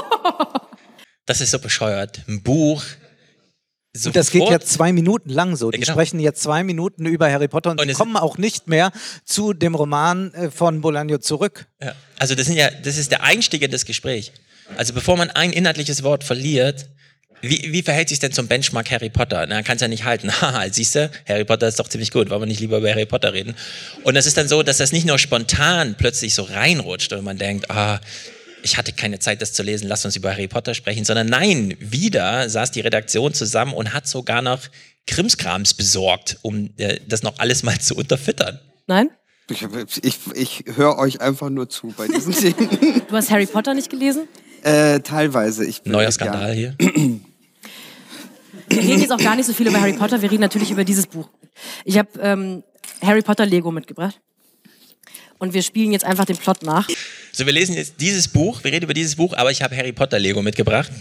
Das 1.25 1.41
ist 1.41 1.51
so 1.51 1.59
bescheuert. 1.59 2.21
Ein 2.29 2.41
Buch. 2.41 2.81
Und 4.05 4.15
das 4.15 4.31
geht 4.31 4.49
jetzt 4.49 4.71
zwei 4.71 4.93
Minuten 4.93 5.31
lang 5.31 5.57
so. 5.57 5.69
Die 5.69 5.81
Genau. 5.81 5.91
sprechen 5.91 6.21
jetzt 6.21 6.41
zwei 6.41 6.63
Minuten 6.63 7.07
über 7.07 7.29
Harry 7.29 7.49
Potter 7.49 7.71
und, 7.71 7.81
Und 7.81 7.93
kommen 7.93 8.15
auch 8.15 8.37
nicht 8.37 8.69
mehr 8.69 8.93
zu 9.25 9.51
dem 9.51 9.75
Roman 9.75 10.33
äh, 10.33 10.49
von 10.49 10.81
Bolaño 10.81 11.19
zurück. 11.19 11.67
Ja. 11.81 11.93
Also 12.19 12.35
das 12.35 12.45
sind 12.45 12.55
ja, 12.55 12.71
das 12.71 12.97
ist 12.97 13.11
der 13.11 13.21
Einstieg 13.23 13.63
in 13.63 13.71
das 13.71 13.83
Gespräch. 13.83 14.31
Also 14.77 14.93
bevor 14.93 15.17
man 15.17 15.29
ein 15.29 15.51
inhaltliches 15.51 16.03
Wort 16.03 16.23
verliert, 16.23 16.87
wie, 17.41 17.73
wie 17.73 17.81
verhält 17.81 18.09
sich 18.09 18.19
denn 18.19 18.31
zum 18.31 18.47
Benchmark 18.47 18.91
Harry 18.91 19.09
Potter? 19.09 19.45
Na, 19.47 19.63
kann 19.63 19.75
es 19.75 19.81
ja 19.81 19.87
nicht 19.87 20.03
halten. 20.03 20.31
Haha, 20.41 20.69
siehst 20.71 20.95
du, 20.95 21.09
Harry 21.27 21.43
Potter 21.43 21.67
ist 21.67 21.79
doch 21.79 21.87
ziemlich 21.87 22.11
gut, 22.11 22.29
wollen 22.29 22.41
wir 22.41 22.45
nicht 22.45 22.59
lieber 22.59 22.77
über 22.77 22.89
Harry 22.89 23.05
Potter 23.05 23.33
reden? 23.33 23.55
Und 24.03 24.15
das 24.15 24.25
ist 24.25 24.37
dann 24.37 24.47
so, 24.47 24.61
dass 24.63 24.77
das 24.77 24.91
nicht 24.91 25.07
nur 25.07 25.17
spontan 25.17 25.95
plötzlich 25.97 26.35
so 26.35 26.43
reinrutscht 26.43 27.13
und 27.13 27.23
man 27.23 27.37
denkt, 27.37 27.69
ah, 27.71 27.99
ich 28.63 28.77
hatte 28.77 28.93
keine 28.93 29.17
Zeit, 29.17 29.41
das 29.41 29.53
zu 29.53 29.63
lesen, 29.63 29.87
lass 29.87 30.05
uns 30.05 30.15
über 30.15 30.31
Harry 30.31 30.47
Potter 30.47 30.75
sprechen, 30.75 31.03
sondern 31.03 31.27
nein, 31.27 31.75
wieder 31.79 32.47
saß 32.47 32.69
die 32.69 32.81
Redaktion 32.81 33.33
zusammen 33.33 33.73
und 33.73 33.91
hat 33.93 34.07
sogar 34.07 34.43
noch 34.43 34.59
Krimskrams 35.07 35.73
besorgt, 35.73 36.37
um 36.43 36.69
äh, 36.77 36.99
das 37.07 37.23
noch 37.23 37.39
alles 37.39 37.63
mal 37.63 37.79
zu 37.79 37.95
unterfüttern. 37.95 38.59
Nein? 38.85 39.09
Ich, 39.49 39.65
ich, 40.03 40.19
ich 40.35 40.63
höre 40.75 40.97
euch 40.97 41.19
einfach 41.19 41.49
nur 41.49 41.67
zu 41.67 41.93
bei 41.97 42.07
diesen 42.07 42.33
Dingen. 42.79 43.01
Du 43.09 43.15
hast 43.15 43.31
Harry 43.31 43.47
Potter 43.47 43.73
nicht 43.73 43.89
gelesen? 43.89 44.27
Äh, 44.63 44.99
teilweise. 44.99 45.65
Ich 45.65 45.81
bin, 45.81 45.91
Neuer 45.93 46.11
Skandal 46.11 46.53
hier. 46.53 46.75
Wir 48.69 48.79
reden 48.81 49.01
jetzt 49.01 49.11
auch 49.11 49.17
gar 49.17 49.35
nicht 49.35 49.45
so 49.45 49.53
viel 49.53 49.67
über 49.67 49.79
Harry 49.81 49.93
Potter, 49.93 50.21
wir 50.21 50.31
reden 50.31 50.41
natürlich 50.41 50.71
über 50.71 50.83
dieses 50.83 51.05
Buch. 51.07 51.27
Ich 51.83 51.97
habe 51.97 52.09
ähm, 52.21 52.63
Harry 53.01 53.21
Potter 53.21 53.45
Lego 53.45 53.71
mitgebracht. 53.71 54.19
Und 55.39 55.53
wir 55.55 55.63
spielen 55.63 55.91
jetzt 55.91 56.05
einfach 56.05 56.25
den 56.25 56.37
Plot 56.37 56.61
nach. 56.63 56.87
So, 57.31 57.45
wir 57.45 57.53
lesen 57.53 57.73
jetzt 57.75 57.95
dieses 57.99 58.27
Buch, 58.27 58.63
wir 58.63 58.71
reden 58.71 58.83
über 58.85 58.93
dieses 58.93 59.15
Buch, 59.15 59.33
aber 59.35 59.49
ich 59.51 59.61
habe 59.63 59.75
Harry 59.75 59.91
Potter 59.91 60.19
Lego 60.19 60.41
mitgebracht. 60.41 60.91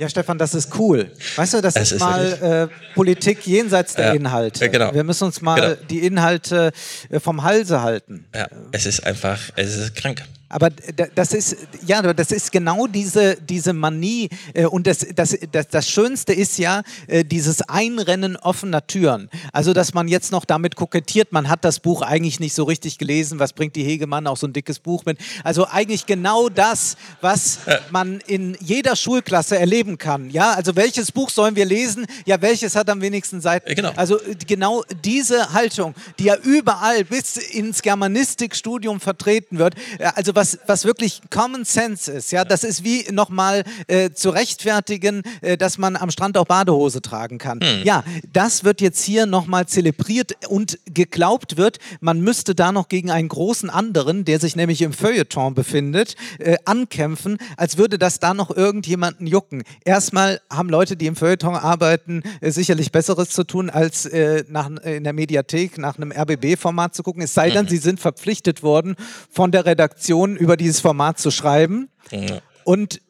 Ja, 0.00 0.08
Stefan, 0.08 0.36
das 0.36 0.54
ist 0.54 0.76
cool. 0.78 1.12
Weißt 1.36 1.54
du, 1.54 1.60
das 1.62 1.76
Es 1.76 1.82
ist, 1.82 1.92
ist 1.92 2.00
mal 2.00 2.68
äh, 2.72 2.94
Politik 2.94 3.46
jenseits 3.46 3.94
der 3.94 4.06
Ja, 4.08 4.12
Inhalte. 4.14 4.64
ja, 4.64 4.70
genau. 4.70 4.92
Wir 4.92 5.04
müssen 5.04 5.24
uns 5.24 5.40
mal 5.40 5.60
Genau. 5.60 5.74
die 5.88 6.00
Inhalte 6.00 6.72
äh, 7.08 7.20
vom 7.20 7.42
Halse 7.44 7.80
halten. 7.82 8.26
Ja, 8.34 8.48
es 8.72 8.86
ist 8.86 9.06
einfach, 9.06 9.38
es 9.56 9.76
ist 9.76 9.94
krank. 9.94 10.24
Aber 10.50 10.68
das 11.14 11.32
ist, 11.32 11.56
ja, 11.86 12.02
das 12.12 12.32
ist 12.32 12.50
genau 12.50 12.88
diese, 12.88 13.36
diese 13.36 13.72
Manie. 13.72 14.28
äh, 14.52 14.66
Und 14.66 14.88
das, 14.88 15.06
das, 15.14 15.38
das, 15.52 15.68
das 15.68 15.88
Schönste 15.88 16.32
ist 16.32 16.58
ja 16.58 16.82
äh, 17.06 17.24
dieses 17.24 17.62
Einrennen 17.62 18.36
offener 18.36 18.84
Türen. 18.84 19.30
Also, 19.52 19.72
dass 19.72 19.94
man 19.94 20.08
jetzt 20.08 20.32
noch 20.32 20.44
damit 20.44 20.74
kokettiert, 20.74 21.30
man 21.30 21.48
hat 21.48 21.64
das 21.64 21.78
Buch 21.78 22.02
eigentlich 22.02 22.40
nicht 22.40 22.52
so 22.54 22.64
richtig 22.64 22.98
gelesen. 22.98 23.38
Was 23.38 23.52
bringt 23.52 23.76
die 23.76 23.84
Hegemann 23.84 24.26
auch 24.26 24.36
so 24.36 24.48
ein 24.48 24.52
dickes 24.52 24.80
Buch 24.80 25.04
mit? 25.04 25.18
Also, 25.44 25.66
eigentlich 25.68 26.06
genau 26.06 26.48
das, 26.48 26.96
was 27.20 27.60
man 27.92 28.18
in 28.26 28.56
jeder 28.60 28.96
Schulklasse 28.96 29.56
erleben 29.56 29.98
kann. 29.98 30.30
Ja, 30.30 30.54
also, 30.54 30.74
welches 30.74 31.12
Buch 31.12 31.30
sollen 31.30 31.54
wir 31.54 31.64
lesen? 31.64 32.06
Ja, 32.26 32.42
welches 32.42 32.74
hat 32.74 32.90
am 32.90 33.00
wenigsten 33.00 33.40
Seiten? 33.40 33.72
Genau. 33.72 33.92
Also, 33.94 34.20
äh, 34.20 34.34
genau 34.48 34.82
diese 35.04 35.52
Haltung, 35.52 35.94
die 36.18 36.24
ja 36.24 36.36
überall 36.42 37.04
bis 37.04 37.36
ins 37.36 37.82
Germanistikstudium 37.82 38.98
vertreten 38.98 39.58
wird. 39.58 39.76
äh, 40.00 40.10
Also, 40.16 40.39
was, 40.40 40.58
was 40.66 40.86
wirklich 40.86 41.20
Common 41.28 41.66
Sense 41.66 42.10
ist, 42.10 42.32
ja, 42.32 42.46
das 42.46 42.64
ist 42.64 42.82
wie 42.82 43.04
nochmal 43.12 43.62
äh, 43.88 44.08
zu 44.10 44.30
rechtfertigen, 44.30 45.22
äh, 45.42 45.58
dass 45.58 45.76
man 45.76 45.96
am 45.96 46.10
Strand 46.10 46.38
auch 46.38 46.46
Badehose 46.46 47.02
tragen 47.02 47.36
kann. 47.36 47.60
Hm. 47.60 47.82
Ja, 47.84 48.04
das 48.32 48.64
wird 48.64 48.80
jetzt 48.80 49.04
hier 49.04 49.26
nochmal 49.26 49.66
zelebriert 49.66 50.32
und 50.48 50.78
geglaubt 50.86 51.58
wird, 51.58 51.78
man 52.00 52.20
müsste 52.22 52.54
da 52.54 52.72
noch 52.72 52.88
gegen 52.88 53.10
einen 53.10 53.28
großen 53.28 53.68
anderen, 53.68 54.24
der 54.24 54.40
sich 54.40 54.56
nämlich 54.56 54.80
im 54.80 54.94
Feuilleton 54.94 55.52
befindet, 55.54 56.16
äh, 56.38 56.56
ankämpfen, 56.64 57.36
als 57.58 57.76
würde 57.76 57.98
das 57.98 58.18
da 58.18 58.32
noch 58.32 58.50
irgendjemanden 58.50 59.26
jucken. 59.26 59.62
Erstmal 59.84 60.40
haben 60.48 60.70
Leute, 60.70 60.96
die 60.96 61.04
im 61.06 61.16
Feuilleton 61.16 61.54
arbeiten, 61.54 62.22
äh, 62.40 62.50
sicherlich 62.50 62.92
Besseres 62.92 63.28
zu 63.28 63.44
tun, 63.44 63.68
als 63.68 64.06
äh, 64.06 64.44
nach, 64.48 64.70
äh, 64.84 64.96
in 64.96 65.04
der 65.04 65.12
Mediathek 65.12 65.76
nach 65.76 65.98
einem 65.98 66.12
RBB-Format 66.12 66.94
zu 66.94 67.02
gucken. 67.02 67.20
Es 67.22 67.34
sei 67.34 67.50
denn, 67.50 67.66
Mhm. 67.66 67.68
sie 67.68 67.76
sind 67.76 68.00
verpflichtet 68.00 68.62
worden, 68.62 68.96
von 69.30 69.52
der 69.52 69.66
Redaktion 69.66 70.29
über 70.36 70.56
dieses 70.56 70.80
Format 70.80 71.18
zu 71.18 71.30
schreiben. 71.30 71.88
Ja. 72.10 72.40
Und 72.64 73.00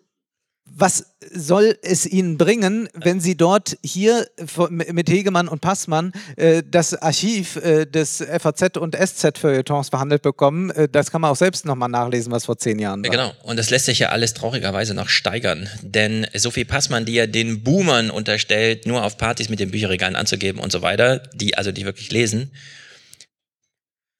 was 0.80 1.16
soll 1.32 1.78
es 1.82 2.06
Ihnen 2.06 2.38
bringen, 2.38 2.88
wenn 2.94 3.20
Sie 3.20 3.36
dort 3.36 3.76
hier 3.82 4.26
mit 4.70 5.10
Hegemann 5.10 5.48
und 5.48 5.60
Passmann 5.60 6.12
äh, 6.36 6.62
das 6.68 6.94
Archiv 6.94 7.56
äh, 7.56 7.86
des 7.86 8.24
FAZ 8.38 8.78
und 8.78 8.96
SZ-Feuilletons 8.96 9.90
behandelt 9.90 10.22
bekommen? 10.22 10.70
Äh, 10.70 10.88
das 10.88 11.10
kann 11.10 11.20
man 11.20 11.30
auch 11.30 11.36
selbst 11.36 11.66
nochmal 11.66 11.88
nachlesen, 11.88 12.32
was 12.32 12.46
vor 12.46 12.56
zehn 12.56 12.78
Jahren 12.78 13.04
war. 13.04 13.10
Genau, 13.10 13.32
und 13.42 13.58
das 13.58 13.70
lässt 13.70 13.86
sich 13.86 13.98
ja 13.98 14.08
alles 14.08 14.32
traurigerweise 14.34 14.94
noch 14.94 15.08
steigern. 15.08 15.68
Denn 15.82 16.26
Sophie 16.34 16.64
Passmann, 16.64 17.04
die 17.04 17.14
ja 17.14 17.26
den 17.26 17.62
Boomern 17.62 18.10
unterstellt, 18.10 18.86
nur 18.86 19.04
auf 19.04 19.18
Partys 19.18 19.48
mit 19.48 19.60
den 19.60 19.70
Bücherregalen 19.70 20.16
anzugeben 20.16 20.60
und 20.60 20.72
so 20.72 20.82
weiter, 20.82 21.18
die 21.34 21.56
also 21.56 21.72
die 21.72 21.84
wirklich 21.84 22.10
lesen, 22.10 22.52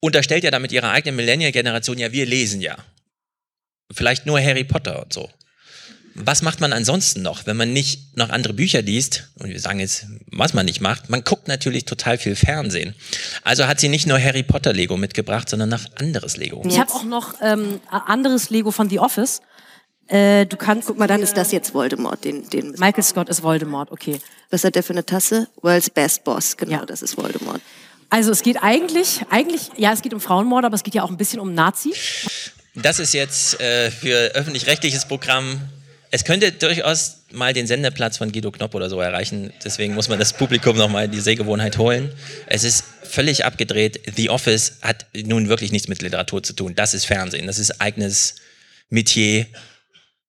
unterstellt 0.01 0.43
ja 0.43 0.51
damit 0.51 0.73
ihrer 0.73 0.91
eigenen 0.91 1.15
Millennial-Generation, 1.15 1.97
ja, 1.97 2.11
wir 2.11 2.25
lesen 2.25 2.59
ja. 2.59 2.75
Vielleicht 3.93 4.25
nur 4.25 4.41
Harry 4.41 4.65
Potter 4.65 5.03
und 5.03 5.13
so. 5.13 5.29
Was 6.13 6.41
macht 6.41 6.59
man 6.59 6.73
ansonsten 6.73 7.21
noch, 7.21 7.45
wenn 7.45 7.55
man 7.55 7.71
nicht 7.71 8.17
noch 8.17 8.29
andere 8.29 8.53
Bücher 8.53 8.81
liest? 8.81 9.31
Und 9.39 9.49
wir 9.49 9.59
sagen 9.59 9.79
jetzt, 9.79 10.07
was 10.27 10.53
man 10.53 10.65
nicht 10.65 10.81
macht. 10.81 11.09
Man 11.09 11.23
guckt 11.23 11.47
natürlich 11.47 11.85
total 11.85 12.17
viel 12.17 12.35
Fernsehen. 12.35 12.95
Also 13.43 13.67
hat 13.67 13.79
sie 13.79 13.87
nicht 13.87 14.07
nur 14.07 14.21
Harry 14.21 14.43
Potter 14.43 14.73
Lego 14.73 14.97
mitgebracht, 14.97 15.47
sondern 15.47 15.69
noch 15.69 15.85
anderes 15.95 16.35
Lego. 16.35 16.63
Ich 16.67 16.79
habe 16.79 16.91
auch 16.91 17.05
noch 17.05 17.35
ähm, 17.41 17.79
anderes 17.89 18.49
Lego 18.49 18.71
von 18.71 18.89
The 18.89 18.99
Office. 18.99 19.41
Äh, 20.07 20.45
du 20.47 20.57
kannst. 20.57 20.87
Guck 20.87 20.97
mal, 20.97 21.07
dann 21.07 21.21
ist 21.21 21.37
das 21.37 21.53
jetzt 21.53 21.73
Voldemort. 21.73 22.25
Den, 22.25 22.49
den 22.49 22.71
Michael 22.71 23.03
Scott 23.03 23.29
ist 23.29 23.41
Voldemort, 23.41 23.91
okay. 23.91 24.19
Was 24.49 24.65
hat 24.65 24.75
der 24.75 24.83
für 24.83 24.91
eine 24.91 25.05
Tasse? 25.05 25.47
World's 25.61 25.89
Best 25.89 26.25
Boss, 26.25 26.57
genau, 26.57 26.83
das 26.83 27.01
ist 27.01 27.17
Voldemort. 27.17 27.61
Also 28.11 28.31
es 28.31 28.43
geht 28.43 28.57
eigentlich, 28.61 29.21
eigentlich, 29.29 29.71
ja, 29.77 29.93
es 29.93 30.01
geht 30.01 30.13
um 30.13 30.19
Frauenmord, 30.19 30.65
aber 30.65 30.75
es 30.75 30.83
geht 30.83 30.93
ja 30.93 31.01
auch 31.01 31.09
ein 31.09 31.15
bisschen 31.15 31.39
um 31.39 31.53
Nazi. 31.53 31.93
Das 32.75 32.99
ist 32.99 33.13
jetzt 33.13 33.59
äh, 33.61 33.89
für 33.89 34.35
öffentlich-rechtliches 34.35 35.05
Programm. 35.05 35.61
Es 36.11 36.25
könnte 36.25 36.51
durchaus 36.51 37.23
mal 37.31 37.53
den 37.53 37.67
Sendeplatz 37.67 38.17
von 38.17 38.33
Guido 38.33 38.51
Knopp 38.51 38.75
oder 38.75 38.89
so 38.89 38.99
erreichen. 38.99 39.53
Deswegen 39.63 39.95
muss 39.95 40.09
man 40.09 40.19
das 40.19 40.33
Publikum 40.33 40.75
nochmal 40.75 41.07
die 41.07 41.21
Sehgewohnheit 41.21 41.77
holen. 41.77 42.11
Es 42.47 42.65
ist 42.65 42.83
völlig 43.03 43.45
abgedreht. 43.45 44.01
The 44.17 44.29
Office 44.29 44.79
hat 44.81 45.05
nun 45.13 45.47
wirklich 45.47 45.71
nichts 45.71 45.87
mit 45.87 46.01
Literatur 46.01 46.43
zu 46.43 46.51
tun. 46.51 46.75
Das 46.75 46.93
ist 46.93 47.05
Fernsehen. 47.05 47.47
Das 47.47 47.59
ist 47.59 47.79
eigenes 47.79 48.35
Metier. 48.89 49.45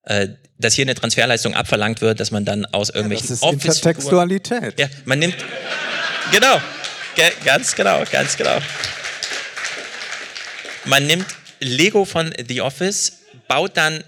Äh, 0.05 0.29
dass 0.59 0.75
hier 0.75 0.85
eine 0.85 0.95
Transferleistung 0.95 1.55
abverlangt 1.55 2.01
wird, 2.01 2.21
dass 2.21 2.31
man 2.31 2.45
dann 2.45 2.65
aus 2.67 2.91
irgendwelchen 2.91 3.27
das 3.27 3.39
ist 3.39 3.43
Office 3.43 3.79
Intertextualität. 3.79 4.79
Ja, 4.79 4.87
man 5.05 5.19
nimmt 5.19 5.35
genau, 6.31 6.59
Ge 6.59 6.61
ganz 7.45 7.75
genau, 7.75 8.03
ganz 8.11 8.37
genau. 8.37 8.59
Man 10.85 11.07
nimmt 11.07 11.27
Lego 11.61 12.05
von 12.05 12.33
The 12.49 12.61
Office, 12.61 13.21
baut 13.49 13.77
dann 13.77 14.03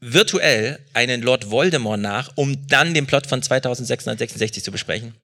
virtuell 0.00 0.78
einen 0.92 1.22
Lord 1.22 1.50
Voldemort 1.50 2.00
nach, 2.00 2.32
um 2.36 2.66
dann 2.66 2.94
den 2.94 3.06
Plot 3.06 3.26
von 3.26 3.42
2666 3.42 4.62
zu 4.62 4.70
besprechen. 4.70 5.14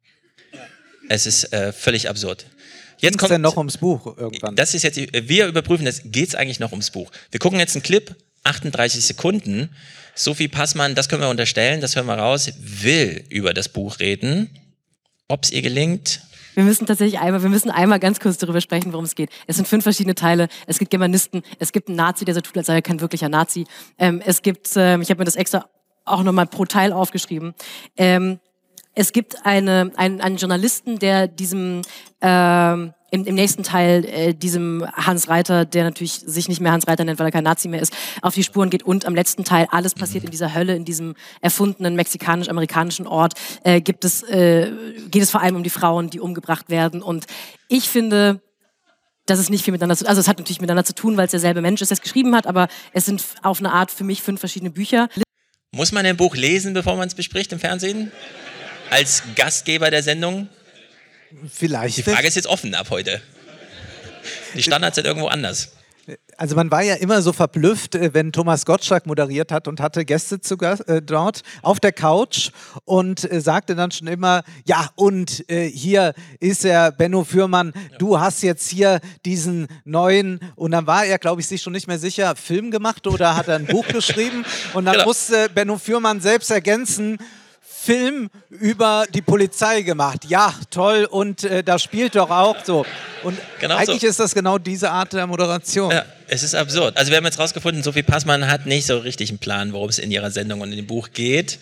Es 1.08 1.26
ist 1.26 1.52
äh, 1.52 1.72
völlig 1.72 2.08
absurd. 2.08 2.46
Jetzt 2.98 3.18
kommt 3.18 3.30
denn 3.30 3.40
noch 3.40 3.56
ums 3.56 3.78
Buch 3.78 4.18
irgendwann. 4.18 4.56
Das 4.56 4.74
ist 4.74 4.82
jetzt, 4.82 4.96
wir 4.96 5.46
überprüfen 5.46 5.86
das. 5.86 6.02
Geht 6.04 6.28
es 6.28 6.34
eigentlich 6.34 6.60
noch 6.60 6.72
ums 6.72 6.90
Buch? 6.90 7.10
Wir 7.30 7.40
gucken 7.40 7.58
jetzt 7.58 7.74
einen 7.74 7.82
Clip, 7.82 8.14
38 8.44 9.04
Sekunden. 9.04 9.70
Sophie 10.14 10.48
Passmann, 10.48 10.94
das 10.94 11.08
können 11.08 11.22
wir 11.22 11.30
unterstellen, 11.30 11.80
das 11.80 11.96
hören 11.96 12.06
wir 12.06 12.14
raus, 12.14 12.52
will 12.58 13.24
über 13.30 13.54
das 13.54 13.68
Buch 13.70 14.00
reden. 14.00 14.50
Ob 15.28 15.44
es 15.44 15.50
ihr 15.50 15.62
gelingt, 15.62 16.20
Wir 16.54 16.64
müssen 16.64 16.86
tatsächlich 16.86 17.20
einmal, 17.20 17.42
wir 17.42 17.50
müssen 17.50 17.70
einmal 17.70 18.00
ganz 18.00 18.20
kurz 18.20 18.38
darüber 18.38 18.60
sprechen, 18.60 18.92
worum 18.92 19.04
es 19.04 19.14
geht. 19.14 19.30
Es 19.46 19.56
sind 19.56 19.68
fünf 19.68 19.84
verschiedene 19.84 20.14
Teile. 20.14 20.48
Es 20.66 20.78
gibt 20.78 20.90
Germanisten, 20.90 21.42
es 21.58 21.72
gibt 21.72 21.88
einen 21.88 21.96
Nazi, 21.96 22.24
der 22.24 22.34
so 22.34 22.40
tut, 22.40 22.56
als 22.56 22.66
sei 22.66 22.74
er 22.74 22.82
kein 22.82 23.00
wirklicher 23.00 23.28
Nazi. 23.28 23.66
Ähm, 23.98 24.20
es 24.24 24.42
gibt, 24.42 24.70
ähm, 24.76 25.02
ich 25.02 25.10
habe 25.10 25.18
mir 25.18 25.24
das 25.24 25.36
extra 25.36 25.66
auch 26.04 26.22
nochmal 26.22 26.46
pro 26.46 26.64
Teil 26.64 26.92
aufgeschrieben. 26.92 27.54
Ähm, 27.96 28.40
es 28.94 29.12
gibt 29.12 29.44
eine, 29.44 29.92
einen, 29.96 30.20
einen 30.20 30.36
Journalisten, 30.36 30.98
der 30.98 31.28
diesem 31.28 31.82
ähm, 32.20 32.92
im, 33.10 33.24
im 33.24 33.34
nächsten 33.34 33.62
Teil 33.62 34.04
äh, 34.04 34.34
diesem 34.34 34.86
Hans 34.94 35.28
Reiter, 35.28 35.64
der 35.64 35.84
natürlich 35.84 36.22
sich 36.24 36.48
nicht 36.48 36.60
mehr 36.60 36.72
Hans 36.72 36.86
Reiter 36.86 37.04
nennt, 37.04 37.18
weil 37.18 37.26
er 37.26 37.32
kein 37.32 37.44
Nazi 37.44 37.68
mehr 37.68 37.82
ist, 37.82 37.92
auf 38.22 38.34
die 38.34 38.44
Spuren 38.44 38.70
geht. 38.70 38.82
Und 38.82 39.04
am 39.04 39.14
letzten 39.14 39.44
Teil, 39.44 39.66
alles 39.70 39.94
passiert 39.94 40.24
in 40.24 40.30
dieser 40.30 40.54
Hölle, 40.54 40.76
in 40.76 40.84
diesem 40.84 41.14
erfundenen 41.40 41.96
mexikanisch-amerikanischen 41.96 43.06
Ort, 43.06 43.34
äh, 43.64 43.80
gibt 43.80 44.04
es, 44.04 44.22
äh, 44.22 44.70
geht 45.10 45.22
es 45.22 45.30
vor 45.30 45.40
allem 45.40 45.56
um 45.56 45.62
die 45.62 45.70
Frauen, 45.70 46.10
die 46.10 46.20
umgebracht 46.20 46.70
werden. 46.70 47.02
Und 47.02 47.26
ich 47.68 47.88
finde, 47.88 48.40
dass 49.26 49.38
es 49.38 49.50
nicht 49.50 49.64
viel 49.64 49.72
miteinander 49.72 49.96
zu 49.96 50.08
Also 50.08 50.20
es 50.20 50.28
hat 50.28 50.38
natürlich 50.38 50.60
miteinander 50.60 50.84
zu 50.84 50.94
tun, 50.94 51.16
weil 51.16 51.26
es 51.26 51.30
derselbe 51.30 51.60
Mensch 51.60 51.82
ist, 51.82 51.90
der 51.90 51.96
es 51.96 52.02
geschrieben 52.02 52.34
hat, 52.34 52.46
aber 52.46 52.68
es 52.92 53.06
sind 53.06 53.24
auf 53.42 53.60
eine 53.60 53.72
Art 53.72 53.90
für 53.90 54.04
mich 54.04 54.22
fünf 54.22 54.40
verschiedene 54.40 54.70
Bücher. 54.70 55.08
muss 55.72 55.92
man 55.92 56.06
ein 56.06 56.16
Buch 56.16 56.36
lesen, 56.36 56.74
bevor 56.74 56.96
man 56.96 57.08
es 57.08 57.14
bespricht 57.14 57.52
im 57.52 57.58
Fernsehen? 57.58 58.10
Als 58.90 59.22
Gastgeber 59.36 59.90
der 59.90 60.02
Sendung? 60.02 60.48
Vielleicht. 61.52 61.96
Die 61.96 62.02
Frage 62.02 62.26
ist 62.26 62.34
jetzt 62.34 62.48
offen 62.48 62.74
ab 62.74 62.88
heute. 62.90 63.20
Die 64.54 64.62
Standards 64.62 64.96
sind 64.96 65.06
irgendwo 65.06 65.28
anders. 65.28 65.72
Also 66.36 66.56
man 66.56 66.70
war 66.70 66.82
ja 66.82 66.94
immer 66.94 67.22
so 67.22 67.32
verblüfft, 67.32 67.94
äh, 67.94 68.12
wenn 68.14 68.32
Thomas 68.32 68.64
Gottschalk 68.64 69.06
moderiert 69.06 69.52
hat 69.52 69.68
und 69.68 69.78
hatte 69.78 70.04
Gäste 70.04 70.40
zu 70.40 70.56
äh, 70.56 71.02
dort 71.02 71.42
auf 71.62 71.78
der 71.78 71.92
Couch 71.92 72.50
und 72.84 73.30
äh, 73.30 73.40
sagte 73.40 73.76
dann 73.76 73.90
schon 73.90 74.08
immer, 74.08 74.42
ja 74.64 74.88
und 74.96 75.48
äh, 75.48 75.68
hier 75.68 76.14
ist 76.40 76.64
er, 76.64 76.90
Benno 76.90 77.22
Fürmann, 77.22 77.72
du 77.98 78.18
hast 78.18 78.42
jetzt 78.42 78.68
hier 78.70 79.00
diesen 79.24 79.68
neuen 79.84 80.40
und 80.56 80.72
dann 80.72 80.86
war 80.86 81.04
er, 81.04 81.18
glaube 81.18 81.42
ich, 81.42 81.46
sich 81.46 81.62
schon 81.62 81.74
nicht 81.74 81.86
mehr 81.86 81.98
sicher, 81.98 82.34
Film 82.34 82.70
gemacht 82.70 83.06
oder 83.06 83.36
hat 83.36 83.46
er 83.48 83.56
ein 83.56 83.66
Buch 83.66 83.86
geschrieben 83.92 84.44
und 84.72 84.86
dann 84.86 84.94
Genau. 84.94 85.06
musste 85.06 85.48
Benno 85.50 85.78
Fürmann 85.78 86.20
selbst 86.20 86.50
ergänzen, 86.50 87.18
Film 87.82 88.28
über 88.50 89.06
die 89.14 89.22
Polizei 89.22 89.80
gemacht. 89.80 90.26
Ja, 90.28 90.54
toll. 90.70 91.06
Und 91.10 91.44
äh, 91.44 91.64
da 91.64 91.78
spielt 91.78 92.14
doch 92.14 92.28
auch 92.28 92.56
so. 92.62 92.84
Und 93.22 93.38
Genau 93.58 93.76
eigentlich 93.76 94.02
so. 94.02 94.06
ist 94.08 94.20
das 94.20 94.34
genau 94.34 94.58
diese 94.58 94.90
Art 94.90 95.14
der 95.14 95.26
Moderation. 95.26 95.90
Ja, 95.90 96.04
es 96.28 96.42
ist 96.42 96.54
absurd. 96.54 96.98
Also 96.98 97.10
wir 97.10 97.16
haben 97.16 97.24
jetzt 97.24 97.38
rausgefunden, 97.38 97.82
Sophie 97.82 98.02
Passmann 98.02 98.46
hat 98.46 98.66
nicht 98.66 98.86
so 98.86 98.98
richtig 98.98 99.30
einen 99.30 99.38
Plan, 99.38 99.72
worum 99.72 99.88
es 99.88 99.98
in 99.98 100.10
ihrer 100.10 100.30
Sendung 100.30 100.60
und 100.60 100.70
in 100.70 100.76
dem 100.76 100.86
Buch 100.86 101.08
geht. 101.14 101.58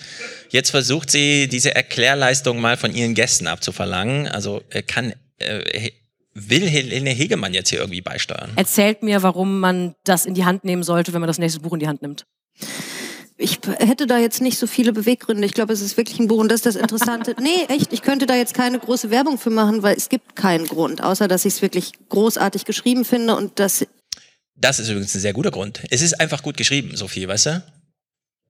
Jetzt 0.50 0.70
versucht 0.70 1.10
sie, 1.10 1.46
diese 1.48 1.74
Erklärleistung 1.76 2.60
mal 2.60 2.76
von 2.76 2.92
ihren 2.92 3.14
Gästen 3.14 3.46
abzuverlangen. 3.46 4.26
Also 4.26 4.62
äh, 4.70 4.82
kann, 4.82 5.14
äh, 5.38 5.90
will 6.34 6.68
Helene 6.68 7.10
Hegemann 7.10 7.54
jetzt 7.54 7.70
hier 7.70 7.78
irgendwie 7.78 8.00
beisteuern? 8.00 8.50
Erzählt 8.56 9.04
mir, 9.04 9.22
warum 9.22 9.60
man 9.60 9.94
das 10.04 10.26
in 10.26 10.34
die 10.34 10.44
Hand 10.44 10.64
nehmen 10.64 10.82
sollte, 10.82 11.12
wenn 11.12 11.20
man 11.20 11.28
das 11.28 11.38
nächste 11.38 11.60
Buch 11.60 11.74
in 11.74 11.80
die 11.80 11.88
Hand 11.88 12.02
nimmt. 12.02 12.26
Ich 13.40 13.60
hätte 13.78 14.08
da 14.08 14.18
jetzt 14.18 14.40
nicht 14.40 14.58
so 14.58 14.66
viele 14.66 14.92
Beweggründe. 14.92 15.46
Ich 15.46 15.54
glaube, 15.54 15.72
es 15.72 15.80
ist 15.80 15.96
wirklich 15.96 16.18
ein 16.18 16.26
Buch 16.26 16.38
und 16.38 16.48
das 16.48 16.56
ist 16.56 16.66
das 16.66 16.76
Interessante. 16.76 17.36
nee, 17.40 17.64
echt, 17.68 17.92
ich 17.92 18.02
könnte 18.02 18.26
da 18.26 18.34
jetzt 18.34 18.52
keine 18.52 18.80
große 18.80 19.10
Werbung 19.10 19.38
für 19.38 19.50
machen, 19.50 19.84
weil 19.84 19.96
es 19.96 20.08
gibt 20.08 20.34
keinen 20.34 20.66
Grund, 20.66 21.02
außer 21.02 21.28
dass 21.28 21.44
ich 21.44 21.54
es 21.54 21.62
wirklich 21.62 21.92
großartig 22.08 22.64
geschrieben 22.64 23.04
finde 23.04 23.36
und 23.36 23.60
dass 23.60 23.86
Das 24.56 24.80
ist 24.80 24.88
übrigens 24.88 25.14
ein 25.14 25.20
sehr 25.20 25.32
guter 25.32 25.52
Grund. 25.52 25.82
Es 25.90 26.02
ist 26.02 26.20
einfach 26.20 26.42
gut 26.42 26.56
geschrieben, 26.56 26.96
Sophie, 26.96 27.28
weißt 27.28 27.46
du? 27.46 27.62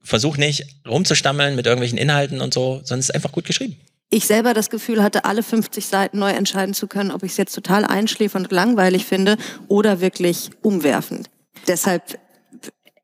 Versuch 0.01 0.39
nicht 0.39 0.65
rumzustammeln 0.89 1.55
mit 1.55 1.67
irgendwelchen 1.67 1.99
Inhalten 1.99 2.41
und 2.41 2.55
so, 2.55 2.81
sondern 2.83 3.01
es 3.01 3.11
ist 3.11 3.15
einfach 3.15 3.33
gut 3.33 3.45
geschrieben. 3.45 3.77
ich 4.09 4.25
selber 4.25 4.55
das 4.55 4.71
Gefühl 4.71 5.03
hatte, 5.03 5.27
alle 5.27 5.43
50 5.43 5.85
Seiten 5.85 6.19
neu 6.19 6.31
entscheiden 6.31 6.73
zu 6.73 6.87
können, 6.87 7.11
ob 7.11 7.25
ich 7.25 7.33
es 7.33 7.37
jetzt 7.37 7.55
total 7.55 7.85
einschläfernd 7.85 8.47
und 8.47 8.53
langweilig 8.53 9.05
finde 9.05 9.37
oder 9.67 10.01
wirklich 10.01 10.49
umwerfend. 10.63 11.29
Deshalb 11.67 12.19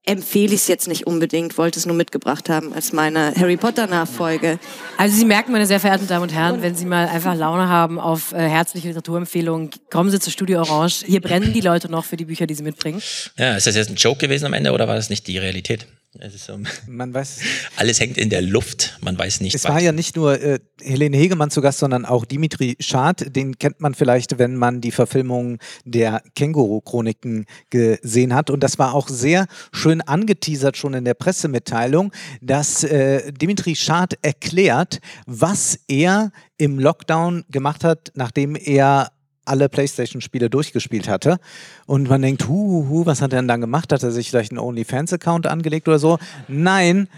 empfehle 0.06 0.54
ich 0.54 0.60
es 0.60 0.68
jetzt 0.68 0.86
nicht 0.86 1.06
unbedingt, 1.06 1.56
wollte 1.56 1.78
es 1.78 1.86
nur 1.86 1.96
mitgebracht 1.96 2.48
haben 2.48 2.72
als 2.74 2.92
meine 2.92 3.34
Harry 3.36 3.56
Potter 3.56 3.86
Nachfolge. 3.86 4.58
Also 4.98 5.16
Sie 5.16 5.24
merken, 5.24 5.52
meine 5.52 5.66
sehr 5.66 5.80
verehrten 5.80 6.06
Damen 6.06 6.24
und 6.24 6.32
Herren, 6.32 6.62
wenn 6.62 6.74
Sie 6.74 6.84
mal 6.84 7.08
einfach 7.08 7.34
Laune 7.34 7.68
haben 7.68 7.98
auf 7.98 8.32
äh, 8.32 8.48
herzliche 8.48 8.88
Literaturempfehlungen, 8.88 9.70
kommen 9.90 10.10
Sie 10.10 10.20
zu 10.20 10.30
Studio 10.30 10.60
Orange. 10.60 11.04
Hier 11.06 11.20
brennen 11.20 11.52
die 11.52 11.60
Leute 11.62 11.90
noch 11.90 12.04
für 12.04 12.16
die 12.16 12.26
Bücher, 12.26 12.46
die 12.46 12.54
Sie 12.54 12.62
mitbringen. 12.62 13.02
Ja, 13.38 13.56
ist 13.56 13.66
das 13.66 13.76
jetzt 13.76 13.90
ein 13.90 13.96
Joke 13.96 14.18
gewesen 14.18 14.46
am 14.46 14.52
Ende 14.52 14.72
oder 14.72 14.86
war 14.88 14.94
das 14.94 15.08
nicht 15.10 15.26
die 15.26 15.38
Realität? 15.38 15.86
Es 16.20 16.34
ist 16.34 16.44
so, 16.44 16.58
Man 16.86 17.12
weiß 17.12 17.40
alles 17.76 17.98
hängt 17.98 18.18
in 18.18 18.30
der 18.30 18.42
Luft, 18.42 18.98
man 19.00 19.18
weiß 19.18 19.40
nicht. 19.40 19.54
Es 19.54 19.64
war 19.64 19.80
ja 19.80 19.90
nicht 19.90 20.14
nur 20.14 20.40
äh, 20.40 20.60
Helene 20.80 21.16
Hegemann 21.16 21.50
zu 21.50 21.60
Gast, 21.60 21.80
sondern 21.80 22.04
auch 22.04 22.24
Dimitri 22.24 22.76
Schad. 22.78 23.34
Den 23.34 23.58
kennt 23.58 23.80
man 23.80 23.94
vielleicht, 23.94 24.38
wenn 24.38 24.54
man 24.54 24.80
die 24.80 24.92
Verfilmung 24.92 25.58
der 25.84 26.22
Känguru-Chroniken 26.36 27.46
gesehen 27.70 28.34
hat. 28.34 28.50
Und 28.50 28.60
das 28.60 28.78
war 28.78 28.94
auch 28.94 29.08
sehr 29.08 29.46
schön 29.72 30.00
angeteasert 30.02 30.76
schon 30.76 30.94
in 30.94 31.04
der 31.04 31.14
Pressemitteilung, 31.14 32.12
dass 32.40 32.84
äh, 32.84 33.32
Dimitri 33.32 33.74
Schad 33.74 34.16
erklärt, 34.22 35.00
was 35.26 35.78
er 35.88 36.30
im 36.58 36.78
Lockdown 36.78 37.44
gemacht 37.50 37.82
hat, 37.82 38.12
nachdem 38.14 38.54
er 38.54 39.10
alle 39.44 39.68
PlayStation-Spiele 39.68 40.50
durchgespielt 40.50 41.08
hatte. 41.08 41.38
Und 41.86 42.08
man 42.08 42.22
denkt, 42.22 42.48
hu, 42.48 42.86
hu, 42.88 43.06
was 43.06 43.20
hat 43.20 43.32
er 43.32 43.40
denn 43.40 43.48
dann 43.48 43.60
gemacht? 43.60 43.92
Hat 43.92 44.02
er 44.02 44.10
sich 44.10 44.30
vielleicht 44.30 44.52
einen 44.52 44.58
OnlyFans-Account 44.58 45.46
angelegt 45.46 45.88
oder 45.88 45.98
so? 45.98 46.18
Nein, 46.48 47.08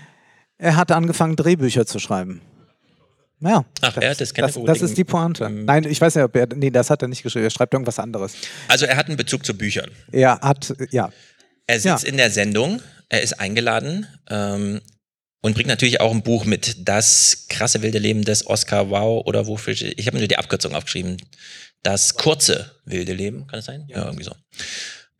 er 0.58 0.76
hat 0.76 0.92
angefangen, 0.92 1.36
Drehbücher 1.36 1.86
zu 1.86 1.98
schreiben. 1.98 2.40
Ja. 3.40 3.64
Ach, 3.82 3.96
er 3.98 4.10
hat 4.10 4.20
das 4.20 4.32
keine 4.32 4.50
das, 4.50 4.64
das 4.64 4.82
ist 4.82 4.96
die 4.96 5.04
Pointe. 5.04 5.50
Nein, 5.50 5.84
ich 5.84 6.00
weiß 6.00 6.14
nicht, 6.14 6.24
ob 6.24 6.34
er. 6.36 6.46
Nee, 6.54 6.70
das 6.70 6.88
hat 6.88 7.02
er 7.02 7.08
nicht 7.08 7.22
geschrieben. 7.22 7.44
Er 7.44 7.50
schreibt 7.50 7.74
irgendwas 7.74 7.98
anderes. 7.98 8.32
Also 8.68 8.86
er 8.86 8.96
hat 8.96 9.08
einen 9.08 9.18
Bezug 9.18 9.44
zu 9.44 9.56
Büchern. 9.56 9.90
Er 10.10 10.40
hat, 10.40 10.74
ja. 10.90 11.10
Er 11.66 11.80
sitzt 11.80 12.04
in 12.04 12.16
der 12.16 12.30
Sendung, 12.30 12.80
er 13.08 13.22
ist 13.22 13.38
eingeladen 13.40 14.06
ähm, 14.30 14.80
und 15.46 15.54
bringt 15.54 15.68
natürlich 15.68 16.00
auch 16.00 16.10
ein 16.10 16.22
Buch 16.22 16.44
mit. 16.44 16.88
Das 16.88 17.46
krasse 17.48 17.80
wilde 17.80 18.00
Leben 18.00 18.24
des 18.24 18.48
Oscar 18.48 18.90
Wow 18.90 19.24
oder 19.26 19.46
wofür 19.46 19.74
ich, 19.74 20.06
habe 20.08 20.18
nur 20.18 20.26
die 20.26 20.38
Abkürzung 20.38 20.74
aufgeschrieben. 20.74 21.18
Das 21.84 22.16
kurze 22.16 22.72
wilde 22.84 23.12
Leben, 23.12 23.46
kann 23.46 23.60
es 23.60 23.66
sein? 23.66 23.84
Ja. 23.86 24.06
irgendwie 24.06 24.24
so. 24.24 24.32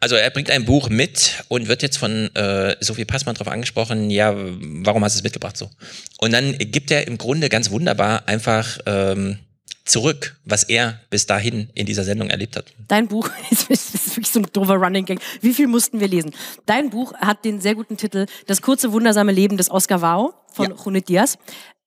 Also 0.01 0.17
er 0.17 0.29
bringt 0.31 0.51
ein 0.51 0.65
Buch 0.65 0.89
mit 0.89 1.45
und 1.47 1.69
wird 1.69 1.83
jetzt 1.83 1.97
von 1.97 2.35
äh, 2.35 2.75
Sophie 2.81 3.05
Passmann 3.05 3.37
darauf 3.37 3.53
angesprochen, 3.53 4.11
ja, 4.11 4.35
warum 4.37 5.05
hast 5.05 5.15
du 5.15 5.21
es 5.21 5.23
mitgebracht 5.23 5.57
so? 5.57 5.71
Und 6.19 6.33
dann 6.33 6.59
gibt 6.59 6.91
er 6.91 7.07
im 7.07 7.19
Grunde 7.19 7.49
ganz 7.49 7.71
wunderbar 7.71 8.27
einfach 8.27 8.81
ähm, 8.85 9.39
zurück, 9.87 10.37
was 10.45 10.65
er 10.65 11.01
bis 11.11 11.27
dahin 11.27 11.71
in 11.75 11.87
dieser 11.87 12.05
Sendung 12.05 12.29
erlebt 12.29 12.57
hat. 12.57 12.67
Dein 12.89 13.09
Buch, 13.09 13.31
ist 13.51 13.71
wirklich 13.71 14.31
so 14.31 14.41
ein 14.41 14.47
doofer 14.53 14.75
Running 14.75 15.05
Gag. 15.05 15.21
Wie 15.41 15.55
viel 15.55 15.67
mussten 15.67 16.01
wir 16.01 16.09
lesen? 16.09 16.33
Dein 16.67 16.91
Buch 16.91 17.15
hat 17.15 17.45
den 17.45 17.61
sehr 17.61 17.75
guten 17.75 17.97
Titel 17.97 18.27
Das 18.47 18.63
kurze, 18.63 18.93
wundersame 18.93 19.33
Leben 19.33 19.57
des 19.57 19.71
Oscar 19.71 20.03
Wao 20.03 20.35
von 20.53 20.71
ja. 20.71 20.77
Junit 20.85 21.09
Diaz. 21.09 21.39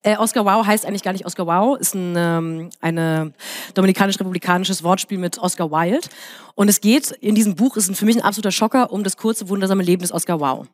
Äh, 0.02 0.16
Oscar 0.16 0.46
Wow 0.46 0.66
heißt 0.66 0.86
eigentlich 0.86 1.04
gar 1.04 1.12
nicht 1.12 1.26
Oscar 1.26 1.46
Wow, 1.46 1.78
ist 1.78 1.94
ein 1.94 2.16
ähm, 2.16 2.70
eine 2.80 3.34
dominikanisch-republikanisches 3.74 4.82
Wortspiel 4.82 5.18
mit 5.18 5.38
Oscar 5.38 5.72
Wilde. 5.72 6.08
Und 6.56 6.70
es 6.70 6.80
geht 6.80 7.12
in 7.12 7.36
diesem 7.36 7.56
Buch, 7.56 7.76
ist 7.76 7.94
für 7.98 8.06
mich 8.06 8.16
ein 8.16 8.22
absoluter 8.22 8.52
Schocker, 8.52 8.94
um 8.94 9.04
das 9.04 9.18
kurze, 9.18 9.50
wundersame 9.50 9.84
Leben 9.84 10.02
des 10.02 10.14
Oscar 10.14 10.40
Wow. 10.40 10.68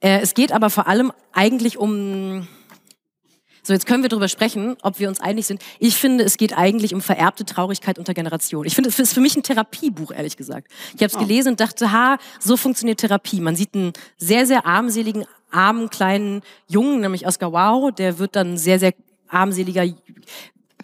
Äh, 0.00 0.20
es 0.20 0.34
geht 0.34 0.52
aber 0.52 0.70
vor 0.70 0.86
allem 0.86 1.12
eigentlich 1.32 1.78
um 1.78 2.46
so, 3.66 3.72
jetzt 3.72 3.84
können 3.84 4.04
wir 4.04 4.08
darüber 4.08 4.28
sprechen, 4.28 4.76
ob 4.82 5.00
wir 5.00 5.08
uns 5.08 5.18
einig 5.18 5.44
sind. 5.44 5.60
Ich 5.80 5.96
finde, 5.96 6.22
es 6.22 6.36
geht 6.36 6.56
eigentlich 6.56 6.94
um 6.94 7.00
vererbte 7.00 7.44
Traurigkeit 7.44 7.98
unter 7.98 8.14
Generationen. 8.14 8.68
Ich 8.68 8.76
finde, 8.76 8.90
es 8.90 8.98
ist 9.00 9.12
für 9.12 9.20
mich 9.20 9.34
ein 9.34 9.42
Therapiebuch, 9.42 10.12
ehrlich 10.12 10.36
gesagt. 10.36 10.68
Ich 10.94 11.02
habe 11.02 11.06
es 11.06 11.16
oh. 11.16 11.18
gelesen 11.18 11.48
und 11.48 11.60
dachte, 11.60 11.90
ha, 11.90 12.18
so 12.38 12.56
funktioniert 12.56 13.00
Therapie. 13.00 13.40
Man 13.40 13.56
sieht 13.56 13.74
einen 13.74 13.92
sehr, 14.18 14.46
sehr 14.46 14.66
armseligen, 14.66 15.24
armen, 15.50 15.90
kleinen 15.90 16.42
Jungen, 16.68 17.00
nämlich 17.00 17.26
Oscar 17.26 17.50
Wow, 17.50 17.92
der 17.92 18.20
wird 18.20 18.36
dann 18.36 18.56
sehr, 18.56 18.78
sehr 18.78 18.94
armseliger 19.26 19.84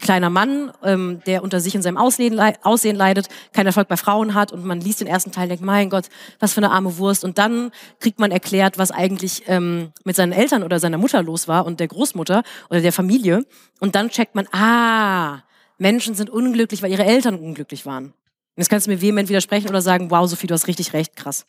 kleiner 0.03 0.29
Mann, 0.29 0.71
ähm, 0.83 1.23
der 1.27 1.43
unter 1.43 1.61
sich 1.61 1.75
in 1.75 1.81
seinem 1.81 1.97
Aussehen, 1.97 2.39
Aussehen 2.63 2.97
leidet, 2.97 3.29
keinen 3.55 3.67
Erfolg 3.67 3.89
bei 3.89 3.97
Frauen 3.97 4.35
hat 4.35 4.53
und 4.53 4.65
man 4.65 4.81
liest 4.81 5.01
den 5.01 5.07
ersten 5.07 5.33
Teil 5.33 5.45
und 5.45 5.51
denkt, 5.51 5.65
mein 5.65 5.89
Gott, 5.89 6.11
was 6.39 6.53
für 6.53 6.59
eine 6.59 6.71
arme 6.71 6.99
Wurst. 6.99 7.25
Und 7.25 7.39
dann 7.39 7.71
kriegt 8.01 8.19
man 8.19 8.31
erklärt, 8.31 8.77
was 8.77 8.91
eigentlich 8.91 9.45
ähm, 9.47 9.93
mit 10.05 10.17
seinen 10.17 10.33
Eltern 10.33 10.63
oder 10.63 10.79
seiner 10.79 10.99
Mutter 10.99 11.23
los 11.23 11.49
war 11.49 11.65
und 11.65 11.81
der 11.81 11.89
Großmutter 11.89 12.43
oder 12.69 12.81
der 12.83 12.93
Familie. 12.93 13.47
Und 13.81 13.95
dann 13.95 14.11
checkt 14.11 14.35
man, 14.35 14.47
ah, 14.53 15.43
Menschen 15.79 16.15
sind 16.15 16.29
unglücklich, 16.29 16.83
weil 16.83 16.91
ihre 16.91 17.05
Eltern 17.05 17.37
unglücklich 17.37 17.87
waren. 17.87 18.07
Und 18.07 18.59
jetzt 18.59 18.69
kannst 18.69 18.87
du 18.87 18.91
mir 18.91 19.01
vehement 19.01 19.31
widersprechen 19.31 19.71
oder 19.71 19.81
sagen, 19.81 20.11
wow, 20.11 20.29
Sophie, 20.29 20.47
du 20.47 20.55
hast 20.55 20.67
richtig 20.67 20.93
recht, 20.93 21.17
krass. 21.17 21.47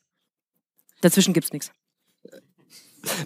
Dazwischen 1.02 1.34
gibt's 1.34 1.52
nichts. 1.52 1.72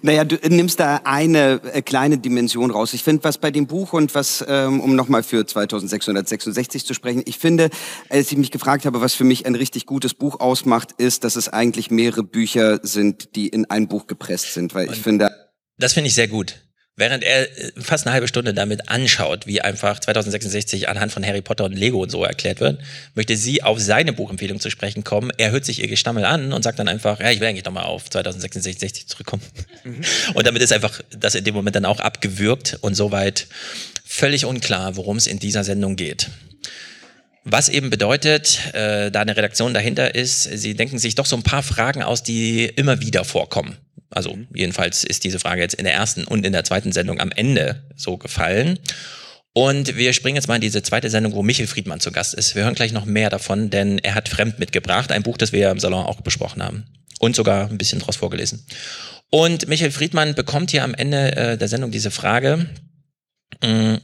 Naja, 0.01 0.23
du 0.23 0.37
nimmst 0.49 0.79
da 0.79 1.01
eine 1.03 1.61
äh, 1.73 1.81
kleine 1.81 2.17
Dimension 2.17 2.71
raus. 2.71 2.93
Ich 2.93 3.03
finde, 3.03 3.23
was 3.23 3.37
bei 3.37 3.51
dem 3.51 3.67
Buch 3.67 3.93
und 3.93 4.15
was, 4.15 4.43
ähm, 4.47 4.79
um 4.79 4.95
nochmal 4.95 5.23
für 5.23 5.45
2666 5.45 6.85
zu 6.85 6.93
sprechen, 6.93 7.21
ich 7.25 7.37
finde, 7.37 7.69
als 8.09 8.31
ich 8.31 8.37
mich 8.37 8.51
gefragt 8.51 8.85
habe, 8.85 9.01
was 9.01 9.13
für 9.13 9.23
mich 9.23 9.45
ein 9.45 9.55
richtig 9.55 9.85
gutes 9.85 10.13
Buch 10.13 10.39
ausmacht, 10.39 10.93
ist, 10.97 11.23
dass 11.23 11.35
es 11.35 11.49
eigentlich 11.49 11.91
mehrere 11.91 12.23
Bücher 12.23 12.79
sind, 12.81 13.35
die 13.35 13.47
in 13.47 13.69
ein 13.69 13.87
Buch 13.87 14.07
gepresst 14.07 14.53
sind, 14.53 14.73
weil 14.73 14.91
ich 14.91 15.01
finde... 15.01 15.29
Das 15.77 15.93
finde 15.93 16.07
ich 16.07 16.15
sehr 16.15 16.27
gut. 16.27 16.66
Während 16.99 17.23
er 17.23 17.43
äh, 17.43 17.71
fast 17.79 18.07
eine 18.07 18.13
halbe 18.13 18.27
Stunde 18.27 18.55
damit 18.55 18.89
anschaut, 18.89 19.45
wie 19.45 19.61
einfach 19.61 19.99
2066 19.99 20.89
anhand 20.89 21.11
von 21.11 21.23
Harry 21.23 21.41
Potter 21.41 21.65
und 21.65 21.73
Lego 21.73 22.01
und 22.01 22.09
so 22.09 22.23
erklärt 22.23 22.59
wird, 22.59 22.81
möchte 23.13 23.37
sie 23.37 23.61
auf 23.61 23.79
seine 23.79 24.13
Buchempfehlung 24.13 24.59
zu 24.59 24.71
sprechen 24.71 25.03
kommen. 25.03 25.31
Er 25.37 25.51
hört 25.51 25.63
sich 25.63 25.79
ihr 25.79 25.87
Gestammel 25.87 26.25
an 26.25 26.53
und 26.53 26.63
sagt 26.63 26.79
dann 26.79 26.87
einfach, 26.87 27.19
ja, 27.19 27.29
ich 27.29 27.39
will 27.39 27.47
eigentlich 27.47 27.65
nochmal 27.65 27.83
auf 27.83 28.09
2066 28.09 29.05
zurückkommen. 29.05 29.43
Mhm. 29.83 30.01
Und 30.33 30.47
damit 30.47 30.63
ist 30.63 30.73
einfach 30.73 30.99
das 31.11 31.35
in 31.35 31.43
dem 31.43 31.53
Moment 31.53 31.75
dann 31.75 31.85
auch 31.85 31.99
abgewürgt 31.99 32.79
und 32.81 32.95
soweit 32.95 33.45
völlig 34.03 34.45
unklar, 34.45 34.95
worum 34.95 35.17
es 35.17 35.27
in 35.27 35.37
dieser 35.37 35.63
Sendung 35.63 35.97
geht. 35.97 36.31
Was 37.43 37.69
eben 37.69 37.91
bedeutet, 37.91 38.73
äh, 38.73 39.11
da 39.11 39.21
eine 39.21 39.37
Redaktion 39.37 39.75
dahinter 39.75 40.15
ist, 40.15 40.43
sie 40.43 40.73
denken 40.73 40.97
sich 40.97 41.13
doch 41.13 41.27
so 41.27 41.35
ein 41.35 41.43
paar 41.43 41.61
Fragen 41.61 42.01
aus, 42.01 42.23
die 42.23 42.65
immer 42.65 43.01
wieder 43.01 43.23
vorkommen. 43.23 43.77
Also 44.09 44.35
mhm. 44.35 44.47
jedenfalls 44.53 45.03
ist 45.03 45.23
diese 45.23 45.39
Frage 45.39 45.61
jetzt 45.61 45.75
in 45.75 45.85
der 45.85 45.93
ersten 45.93 46.23
und 46.23 46.45
in 46.45 46.53
der 46.53 46.63
zweiten 46.63 46.91
Sendung 46.91 47.19
am 47.19 47.31
Ende 47.31 47.83
so 47.95 48.17
gefallen. 48.17 48.79
Und 49.53 49.97
wir 49.97 50.13
springen 50.13 50.35
jetzt 50.35 50.47
mal 50.47 50.55
in 50.55 50.61
diese 50.61 50.83
zweite 50.83 51.09
Sendung, 51.09 51.33
wo 51.33 51.41
Michael 51.41 51.67
Friedmann 51.67 51.99
zu 51.99 52.11
Gast 52.11 52.35
ist. 52.35 52.53
Wir 52.53 52.63
hören 52.63 52.75
gleich 52.75 52.91
noch 52.91 53.05
mehr 53.05 53.31
davon, 53.31 53.71
denn 53.71 53.97
er 53.99 54.13
hat 54.13 54.29
Fremd 54.29 54.59
mitgebracht, 54.59 55.11
ein 55.11 55.23
Buch, 55.23 55.37
das 55.37 55.51
wir 55.51 55.71
im 55.71 55.79
Salon 55.79 56.05
auch 56.05 56.21
besprochen 56.21 56.61
haben 56.63 56.85
und 57.19 57.35
sogar 57.35 57.69
ein 57.69 57.77
bisschen 57.77 57.99
draus 57.99 58.15
vorgelesen. 58.15 58.65
Und 59.29 59.67
Michael 59.67 59.91
Friedmann 59.91 60.35
bekommt 60.35 60.71
hier 60.71 60.83
am 60.83 60.93
Ende 60.93 61.35
äh, 61.35 61.57
der 61.57 61.67
Sendung 61.67 61.91
diese 61.91 62.11
Frage, 62.11 62.67
mh, 63.63 63.93
mm, 63.93 63.99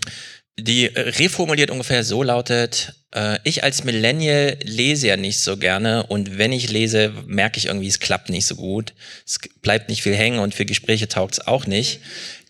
die 0.60 0.86
reformuliert 0.86 1.72
ungefähr 1.72 2.04
so 2.04 2.22
lautet, 2.22 2.94
äh, 3.14 3.40
ich 3.44 3.64
als 3.64 3.84
Millennial 3.84 4.58
lese 4.64 5.08
ja 5.08 5.18
nicht 5.18 5.40
so 5.40 5.58
gerne 5.58 6.06
und 6.08 6.38
wenn 6.38 6.52
ich 6.52 6.70
lese, 6.70 7.12
merke 7.26 7.58
ich 7.58 7.68
irgendwie, 7.68 7.88
es 7.88 8.00
klappt 8.00 8.30
nicht 8.30 8.46
so 8.46 8.56
gut. 8.56 8.94
Es 9.26 9.40
bleibt 9.62 9.90
nicht 9.90 10.04
viel 10.04 10.16
hängen 10.16 10.40
und 10.40 10.54
für 10.54 10.66
Gespräche 10.66 11.08
taugt 11.08 11.34
es 11.34 11.48
auch 11.48 11.66
nicht. 11.66 12.02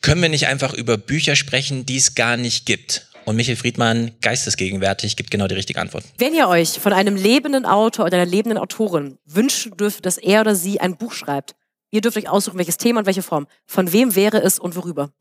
Können 0.02 0.22
wir 0.22 0.30
nicht 0.30 0.48
einfach 0.48 0.74
über 0.74 0.98
Bücher 0.98 1.36
sprechen, 1.36 1.86
die 1.86 1.98
es 1.98 2.16
gar 2.16 2.36
nicht 2.38 2.66
gibt? 2.66 3.08
Und 3.26 3.38
Michael 3.38 3.56
Friedmann, 3.56 4.12
geistesgegenwärtig, 4.22 5.16
gibt 5.16 5.32
genau 5.32 5.48
die 5.48 5.56
richtige 5.56 5.80
Antwort. 5.80 6.04
Wenn 6.18 6.34
ihr 6.34 6.50
euch 6.50 6.72
von 6.72 6.92
einem 6.92 7.16
lebenden 7.16 7.66
Autor 7.66 8.06
oder 8.06 8.18
einer 8.18 8.30
lebenden 8.30 8.58
Autorin 8.58 9.18
wünschen 9.26 9.78
dürft, 9.78 10.06
dass 10.06 10.18
er 10.18 10.42
oder 10.42 10.56
sie 10.56 10.82
ein 10.82 10.98
Buch 10.98 11.14
schreibt, 11.14 11.56
ihr 11.90 12.02
dürft 12.02 12.18
euch 12.18 12.28
aussuchen, 12.28 12.58
welches 12.58 12.76
Thema 12.76 13.00
und 13.00 13.06
welche 13.06 13.24
Form. 13.24 13.48
Von 13.66 13.94
wem 13.94 14.16
wäre 14.16 14.42
es 14.42 14.60
und 14.60 14.76
worüber? 14.76 15.14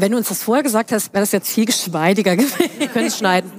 Wenn 0.00 0.12
du 0.12 0.18
uns 0.18 0.28
das 0.28 0.42
vorher 0.42 0.62
gesagt 0.62 0.92
hast, 0.92 1.12
wäre 1.12 1.22
das 1.22 1.32
jetzt 1.32 1.50
viel 1.50 1.66
geschmeidiger 1.66 2.36
gewesen. 2.36 2.70
Wir 2.78 2.88
können 2.88 3.08
es 3.08 3.18
schneiden. 3.18 3.52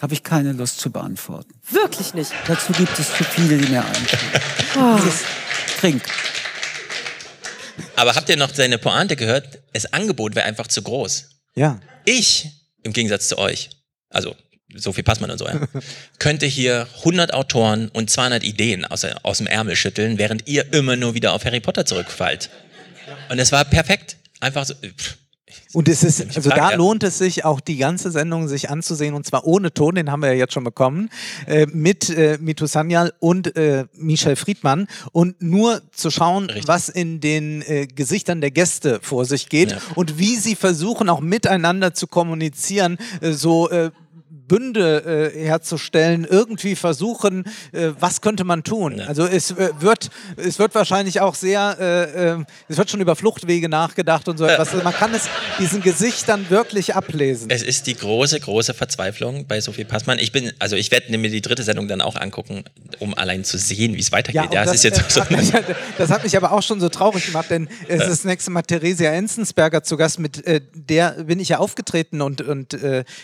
Habe 0.00 0.14
ich 0.14 0.24
keine 0.24 0.50
Lust 0.52 0.80
zu 0.80 0.90
beantworten. 0.90 1.54
Wirklich 1.70 2.12
nicht. 2.12 2.32
Dazu 2.48 2.72
gibt 2.72 2.98
es 2.98 3.16
zu 3.16 3.22
viele, 3.22 3.56
die 3.56 3.70
mir 3.70 3.84
einfallen. 3.84 4.42
Oh. 4.76 4.98
Trink. 5.80 6.02
Aber 7.94 8.16
habt 8.16 8.28
ihr 8.28 8.36
noch 8.36 8.52
seine 8.52 8.78
Pointe 8.78 9.14
gehört? 9.14 9.60
Das 9.72 9.92
Angebot 9.92 10.34
wäre 10.34 10.44
einfach 10.44 10.66
zu 10.66 10.82
groß. 10.82 11.28
Ja. 11.54 11.78
Ich, 12.04 12.50
im 12.82 12.92
Gegensatz 12.92 13.28
zu 13.28 13.38
euch, 13.38 13.70
also 14.10 14.34
so 14.74 14.92
viel 14.92 15.04
Passmann 15.04 15.30
und 15.30 15.38
so, 15.38 15.46
ja, 15.46 15.60
könnte 16.18 16.46
hier 16.46 16.88
100 16.98 17.32
Autoren 17.32 17.90
und 17.90 18.10
200 18.10 18.42
Ideen 18.42 18.84
aus, 18.84 19.04
aus 19.22 19.38
dem 19.38 19.46
Ärmel 19.46 19.76
schütteln, 19.76 20.18
während 20.18 20.48
ihr 20.48 20.72
immer 20.72 20.96
nur 20.96 21.14
wieder 21.14 21.32
auf 21.32 21.44
Harry 21.44 21.60
Potter 21.60 21.86
zurückfallt. 21.86 22.50
Und 23.28 23.38
es 23.38 23.52
war 23.52 23.64
perfekt 23.64 24.16
einfach 24.42 24.64
so. 24.64 24.74
Pff. 24.74 25.18
Und 25.72 25.88
es 25.88 26.02
ist, 26.02 26.36
also 26.36 26.50
da 26.50 26.74
lohnt 26.74 27.02
es 27.02 27.18
sich 27.18 27.44
auch 27.44 27.60
die 27.60 27.76
ganze 27.76 28.10
Sendung 28.10 28.48
sich 28.48 28.70
anzusehen 28.70 29.14
und 29.14 29.26
zwar 29.26 29.46
ohne 29.46 29.72
Ton, 29.72 29.94
den 29.94 30.10
haben 30.10 30.20
wir 30.20 30.28
ja 30.32 30.38
jetzt 30.38 30.54
schon 30.54 30.64
bekommen, 30.64 31.08
äh, 31.46 31.66
mit 31.66 32.10
äh, 32.10 32.38
Mitu 32.40 32.66
Sanyal 32.66 33.12
und 33.20 33.56
äh, 33.56 33.86
Michel 33.94 34.36
Friedmann 34.36 34.86
und 35.12 35.40
nur 35.40 35.82
zu 35.92 36.10
schauen, 36.10 36.46
Richtig. 36.46 36.68
was 36.68 36.88
in 36.88 37.20
den 37.20 37.62
äh, 37.62 37.86
Gesichtern 37.86 38.40
der 38.40 38.50
Gäste 38.50 39.00
vor 39.02 39.24
sich 39.24 39.48
geht 39.48 39.72
ja. 39.72 39.78
und 39.94 40.18
wie 40.18 40.36
sie 40.36 40.54
versuchen 40.54 41.08
auch 41.08 41.20
miteinander 41.20 41.94
zu 41.94 42.06
kommunizieren, 42.06 42.98
äh, 43.20 43.32
so 43.32 43.70
äh, 43.70 43.90
Bünde 44.52 45.32
äh, 45.34 45.46
herzustellen, 45.46 46.26
irgendwie 46.28 46.76
versuchen, 46.76 47.44
äh, 47.72 47.92
was 47.98 48.20
könnte 48.20 48.44
man 48.44 48.64
tun. 48.64 48.98
Ja. 48.98 49.06
Also 49.06 49.24
es 49.24 49.52
äh, 49.52 49.70
wird, 49.80 50.10
es 50.36 50.58
wird 50.58 50.74
wahrscheinlich 50.74 51.22
auch 51.22 51.34
sehr, 51.34 51.78
äh, 51.80 52.32
äh, 52.32 52.44
es 52.68 52.76
wird 52.76 52.90
schon 52.90 53.00
über 53.00 53.16
Fluchtwege 53.16 53.70
nachgedacht 53.70 54.28
und 54.28 54.36
so 54.36 54.44
etwas. 54.44 54.68
Also 54.72 54.84
man 54.84 54.92
kann 54.92 55.14
es 55.14 55.30
diesen 55.58 55.80
Gesichtern 55.80 56.50
wirklich 56.50 56.94
ablesen. 56.94 57.48
Es 57.48 57.62
ist 57.62 57.86
die 57.86 57.94
große, 57.94 58.40
große 58.40 58.74
Verzweiflung 58.74 59.46
bei 59.46 59.58
Sophie 59.62 59.84
Passmann. 59.84 60.18
Ich 60.18 60.32
bin, 60.32 60.52
also 60.58 60.76
ich 60.76 60.90
werde 60.90 61.16
mir 61.16 61.30
die 61.30 61.40
dritte 61.40 61.62
Sendung 61.62 61.88
dann 61.88 62.02
auch 62.02 62.16
angucken, 62.16 62.64
um 62.98 63.14
allein 63.14 63.44
zu 63.44 63.56
sehen, 63.56 63.94
wie 63.94 64.00
es 64.00 64.12
weitergeht. 64.12 64.52
Ja, 64.52 64.52
ja 64.52 64.64
das, 64.66 64.74
ist 64.74 64.84
jetzt 64.84 65.10
so 65.10 65.22
hat 65.22 65.30
mich, 65.30 65.50
das 65.96 66.10
hat 66.10 66.24
mich 66.24 66.36
aber 66.36 66.52
auch 66.52 66.62
schon 66.62 66.78
so 66.78 66.90
traurig 66.90 67.24
gemacht, 67.24 67.46
denn 67.48 67.70
es 67.88 68.02
ist 68.02 68.10
das 68.10 68.24
nächste 68.24 68.50
Mal 68.50 68.60
Theresia 68.60 69.12
Enzensberger 69.12 69.82
zu 69.82 69.96
Gast, 69.96 70.18
mit 70.18 70.46
äh, 70.46 70.60
der 70.74 71.12
bin 71.24 71.40
ich 71.40 71.48
ja 71.48 71.56
aufgetreten 71.56 72.20
und, 72.20 72.42
und 72.42 72.76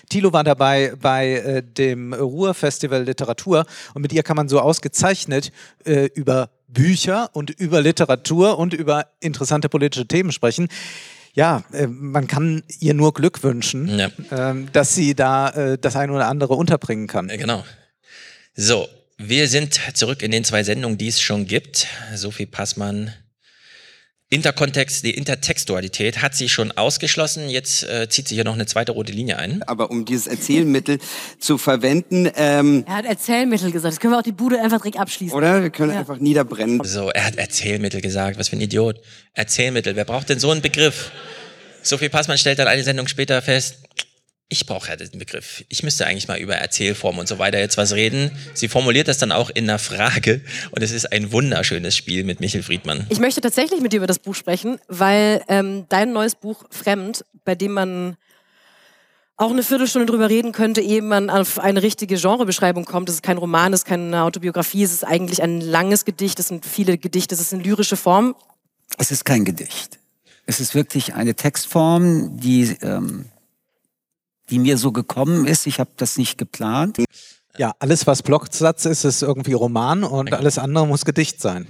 Thilo 0.08 0.32
war 0.32 0.44
dabei 0.44 0.94
bei 0.98 1.17
bei 1.18 1.32
äh, 1.32 1.62
dem 1.62 2.12
Ruhrfestival 2.12 3.02
Literatur 3.02 3.66
und 3.94 4.02
mit 4.02 4.12
ihr 4.12 4.22
kann 4.22 4.36
man 4.36 4.48
so 4.48 4.60
ausgezeichnet 4.60 5.50
äh, 5.84 6.08
über 6.14 6.50
Bücher 6.68 7.30
und 7.32 7.50
über 7.50 7.80
Literatur 7.80 8.58
und 8.58 8.72
über 8.72 9.06
interessante 9.20 9.68
politische 9.68 10.06
Themen 10.06 10.30
sprechen. 10.30 10.68
Ja, 11.34 11.64
äh, 11.72 11.88
man 11.88 12.28
kann 12.28 12.62
ihr 12.78 12.94
nur 12.94 13.12
Glück 13.14 13.42
wünschen, 13.42 13.98
ja. 13.98 14.10
Ähm, 14.30 14.68
dass 14.72 14.94
sie 14.94 15.14
da 15.14 15.50
äh, 15.50 15.78
das 15.78 15.96
eine 15.96 16.12
oder 16.12 16.28
andere 16.28 16.54
unterbringen 16.54 17.08
kann. 17.08 17.28
Genau. 17.28 17.64
So, 18.54 18.86
wir 19.16 19.48
sind 19.48 19.80
zurück 19.94 20.22
in 20.22 20.30
den 20.30 20.44
zwei 20.44 20.62
Sendungen, 20.62 20.98
die 20.98 21.08
es 21.08 21.20
schon 21.20 21.46
gibt. 21.46 21.88
Sophie 22.14 22.46
Passmann 22.46 23.12
Interkontext, 24.30 25.06
die 25.06 25.12
Intertextualität 25.12 26.20
hat 26.20 26.34
sie 26.34 26.50
schon 26.50 26.70
ausgeschlossen. 26.72 27.48
Jetzt 27.48 27.82
äh, 27.84 28.10
zieht 28.10 28.28
sie 28.28 28.34
hier 28.34 28.44
noch 28.44 28.52
eine 28.52 28.66
zweite 28.66 28.92
rote 28.92 29.10
Linie 29.10 29.38
ein. 29.38 29.62
Aber 29.62 29.90
um 29.90 30.04
dieses 30.04 30.26
Erzählmittel 30.26 30.98
zu 31.38 31.56
verwenden. 31.56 32.30
Ähm, 32.36 32.84
er 32.86 32.96
hat 32.96 33.06
Erzählmittel 33.06 33.72
gesagt. 33.72 33.94
Das 33.94 34.00
können 34.00 34.12
wir 34.12 34.18
auch 34.18 34.22
die 34.22 34.32
Bude 34.32 34.60
einfach 34.60 34.82
direkt 34.82 34.98
abschließen. 34.98 35.34
Oder? 35.34 35.62
Wir 35.62 35.70
können 35.70 35.92
ja. 35.92 36.00
einfach 36.00 36.18
niederbrennen. 36.18 36.84
So, 36.84 37.08
er 37.08 37.24
hat 37.24 37.36
Erzählmittel 37.36 38.02
gesagt. 38.02 38.38
Was 38.38 38.50
für 38.50 38.56
ein 38.56 38.60
Idiot. 38.60 39.00
Erzählmittel. 39.32 39.96
Wer 39.96 40.04
braucht 40.04 40.28
denn 40.28 40.38
so 40.38 40.50
einen 40.50 40.60
Begriff? 40.60 41.10
Sophie 41.82 42.10
Passmann 42.10 42.36
stellt 42.36 42.58
dann 42.58 42.68
eine 42.68 42.82
Sendung 42.82 43.08
später 43.08 43.40
fest. 43.40 43.78
Ich 44.50 44.64
brauche 44.66 44.88
ja 44.88 44.96
den 44.96 45.18
Begriff. 45.18 45.64
Ich 45.68 45.82
müsste 45.82 46.06
eigentlich 46.06 46.26
mal 46.26 46.38
über 46.38 46.54
Erzählform 46.54 47.18
und 47.18 47.28
so 47.28 47.38
weiter 47.38 47.58
jetzt 47.58 47.76
was 47.76 47.92
reden. 47.92 48.30
Sie 48.54 48.68
formuliert 48.68 49.06
das 49.08 49.18
dann 49.18 49.30
auch 49.30 49.50
in 49.50 49.64
einer 49.64 49.78
Frage 49.78 50.40
und 50.70 50.82
es 50.82 50.90
ist 50.90 51.12
ein 51.12 51.32
wunderschönes 51.32 51.94
Spiel 51.94 52.24
mit 52.24 52.40
Michel 52.40 52.62
Friedmann. 52.62 53.06
Ich 53.10 53.18
möchte 53.18 53.42
tatsächlich 53.42 53.80
mit 53.80 53.92
dir 53.92 53.98
über 53.98 54.06
das 54.06 54.18
Buch 54.18 54.34
sprechen, 54.34 54.78
weil 54.88 55.42
ähm, 55.48 55.84
dein 55.90 56.12
neues 56.12 56.34
Buch 56.34 56.64
Fremd, 56.70 57.26
bei 57.44 57.54
dem 57.54 57.72
man 57.72 58.16
auch 59.36 59.50
eine 59.50 59.62
Viertelstunde 59.62 60.06
drüber 60.06 60.30
reden 60.30 60.52
könnte, 60.52 60.80
ehe 60.80 61.02
man 61.02 61.28
auf 61.30 61.58
eine 61.58 61.82
richtige 61.82 62.16
Genrebeschreibung 62.16 62.86
kommt. 62.86 63.08
Es 63.08 63.16
ist 63.16 63.22
kein 63.22 63.38
Roman, 63.38 63.72
es 63.72 63.80
ist 63.80 63.86
keine 63.86 64.22
Autobiografie, 64.24 64.82
es 64.82 64.92
ist 64.92 65.04
eigentlich 65.04 65.42
ein 65.42 65.60
langes 65.60 66.06
Gedicht, 66.06 66.40
es 66.40 66.48
sind 66.48 66.64
viele 66.64 66.98
Gedichte, 66.98 67.34
es 67.34 67.40
ist 67.40 67.52
eine 67.52 67.62
lyrische 67.62 67.96
Form. 67.96 68.34
Es 68.96 69.10
ist 69.10 69.24
kein 69.24 69.44
Gedicht. 69.44 69.98
Es 70.46 70.58
ist 70.58 70.74
wirklich 70.74 71.14
eine 71.14 71.34
Textform, 71.34 72.40
die 72.40 72.76
ähm, 72.80 73.26
die 74.50 74.58
mir 74.58 74.78
so 74.78 74.92
gekommen 74.92 75.46
ist. 75.46 75.66
Ich 75.66 75.80
habe 75.80 75.90
das 75.96 76.16
nicht 76.16 76.38
geplant. 76.38 76.98
Ja, 77.56 77.74
alles, 77.80 78.06
was 78.06 78.22
Blocksatz 78.22 78.84
ist, 78.84 79.04
ist 79.04 79.22
irgendwie 79.22 79.52
Roman 79.52 80.04
und 80.04 80.32
alles 80.32 80.58
andere 80.58 80.86
muss 80.86 81.04
Gedicht 81.04 81.40
sein. 81.40 81.66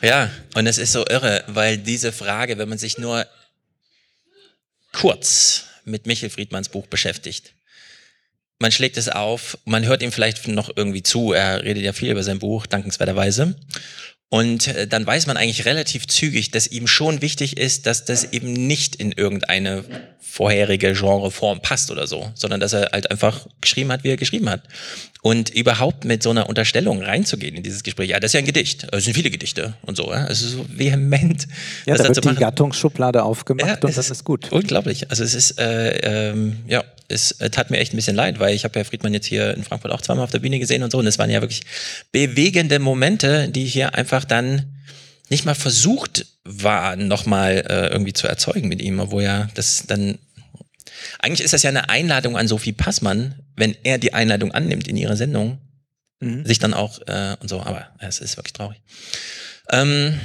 Ja, 0.00 0.30
und 0.54 0.66
es 0.66 0.78
ist 0.78 0.92
so 0.92 1.04
irre, 1.06 1.44
weil 1.48 1.78
diese 1.78 2.12
Frage, 2.12 2.58
wenn 2.58 2.68
man 2.68 2.78
sich 2.78 2.98
nur 2.98 3.26
kurz 4.92 5.64
mit 5.84 6.06
Michel 6.06 6.30
Friedmanns 6.30 6.68
Buch 6.68 6.86
beschäftigt, 6.86 7.54
man 8.58 8.70
schlägt 8.70 8.96
es 8.96 9.08
auf, 9.08 9.58
man 9.64 9.84
hört 9.84 10.02
ihm 10.02 10.12
vielleicht 10.12 10.46
noch 10.46 10.70
irgendwie 10.76 11.02
zu, 11.02 11.32
er 11.32 11.64
redet 11.64 11.82
ja 11.82 11.92
viel 11.92 12.10
über 12.10 12.22
sein 12.22 12.38
Buch, 12.38 12.66
dankenswerterweise. 12.66 13.56
Und 14.28 14.68
äh, 14.68 14.86
dann 14.86 15.06
weiß 15.06 15.26
man 15.26 15.36
eigentlich 15.36 15.66
relativ 15.66 16.06
zügig, 16.06 16.52
dass 16.52 16.68
ihm 16.68 16.86
schon 16.86 17.20
wichtig 17.20 17.58
ist, 17.58 17.86
dass 17.86 18.04
das 18.04 18.32
eben 18.32 18.52
nicht 18.52 18.96
in 18.96 19.12
irgendeine 19.12 19.84
vorherige 20.24 20.94
Genreform 20.94 21.60
passt 21.60 21.90
oder 21.90 22.06
so, 22.06 22.30
sondern 22.34 22.60
dass 22.60 22.72
er 22.72 22.90
halt 22.92 23.10
einfach 23.10 23.46
geschrieben 23.60 23.92
hat, 23.92 24.02
wie 24.02 24.08
er 24.08 24.16
geschrieben 24.16 24.48
hat. 24.48 24.62
Und 25.20 25.50
überhaupt 25.50 26.04
mit 26.04 26.22
so 26.22 26.30
einer 26.30 26.48
Unterstellung 26.48 27.02
reinzugehen 27.02 27.54
in 27.54 27.62
dieses 27.62 27.82
Gespräch, 27.82 28.10
ja, 28.10 28.18
das 28.18 28.30
ist 28.30 28.34
ja 28.34 28.38
ein 28.38 28.46
Gedicht, 28.46 28.86
es 28.92 29.04
sind 29.04 29.14
viele 29.14 29.30
Gedichte 29.30 29.74
und 29.82 29.96
so, 29.96 30.10
ja? 30.10 30.26
es 30.28 30.40
ist 30.40 30.52
so 30.52 30.64
vehement. 30.68 31.46
Ja, 31.84 31.96
das 31.96 32.06
da 32.06 32.14
wird 32.14 32.24
die. 32.24 32.40
Gattungsschublade 32.40 33.22
aufgemacht 33.22 33.82
Ja, 33.82 33.88
und 33.88 33.96
das 33.96 34.10
ist 34.10 34.24
gut. 34.24 34.50
Unglaublich. 34.52 35.10
Also 35.10 35.22
es 35.22 35.34
ist, 35.34 35.60
äh, 35.60 36.30
ähm, 36.30 36.56
ja, 36.66 36.82
es 37.08 37.32
äh, 37.32 37.50
tat 37.50 37.70
mir 37.70 37.78
echt 37.78 37.92
ein 37.92 37.96
bisschen 37.96 38.16
leid, 38.16 38.38
weil 38.38 38.54
ich 38.54 38.64
habe 38.64 38.78
ja 38.78 38.84
Friedmann 38.84 39.12
jetzt 39.12 39.26
hier 39.26 39.54
in 39.54 39.64
Frankfurt 39.64 39.92
auch 39.92 40.00
zweimal 40.00 40.24
auf 40.24 40.30
der 40.30 40.38
Bühne 40.38 40.58
gesehen 40.58 40.82
und 40.82 40.90
so 40.90 40.98
und 40.98 41.06
es 41.06 41.18
waren 41.18 41.30
ja 41.30 41.42
wirklich 41.42 41.62
bewegende 42.10 42.78
Momente, 42.78 43.48
die 43.48 43.66
hier 43.66 43.94
einfach 43.94 44.24
dann 44.24 44.66
nicht 45.32 45.44
mal 45.46 45.54
versucht 45.54 46.26
waren, 46.44 47.08
nochmal 47.08 47.64
äh, 47.68 47.88
irgendwie 47.88 48.12
zu 48.12 48.28
erzeugen 48.28 48.68
mit 48.68 48.82
ihm, 48.82 49.00
obwohl 49.00 49.22
ja 49.22 49.48
das 49.54 49.84
dann 49.86 50.18
eigentlich 51.18 51.40
ist 51.40 51.54
das 51.54 51.62
ja 51.62 51.70
eine 51.70 51.88
Einladung 51.88 52.36
an 52.36 52.46
Sophie 52.46 52.72
Passmann, 52.72 53.34
wenn 53.56 53.74
er 53.82 53.98
die 53.98 54.12
Einladung 54.12 54.52
annimmt 54.52 54.86
in 54.86 54.96
ihre 54.96 55.16
Sendung, 55.16 55.58
Mhm. 56.20 56.46
sich 56.46 56.60
dann 56.60 56.72
auch 56.72 57.00
äh, 57.08 57.36
und 57.40 57.48
so, 57.48 57.60
aber 57.60 57.88
es 57.98 58.20
ist 58.20 58.36
wirklich 58.36 58.52
traurig. 58.52 58.80
Ähm, 59.70 60.20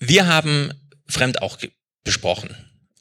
wir 0.00 0.26
haben 0.26 0.72
Fremd 1.06 1.40
auch 1.40 1.56
besprochen. 2.02 2.56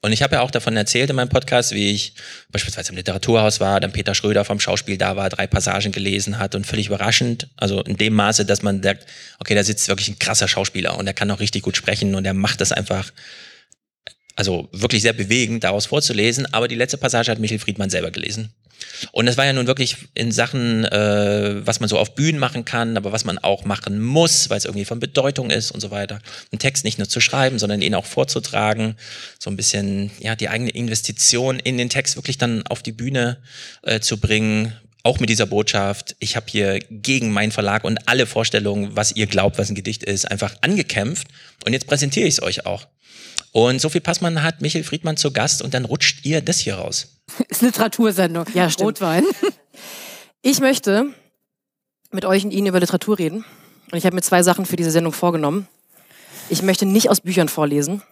Und 0.05 0.11
ich 0.11 0.21
habe 0.21 0.35
ja 0.35 0.41
auch 0.41 0.51
davon 0.51 0.77
erzählt 0.77 1.09
in 1.09 1.15
meinem 1.15 1.29
Podcast, 1.29 1.71
wie 1.71 1.89
ich 1.89 2.13
beispielsweise 2.51 2.91
im 2.91 2.95
Literaturhaus 2.95 3.59
war, 3.59 3.79
dann 3.79 3.91
Peter 3.91 4.13
Schröder 4.13 4.45
vom 4.45 4.59
Schauspiel 4.59 4.99
da 4.99 5.15
war, 5.15 5.29
drei 5.29 5.47
Passagen 5.47 5.91
gelesen 5.91 6.37
hat 6.37 6.53
und 6.53 6.67
völlig 6.67 6.85
überraschend, 6.85 7.47
also 7.57 7.81
in 7.81 7.97
dem 7.97 8.13
Maße, 8.13 8.45
dass 8.45 8.61
man 8.61 8.83
sagt, 8.83 9.07
okay, 9.39 9.55
da 9.55 9.63
sitzt 9.63 9.87
wirklich 9.87 10.07
ein 10.09 10.19
krasser 10.19 10.47
Schauspieler 10.47 10.95
und 10.99 11.05
der 11.05 11.15
kann 11.15 11.31
auch 11.31 11.39
richtig 11.39 11.63
gut 11.63 11.75
sprechen 11.75 12.13
und 12.13 12.23
der 12.23 12.35
macht 12.35 12.61
das 12.61 12.71
einfach, 12.71 13.11
also 14.35 14.69
wirklich 14.71 15.01
sehr 15.01 15.13
bewegend, 15.13 15.63
daraus 15.63 15.87
vorzulesen. 15.87 16.45
Aber 16.53 16.67
die 16.67 16.75
letzte 16.75 16.99
Passage 16.99 17.31
hat 17.31 17.39
Michel 17.39 17.57
Friedmann 17.57 17.89
selber 17.89 18.11
gelesen. 18.11 18.53
Und 19.11 19.25
das 19.25 19.37
war 19.37 19.45
ja 19.45 19.53
nun 19.53 19.67
wirklich 19.67 19.97
in 20.13 20.31
Sachen, 20.31 20.85
äh, 20.85 21.65
was 21.65 21.79
man 21.79 21.89
so 21.89 21.97
auf 21.97 22.15
Bühnen 22.15 22.39
machen 22.39 22.65
kann, 22.65 22.97
aber 22.97 23.11
was 23.11 23.25
man 23.25 23.37
auch 23.37 23.65
machen 23.65 24.01
muss, 24.01 24.49
weil 24.49 24.57
es 24.57 24.65
irgendwie 24.65 24.85
von 24.85 24.99
Bedeutung 24.99 25.49
ist 25.49 25.71
und 25.71 25.79
so 25.79 25.91
weiter. 25.91 26.19
Einen 26.51 26.59
Text 26.59 26.83
nicht 26.83 26.97
nur 26.97 27.09
zu 27.09 27.19
schreiben, 27.21 27.59
sondern 27.59 27.81
ihn 27.81 27.95
auch 27.95 28.05
vorzutragen, 28.05 28.95
so 29.39 29.49
ein 29.49 29.57
bisschen 29.57 30.11
ja 30.19 30.35
die 30.35 30.49
eigene 30.49 30.71
Investition 30.71 31.59
in 31.59 31.77
den 31.77 31.89
Text 31.89 32.15
wirklich 32.15 32.37
dann 32.37 32.65
auf 32.67 32.83
die 32.83 32.91
Bühne 32.91 33.37
äh, 33.83 33.99
zu 33.99 34.19
bringen. 34.19 34.73
Auch 35.03 35.19
mit 35.19 35.29
dieser 35.29 35.45
Botschaft, 35.45 36.15
ich 36.19 36.35
habe 36.35 36.47
hier 36.49 36.79
gegen 36.89 37.31
meinen 37.31 37.51
Verlag 37.51 37.83
und 37.83 38.07
alle 38.07 38.25
Vorstellungen, 38.25 38.95
was 38.95 39.11
ihr 39.11 39.27
glaubt, 39.27 39.59
was 39.59 39.69
ein 39.69 39.75
Gedicht 39.75 40.03
ist, 40.03 40.25
einfach 40.25 40.55
angekämpft. 40.61 41.27
Und 41.63 41.73
jetzt 41.73 41.85
präsentiere 41.85 42.27
ich 42.27 42.35
es 42.35 42.41
euch 42.41 42.65
auch. 42.65 42.87
Und 43.55 43.79
Sophie 43.79 44.01
Passmann 44.01 44.43
hat 44.43 44.59
Michel 44.59 44.83
Friedmann 44.83 45.15
zu 45.15 45.31
Gast 45.31 45.61
und 45.61 45.73
dann 45.73 45.85
rutscht 45.85 46.25
ihr 46.25 46.41
das 46.41 46.59
hier 46.59 46.75
raus. 46.75 47.21
Ist 47.47 47.61
Literatursendung. 47.61 48.45
Ja, 48.53 48.69
stimmt. 48.69 48.87
Rotwein. 48.87 49.23
Ich 50.41 50.59
möchte 50.59 51.07
mit 52.11 52.23
euch 52.23 52.45
und 52.45 52.51
Ihnen 52.51 52.67
über 52.67 52.79
Literatur 52.79 53.17
reden. 53.17 53.43
Und 53.91 53.97
ich 53.97 54.05
habe 54.05 54.15
mir 54.15 54.21
zwei 54.21 54.43
Sachen 54.43 54.67
für 54.67 54.75
diese 54.75 54.91
Sendung 54.91 55.11
vorgenommen. 55.11 55.67
Ich 56.49 56.61
möchte 56.61 56.85
nicht 56.85 57.09
aus 57.09 57.19
Büchern 57.19 57.49
vorlesen, 57.49 58.03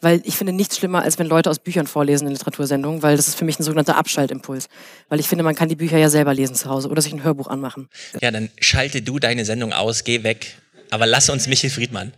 weil 0.00 0.22
ich 0.24 0.36
finde 0.36 0.54
nichts 0.54 0.78
schlimmer, 0.78 1.02
als 1.02 1.18
wenn 1.18 1.26
Leute 1.26 1.50
aus 1.50 1.58
Büchern 1.58 1.86
vorlesen 1.86 2.26
in 2.26 2.32
Literatursendungen, 2.32 3.02
weil 3.02 3.18
das 3.18 3.28
ist 3.28 3.34
für 3.34 3.44
mich 3.44 3.58
ein 3.58 3.64
sogenannter 3.64 3.98
Abschaltimpuls. 3.98 4.68
Weil 5.10 5.20
ich 5.20 5.28
finde, 5.28 5.44
man 5.44 5.54
kann 5.54 5.68
die 5.68 5.76
Bücher 5.76 5.98
ja 5.98 6.08
selber 6.08 6.32
lesen 6.32 6.54
zu 6.54 6.70
Hause 6.70 6.88
oder 6.88 7.02
sich 7.02 7.12
ein 7.12 7.22
Hörbuch 7.22 7.48
anmachen. 7.48 7.90
Ja, 8.22 8.30
dann 8.30 8.48
schalte 8.60 9.02
du 9.02 9.18
deine 9.18 9.44
Sendung 9.44 9.74
aus, 9.74 10.04
geh 10.04 10.22
weg. 10.22 10.56
Aber 10.88 11.06
lass 11.06 11.28
uns 11.28 11.48
Michel 11.48 11.68
Friedmann. 11.68 12.14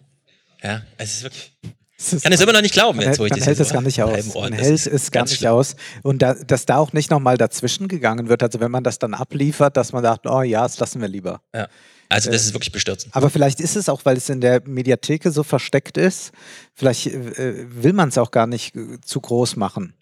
Ja, 0.62 0.82
es 0.96 1.14
ist 1.16 1.22
wirklich. 1.24 1.50
Ich 1.96 2.22
kann 2.22 2.32
es 2.32 2.40
immer 2.40 2.52
noch 2.52 2.60
nicht 2.62 2.74
glauben, 2.74 2.98
Man, 2.98 3.06
jetzt, 3.06 3.18
wo 3.20 3.24
ich 3.24 3.30
man 3.30 3.38
das 3.38 3.46
hält 3.46 3.60
es 3.60 3.68
so 3.68 3.74
gar 3.74 3.82
nicht 3.82 4.02
aus. 4.02 4.34
Man 4.34 4.52
hält 4.52 4.86
es 4.86 5.10
gar 5.10 5.22
nicht 5.22 5.36
schlimm. 5.38 5.52
aus. 5.52 5.76
Und 6.02 6.22
da, 6.22 6.34
dass 6.34 6.66
da 6.66 6.78
auch 6.78 6.92
nicht 6.92 7.10
nochmal 7.10 7.36
dazwischen 7.38 7.86
gegangen 7.88 8.28
wird, 8.28 8.42
also 8.42 8.58
wenn 8.60 8.70
man 8.70 8.82
das 8.82 8.98
dann 8.98 9.14
abliefert, 9.14 9.76
dass 9.76 9.92
man 9.92 10.02
sagt, 10.02 10.26
oh 10.26 10.42
ja, 10.42 10.62
das 10.62 10.78
lassen 10.80 11.00
wir 11.00 11.08
lieber. 11.08 11.40
Ja. 11.54 11.68
Also 12.08 12.30
das 12.30 12.42
Äh, 12.42 12.46
ist 12.48 12.54
wirklich 12.54 12.72
bestürzend. 12.72 13.14
Aber 13.16 13.30
vielleicht 13.30 13.60
ist 13.60 13.76
es 13.76 13.88
auch, 13.88 14.04
weil 14.04 14.16
es 14.16 14.28
in 14.28 14.40
der 14.40 14.62
Mediatheke 14.66 15.30
so 15.30 15.42
versteckt 15.42 15.96
ist, 15.96 16.32
vielleicht 16.74 17.06
äh, 17.06 17.64
will 17.70 17.92
man 17.92 18.08
es 18.08 18.18
auch 18.18 18.30
gar 18.30 18.46
nicht 18.46 18.74
äh, 18.76 19.00
zu 19.04 19.20
groß 19.20 19.56
machen. 19.56 19.94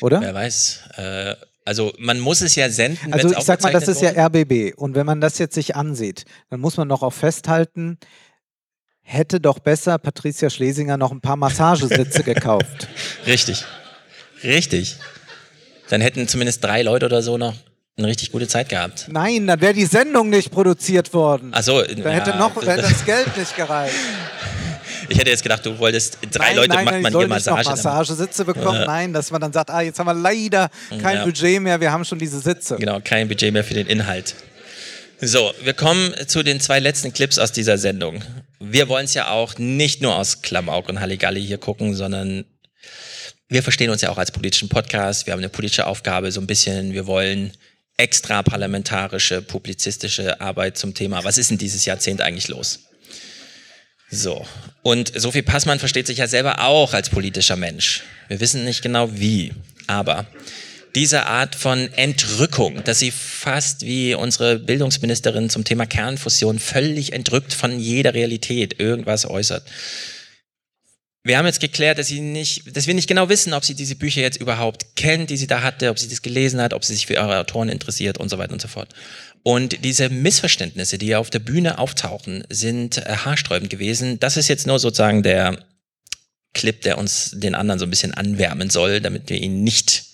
Oder? 0.00 0.20
Wer 0.20 0.34
weiß. 0.34 0.80
Äh, 0.96 1.34
also 1.64 1.92
man 1.98 2.18
muss 2.20 2.40
es 2.40 2.54
ja 2.54 2.70
senden. 2.70 3.12
Also 3.12 3.30
ich 3.30 3.38
sag 3.40 3.62
mal, 3.62 3.72
das 3.72 3.88
ist 3.88 4.00
ja 4.00 4.10
RBB. 4.12 4.74
Und 4.76 4.94
wenn 4.94 5.04
man 5.04 5.20
das 5.20 5.36
jetzt 5.38 5.54
sich 5.54 5.76
ansieht, 5.76 6.24
dann 6.48 6.60
muss 6.60 6.76
man 6.78 6.88
noch 6.88 7.02
auch 7.02 7.12
festhalten, 7.12 7.98
hätte 9.08 9.40
doch 9.40 9.58
besser 9.58 9.96
Patricia 9.98 10.50
Schlesinger 10.50 10.96
noch 10.98 11.10
ein 11.12 11.20
paar 11.22 11.36
Massagesitze 11.36 12.22
gekauft. 12.22 12.88
Richtig. 13.26 13.64
Richtig. 14.44 14.96
Dann 15.88 16.00
hätten 16.02 16.28
zumindest 16.28 16.62
drei 16.62 16.82
Leute 16.82 17.06
oder 17.06 17.22
so 17.22 17.38
noch 17.38 17.54
eine 17.96 18.06
richtig 18.06 18.30
gute 18.30 18.46
Zeit 18.46 18.68
gehabt. 18.68 19.06
Nein, 19.08 19.46
dann 19.46 19.60
wäre 19.60 19.72
die 19.72 19.86
Sendung 19.86 20.28
nicht 20.28 20.50
produziert 20.52 21.12
worden. 21.14 21.50
Ach 21.52 21.62
so, 21.62 21.80
Da 21.82 22.10
hätte 22.10 22.30
ja, 22.30 22.36
noch 22.36 22.54
das- 22.54 22.64
da 22.66 22.72
hätte 22.72 22.82
das 22.82 23.04
Geld 23.04 23.36
nicht 23.36 23.56
gereicht. 23.56 23.94
Ich 25.10 25.18
hätte 25.18 25.30
jetzt 25.30 25.42
gedacht, 25.42 25.64
du 25.64 25.78
wolltest 25.78 26.18
drei 26.32 26.48
nein, 26.48 26.56
Leute 26.56 26.68
nein, 26.74 26.84
macht 26.84 27.00
man 27.00 27.12
hier 27.12 27.20
nicht 27.28 27.46
noch 27.46 27.56
Massage. 27.56 27.70
Massagesitze 27.70 28.44
bekommen. 28.44 28.80
Ja. 28.80 28.84
Nein, 28.86 29.12
dass 29.14 29.30
man 29.30 29.40
dann 29.40 29.52
sagt, 29.54 29.70
ah, 29.70 29.80
jetzt 29.80 29.98
haben 29.98 30.06
wir 30.06 30.12
leider 30.12 30.68
kein 31.00 31.16
Ja. 31.18 31.24
Budget 31.24 31.62
mehr, 31.62 31.80
wir 31.80 31.90
haben 31.90 32.04
schon 32.04 32.18
diese 32.18 32.40
Sitze. 32.40 32.76
Genau, 32.76 33.00
kein 33.02 33.26
Budget 33.26 33.50
mehr 33.52 33.64
für 33.64 33.72
den 33.72 33.86
Inhalt. 33.86 34.34
So, 35.20 35.52
wir 35.64 35.72
kommen 35.72 36.14
zu 36.28 36.44
den 36.44 36.60
zwei 36.60 36.78
letzten 36.78 37.12
Clips 37.12 37.38
aus 37.38 37.50
dieser 37.50 37.76
Sendung. 37.76 38.22
Wir 38.60 38.88
wollen 38.88 39.06
es 39.06 39.14
ja 39.14 39.30
auch 39.30 39.58
nicht 39.58 40.00
nur 40.00 40.14
aus 40.14 40.42
Klamauk 40.42 40.88
und 40.88 41.00
Halligalli 41.00 41.44
hier 41.44 41.58
gucken, 41.58 41.96
sondern 41.96 42.44
wir 43.48 43.64
verstehen 43.64 43.90
uns 43.90 44.00
ja 44.00 44.10
auch 44.10 44.18
als 44.18 44.30
politischen 44.30 44.68
Podcast. 44.68 45.26
Wir 45.26 45.32
haben 45.32 45.40
eine 45.40 45.48
politische 45.48 45.88
Aufgabe 45.88 46.30
so 46.30 46.40
ein 46.40 46.46
bisschen. 46.46 46.92
Wir 46.92 47.08
wollen 47.08 47.50
extra 47.96 48.44
parlamentarische, 48.44 49.42
publizistische 49.42 50.40
Arbeit 50.40 50.78
zum 50.78 50.94
Thema. 50.94 51.24
Was 51.24 51.36
ist 51.36 51.50
denn 51.50 51.58
dieses 51.58 51.84
Jahrzehnt 51.84 52.20
eigentlich 52.20 52.46
los? 52.46 52.78
So. 54.10 54.46
Und 54.82 55.20
Sophie 55.20 55.42
Passmann 55.42 55.80
versteht 55.80 56.06
sich 56.06 56.18
ja 56.18 56.28
selber 56.28 56.60
auch 56.60 56.94
als 56.94 57.10
politischer 57.10 57.56
Mensch. 57.56 58.04
Wir 58.28 58.38
wissen 58.38 58.64
nicht 58.64 58.82
genau 58.82 59.10
wie, 59.12 59.52
aber 59.88 60.26
diese 60.98 61.26
Art 61.26 61.54
von 61.54 61.92
Entrückung, 61.94 62.82
dass 62.82 62.98
sie 62.98 63.12
fast 63.12 63.82
wie 63.82 64.14
unsere 64.14 64.58
Bildungsministerin 64.58 65.48
zum 65.48 65.62
Thema 65.62 65.86
Kernfusion 65.86 66.58
völlig 66.58 67.12
entrückt 67.12 67.54
von 67.54 67.78
jeder 67.78 68.14
Realität 68.14 68.80
irgendwas 68.80 69.24
äußert. 69.24 69.64
Wir 71.22 71.38
haben 71.38 71.46
jetzt 71.46 71.60
geklärt, 71.60 71.98
dass 71.98 72.08
sie 72.08 72.20
nicht, 72.20 72.76
dass 72.76 72.88
wir 72.88 72.94
nicht 72.94 73.06
genau 73.06 73.28
wissen, 73.28 73.52
ob 73.52 73.64
sie 73.64 73.76
diese 73.76 73.94
Bücher 73.94 74.22
jetzt 74.22 74.40
überhaupt 74.40 74.96
kennt, 74.96 75.30
die 75.30 75.36
sie 75.36 75.46
da 75.46 75.62
hatte, 75.62 75.90
ob 75.90 76.00
sie 76.00 76.08
das 76.08 76.20
gelesen 76.20 76.60
hat, 76.60 76.74
ob 76.74 76.84
sie 76.84 76.94
sich 76.94 77.06
für 77.06 77.14
ihre 77.14 77.38
Autoren 77.38 77.68
interessiert 77.68 78.18
und 78.18 78.28
so 78.28 78.38
weiter 78.38 78.54
und 78.54 78.60
so 78.60 78.66
fort. 78.66 78.92
Und 79.44 79.84
diese 79.84 80.08
Missverständnisse, 80.08 80.98
die 80.98 81.14
auf 81.14 81.30
der 81.30 81.38
Bühne 81.38 81.78
auftauchen, 81.78 82.42
sind 82.48 82.98
äh, 82.98 83.18
haarsträubend 83.24 83.70
gewesen. 83.70 84.18
Das 84.18 84.36
ist 84.36 84.48
jetzt 84.48 84.66
nur 84.66 84.80
sozusagen 84.80 85.22
der 85.22 85.64
Clip, 86.54 86.80
der 86.80 86.98
uns 86.98 87.30
den 87.36 87.54
anderen 87.54 87.78
so 87.78 87.86
ein 87.86 87.90
bisschen 87.90 88.14
anwärmen 88.14 88.68
soll, 88.68 89.00
damit 89.00 89.30
wir 89.30 89.36
ihn 89.40 89.62
nicht 89.62 90.07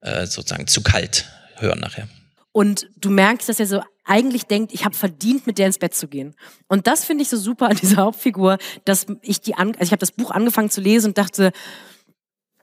äh, 0.00 0.26
sozusagen 0.26 0.66
zu 0.66 0.82
kalt 0.82 1.26
hören 1.56 1.80
nachher. 1.80 2.08
Und 2.52 2.88
du 2.96 3.10
merkst, 3.10 3.48
dass 3.48 3.60
er 3.60 3.66
so 3.66 3.82
eigentlich 4.04 4.46
denkt, 4.46 4.72
ich 4.72 4.84
habe 4.84 4.96
verdient, 4.96 5.46
mit 5.46 5.58
der 5.58 5.66
ins 5.66 5.78
Bett 5.78 5.94
zu 5.94 6.08
gehen. 6.08 6.34
Und 6.68 6.86
das 6.86 7.04
finde 7.04 7.22
ich 7.22 7.28
so 7.28 7.36
super 7.36 7.68
an 7.68 7.76
dieser 7.76 7.96
Hauptfigur, 8.04 8.58
dass 8.84 9.06
ich 9.20 9.40
die, 9.40 9.54
an, 9.54 9.68
also 9.72 9.82
ich 9.82 9.92
habe 9.92 10.00
das 10.00 10.12
Buch 10.12 10.30
angefangen 10.30 10.70
zu 10.70 10.80
lesen 10.80 11.08
und 11.08 11.18
dachte, 11.18 11.52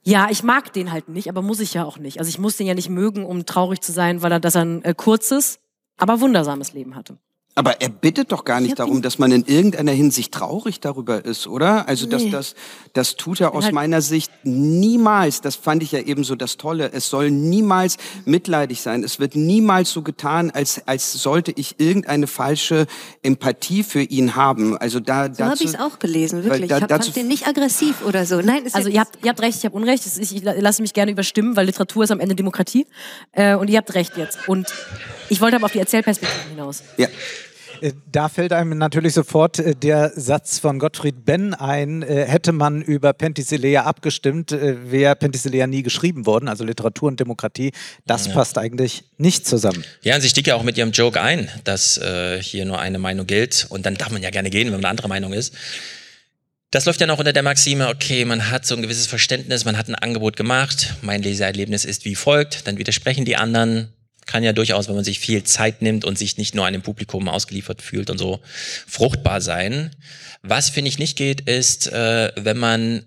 Ja, 0.03 0.29
ich 0.31 0.43
mag 0.43 0.73
den 0.73 0.91
halt 0.91 1.09
nicht, 1.09 1.29
aber 1.29 1.41
muss 1.41 1.59
ich 1.59 1.73
ja 1.73 1.83
auch 1.83 1.97
nicht. 1.97 2.19
Also 2.19 2.29
ich 2.29 2.39
muss 2.39 2.57
den 2.57 2.67
ja 2.67 2.73
nicht 2.73 2.89
mögen, 2.89 3.25
um 3.25 3.45
traurig 3.45 3.81
zu 3.81 3.91
sein, 3.91 4.21
weil 4.21 4.31
er 4.31 4.39
dass 4.39 4.55
er 4.55 4.65
ein 4.65 4.83
äh, 4.83 4.93
kurzes, 4.95 5.59
aber 5.97 6.21
wundersames 6.21 6.73
Leben 6.73 6.95
hatte. 6.95 7.17
Aber 7.55 7.81
er 7.81 7.89
bittet 7.89 8.31
doch 8.31 8.45
gar 8.45 8.59
nicht 8.61 8.79
darum, 8.79 9.03
dass 9.03 9.19
man 9.19 9.31
in 9.31 9.45
irgendeiner 9.45 9.91
Hinsicht 9.91 10.33
traurig 10.33 10.79
darüber 10.79 11.23
ist, 11.23 11.45
oder? 11.45 11.87
Also 11.87 12.07
das, 12.07 12.23
Nee. 12.23 12.31
das, 12.31 12.55
das 12.93 13.15
tut 13.15 13.41
er 13.41 13.53
aus 13.53 13.65
halt- 13.65 13.75
meiner 13.75 14.01
Sicht 14.01 14.31
niemals. 14.43 15.41
Das 15.41 15.55
fand 15.55 15.83
ich 15.83 15.91
ja 15.91 15.99
eben 15.99 16.23
so 16.23 16.35
das 16.35 16.57
Tolle. 16.57 16.91
Es 16.93 17.09
soll 17.09 17.29
niemals 17.29 17.97
mitleidig 18.25 18.81
sein. 18.81 19.03
Es 19.03 19.19
wird 19.19 19.35
niemals 19.35 19.91
so 19.91 20.01
getan, 20.01 20.49
als, 20.49 20.81
als 20.87 21.13
sollte 21.13 21.51
ich 21.55 21.79
irgendeine 21.79 22.25
falsche 22.25 22.87
Empathie 23.21 23.83
für 23.83 24.01
ihn 24.01 24.35
haben. 24.35 24.75
Also 24.77 24.99
da, 24.99 25.31
So 25.31 25.43
habe 25.45 25.55
ich 25.55 25.65
es 25.65 25.79
auch 25.79 25.99
gelesen, 25.99 26.43
wirklich. 26.43 26.69
da- 26.69 26.77
ich 26.77 26.81
hab, 26.81 26.89
dazu 26.89 27.11
fand 27.11 27.17
den 27.17 27.27
nicht 27.27 27.47
aggressiv 27.47 28.03
oder 28.05 28.25
so. 28.25 28.41
Nein, 28.41 28.65
ist 28.65 28.75
Also 28.75 28.89
ihr 28.89 28.99
habt, 28.99 29.23
ihr 29.23 29.29
habt 29.29 29.41
recht, 29.41 29.59
ich 29.59 29.65
habe 29.65 29.75
Unrecht. 29.75 30.05
Ist- 30.07 30.17
Ich 30.19 30.41
la- 30.43 30.53
lasse 30.57 30.81
mich 30.81 30.93
gerne 30.93 31.11
überstimmen, 31.11 31.55
weil 31.55 31.67
Literatur 31.67 32.03
ist 32.05 32.11
am 32.11 32.19
Ende 32.19 32.33
Demokratie. 32.33 32.87
Äh, 33.31 33.53
und 33.55 33.69
ihr 33.69 33.77
habt 33.77 33.93
recht 33.93 34.17
jetzt. 34.17 34.47
Und 34.47 34.73
ich 35.29 35.39
wollte 35.39 35.55
aber 35.57 35.65
auf 35.65 35.71
die 35.71 35.79
Erzählperspektive 35.79 36.49
hinaus. 36.49 36.81
Ja. 36.97 37.07
Äh, 37.81 37.93
Da 38.11 38.29
fällt 38.29 38.53
einem 38.53 38.77
natürlich 38.77 39.13
sofort 39.13 39.59
äh, 39.59 39.75
der 39.75 40.11
Satz 40.15 40.59
von 40.59 40.79
Gottfried 40.79 41.25
Benn 41.25 41.53
ein, 41.53 42.03
äh, 42.03 42.25
hätte 42.25 42.51
man 42.51 42.81
über 42.81 43.13
Penthesilea 43.13 43.83
abgestimmt, 43.83 44.51
wäre 44.51 45.15
Penthesilea 45.15 45.67
nie 45.67 45.83
geschrieben 45.83 46.25
worden, 46.25 46.47
also 46.47 46.63
Literatur 46.63 47.07
und 47.09 47.19
Demokratie. 47.19 47.71
Das 48.05 48.27
Ja. 48.27 48.33
passt 48.33 48.57
eigentlich 48.57 49.03
nicht 49.17 49.47
zusammen. 49.47 49.83
Ja, 50.01 50.15
und 50.15 50.21
sie 50.21 50.29
stieg 50.29 50.47
ja 50.47 50.55
auch 50.55 50.63
mit 50.63 50.77
ihrem 50.77 50.91
Joke 50.91 51.21
ein, 51.21 51.49
dass 51.63 51.97
äh, 51.97 52.41
hier 52.41 52.65
nur 52.65 52.79
eine 52.79 52.99
Meinung 52.99 53.27
gilt 53.27 53.67
und 53.69 53.85
dann 53.85 53.95
darf 53.95 54.11
man 54.11 54.21
ja 54.21 54.29
gerne 54.29 54.49
gehen, 54.49 54.67
wenn 54.67 54.73
man 54.73 54.85
eine 54.85 54.89
andere 54.89 55.07
Meinung 55.07 55.33
ist. 55.33 55.53
Das 56.71 56.85
läuft 56.85 56.99
ja 57.01 57.05
noch 57.07 57.19
unter 57.19 57.33
der 57.33 57.43
Maxime, 57.43 57.87
okay, 57.87 58.25
man 58.25 58.49
hat 58.49 58.65
so 58.65 58.75
ein 58.75 58.81
gewisses 58.81 59.05
Verständnis, 59.05 59.63
man 59.63 59.77
hat 59.77 59.87
ein 59.89 59.95
Angebot 59.95 60.35
gemacht, 60.35 60.95
mein 61.01 61.21
Leseerlebnis 61.21 61.85
ist 61.85 62.03
wie 62.03 62.15
folgt, 62.15 62.65
dann 62.67 62.79
widersprechen 62.79 63.25
die 63.25 63.35
anderen. 63.35 63.89
Kann 64.25 64.43
ja 64.43 64.53
durchaus, 64.53 64.87
wenn 64.87 64.95
man 64.95 65.03
sich 65.03 65.19
viel 65.19 65.43
Zeit 65.43 65.81
nimmt 65.81 66.05
und 66.05 66.17
sich 66.17 66.37
nicht 66.37 66.55
nur 66.55 66.65
einem 66.65 66.81
Publikum 66.81 67.27
ausgeliefert 67.27 67.81
fühlt 67.81 68.09
und 68.09 68.17
so, 68.17 68.41
fruchtbar 68.87 69.41
sein. 69.41 69.91
Was 70.41 70.69
finde 70.69 70.89
ich 70.89 70.99
nicht 70.99 71.17
geht, 71.17 71.41
ist, 71.41 71.87
äh, 71.87 72.31
wenn 72.35 72.57
man 72.57 73.05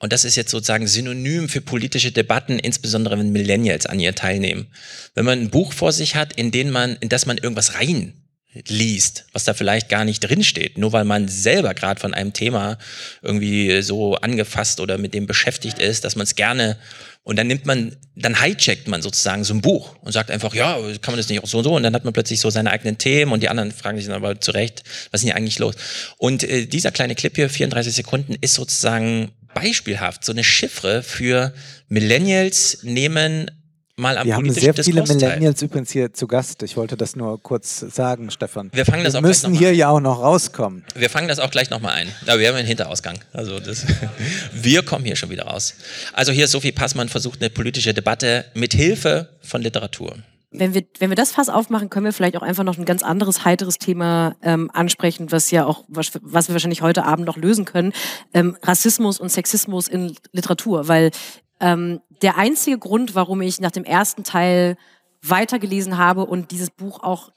und 0.00 0.12
das 0.12 0.24
ist 0.24 0.36
jetzt 0.36 0.50
sozusagen 0.50 0.86
synonym 0.86 1.48
für 1.48 1.62
politische 1.62 2.12
Debatten, 2.12 2.58
insbesondere 2.58 3.18
wenn 3.18 3.30
Millennials 3.30 3.86
an 3.86 4.00
ihr 4.00 4.14
teilnehmen. 4.14 4.66
Wenn 5.14 5.24
man 5.24 5.38
ein 5.38 5.50
Buch 5.50 5.72
vor 5.72 5.92
sich 5.92 6.14
hat, 6.14 6.34
in 6.34 6.50
den 6.50 6.70
man, 6.70 6.96
in 7.00 7.08
das 7.08 7.24
man 7.24 7.38
irgendwas 7.38 7.76
rein 7.76 8.23
liest, 8.68 9.26
was 9.32 9.44
da 9.44 9.54
vielleicht 9.54 9.88
gar 9.88 10.04
nicht 10.04 10.20
drinsteht, 10.20 10.78
nur 10.78 10.92
weil 10.92 11.04
man 11.04 11.28
selber 11.28 11.74
gerade 11.74 12.00
von 12.00 12.14
einem 12.14 12.32
Thema 12.32 12.78
irgendwie 13.22 13.82
so 13.82 14.16
angefasst 14.16 14.80
oder 14.80 14.98
mit 14.98 15.14
dem 15.14 15.26
beschäftigt 15.26 15.78
ist, 15.78 16.04
dass 16.04 16.16
man 16.16 16.24
es 16.24 16.34
gerne 16.34 16.78
und 17.24 17.36
dann 17.36 17.46
nimmt 17.46 17.64
man, 17.64 17.96
dann 18.14 18.40
hijackt 18.40 18.86
man 18.86 19.00
sozusagen 19.00 19.44
so 19.44 19.54
ein 19.54 19.62
Buch 19.62 19.96
und 20.02 20.12
sagt 20.12 20.30
einfach, 20.30 20.54
ja, 20.54 20.74
kann 21.00 21.12
man 21.12 21.16
das 21.16 21.28
nicht 21.28 21.42
auch 21.42 21.48
so 21.48 21.58
und 21.58 21.64
so 21.64 21.74
und 21.74 21.82
dann 21.82 21.94
hat 21.94 22.04
man 22.04 22.12
plötzlich 22.12 22.38
so 22.38 22.50
seine 22.50 22.70
eigenen 22.70 22.98
Themen 22.98 23.32
und 23.32 23.42
die 23.42 23.48
anderen 23.48 23.72
fragen 23.72 23.96
sich 23.96 24.06
dann 24.06 24.16
aber 24.16 24.40
zurecht, 24.40 24.82
was 25.10 25.20
ist 25.20 25.22
denn 25.22 25.28
hier 25.28 25.36
eigentlich 25.36 25.58
los? 25.58 25.74
Und 26.18 26.44
äh, 26.44 26.66
dieser 26.66 26.92
kleine 26.92 27.14
Clip 27.14 27.34
hier, 27.34 27.48
34 27.48 27.94
Sekunden, 27.94 28.36
ist 28.40 28.54
sozusagen 28.54 29.32
beispielhaft, 29.54 30.24
so 30.24 30.32
eine 30.32 30.44
Chiffre 30.44 31.02
für 31.02 31.54
Millennials 31.88 32.78
nehmen 32.82 33.50
mal 33.96 34.18
am 34.18 34.26
Wir 34.26 34.34
haben 34.36 34.50
sehr 34.50 34.74
viele 34.74 35.02
Diskurs 35.02 35.08
teil. 35.18 35.30
Millennials 35.30 35.62
übrigens 35.62 35.90
hier 35.90 36.12
zu 36.12 36.26
Gast. 36.26 36.62
Ich 36.62 36.76
wollte 36.76 36.96
das 36.96 37.16
nur 37.16 37.40
kurz 37.40 37.80
sagen, 37.80 38.30
Stefan. 38.30 38.70
Wir 38.72 38.84
fangen 38.84 39.04
das 39.04 39.14
auch 39.14 39.18
Wir 39.18 39.28
gleich 39.28 39.42
müssen 39.42 39.54
hier 39.54 39.74
ja 39.74 39.88
auch 39.88 40.00
noch 40.00 40.20
rauskommen. 40.20 40.84
Wir 40.94 41.10
fangen 41.10 41.28
das 41.28 41.38
auch 41.38 41.50
gleich 41.50 41.70
nochmal 41.70 41.94
ein. 41.94 42.08
Aber 42.26 42.40
wir 42.40 42.48
haben 42.48 42.56
einen 42.56 42.66
Hinterausgang. 42.66 43.18
Also 43.32 43.60
das, 43.60 43.86
wir 44.52 44.82
kommen 44.82 45.04
hier 45.04 45.16
schon 45.16 45.30
wieder 45.30 45.44
raus. 45.44 45.74
Also 46.12 46.32
hier 46.32 46.46
ist 46.46 46.50
Sophie 46.50 46.72
Passmann 46.72 47.08
versucht 47.08 47.40
eine 47.40 47.50
politische 47.50 47.94
Debatte 47.94 48.46
mit 48.54 48.74
Hilfe 48.74 49.28
von 49.40 49.62
Literatur. 49.62 50.16
Wenn 50.56 50.72
wir, 50.72 50.84
wenn 51.00 51.10
wir 51.10 51.16
das 51.16 51.32
Fass 51.32 51.48
aufmachen, 51.48 51.90
können 51.90 52.06
wir 52.06 52.12
vielleicht 52.12 52.36
auch 52.36 52.42
einfach 52.42 52.62
noch 52.62 52.78
ein 52.78 52.84
ganz 52.84 53.02
anderes, 53.02 53.44
heiteres 53.44 53.78
Thema 53.78 54.36
ähm, 54.40 54.70
ansprechen, 54.72 55.32
was 55.32 55.50
ja 55.50 55.66
auch, 55.66 55.84
was, 55.88 56.12
was 56.22 56.48
wir 56.48 56.54
wahrscheinlich 56.54 56.80
heute 56.80 57.04
Abend 57.04 57.26
noch 57.26 57.36
lösen 57.36 57.64
können. 57.64 57.92
Ähm, 58.32 58.56
Rassismus 58.62 59.18
und 59.18 59.30
Sexismus 59.30 59.88
in 59.88 60.14
Literatur. 60.32 60.86
Weil 60.86 61.10
ähm, 61.58 62.00
der 62.24 62.38
einzige 62.38 62.78
Grund, 62.78 63.14
warum 63.14 63.42
ich 63.42 63.60
nach 63.60 63.70
dem 63.70 63.84
ersten 63.84 64.24
Teil 64.24 64.76
weitergelesen 65.22 65.98
habe 65.98 66.24
und 66.24 66.50
dieses 66.50 66.70
Buch 66.70 67.02
auch 67.02 67.30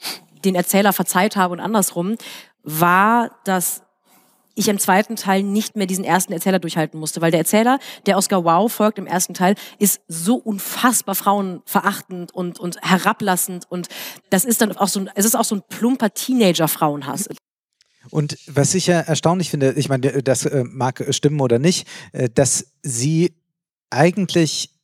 den 0.45 0.55
Erzähler 0.55 0.93
verzeiht 0.93 1.35
habe 1.35 1.51
und 1.51 1.59
andersrum, 1.59 2.15
war, 2.63 3.31
dass 3.43 3.83
ich 4.55 4.69
im 4.69 4.79
zweiten 4.79 5.17
Teil 5.17 5.43
nicht 5.43 5.75
mehr 5.75 5.87
diesen 5.87 6.05
ersten 6.05 6.31
Erzähler 6.31 6.59
durchhalten 6.59 6.99
musste, 6.99 7.21
weil 7.21 7.31
der 7.31 7.41
Erzähler, 7.41 7.79
der 8.05 8.17
Oscar 8.17 8.45
Wow 8.45 8.71
folgt 8.71 8.97
im 8.97 9.07
ersten 9.07 9.33
Teil, 9.33 9.55
ist 9.77 10.01
so 10.07 10.35
unfassbar 10.35 11.15
frauenverachtend 11.15 12.33
und, 12.33 12.57
und 12.57 12.81
herablassend 12.81 13.65
und 13.69 13.89
das 14.29 14.45
ist 14.45 14.61
dann 14.61 14.75
auch 14.77 14.87
so 14.87 15.01
ein, 15.01 15.09
es 15.15 15.25
ist 15.25 15.35
auch 15.35 15.43
so 15.43 15.55
ein 15.55 15.63
plumper 15.67 16.13
Teenager-Frauenhass. 16.13 17.27
Und 18.09 18.37
was 18.47 18.73
ich 18.73 18.87
ja 18.87 19.01
erstaunlich 19.01 19.49
finde, 19.49 19.73
ich 19.73 19.89
meine, 19.89 20.23
das 20.23 20.45
äh, 20.45 20.63
mag 20.63 21.05
stimmen 21.09 21.41
oder 21.41 21.59
nicht, 21.59 21.87
äh, 22.13 22.29
dass 22.29 22.71
sie 22.81 23.35
eigentlich 23.89 24.76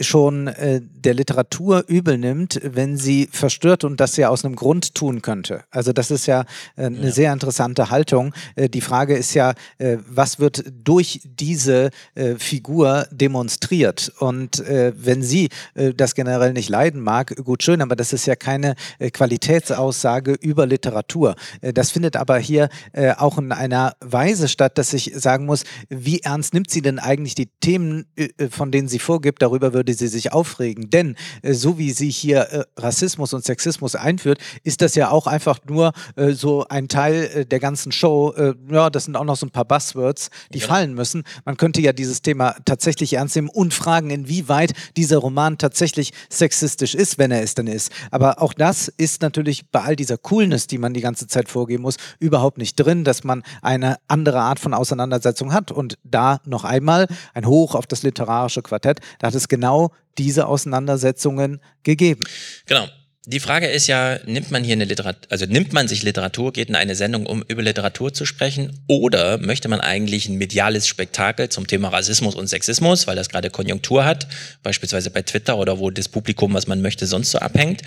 schon 0.00 0.46
äh, 0.48 0.80
der 0.82 1.14
Literatur 1.14 1.84
übel 1.86 2.18
nimmt, 2.18 2.60
wenn 2.62 2.96
sie 2.96 3.28
verstört 3.30 3.84
und 3.84 4.00
das 4.00 4.16
ja 4.16 4.28
aus 4.28 4.44
einem 4.44 4.56
Grund 4.56 4.94
tun 4.94 5.22
könnte. 5.22 5.64
Also 5.70 5.92
das 5.92 6.10
ist 6.10 6.26
ja 6.26 6.44
äh, 6.76 6.86
eine 6.86 7.12
sehr 7.12 7.32
interessante 7.32 7.90
Haltung. 7.90 8.32
Äh, 8.56 8.68
die 8.68 8.80
Frage 8.80 9.16
ist 9.16 9.34
ja, 9.34 9.54
äh, 9.78 9.98
was 10.08 10.38
wird 10.38 10.64
durch 10.84 11.20
diese 11.24 11.90
äh, 12.14 12.34
Figur 12.36 13.06
demonstriert? 13.10 14.12
Und 14.18 14.60
äh, 14.60 14.92
wenn 14.96 15.22
sie 15.22 15.48
äh, 15.74 15.92
das 15.94 16.14
generell 16.14 16.52
nicht 16.52 16.68
leiden 16.68 17.00
mag, 17.00 17.34
gut 17.44 17.62
schön, 17.62 17.82
aber 17.82 17.96
das 17.96 18.12
ist 18.12 18.26
ja 18.26 18.36
keine 18.36 18.74
äh, 18.98 19.10
Qualitätsaussage 19.10 20.32
über 20.34 20.66
Literatur. 20.66 21.34
Äh, 21.60 21.72
das 21.72 21.90
findet 21.90 22.16
aber 22.16 22.38
hier 22.38 22.68
äh, 22.92 23.12
auch 23.12 23.38
in 23.38 23.52
einer 23.52 23.94
Weise 24.00 24.48
statt, 24.48 24.78
dass 24.78 24.92
ich 24.92 25.12
sagen 25.14 25.46
muss, 25.46 25.64
wie 25.88 26.20
ernst 26.20 26.54
nimmt 26.54 26.70
sie 26.70 26.82
denn 26.82 26.98
eigentlich 26.98 27.34
die 27.34 27.48
Themen, 27.60 28.06
äh, 28.16 28.48
von 28.48 28.70
denen 28.70 28.88
sie 28.88 28.98
vorgibt, 28.98 29.42
darüber 29.42 29.72
würde 29.72 29.87
sie 29.92 30.08
sich 30.08 30.32
aufregen. 30.32 30.90
Denn 30.90 31.16
äh, 31.42 31.54
so 31.54 31.78
wie 31.78 31.90
sie 31.92 32.10
hier 32.10 32.40
äh, 32.40 32.64
Rassismus 32.76 33.32
und 33.32 33.44
Sexismus 33.44 33.94
einführt, 33.94 34.38
ist 34.64 34.82
das 34.82 34.94
ja 34.94 35.10
auch 35.10 35.26
einfach 35.26 35.58
nur 35.68 35.92
äh, 36.16 36.32
so 36.32 36.66
ein 36.68 36.88
Teil 36.88 37.30
äh, 37.34 37.46
der 37.46 37.60
ganzen 37.60 37.92
Show. 37.92 38.32
Äh, 38.36 38.54
ja, 38.70 38.90
das 38.90 39.04
sind 39.04 39.16
auch 39.16 39.24
noch 39.24 39.36
so 39.36 39.46
ein 39.46 39.50
paar 39.50 39.64
Buzzwords, 39.64 40.30
die 40.52 40.60
fallen 40.60 40.94
müssen. 40.94 41.24
Man 41.44 41.56
könnte 41.56 41.80
ja 41.80 41.92
dieses 41.92 42.22
Thema 42.22 42.56
tatsächlich 42.64 43.14
ernst 43.14 43.36
nehmen 43.36 43.48
und 43.48 43.74
fragen, 43.74 44.10
inwieweit 44.10 44.72
dieser 44.96 45.18
Roman 45.18 45.58
tatsächlich 45.58 46.12
sexistisch 46.28 46.94
ist, 46.94 47.18
wenn 47.18 47.30
er 47.30 47.42
es 47.42 47.54
denn 47.54 47.66
ist. 47.66 47.92
Aber 48.10 48.42
auch 48.42 48.52
das 48.52 48.88
ist 48.88 49.22
natürlich 49.22 49.70
bei 49.70 49.80
all 49.80 49.96
dieser 49.96 50.18
Coolness, 50.18 50.66
die 50.66 50.78
man 50.78 50.94
die 50.94 51.00
ganze 51.00 51.26
Zeit 51.26 51.48
vorgeben 51.48 51.82
muss, 51.82 51.96
überhaupt 52.18 52.58
nicht 52.58 52.76
drin, 52.76 53.04
dass 53.04 53.24
man 53.24 53.42
eine 53.62 53.96
andere 54.08 54.40
Art 54.40 54.60
von 54.60 54.74
Auseinandersetzung 54.74 55.52
hat. 55.52 55.72
Und 55.72 55.98
da 56.04 56.40
noch 56.44 56.64
einmal 56.64 57.06
ein 57.34 57.46
Hoch 57.46 57.74
auf 57.74 57.86
das 57.86 58.02
literarische 58.02 58.62
Quartett, 58.62 59.00
da 59.18 59.28
hat 59.28 59.34
es 59.34 59.48
genau 59.48 59.77
diese 60.18 60.46
Auseinandersetzungen 60.46 61.60
gegeben. 61.82 62.24
Genau. 62.66 62.88
Die 63.30 63.40
Frage 63.40 63.66
ist 63.66 63.88
ja, 63.88 64.18
nimmt 64.24 64.50
man 64.50 64.64
hier 64.64 64.72
eine 64.72 64.86
Literatur, 64.86 65.20
also 65.28 65.44
nimmt 65.44 65.74
man 65.74 65.86
sich 65.86 66.02
Literatur, 66.02 66.50
geht 66.50 66.70
in 66.70 66.74
eine 66.74 66.94
Sendung, 66.94 67.26
um 67.26 67.44
über 67.46 67.60
Literatur 67.60 68.14
zu 68.14 68.24
sprechen, 68.24 68.80
oder 68.86 69.36
möchte 69.36 69.68
man 69.68 69.82
eigentlich 69.82 70.30
ein 70.30 70.38
mediales 70.38 70.86
Spektakel 70.88 71.50
zum 71.50 71.66
Thema 71.66 71.88
Rassismus 71.88 72.34
und 72.34 72.46
Sexismus, 72.46 73.06
weil 73.06 73.16
das 73.16 73.28
gerade 73.28 73.50
Konjunktur 73.50 74.06
hat, 74.06 74.28
beispielsweise 74.62 75.10
bei 75.10 75.20
Twitter 75.20 75.58
oder 75.58 75.78
wo 75.78 75.90
das 75.90 76.08
Publikum, 76.08 76.54
was 76.54 76.68
man 76.68 76.80
möchte, 76.80 77.06
sonst 77.06 77.30
so 77.30 77.38
abhängt, 77.38 77.82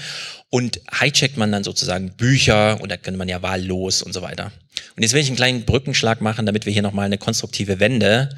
und 0.51 0.79
hijackt 0.91 1.37
man 1.37 1.51
dann 1.51 1.63
sozusagen 1.63 2.11
Bücher 2.11 2.77
da 2.87 2.97
könnte 2.97 3.17
man 3.17 3.27
ja 3.27 3.41
wahllos 3.41 4.03
und 4.03 4.13
so 4.13 4.21
weiter. 4.21 4.51
Und 4.95 5.01
jetzt 5.01 5.13
will 5.13 5.21
ich 5.21 5.27
einen 5.27 5.37
kleinen 5.37 5.65
Brückenschlag 5.65 6.21
machen, 6.21 6.45
damit 6.45 6.67
wir 6.67 6.73
hier 6.73 6.83
nochmal 6.83 7.07
eine 7.07 7.17
konstruktive 7.17 7.79
Wende 7.79 8.29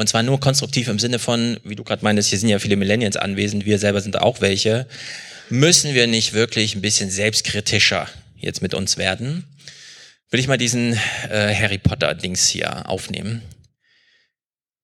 und 0.00 0.06
zwar 0.06 0.22
nur 0.22 0.40
konstruktiv 0.40 0.88
im 0.88 0.98
Sinne 0.98 1.18
von, 1.18 1.60
wie 1.62 1.76
du 1.76 1.84
gerade 1.84 2.02
meintest, 2.02 2.30
hier 2.30 2.38
sind 2.38 2.48
ja 2.48 2.58
viele 2.58 2.76
Millennials 2.76 3.18
anwesend, 3.18 3.66
wir 3.66 3.78
selber 3.78 4.00
sind 4.00 4.18
auch 4.18 4.40
welche. 4.40 4.86
Müssen 5.50 5.92
wir 5.92 6.06
nicht 6.06 6.32
wirklich 6.32 6.74
ein 6.74 6.80
bisschen 6.80 7.10
selbstkritischer 7.10 8.08
jetzt 8.34 8.62
mit 8.62 8.72
uns 8.72 8.96
werden? 8.96 9.44
Will 10.30 10.40
ich 10.40 10.48
mal 10.48 10.56
diesen 10.56 10.94
äh, 11.28 11.54
Harry 11.54 11.76
Potter-Dings 11.76 12.48
hier 12.48 12.88
aufnehmen. 12.88 13.42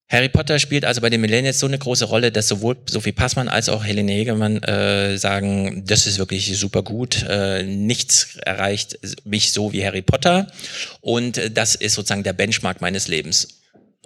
Harry 0.07 0.29
Potter 0.29 0.59
spielt 0.59 0.85
also 0.85 1.01
bei 1.01 1.09
den 1.09 1.23
Millennials 1.23 1.61
so 1.61 1.67
eine 1.67 1.79
große 1.79 2.05
Rolle, 2.05 2.31
dass 2.31 2.47
sowohl 2.47 2.77
Sophie 2.87 3.13
Passmann 3.13 3.49
als 3.49 3.71
auch 3.71 3.87
Helene 3.87 4.13
Hegemann 4.13 4.63
äh, 4.65 5.17
sagen, 5.17 5.85
das 5.87 6.07
ist 6.07 6.19
wirklich 6.19 6.59
super 6.59 6.83
gut. 6.83 7.23
Äh, 7.27 7.63
nichts 7.63 8.37
erreicht 8.37 8.99
mich 9.25 9.53
so 9.53 9.73
wie 9.73 9.83
Harry 9.83 10.03
Potter. 10.03 10.53
Und 11.01 11.39
äh, 11.39 11.51
das 11.51 11.75
ist 11.75 11.95
sozusagen 11.95 12.23
der 12.23 12.35
Benchmark 12.35 12.83
meines 12.83 13.09
Lebens. 13.09 13.63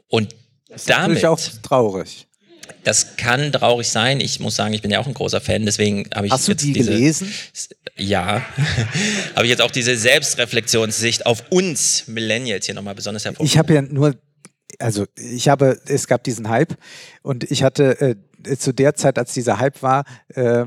Und 0.06 0.34
Das 0.70 0.82
ist 0.82 0.90
damit 0.90 1.24
auch 1.24 1.38
traurig. 1.62 2.28
das 2.84 3.16
kann 3.16 3.52
traurig 3.52 3.88
sein. 3.88 4.20
Ich 4.20 4.40
muss 4.40 4.56
sagen, 4.56 4.72
ich 4.72 4.82
bin 4.82 4.90
ja 4.90 5.00
auch 5.00 5.06
ein 5.06 5.14
großer 5.14 5.40
Fan, 5.40 5.64
deswegen 5.66 6.08
habe 6.14 6.26
ich 6.26 6.32
Hast 6.32 6.46
du 6.48 6.52
jetzt 6.52 6.62
die 6.62 6.72
diese, 6.72 6.92
gelesen? 6.92 7.32
Ja, 7.96 8.42
habe 9.34 9.44
ich 9.44 9.50
jetzt 9.50 9.60
auch 9.60 9.70
diese 9.70 9.96
Selbstreflexionssicht 9.96 11.26
auf 11.26 11.44
uns 11.50 12.04
Millennials 12.06 12.66
hier 12.66 12.74
nochmal 12.74 12.94
besonders 12.94 13.24
hervorgehoben. 13.24 13.46
Ich 13.46 13.58
habe 13.58 13.74
ja 13.74 13.82
nur 13.82 14.14
also 14.78 15.04
ich 15.16 15.48
habe, 15.48 15.80
es 15.86 16.06
gab 16.06 16.24
diesen 16.24 16.48
Hype 16.48 16.74
und 17.22 17.50
ich 17.50 17.62
hatte 17.62 18.16
äh, 18.44 18.56
zu 18.56 18.72
der 18.72 18.94
Zeit, 18.94 19.18
als 19.18 19.34
dieser 19.34 19.58
Hype 19.58 19.82
war, 19.82 20.04
äh, 20.28 20.64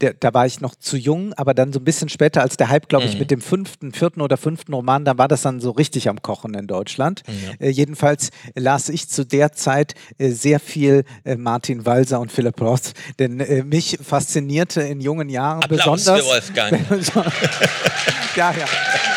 der, 0.00 0.14
da 0.14 0.32
war 0.32 0.46
ich 0.46 0.60
noch 0.60 0.74
zu 0.76 0.96
jung, 0.96 1.32
aber 1.34 1.52
dann 1.52 1.72
so 1.72 1.80
ein 1.80 1.84
bisschen 1.84 2.08
später, 2.08 2.42
als 2.42 2.56
der 2.56 2.68
Hype, 2.68 2.88
glaube 2.88 3.04
ich, 3.06 3.14
Mhm. 3.14 3.18
mit 3.18 3.30
dem 3.30 3.40
fünften, 3.40 3.92
vierten 3.92 4.20
oder 4.20 4.36
fünften 4.36 4.72
Roman, 4.72 5.04
da 5.04 5.18
war 5.18 5.28
das 5.28 5.42
dann 5.42 5.60
so 5.60 5.70
richtig 5.72 6.08
am 6.08 6.22
Kochen 6.22 6.54
in 6.54 6.66
Deutschland. 6.66 7.22
Ja. 7.26 7.66
Äh, 7.66 7.70
jedenfalls 7.70 8.30
las 8.54 8.88
ich 8.88 9.08
zu 9.08 9.24
der 9.26 9.52
Zeit 9.52 9.94
äh, 10.18 10.30
sehr 10.30 10.60
viel 10.60 11.04
äh, 11.24 11.36
Martin 11.36 11.84
Walser 11.86 12.20
und 12.20 12.30
Philipp 12.32 12.60
Roth, 12.60 12.92
denn 13.18 13.40
äh, 13.40 13.62
mich 13.64 13.98
faszinierte 14.02 14.80
in 14.82 15.00
jungen 15.00 15.28
Jahren 15.28 15.62
Applaus 15.62 16.04
besonders. 16.04 16.20
für 16.26 16.32
Wolfgang. 16.32 16.80
ja, 18.36 18.52
ja. 18.52 18.64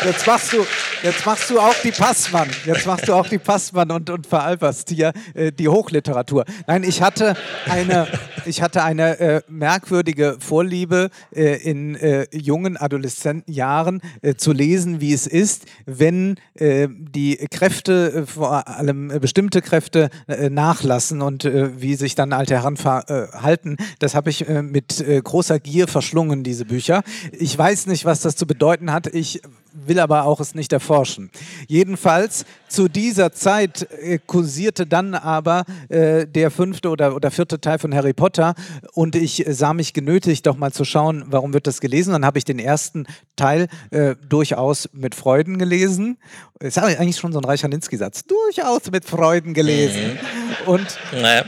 Jetzt 0.04 0.26
machst 0.26 0.52
du, 0.52 0.66
jetzt 1.02 1.24
machst 1.24 1.48
du 1.50 1.58
auch 1.60 1.74
die 1.82 1.92
Passmann. 1.92 2.48
Jetzt 2.66 2.86
machst 2.86 3.08
du 3.08 3.14
auch 3.14 3.26
die 3.26 3.38
Passmann 3.38 3.90
und, 3.90 4.10
und 4.10 4.26
veralberst 4.26 4.90
hier 4.90 5.12
äh, 5.34 5.50
die 5.52 5.68
Hochliteratur. 5.68 6.44
Nein, 6.66 6.82
ich 6.84 7.00
hatte 7.00 7.34
eine, 7.66 8.06
ich 8.44 8.60
hatte 8.60 8.82
eine 8.82 9.18
äh, 9.18 9.40
merkwürdige 9.48 10.36
Vorliebe 10.64 11.10
äh, 11.34 11.56
in 11.62 11.94
äh, 11.94 12.26
jungen 12.32 12.78
Adoleszentenjahren 12.78 14.00
äh, 14.22 14.34
zu 14.34 14.52
lesen, 14.52 15.02
wie 15.02 15.12
es 15.12 15.26
ist, 15.26 15.66
wenn 15.84 16.36
äh, 16.54 16.88
die 16.90 17.36
Kräfte, 17.50 18.12
äh, 18.12 18.26
vor 18.26 18.66
allem 18.66 19.10
äh, 19.10 19.18
bestimmte 19.18 19.60
Kräfte, 19.60 20.08
nachlassen 20.26 21.20
und 21.22 21.44
wie 21.44 21.94
sich 21.96 22.14
dann 22.14 22.32
alte 22.32 22.62
Herren 22.62 22.76
verhalten. 22.76 23.76
Das 23.98 24.14
habe 24.14 24.30
ich 24.30 24.48
mit 24.48 25.04
großer 25.24 25.58
Gier 25.60 25.86
verschlungen, 25.86 26.42
diese 26.42 26.64
Bücher. 26.64 27.02
Ich 27.32 27.56
weiß 27.56 27.86
nicht, 27.86 28.04
was 28.04 28.20
das 28.20 28.36
zu 28.36 28.46
bedeuten 28.46 28.92
hat. 28.92 29.06
Ich 29.08 29.42
will 29.74 29.98
aber 29.98 30.24
auch 30.24 30.40
es 30.40 30.54
nicht 30.54 30.72
erforschen. 30.72 31.30
Jedenfalls 31.66 32.44
zu 32.68 32.88
dieser 32.88 33.32
Zeit 33.32 33.88
äh, 34.00 34.18
kursierte 34.24 34.86
dann 34.86 35.14
aber 35.14 35.64
äh, 35.88 36.26
der 36.26 36.50
fünfte 36.50 36.88
oder, 36.88 37.14
oder 37.14 37.30
vierte 37.30 37.60
Teil 37.60 37.78
von 37.78 37.94
Harry 37.94 38.12
Potter 38.12 38.54
und 38.92 39.16
ich 39.16 39.46
äh, 39.46 39.52
sah 39.52 39.74
mich 39.74 39.92
genötigt, 39.92 40.46
doch 40.46 40.53
mal 40.58 40.72
zu 40.72 40.84
schauen, 40.84 41.24
warum 41.28 41.52
wird 41.52 41.66
das 41.66 41.80
gelesen. 41.80 42.12
Dann 42.12 42.24
habe 42.24 42.38
ich 42.38 42.44
den 42.44 42.58
ersten 42.58 43.06
Teil 43.36 43.68
äh, 43.90 44.14
durchaus 44.28 44.88
mit 44.92 45.14
Freuden 45.14 45.58
gelesen. 45.58 46.18
Das 46.58 46.76
ist 46.76 46.78
eigentlich 46.78 47.16
schon 47.16 47.32
so 47.32 47.38
ein 47.38 47.44
Reicharninski-Satz. 47.44 48.24
Durchaus 48.24 48.90
mit 48.90 49.04
Freuden 49.04 49.54
gelesen. 49.54 50.18
Und 50.66 50.86
Naja. 51.12 51.44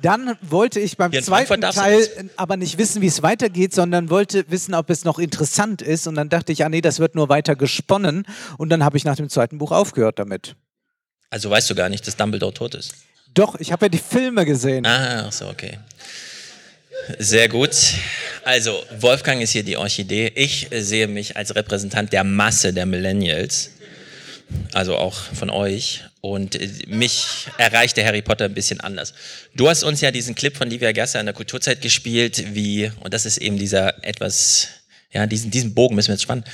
dann 0.00 0.36
wollte 0.42 0.80
ich 0.80 0.96
beim 0.96 1.10
Hier 1.12 1.22
zweiten 1.22 1.60
Teil 1.60 2.08
aber 2.36 2.56
nicht 2.56 2.78
wissen, 2.78 3.02
wie 3.02 3.06
es 3.06 3.22
weitergeht, 3.22 3.74
sondern 3.74 4.10
wollte 4.10 4.44
wissen, 4.50 4.74
ob 4.74 4.90
es 4.90 5.04
noch 5.04 5.18
interessant 5.18 5.82
ist. 5.82 6.06
Und 6.06 6.14
dann 6.16 6.28
dachte 6.28 6.52
ich, 6.52 6.64
ah 6.64 6.68
nee, 6.68 6.80
das 6.80 6.98
wird 6.98 7.14
nur 7.14 7.28
weiter 7.28 7.56
gesponnen. 7.56 8.26
Und 8.58 8.70
dann 8.70 8.84
habe 8.84 8.96
ich 8.96 9.04
nach 9.04 9.16
dem 9.16 9.28
zweiten 9.28 9.58
Buch 9.58 9.72
aufgehört 9.72 10.18
damit. 10.18 10.56
Also 11.30 11.50
weißt 11.50 11.68
du 11.70 11.74
gar 11.74 11.88
nicht, 11.88 12.06
dass 12.06 12.16
Dumbledore 12.16 12.54
tot 12.54 12.74
ist. 12.74 12.94
Doch, 13.34 13.56
ich 13.60 13.70
habe 13.72 13.86
ja 13.86 13.88
die 13.90 13.98
Filme 13.98 14.46
gesehen. 14.46 14.86
Ah, 14.86 15.24
ach 15.28 15.32
so, 15.32 15.46
okay. 15.48 15.78
Sehr 17.18 17.48
gut. 17.48 17.70
Also, 18.44 18.82
Wolfgang 18.98 19.42
ist 19.42 19.50
hier 19.50 19.62
die 19.62 19.76
Orchidee. 19.76 20.32
Ich 20.34 20.68
sehe 20.72 21.08
mich 21.08 21.36
als 21.36 21.54
Repräsentant 21.54 22.12
der 22.12 22.24
Masse 22.24 22.72
der 22.72 22.86
Millennials. 22.86 23.70
Also 24.72 24.96
auch 24.96 25.14
von 25.14 25.50
euch. 25.50 26.04
Und 26.20 26.54
äh, 26.54 26.68
mich 26.86 27.26
erreicht 27.58 27.96
der 27.96 28.06
Harry 28.06 28.22
Potter 28.22 28.44
ein 28.44 28.54
bisschen 28.54 28.80
anders. 28.80 29.14
Du 29.54 29.68
hast 29.68 29.82
uns 29.82 30.00
ja 30.00 30.10
diesen 30.10 30.34
Clip 30.34 30.56
von 30.56 30.70
Livia 30.70 30.92
Gerster 30.92 31.20
in 31.20 31.26
der 31.26 31.34
Kulturzeit 31.34 31.80
gespielt, 31.80 32.54
wie, 32.54 32.90
und 33.00 33.12
das 33.12 33.26
ist 33.26 33.38
eben 33.38 33.58
dieser 33.58 34.04
etwas, 34.04 34.68
ja, 35.12 35.26
diesen, 35.26 35.50
diesen 35.50 35.74
Bogen 35.74 35.94
müssen 35.94 36.08
wir 36.08 36.14
jetzt 36.14 36.22
spannen, 36.22 36.44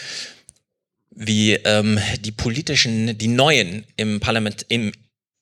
wie 1.11 1.55
ähm, 1.55 1.99
die 2.21 2.33
politischen, 2.33 3.19
die 3.19 3.29
Neuen 3.29 3.85
im 3.97 4.21
Parlament, 4.21 4.65
im 4.69 4.93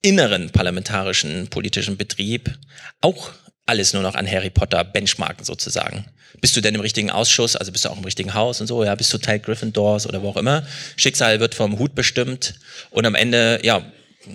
inneren 0.02 0.50
parlamentarischen 0.50 1.48
politischen 1.48 1.96
Betrieb 1.96 2.58
auch 3.00 3.30
alles 3.70 3.92
nur 3.92 4.02
noch 4.02 4.16
an 4.16 4.30
Harry 4.30 4.50
Potter 4.50 4.82
benchmarken 4.82 5.44
sozusagen. 5.44 6.04
Bist 6.40 6.56
du 6.56 6.60
denn 6.60 6.74
im 6.74 6.80
richtigen 6.80 7.10
Ausschuss, 7.10 7.54
also 7.54 7.70
bist 7.70 7.84
du 7.84 7.88
auch 7.88 7.96
im 7.96 8.04
richtigen 8.04 8.34
Haus 8.34 8.60
und 8.60 8.66
so, 8.66 8.82
ja, 8.84 8.94
bist 8.96 9.12
du 9.12 9.18
Teil 9.18 9.38
Gryffindors 9.38 10.06
oder 10.06 10.22
wo 10.22 10.30
auch 10.30 10.36
immer. 10.36 10.66
Schicksal 10.96 11.38
wird 11.38 11.54
vom 11.54 11.78
Hut 11.78 11.94
bestimmt 11.94 12.54
und 12.90 13.06
am 13.06 13.14
Ende, 13.14 13.60
ja, 13.62 13.82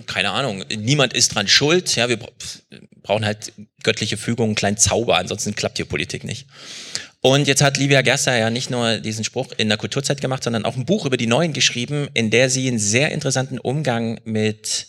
keine 0.06 0.30
Ahnung, 0.30 0.64
niemand 0.74 1.12
ist 1.12 1.34
dran 1.34 1.48
schuld, 1.48 1.94
ja, 1.96 2.08
wir 2.08 2.16
bra- 2.16 2.32
brauchen 3.02 3.24
halt 3.26 3.52
göttliche 3.82 4.16
Fügung, 4.16 4.46
einen 4.46 4.54
kleinen 4.54 4.78
Zauber, 4.78 5.18
ansonsten 5.18 5.54
klappt 5.54 5.76
hier 5.76 5.86
Politik 5.86 6.24
nicht. 6.24 6.46
Und 7.20 7.46
jetzt 7.46 7.62
hat 7.62 7.76
Livia 7.76 8.02
Gerster 8.02 8.36
ja 8.36 8.50
nicht 8.50 8.70
nur 8.70 8.98
diesen 8.98 9.24
Spruch 9.24 9.48
in 9.56 9.68
der 9.68 9.78
Kulturzeit 9.78 10.20
gemacht, 10.20 10.44
sondern 10.44 10.64
auch 10.64 10.76
ein 10.76 10.86
Buch 10.86 11.06
über 11.06 11.16
die 11.16 11.26
Neuen 11.26 11.52
geschrieben, 11.52 12.08
in 12.14 12.30
der 12.30 12.50
sie 12.50 12.68
einen 12.68 12.78
sehr 12.78 13.10
interessanten 13.12 13.58
Umgang 13.58 14.20
mit 14.24 14.86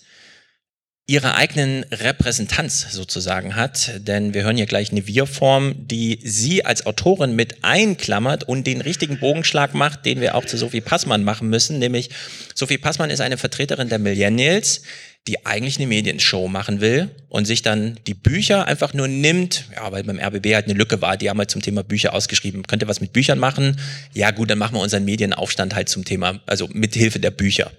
ihrer 1.10 1.36
eigenen 1.36 1.86
Repräsentanz 1.90 2.88
sozusagen 2.92 3.56
hat. 3.56 3.92
Denn 4.06 4.34
wir 4.34 4.44
hören 4.44 4.58
hier 4.58 4.66
gleich 4.66 4.92
eine 4.92 5.08
Wir-Form, 5.08 5.88
die 5.88 6.20
sie 6.22 6.66
als 6.66 6.86
Autorin 6.86 7.34
mit 7.34 7.64
einklammert 7.64 8.44
und 8.44 8.68
den 8.68 8.82
richtigen 8.82 9.18
Bogenschlag 9.20 9.74
macht, 9.74 10.06
den 10.06 10.20
wir 10.20 10.36
auch 10.36 10.44
zu 10.44 10.58
Sophie 10.58 10.82
Passmann 10.82 11.24
machen 11.24 11.50
müssen. 11.50 11.80
Nämlich, 11.80 12.10
Sophie 12.54 12.78
Passmann 12.78 13.10
ist 13.10 13.22
eine 13.22 13.38
Vertreterin 13.38 13.88
der 13.88 14.00
Millennials, 14.00 14.82
die 15.28 15.46
eigentlich 15.46 15.78
eine 15.78 15.88
Medienshow 15.88 16.50
machen 16.50 16.82
will 16.82 17.10
und 17.30 17.46
sich 17.46 17.62
dann 17.62 18.00
die 18.06 18.14
Bücher 18.14 18.66
einfach 18.66 18.94
nur 18.94 19.08
nimmt, 19.08 19.66
ja, 19.76 19.90
weil 19.92 20.04
beim 20.04 20.20
RBB 20.20 20.56
halt 20.56 20.66
eine 20.66 20.74
Lücke 20.74 21.02
war, 21.02 21.18
die 21.18 21.30
haben 21.30 21.38
halt 21.38 21.52
zum 21.52 21.62
Thema 21.62 21.84
Bücher 21.84 22.14
ausgeschrieben. 22.14 22.64
Könnt 22.64 22.82
ihr 22.82 22.88
was 22.88 23.02
mit 23.02 23.14
Büchern 23.14 23.40
machen? 23.40 23.80
Ja 24.14 24.32
gut, 24.32 24.50
dann 24.50 24.58
machen 24.58 24.76
wir 24.76 24.82
unseren 24.82 25.06
Medienaufstand 25.06 25.76
halt 25.76 25.90
zum 25.90 26.06
Thema, 26.06 26.40
also 26.46 26.70
mit 26.72 26.96
Hilfe 26.96 27.20
der 27.20 27.32
Bücher. 27.32 27.72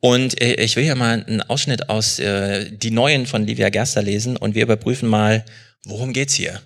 Und 0.00 0.40
äh, 0.40 0.54
ich 0.62 0.76
will 0.76 0.84
hier 0.84 0.94
mal 0.94 1.24
einen 1.24 1.42
Ausschnitt 1.42 1.88
aus 1.88 2.18
äh, 2.18 2.70
Die 2.70 2.90
Neuen 2.90 3.26
von 3.26 3.46
Livia 3.46 3.68
Gerster 3.70 4.02
lesen 4.02 4.36
und 4.36 4.54
wir 4.54 4.62
überprüfen 4.62 5.08
mal, 5.08 5.44
worum 5.84 6.12
geht's 6.12 6.34
hier? 6.34 6.60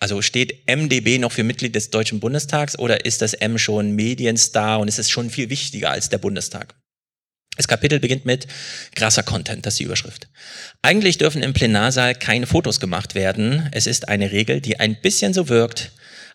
Also 0.00 0.22
steht 0.22 0.68
MDB 0.68 1.18
noch 1.18 1.32
für 1.32 1.42
Mitglied 1.42 1.74
des 1.74 1.90
Deutschen 1.90 2.20
Bundestags 2.20 2.78
oder 2.78 3.04
ist 3.04 3.20
das 3.20 3.34
M 3.34 3.58
schon 3.58 3.92
Medienstar 3.92 4.78
und 4.78 4.88
ist 4.88 4.98
es 4.98 5.10
schon 5.10 5.28
viel 5.28 5.50
wichtiger 5.50 5.90
als 5.90 6.08
der 6.08 6.18
Bundestag? 6.18 6.74
Das 7.56 7.66
Kapitel 7.66 7.98
beginnt 7.98 8.24
mit 8.24 8.46
krasser 8.94 9.24
Content, 9.24 9.66
das 9.66 9.74
ist 9.74 9.80
die 9.80 9.84
Überschrift. 9.84 10.28
Eigentlich 10.80 11.18
dürfen 11.18 11.42
im 11.42 11.52
Plenarsaal 11.52 12.14
keine 12.14 12.46
Fotos 12.46 12.78
gemacht 12.78 13.16
werden. 13.16 13.68
Es 13.72 13.88
ist 13.88 14.08
eine 14.08 14.30
Regel, 14.30 14.60
die 14.60 14.78
ein 14.78 15.00
bisschen 15.00 15.34
so 15.34 15.48
wirkt, 15.48 15.90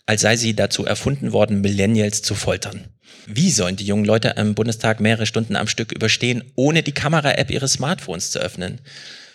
als 0.06 0.22
sei 0.22 0.36
sie 0.36 0.56
dazu 0.56 0.86
erfunden 0.86 1.32
worden, 1.32 1.62
Millennials 1.62 2.22
zu 2.22 2.36
foltern. 2.36 2.86
Wie 3.26 3.52
sollen 3.52 3.78
die 3.78 3.86
jungen 3.86 4.06
Leute 4.06 4.36
im 4.38 4.56
Bundestag 4.56 5.00
mehrere 5.00 5.26
Stunden 5.26 5.56
am 5.56 5.68
Stück 5.68 5.92
überstehen, 5.92 6.44
ohne 6.56 6.84
die 6.84 6.92
Kamera-App 6.92 7.52
ihres 7.52 7.74
Smartphones 7.74 8.32
zu 8.32 8.40
öffnen? 8.40 8.82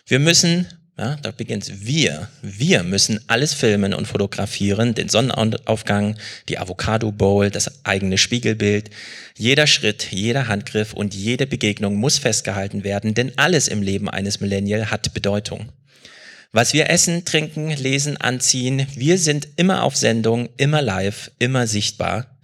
Wir 0.07 0.19
müssen, 0.19 0.67
ja, 0.99 1.17
da 1.23 1.31
beginnt's, 1.31 1.71
wir, 1.81 2.29
wir 2.43 2.83
müssen 2.83 3.21
alles 3.29 3.55
filmen 3.55 3.95
und 3.95 4.07
fotografieren, 4.07 4.95
den 4.95 5.09
Sonnenaufgang, 5.09 6.17
die 6.49 6.59
Avocado 6.59 7.13
Bowl, 7.13 7.51
das 7.51 7.85
eigene 7.85 8.19
Spiegelbild. 8.19 8.91
Jeder 9.37 9.67
Schritt, 9.67 10.09
jeder 10.11 10.49
Handgriff 10.49 10.93
und 10.93 11.15
jede 11.15 11.47
Begegnung 11.47 11.97
muss 11.97 12.19
festgehalten 12.19 12.85
werden, 12.85 13.15
denn 13.15 13.33
alles 13.37 13.69
im 13.69 13.81
Leben 13.81 14.11
eines 14.11 14.41
Millennial 14.41 14.91
hat 14.91 15.15
Bedeutung. 15.15 15.73
Was 16.51 16.73
wir 16.73 16.89
essen, 16.89 17.27
trinken, 17.27 17.69
lesen, 17.71 18.17
anziehen, 18.17 18.87
wir 18.95 19.19
sind 19.19 19.49
immer 19.57 19.83
auf 19.83 19.97
Sendung, 19.97 20.49
immer 20.57 20.81
live, 20.81 21.31
immer 21.39 21.67
sichtbar. 21.67 22.39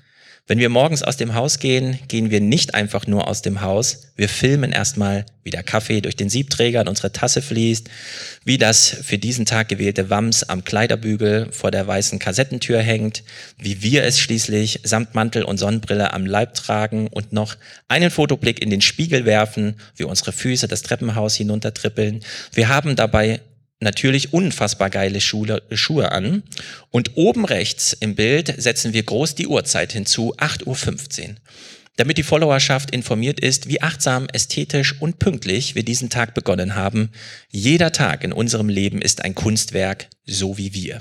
Wenn 0.46 0.58
wir 0.58 0.68
morgens 0.68 1.02
aus 1.02 1.16
dem 1.16 1.32
Haus 1.34 1.58
gehen, 1.58 1.98
gehen 2.06 2.30
wir 2.30 2.42
nicht 2.42 2.74
einfach 2.74 3.06
nur 3.06 3.28
aus 3.28 3.40
dem 3.40 3.62
Haus. 3.62 4.12
Wir 4.14 4.28
filmen 4.28 4.72
erstmal, 4.72 5.24
wie 5.42 5.48
der 5.48 5.62
Kaffee 5.62 6.02
durch 6.02 6.16
den 6.16 6.28
Siebträger 6.28 6.82
in 6.82 6.88
unsere 6.88 7.12
Tasse 7.12 7.40
fließt, 7.40 7.88
wie 8.44 8.58
das 8.58 8.88
für 8.88 9.16
diesen 9.16 9.46
Tag 9.46 9.70
gewählte 9.70 10.10
Wams 10.10 10.42
am 10.42 10.62
Kleiderbügel 10.62 11.50
vor 11.50 11.70
der 11.70 11.86
weißen 11.86 12.18
Kassettentür 12.18 12.82
hängt, 12.82 13.22
wie 13.56 13.80
wir 13.80 14.04
es 14.04 14.18
schließlich 14.18 14.80
samt 14.82 15.14
Mantel 15.14 15.44
und 15.44 15.56
Sonnenbrille 15.56 16.12
am 16.12 16.26
Leib 16.26 16.52
tragen 16.52 17.06
und 17.06 17.32
noch 17.32 17.56
einen 17.88 18.10
Fotoblick 18.10 18.60
in 18.60 18.68
den 18.68 18.82
Spiegel 18.82 19.24
werfen, 19.24 19.76
wie 19.96 20.04
unsere 20.04 20.32
Füße 20.32 20.68
das 20.68 20.82
Treppenhaus 20.82 21.36
hinuntertrippeln. 21.36 22.20
Wir 22.52 22.68
haben 22.68 22.96
dabei 22.96 23.40
natürlich 23.80 24.32
unfassbar 24.32 24.90
geile 24.90 25.20
Schule, 25.20 25.62
Schuhe 25.72 26.12
an. 26.12 26.42
Und 26.90 27.16
oben 27.16 27.44
rechts 27.44 27.92
im 27.92 28.14
Bild 28.14 28.54
setzen 28.56 28.92
wir 28.92 29.02
groß 29.02 29.34
die 29.34 29.46
Uhrzeit 29.46 29.92
hinzu, 29.92 30.34
8.15 30.36 31.28
Uhr. 31.28 31.34
Damit 31.96 32.18
die 32.18 32.24
Followerschaft 32.24 32.90
informiert 32.90 33.38
ist, 33.38 33.68
wie 33.68 33.80
achtsam, 33.80 34.26
ästhetisch 34.32 35.00
und 35.00 35.20
pünktlich 35.20 35.76
wir 35.76 35.84
diesen 35.84 36.10
Tag 36.10 36.34
begonnen 36.34 36.74
haben. 36.74 37.10
Jeder 37.50 37.92
Tag 37.92 38.24
in 38.24 38.32
unserem 38.32 38.68
Leben 38.68 39.00
ist 39.00 39.22
ein 39.22 39.36
Kunstwerk, 39.36 40.08
so 40.26 40.58
wie 40.58 40.74
wir. 40.74 41.00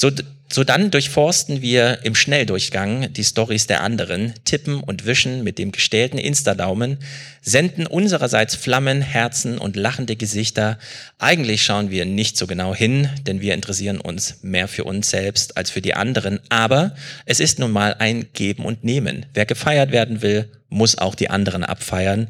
So, 0.00 0.12
so 0.48 0.62
dann 0.62 0.92
durchforsten 0.92 1.60
wir 1.60 2.04
im 2.04 2.14
Schnelldurchgang 2.14 3.12
die 3.12 3.24
Stories 3.24 3.66
der 3.66 3.82
anderen, 3.82 4.32
tippen 4.44 4.78
und 4.78 5.06
wischen 5.06 5.42
mit 5.42 5.58
dem 5.58 5.72
gestählten 5.72 6.18
Insta-Daumen, 6.18 6.98
senden 7.42 7.84
unsererseits 7.84 8.54
Flammen, 8.54 9.02
Herzen 9.02 9.58
und 9.58 9.74
lachende 9.74 10.14
Gesichter. 10.14 10.78
Eigentlich 11.18 11.64
schauen 11.64 11.90
wir 11.90 12.04
nicht 12.04 12.36
so 12.36 12.46
genau 12.46 12.76
hin, 12.76 13.10
denn 13.26 13.40
wir 13.40 13.54
interessieren 13.54 14.00
uns 14.00 14.38
mehr 14.42 14.68
für 14.68 14.84
uns 14.84 15.10
selbst 15.10 15.56
als 15.56 15.72
für 15.72 15.80
die 15.80 15.94
anderen. 15.94 16.38
Aber 16.48 16.94
es 17.26 17.40
ist 17.40 17.58
nun 17.58 17.72
mal 17.72 17.96
ein 17.98 18.26
Geben 18.34 18.66
und 18.66 18.84
Nehmen. 18.84 19.26
Wer 19.34 19.46
gefeiert 19.46 19.90
werden 19.90 20.22
will, 20.22 20.48
muss 20.68 20.96
auch 20.96 21.16
die 21.16 21.28
anderen 21.28 21.64
abfeiern. 21.64 22.28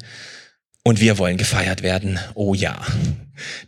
Und 0.81 1.01
wir 1.01 1.19
wollen 1.19 1.37
gefeiert 1.37 1.83
werden. 1.83 2.17
Oh 2.33 2.55
ja. 2.55 2.81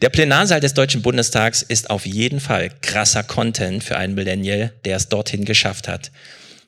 Der 0.01 0.09
Plenarsaal 0.09 0.59
des 0.59 0.73
Deutschen 0.73 1.01
Bundestags 1.01 1.61
ist 1.61 1.89
auf 1.89 2.05
jeden 2.05 2.39
Fall 2.39 2.71
krasser 2.81 3.23
Content 3.23 3.83
für 3.83 3.97
einen 3.97 4.13
Millennial, 4.13 4.73
der 4.85 4.97
es 4.97 5.09
dorthin 5.09 5.45
geschafft 5.45 5.87
hat. 5.87 6.11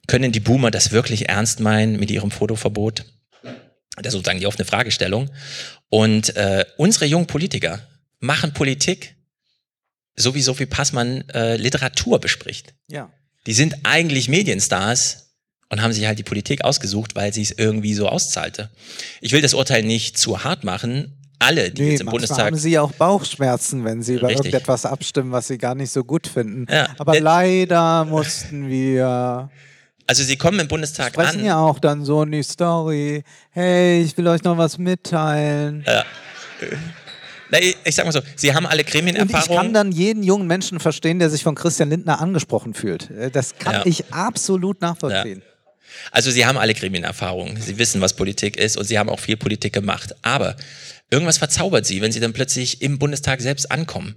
Können 0.07 0.31
die 0.31 0.39
Boomer 0.39 0.71
das 0.71 0.91
wirklich 0.91 1.29
ernst 1.29 1.59
meinen 1.59 1.99
mit 1.99 2.11
ihrem 2.11 2.31
Fotoverbot? 2.31 3.05
Das 3.95 4.07
ist 4.07 4.13
sozusagen 4.13 4.39
die 4.39 4.47
offene 4.47 4.65
Fragestellung. 4.65 5.29
Und 5.89 6.35
äh, 6.35 6.65
unsere 6.77 7.05
jungen 7.05 7.27
Politiker 7.27 7.87
machen 8.19 8.53
Politik, 8.53 9.15
so 10.15 10.35
wie 10.35 10.41
Sophie 10.41 10.65
Passmann 10.65 11.27
äh, 11.29 11.57
Literatur 11.57 12.19
bespricht. 12.19 12.73
Ja. 12.89 13.11
Die 13.45 13.53
sind 13.53 13.75
eigentlich 13.83 14.29
Medienstars 14.29 15.35
und 15.69 15.81
haben 15.81 15.93
sich 15.93 16.05
halt 16.05 16.19
die 16.19 16.23
Politik 16.23 16.63
ausgesucht, 16.63 17.15
weil 17.15 17.33
sie 17.33 17.41
es 17.41 17.51
irgendwie 17.51 17.93
so 17.93 18.07
auszahlte. 18.07 18.69
Ich 19.21 19.31
will 19.31 19.41
das 19.41 19.53
Urteil 19.53 19.83
nicht 19.83 20.17
zu 20.17 20.43
hart 20.43 20.63
machen. 20.63 21.17
Alle, 21.39 21.71
die 21.71 21.81
Nee, 21.81 21.91
jetzt 21.91 22.01
im 22.01 22.07
Bundestag 22.07 22.45
haben 22.45 22.55
sie 22.55 22.71
ja 22.71 22.81
auch 22.81 22.91
Bauchschmerzen, 22.93 23.83
wenn 23.83 24.01
sie 24.01 24.15
über 24.15 24.27
Richtig. 24.29 24.45
irgendetwas 24.45 24.85
abstimmen, 24.85 25.31
was 25.31 25.47
sie 25.47 25.57
gar 25.57 25.75
nicht 25.75 25.91
so 25.91 26.03
gut 26.03 26.27
finden. 26.27 26.65
Ja, 26.71 26.87
Aber 26.97 27.19
leider 27.19 28.05
mussten 28.05 28.69
wir 28.69 29.49
Also 30.07 30.23
sie 30.23 30.37
kommen 30.37 30.59
im 30.59 30.67
Bundestag 30.69 31.13
sprechen 31.13 31.39
an. 31.39 31.45
ja 31.45 31.57
auch 31.57 31.79
dann 31.79 32.05
so 32.05 32.23
in 32.23 32.31
die 32.31 32.43
Story. 32.43 33.23
Hey, 33.51 34.01
ich 34.03 34.17
will 34.17 34.27
euch 34.27 34.43
noch 34.43 34.57
was 34.57 34.77
mitteilen. 34.77 35.83
Ja. 35.85 36.05
Na, 37.49 37.59
ich, 37.59 37.95
sag 37.95 38.05
mal 38.05 38.11
so, 38.11 38.21
sie 38.35 38.53
haben 38.53 38.65
alle 38.65 38.81
Und 38.81 38.87
ich 38.87 38.93
Gremienerfahrung. 38.93 39.55
kann 39.57 39.73
dann 39.73 39.91
jeden 39.91 40.23
jungen 40.23 40.47
Menschen 40.47 40.79
verstehen, 40.79 41.19
der 41.19 41.29
sich 41.29 41.43
von 41.43 41.55
Christian 41.55 41.89
Lindner 41.89 42.19
angesprochen 42.21 42.73
fühlt. 42.73 43.09
Äh, 43.11 43.29
Das 43.31 43.57
kann 43.57 43.73
Ja. 43.75 43.81
ich 43.85 44.11
absolut 44.13 44.81
nachvollziehen. 44.81 45.41
Also 46.11 46.31
sie 46.31 46.45
haben 46.45 46.57
alle 46.57 46.73
Gremienerfahrung, 46.73 47.55
sie 47.57 47.77
wissen, 47.77 48.01
was 48.01 48.13
Politik 48.15 48.57
ist 48.57 48.77
und 48.77 48.85
sie 48.85 48.97
haben 48.97 49.09
auch 49.09 49.19
viel 49.19 49.37
Politik 49.37 49.73
gemacht. 49.73 50.15
Aber 50.23 50.55
irgendwas 51.13 51.37
verzaubert 51.37 51.85
sie, 51.85 52.01
wenn 52.01 52.11
sie 52.11 52.19
dann 52.19 52.33
plötzlich 52.33 52.81
im 52.81 52.97
Bundestag 52.97 53.39
selbst 53.39 53.71
ankommen 53.71 54.15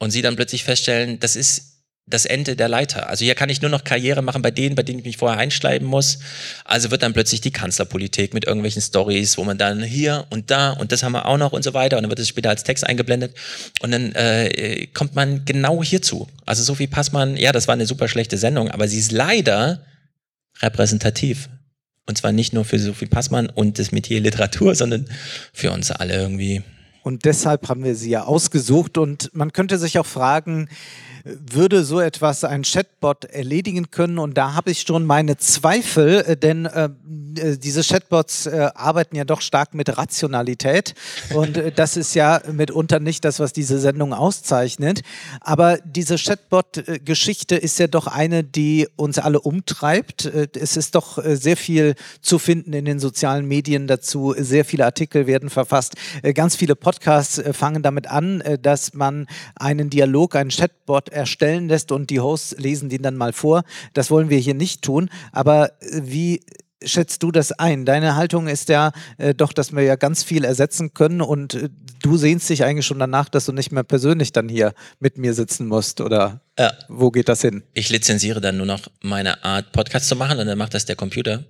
und 0.00 0.10
sie 0.10 0.20
dann 0.20 0.34
plötzlich 0.34 0.64
feststellen, 0.64 1.20
das 1.20 1.36
ist 1.36 1.76
das 2.06 2.24
Ende 2.24 2.56
der 2.56 2.68
Leiter. 2.68 3.08
Also 3.08 3.24
hier 3.24 3.34
kann 3.34 3.50
ich 3.50 3.60
nur 3.60 3.70
noch 3.70 3.84
Karriere 3.84 4.22
machen 4.22 4.42
bei 4.42 4.50
denen, 4.50 4.74
bei 4.74 4.82
denen 4.82 4.98
ich 4.98 5.04
mich 5.04 5.16
vorher 5.18 5.38
einschreiben 5.38 5.86
muss. 5.86 6.18
Also 6.64 6.90
wird 6.90 7.02
dann 7.02 7.12
plötzlich 7.12 7.40
die 7.40 7.52
Kanzlerpolitik 7.52 8.34
mit 8.34 8.46
irgendwelchen 8.46 8.82
Stories, 8.82 9.38
wo 9.38 9.44
man 9.44 9.58
dann 9.58 9.82
hier 9.82 10.26
und 10.30 10.50
da 10.50 10.70
und 10.70 10.90
das 10.90 11.04
haben 11.04 11.12
wir 11.12 11.26
auch 11.26 11.36
noch 11.36 11.52
und 11.52 11.62
so 11.62 11.72
weiter 11.72 11.98
und 11.98 12.02
dann 12.02 12.10
wird 12.10 12.18
es 12.18 12.28
später 12.28 12.50
als 12.50 12.64
Text 12.64 12.84
eingeblendet 12.84 13.36
und 13.82 13.92
dann 13.92 14.12
äh, 14.12 14.86
kommt 14.88 15.14
man 15.14 15.44
genau 15.44 15.84
hierzu. 15.84 16.26
Also 16.46 16.64
Sophie 16.64 16.88
Passmann, 16.88 17.36
ja, 17.36 17.52
das 17.52 17.68
war 17.68 17.74
eine 17.74 17.86
super 17.86 18.08
schlechte 18.08 18.38
Sendung, 18.38 18.70
aber 18.70 18.88
sie 18.88 18.98
ist 18.98 19.12
leider 19.12 19.84
repräsentativ. 20.62 21.48
Und 22.08 22.16
zwar 22.16 22.32
nicht 22.32 22.54
nur 22.54 22.64
für 22.64 22.78
Sophie 22.78 23.04
Passmann 23.04 23.50
und 23.50 23.78
das 23.78 23.92
Metier 23.92 24.20
Literatur, 24.20 24.74
sondern 24.74 25.04
für 25.52 25.72
uns 25.72 25.90
alle 25.90 26.14
irgendwie. 26.14 26.62
Und 27.02 27.26
deshalb 27.26 27.68
haben 27.68 27.84
wir 27.84 27.94
sie 27.94 28.08
ja 28.08 28.24
ausgesucht. 28.24 28.96
Und 28.96 29.30
man 29.34 29.52
könnte 29.52 29.76
sich 29.76 29.98
auch 29.98 30.06
fragen, 30.06 30.70
würde 31.46 31.84
so 31.84 32.00
etwas 32.00 32.44
ein 32.44 32.62
Chatbot 32.62 33.24
erledigen 33.24 33.90
können? 33.90 34.18
Und 34.18 34.36
da 34.38 34.54
habe 34.54 34.70
ich 34.70 34.82
schon 34.82 35.04
meine 35.04 35.36
Zweifel, 35.36 36.24
äh, 36.26 36.36
denn 36.36 36.66
äh, 36.66 36.88
äh, 37.38 37.56
diese 37.58 37.82
Chatbots 37.82 38.46
äh, 38.46 38.70
arbeiten 38.74 39.16
ja 39.16 39.24
doch 39.24 39.40
stark 39.40 39.74
mit 39.74 39.96
Rationalität. 39.96 40.94
Und 41.34 41.56
äh, 41.56 41.72
das 41.72 41.96
ist 41.96 42.14
ja 42.14 42.40
mitunter 42.50 43.00
nicht 43.00 43.24
das, 43.24 43.40
was 43.40 43.52
diese 43.52 43.78
Sendung 43.78 44.12
auszeichnet. 44.12 45.02
Aber 45.40 45.78
diese 45.84 46.16
Chatbot-Geschichte 46.16 47.56
ist 47.56 47.78
ja 47.78 47.86
doch 47.86 48.06
eine, 48.06 48.44
die 48.44 48.88
uns 48.96 49.18
alle 49.18 49.40
umtreibt. 49.40 50.26
Äh, 50.26 50.48
Es 50.58 50.76
ist 50.76 50.94
doch 50.94 51.18
sehr 51.24 51.56
viel 51.56 51.94
zu 52.20 52.38
finden 52.38 52.72
in 52.72 52.84
den 52.84 52.98
sozialen 52.98 53.46
Medien 53.46 53.86
dazu. 53.86 54.34
Sehr 54.36 54.64
viele 54.64 54.84
Artikel 54.84 55.26
werden 55.26 55.50
verfasst. 55.50 55.94
Ganz 56.34 56.56
viele 56.56 56.74
Podcasts 56.74 57.40
fangen 57.52 57.82
damit 57.82 58.06
an, 58.08 58.42
dass 58.62 58.94
man 58.94 59.26
einen 59.54 59.90
Dialog, 59.90 60.34
einen 60.36 60.50
Chatbot 60.50 61.10
erstellen 61.18 61.68
lässt 61.68 61.92
und 61.92 62.08
die 62.10 62.20
Hosts 62.20 62.56
lesen 62.58 62.88
den 62.88 63.02
dann 63.02 63.16
mal 63.16 63.32
vor. 63.32 63.62
Das 63.92 64.10
wollen 64.10 64.30
wir 64.30 64.38
hier 64.38 64.54
nicht 64.54 64.82
tun. 64.82 65.10
Aber 65.32 65.70
äh, 65.82 66.00
wie 66.04 66.40
schätzt 66.82 67.24
du 67.24 67.32
das 67.32 67.50
ein? 67.52 67.84
Deine 67.84 68.14
Haltung 68.14 68.46
ist 68.46 68.68
ja 68.68 68.92
äh, 69.18 69.34
doch, 69.34 69.52
dass 69.52 69.72
wir 69.72 69.82
ja 69.82 69.96
ganz 69.96 70.22
viel 70.22 70.44
ersetzen 70.44 70.94
können 70.94 71.20
und 71.20 71.54
äh, 71.54 71.68
du 72.02 72.16
sehnst 72.16 72.48
dich 72.48 72.62
eigentlich 72.64 72.86
schon 72.86 73.00
danach, 73.00 73.28
dass 73.28 73.46
du 73.46 73.52
nicht 73.52 73.72
mehr 73.72 73.82
persönlich 73.82 74.30
dann 74.30 74.48
hier 74.48 74.72
mit 75.00 75.18
mir 75.18 75.34
sitzen 75.34 75.66
musst 75.66 76.00
oder 76.00 76.40
Ja. 76.56 76.72
wo 76.88 77.10
geht 77.10 77.28
das 77.28 77.40
hin? 77.40 77.64
Ich 77.74 77.90
lizenziere 77.90 78.40
dann 78.40 78.56
nur 78.58 78.66
noch 78.66 78.82
meine 79.02 79.42
Art, 79.42 79.72
Podcast 79.72 80.06
zu 80.08 80.14
machen 80.14 80.38
und 80.38 80.46
dann 80.46 80.56
macht 80.56 80.72
das 80.72 80.84
der 80.84 80.94
Computer. 80.94 81.42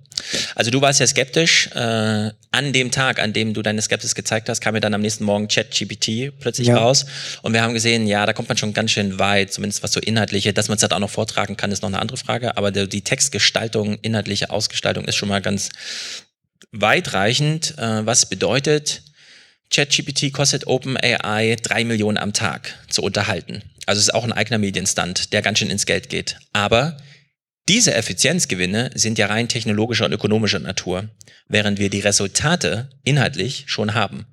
Also 0.55 0.71
du 0.71 0.81
warst 0.81 0.99
ja 0.99 1.07
skeptisch. 1.07 1.67
Äh, 1.73 2.31
an 2.51 2.73
dem 2.73 2.91
Tag, 2.91 3.19
an 3.19 3.33
dem 3.33 3.53
du 3.53 3.61
deine 3.61 3.81
Skepsis 3.81 4.15
gezeigt 4.15 4.49
hast, 4.49 4.61
kam 4.61 4.73
mir 4.73 4.79
dann 4.79 4.93
am 4.93 5.01
nächsten 5.01 5.23
Morgen 5.23 5.47
ChatGPT 5.47 6.31
plötzlich 6.39 6.67
Ja. 6.67 6.77
raus. 6.77 7.05
Und 7.41 7.53
wir 7.53 7.61
haben 7.61 7.73
gesehen, 7.73 8.07
ja, 8.07 8.25
da 8.25 8.33
kommt 8.33 8.49
man 8.49 8.57
schon 8.57 8.73
ganz 8.73 8.91
schön 8.91 9.19
weit, 9.19 9.53
zumindest 9.53 9.83
was 9.83 9.91
so 9.91 9.99
inhaltliche. 9.99 10.53
Dass 10.53 10.67
man 10.67 10.75
es 10.75 10.81
dann 10.81 10.91
auch 10.91 10.99
noch 10.99 11.09
vortragen 11.09 11.57
kann, 11.57 11.71
ist 11.71 11.81
noch 11.81 11.89
eine 11.89 11.99
andere 11.99 12.17
Frage. 12.17 12.57
Aber 12.57 12.71
die 12.71 13.01
Textgestaltung, 13.01 13.97
inhaltliche 14.01 14.49
Ausgestaltung 14.49 15.05
ist 15.05 15.15
schon 15.15 15.29
mal 15.29 15.41
ganz 15.41 15.69
weitreichend. 16.71 17.77
Äh, 17.77 18.05
was 18.05 18.27
bedeutet, 18.27 19.03
ChatGPT 19.71 20.33
kostet 20.33 20.67
OpenAI 20.67 21.55
drei 21.61 21.83
Millionen 21.83 22.17
am 22.17 22.33
Tag 22.33 22.75
zu 22.89 23.03
unterhalten. 23.03 23.61
Also 23.85 23.99
es 23.99 24.07
ist 24.07 24.13
auch 24.13 24.23
ein 24.23 24.33
eigener 24.33 24.57
Medienstand, 24.57 25.33
der 25.33 25.41
ganz 25.41 25.59
schön 25.59 25.69
ins 25.69 25.85
Geld 25.85 26.09
geht. 26.09 26.37
Aber 26.53 26.97
diese 27.69 27.93
Effizienzgewinne 27.93 28.89
sind 28.95 29.19
ja 29.19 29.27
rein 29.27 29.47
technologischer 29.47 30.05
und 30.05 30.11
ökonomischer 30.11 30.59
Natur, 30.59 31.07
während 31.47 31.79
wir 31.79 31.89
die 31.89 31.99
Resultate 31.99 32.89
inhaltlich 33.03 33.65
schon 33.67 33.93
haben. 33.93 34.25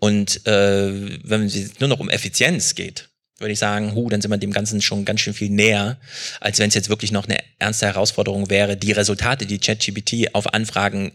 Und 0.00 0.46
äh, 0.46 1.20
wenn 1.22 1.44
es 1.44 1.78
nur 1.78 1.88
noch 1.88 2.00
um 2.00 2.10
Effizienz 2.10 2.74
geht, 2.74 3.10
würde 3.38 3.52
ich 3.52 3.58
sagen, 3.58 3.94
hu, 3.94 4.08
dann 4.08 4.20
sind 4.20 4.30
wir 4.30 4.38
dem 4.38 4.52
Ganzen 4.52 4.82
schon 4.82 5.04
ganz 5.04 5.20
schön 5.20 5.34
viel 5.34 5.50
näher, 5.50 5.98
als 6.40 6.58
wenn 6.58 6.68
es 6.68 6.74
jetzt 6.74 6.88
wirklich 6.88 7.12
noch 7.12 7.26
eine 7.26 7.38
ernste 7.58 7.86
Herausforderung 7.86 8.50
wäre, 8.50 8.76
die 8.76 8.92
Resultate, 8.92 9.46
die 9.46 9.58
ChatGPT 9.58 10.34
auf 10.34 10.52
Anfragen 10.52 11.12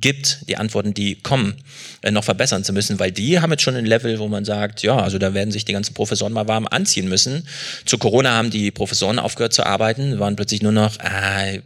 gibt, 0.00 0.48
die 0.48 0.56
Antworten, 0.56 0.94
die 0.94 1.16
kommen, 1.16 1.54
äh, 2.02 2.10
noch 2.10 2.24
verbessern 2.24 2.64
zu 2.64 2.72
müssen, 2.72 2.98
weil 2.98 3.12
die 3.12 3.40
haben 3.40 3.50
jetzt 3.50 3.62
schon 3.62 3.76
ein 3.76 3.86
Level, 3.86 4.18
wo 4.18 4.28
man 4.28 4.44
sagt, 4.44 4.82
ja, 4.82 4.96
also 4.98 5.18
da 5.18 5.34
werden 5.34 5.52
sich 5.52 5.64
die 5.64 5.72
ganzen 5.72 5.94
Professoren 5.94 6.32
mal 6.32 6.48
warm 6.48 6.66
anziehen 6.70 7.08
müssen. 7.08 7.46
Zu 7.84 7.98
Corona 7.98 8.32
haben 8.32 8.50
die 8.50 8.70
Professoren 8.70 9.18
aufgehört 9.18 9.52
zu 9.52 9.64
arbeiten, 9.64 10.18
waren 10.18 10.36
plötzlich 10.36 10.62
nur 10.62 10.72
noch, 10.72 10.98
äh, 11.00 11.62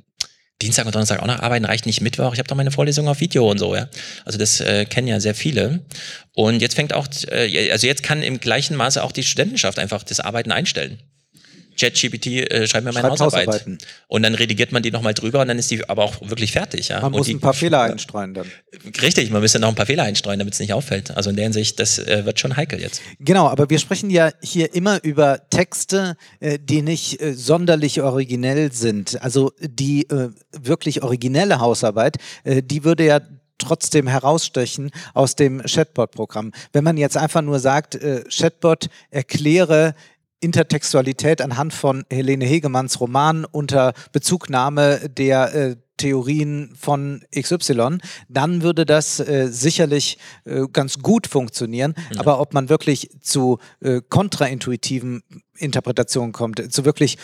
Dienstag 0.60 0.86
und 0.86 0.94
Donnerstag 0.94 1.22
auch 1.22 1.26
noch 1.26 1.38
arbeiten, 1.38 1.64
reicht 1.64 1.86
nicht 1.86 2.00
Mittwoch, 2.00 2.32
ich 2.32 2.40
habe 2.40 2.48
doch 2.48 2.56
meine 2.56 2.72
Vorlesung 2.72 3.06
auf 3.06 3.20
Video 3.20 3.48
und 3.48 3.58
so, 3.58 3.76
ja. 3.76 3.88
Also 4.24 4.38
das 4.38 4.60
äh, 4.60 4.86
kennen 4.86 5.06
ja 5.06 5.20
sehr 5.20 5.36
viele. 5.36 5.80
Und 6.34 6.60
jetzt 6.60 6.74
fängt 6.74 6.92
auch, 6.92 7.06
äh, 7.30 7.70
also 7.70 7.86
jetzt 7.86 8.02
kann 8.02 8.22
im 8.22 8.40
gleichen 8.40 8.76
Maße 8.76 9.02
auch 9.02 9.12
die 9.12 9.22
Studentenschaft 9.22 9.78
einfach 9.78 10.02
das 10.02 10.18
Arbeiten 10.18 10.50
einstellen. 10.50 10.98
ChatGPT 11.78 12.26
äh, 12.26 12.66
schreibt 12.66 12.84
mir 12.84 12.92
meine 12.92 13.08
Hausarbeit. 13.08 13.46
Hausarbeiten. 13.48 13.78
Und 14.08 14.22
dann 14.22 14.34
redigiert 14.34 14.72
man 14.72 14.82
die 14.82 14.90
nochmal 14.90 15.14
drüber 15.14 15.40
und 15.40 15.48
dann 15.48 15.58
ist 15.58 15.70
die 15.70 15.88
aber 15.88 16.04
auch 16.04 16.14
wirklich 16.20 16.52
fertig. 16.52 16.88
Ja? 16.88 17.00
Man 17.00 17.12
und 17.12 17.18
muss 17.18 17.26
die, 17.26 17.34
ein 17.34 17.40
paar 17.40 17.54
Fehler 17.54 17.82
einstreuen 17.82 18.34
dann. 18.34 18.46
Richtig, 19.00 19.30
man 19.30 19.40
müsste 19.40 19.58
noch 19.58 19.68
ein 19.68 19.74
paar 19.74 19.86
Fehler 19.86 20.02
einstreuen, 20.04 20.38
damit 20.38 20.54
es 20.54 20.60
nicht 20.60 20.72
auffällt. 20.72 21.16
Also 21.16 21.30
in 21.30 21.36
der 21.36 21.44
Hinsicht, 21.44 21.78
das 21.80 21.98
äh, 21.98 22.24
wird 22.24 22.40
schon 22.40 22.56
heikel 22.56 22.80
jetzt. 22.80 23.00
Genau, 23.20 23.46
aber 23.48 23.70
wir 23.70 23.78
sprechen 23.78 24.10
ja 24.10 24.30
hier 24.42 24.74
immer 24.74 25.02
über 25.04 25.48
Texte, 25.50 26.16
äh, 26.40 26.58
die 26.60 26.82
nicht 26.82 27.20
äh, 27.20 27.34
sonderlich 27.34 28.02
originell 28.02 28.72
sind. 28.72 29.22
Also 29.22 29.52
die 29.60 30.08
äh, 30.10 30.30
wirklich 30.52 31.02
originelle 31.02 31.60
Hausarbeit, 31.60 32.16
äh, 32.44 32.62
die 32.62 32.84
würde 32.84 33.04
ja 33.04 33.20
trotzdem 33.58 34.06
herausstechen 34.06 34.90
aus 35.14 35.34
dem 35.34 35.62
Chatbot-Programm. 35.62 36.52
Wenn 36.72 36.84
man 36.84 36.96
jetzt 36.96 37.16
einfach 37.16 37.42
nur 37.42 37.58
sagt, 37.58 37.96
äh, 37.96 38.24
Chatbot 38.28 38.88
erkläre 39.10 39.94
Intertextualität 40.40 41.40
anhand 41.40 41.72
von 41.72 42.04
Helene 42.10 42.44
Hegemanns 42.44 43.00
Roman 43.00 43.44
unter 43.44 43.92
Bezugnahme 44.12 45.08
der 45.08 45.54
äh, 45.54 45.76
Theorien 45.98 46.72
von 46.78 47.22
XY, 47.38 47.98
dann 48.28 48.62
würde 48.62 48.86
das 48.86 49.20
äh, 49.20 49.48
sicherlich 49.50 50.16
äh, 50.44 50.66
ganz 50.72 51.00
gut 51.00 51.26
funktionieren. 51.26 51.94
Aber 52.16 52.40
ob 52.40 52.54
man 52.54 52.68
wirklich 52.68 53.10
zu 53.20 53.58
äh, 53.80 54.00
kontraintuitiven 54.08 55.22
Interpretationen 55.56 56.32
kommt, 56.32 56.72
zu 56.72 56.84
wirklich 56.84 57.18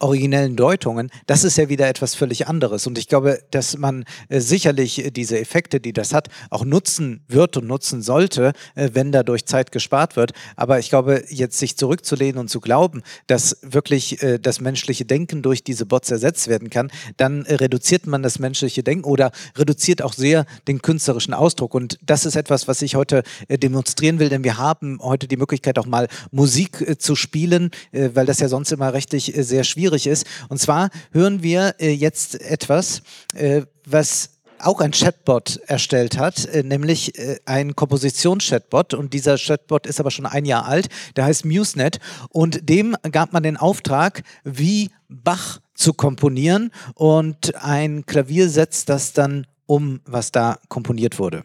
originellen 0.00 0.56
Deutungen, 0.56 1.10
das 1.26 1.44
ist 1.44 1.56
ja 1.56 1.68
wieder 1.68 1.88
etwas 1.88 2.14
völlig 2.14 2.48
anderes. 2.48 2.86
Und 2.86 2.98
ich 2.98 3.08
glaube, 3.08 3.38
dass 3.50 3.78
man 3.78 4.04
äh, 4.28 4.40
sicherlich 4.40 5.04
äh, 5.04 5.10
diese 5.10 5.38
Effekte, 5.38 5.80
die 5.80 5.92
das 5.92 6.12
hat, 6.12 6.28
auch 6.50 6.64
nutzen 6.64 7.24
wird 7.28 7.56
und 7.56 7.66
nutzen 7.68 8.02
sollte, 8.02 8.52
äh, 8.74 8.90
wenn 8.92 9.12
dadurch 9.12 9.46
Zeit 9.46 9.70
gespart 9.70 10.16
wird. 10.16 10.32
Aber 10.56 10.80
ich 10.80 10.88
glaube, 10.88 11.24
jetzt 11.28 11.58
sich 11.58 11.76
zurückzulehnen 11.76 12.38
und 12.38 12.48
zu 12.48 12.60
glauben, 12.60 13.02
dass 13.28 13.58
wirklich 13.62 14.20
äh, 14.22 14.38
das 14.38 14.60
menschliche 14.60 15.04
Denken 15.04 15.42
durch 15.42 15.62
diese 15.62 15.86
Bots 15.86 16.10
ersetzt 16.10 16.48
werden 16.48 16.70
kann, 16.70 16.90
dann 17.16 17.44
äh, 17.44 17.54
reduziert 17.54 18.06
man 18.08 18.22
das 18.22 18.40
menschliche 18.40 18.82
Denken 18.82 19.04
oder 19.04 19.30
reduziert 19.56 20.02
auch 20.02 20.12
sehr 20.12 20.44
den 20.66 20.82
künstlerischen 20.82 21.34
Ausdruck. 21.34 21.72
Und 21.72 21.98
das 22.02 22.26
ist 22.26 22.34
etwas, 22.34 22.66
was 22.66 22.82
ich 22.82 22.96
heute 22.96 23.22
äh, 23.46 23.58
demonstrieren 23.58 24.18
will, 24.18 24.28
denn 24.28 24.42
wir 24.42 24.58
haben 24.58 24.98
heute 25.00 25.28
die 25.28 25.36
Möglichkeit, 25.36 25.78
auch 25.78 25.86
mal 25.86 26.08
Musik 26.32 27.00
zu 27.00 27.14
spielen, 27.14 27.70
weil 27.92 28.26
das 28.26 28.40
ja 28.40 28.48
sonst 28.48 28.72
immer 28.72 28.92
rechtlich 28.92 29.32
sehr 29.36 29.64
schwierig 29.64 29.83
ist. 29.92 30.26
Und 30.48 30.58
zwar 30.58 30.90
hören 31.12 31.42
wir 31.42 31.74
äh, 31.78 31.90
jetzt 31.90 32.40
etwas, 32.40 33.02
äh, 33.34 33.62
was 33.84 34.30
auch 34.58 34.80
ein 34.80 34.92
Chatbot 34.92 35.60
erstellt 35.66 36.18
hat, 36.18 36.46
äh, 36.46 36.62
nämlich 36.62 37.18
äh, 37.18 37.38
ein 37.44 37.76
Kompositions-Chatbot. 37.76 38.94
Und 38.94 39.12
dieser 39.12 39.36
Chatbot 39.36 39.86
ist 39.86 40.00
aber 40.00 40.10
schon 40.10 40.26
ein 40.26 40.44
Jahr 40.44 40.66
alt. 40.66 40.88
Der 41.16 41.24
heißt 41.24 41.44
MuseNet. 41.44 42.00
Und 42.30 42.68
dem 42.68 42.96
gab 43.10 43.32
man 43.32 43.42
den 43.42 43.56
Auftrag, 43.56 44.22
wie 44.44 44.90
Bach 45.08 45.60
zu 45.74 45.92
komponieren. 45.92 46.70
Und 46.94 47.54
ein 47.56 48.06
Klavier 48.06 48.48
setzt 48.48 48.88
das 48.88 49.12
dann 49.12 49.46
um, 49.66 50.00
was 50.04 50.32
da 50.32 50.58
komponiert 50.68 51.18
wurde. 51.18 51.44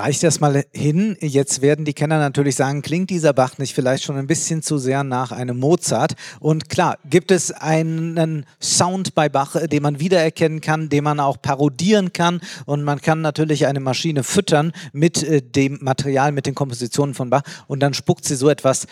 Reicht 0.00 0.24
erstmal 0.24 0.64
hin. 0.72 1.16
Jetzt 1.20 1.60
werden 1.60 1.84
die 1.84 1.92
Kenner 1.92 2.18
natürlich 2.18 2.56
sagen, 2.56 2.82
klingt 2.82 3.10
dieser 3.10 3.32
Bach 3.32 3.58
nicht 3.58 3.74
vielleicht 3.74 4.02
schon 4.02 4.16
ein 4.16 4.26
bisschen 4.26 4.62
zu 4.62 4.78
sehr 4.78 5.04
nach 5.04 5.30
einem 5.30 5.58
Mozart? 5.58 6.14
Und 6.40 6.68
klar, 6.68 6.98
gibt 7.08 7.30
es 7.30 7.52
einen 7.52 8.46
Sound 8.60 9.14
bei 9.14 9.28
Bach, 9.28 9.56
den 9.66 9.82
man 9.82 10.00
wiedererkennen 10.00 10.60
kann, 10.60 10.88
den 10.88 11.04
man 11.04 11.20
auch 11.20 11.40
parodieren 11.40 12.12
kann 12.12 12.40
und 12.64 12.82
man 12.82 13.00
kann 13.00 13.20
natürlich 13.20 13.66
eine 13.66 13.80
Maschine 13.80 14.24
füttern 14.24 14.72
mit 14.92 15.22
äh, 15.22 15.42
dem 15.42 15.78
Material, 15.82 16.32
mit 16.32 16.46
den 16.46 16.54
Kompositionen 16.54 17.14
von 17.14 17.30
Bach 17.30 17.42
und 17.66 17.80
dann 17.80 17.94
spuckt 17.94 18.24
sie 18.24 18.36
so 18.36 18.48
etwas 18.48 18.86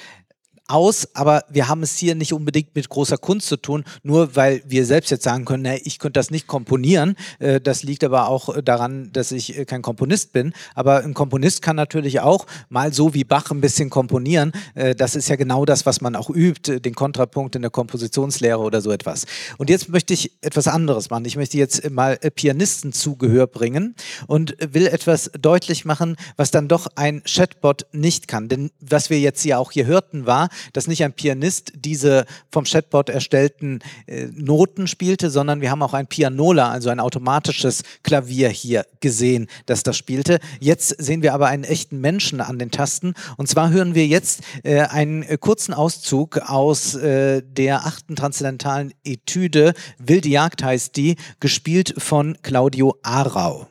aus, 0.68 1.08
aber 1.14 1.44
wir 1.48 1.68
haben 1.68 1.82
es 1.82 1.96
hier 1.96 2.14
nicht 2.14 2.32
unbedingt 2.32 2.74
mit 2.74 2.88
großer 2.88 3.18
Kunst 3.18 3.48
zu 3.48 3.56
tun, 3.56 3.84
nur 4.02 4.36
weil 4.36 4.62
wir 4.66 4.84
selbst 4.84 5.10
jetzt 5.10 5.24
sagen 5.24 5.44
können, 5.44 5.62
nee, 5.62 5.80
ich 5.84 5.98
könnte 5.98 6.18
das 6.18 6.30
nicht 6.30 6.46
komponieren. 6.46 7.16
Äh, 7.38 7.60
das 7.60 7.82
liegt 7.82 8.04
aber 8.04 8.28
auch 8.28 8.60
daran, 8.62 9.10
dass 9.12 9.32
ich 9.32 9.58
äh, 9.58 9.64
kein 9.64 9.82
Komponist 9.82 10.32
bin. 10.32 10.52
Aber 10.74 11.02
ein 11.02 11.14
Komponist 11.14 11.62
kann 11.62 11.76
natürlich 11.76 12.20
auch 12.20 12.46
mal 12.68 12.92
so 12.92 13.14
wie 13.14 13.24
Bach 13.24 13.50
ein 13.50 13.60
bisschen 13.60 13.90
komponieren. 13.90 14.52
Äh, 14.74 14.94
das 14.94 15.16
ist 15.16 15.28
ja 15.28 15.36
genau 15.36 15.64
das, 15.64 15.86
was 15.86 16.00
man 16.00 16.14
auch 16.14 16.30
übt, 16.30 16.80
den 16.80 16.94
Kontrapunkt 16.94 17.56
in 17.56 17.62
der 17.62 17.70
Kompositionslehre 17.70 18.60
oder 18.60 18.80
so 18.80 18.90
etwas. 18.90 19.24
Und 19.56 19.70
jetzt 19.70 19.88
möchte 19.88 20.12
ich 20.14 20.32
etwas 20.42 20.68
anderes 20.68 21.10
machen. 21.10 21.24
Ich 21.24 21.36
möchte 21.36 21.56
jetzt 21.56 21.90
mal 21.90 22.16
Pianisten 22.34 22.92
zu 22.92 23.16
Gehör 23.16 23.46
bringen 23.46 23.94
und 24.26 24.56
will 24.60 24.86
etwas 24.86 25.30
deutlich 25.38 25.84
machen, 25.84 26.16
was 26.36 26.50
dann 26.50 26.68
doch 26.68 26.86
ein 26.94 27.22
Chatbot 27.24 27.86
nicht 27.92 28.28
kann. 28.28 28.48
Denn 28.48 28.70
was 28.80 29.10
wir 29.10 29.18
jetzt 29.18 29.44
ja 29.44 29.58
auch 29.58 29.72
hier 29.72 29.86
hörten 29.86 30.26
war, 30.26 30.48
dass 30.72 30.86
nicht 30.86 31.04
ein 31.04 31.12
Pianist 31.12 31.72
diese 31.76 32.24
vom 32.50 32.64
Chatbot 32.64 33.08
erstellten 33.08 33.80
äh, 34.06 34.26
Noten 34.32 34.86
spielte, 34.86 35.30
sondern 35.30 35.60
wir 35.60 35.70
haben 35.70 35.82
auch 35.82 35.94
ein 35.94 36.06
Pianola, 36.06 36.70
also 36.70 36.90
ein 36.90 37.00
automatisches 37.00 37.82
Klavier 38.02 38.48
hier 38.48 38.84
gesehen, 39.00 39.48
das 39.66 39.82
das 39.82 39.96
spielte. 39.96 40.38
Jetzt 40.60 40.88
sehen 40.98 41.22
wir 41.22 41.34
aber 41.34 41.48
einen 41.48 41.64
echten 41.64 42.00
Menschen 42.00 42.40
an 42.40 42.58
den 42.58 42.70
Tasten. 42.70 43.14
Und 43.36 43.48
zwar 43.48 43.70
hören 43.70 43.94
wir 43.94 44.06
jetzt 44.06 44.42
äh, 44.62 44.80
einen 44.80 45.22
äh, 45.22 45.38
kurzen 45.38 45.74
Auszug 45.74 46.38
aus 46.38 46.94
äh, 46.94 47.42
der 47.42 47.86
achten 47.86 48.16
transzendentalen 48.16 48.92
Etüde, 49.04 49.74
Wilde 49.98 50.28
Jagd 50.28 50.62
heißt 50.62 50.96
die, 50.96 51.16
gespielt 51.40 51.94
von 51.98 52.36
Claudio 52.42 52.96
Arau. 53.02 53.68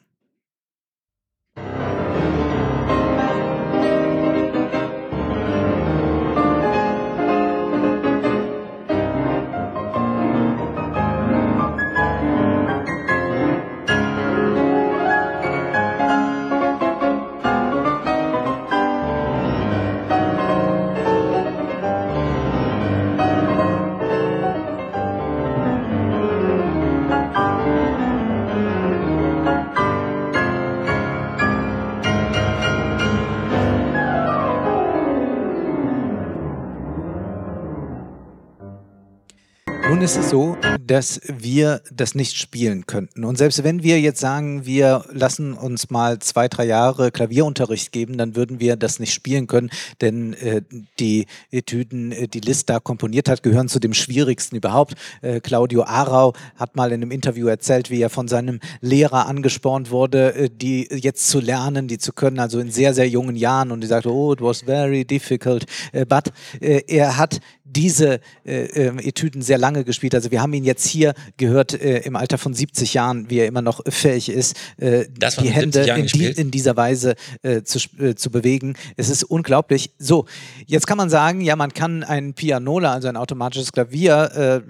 Nun 39.97 40.03
ist 40.03 40.15
es 40.15 40.29
so, 40.29 40.55
dass 40.79 41.19
wir 41.25 41.81
das 41.91 42.13
nicht 42.13 42.37
spielen 42.37 42.85
könnten. 42.85 43.23
Und 43.23 43.39
selbst 43.39 43.63
wenn 43.63 43.81
wir 43.81 43.99
jetzt 43.99 44.19
sagen, 44.19 44.63
wir 44.63 45.03
lassen 45.09 45.53
uns 45.53 45.89
mal 45.89 46.19
zwei, 46.19 46.47
drei 46.47 46.65
Jahre 46.65 47.09
Klavierunterricht 47.09 47.91
geben, 47.91 48.15
dann 48.15 48.35
würden 48.35 48.59
wir 48.59 48.75
das 48.75 48.99
nicht 48.99 49.11
spielen 49.11 49.47
können, 49.47 49.71
denn 49.99 50.33
äh, 50.33 50.61
die 50.99 51.25
Etüden, 51.49 52.11
äh, 52.11 52.27
die 52.27 52.41
Liszt 52.41 52.69
da 52.69 52.79
komponiert 52.79 53.27
hat, 53.27 53.41
gehören 53.41 53.69
zu 53.69 53.79
dem 53.79 53.95
schwierigsten 53.95 54.57
überhaupt. 54.57 54.93
Äh, 55.23 55.39
Claudio 55.39 55.81
Arau 55.85 56.33
hat 56.57 56.75
mal 56.75 56.91
in 56.91 57.01
einem 57.01 57.09
Interview 57.09 57.47
erzählt, 57.47 57.89
wie 57.89 57.99
er 57.99 58.11
von 58.11 58.27
seinem 58.27 58.59
Lehrer 58.81 59.25
angespornt 59.25 59.89
wurde, 59.89 60.35
äh, 60.35 60.49
die 60.51 60.87
jetzt 60.91 61.27
zu 61.27 61.39
lernen, 61.39 61.87
die 61.87 61.97
zu 61.97 62.13
können, 62.13 62.37
also 62.37 62.59
in 62.59 62.69
sehr, 62.69 62.93
sehr 62.93 63.09
jungen 63.09 63.35
Jahren. 63.35 63.71
Und 63.71 63.81
die 63.81 63.87
sagte, 63.87 64.13
oh, 64.13 64.31
it 64.31 64.41
was 64.41 64.61
very 64.61 65.05
difficult. 65.05 65.65
Äh, 65.91 66.05
but 66.05 66.31
äh, 66.61 66.83
er 66.85 67.17
hat 67.17 67.39
diese 67.77 68.19
äh, 68.43 68.87
äh, 68.87 69.07
Etüden 69.07 69.43
sehr 69.43 69.59
lange 69.59 69.83
gespielt. 69.83 70.15
Also 70.15 70.31
wir 70.31 70.41
haben 70.41 70.51
ihn 70.53 70.63
jetzt 70.63 70.87
hier 70.87 71.13
gehört 71.37 71.79
äh, 71.79 71.99
im 71.99 72.15
Alter 72.15 72.39
von 72.39 72.55
70 72.55 72.95
Jahren, 72.95 73.29
wie 73.29 73.37
er 73.37 73.45
immer 73.45 73.61
noch 73.61 73.81
fähig 73.87 74.29
ist, 74.29 74.57
äh, 74.77 75.05
die 75.39 75.51
Hände 75.51 75.81
in, 75.81 76.07
die, 76.07 76.25
in, 76.25 76.49
dieser 76.49 76.75
Weise 76.75 77.15
äh, 77.43 77.61
zu, 77.61 77.79
äh, 77.99 78.15
zu 78.15 78.31
bewegen. 78.31 78.75
Es 78.95 79.09
ist 79.09 79.23
unglaublich. 79.23 79.91
So, 79.99 80.25
jetzt 80.65 80.87
kann 80.87 80.97
man 80.97 81.11
sagen, 81.11 81.41
ja, 81.41 81.55
man 81.55 81.71
kann 81.71 82.03
ein 82.03 82.33
Pianola, 82.33 82.93
also 82.93 83.09
ein 83.09 83.15
automatisches 83.15 83.71
Klavier, 83.71 84.63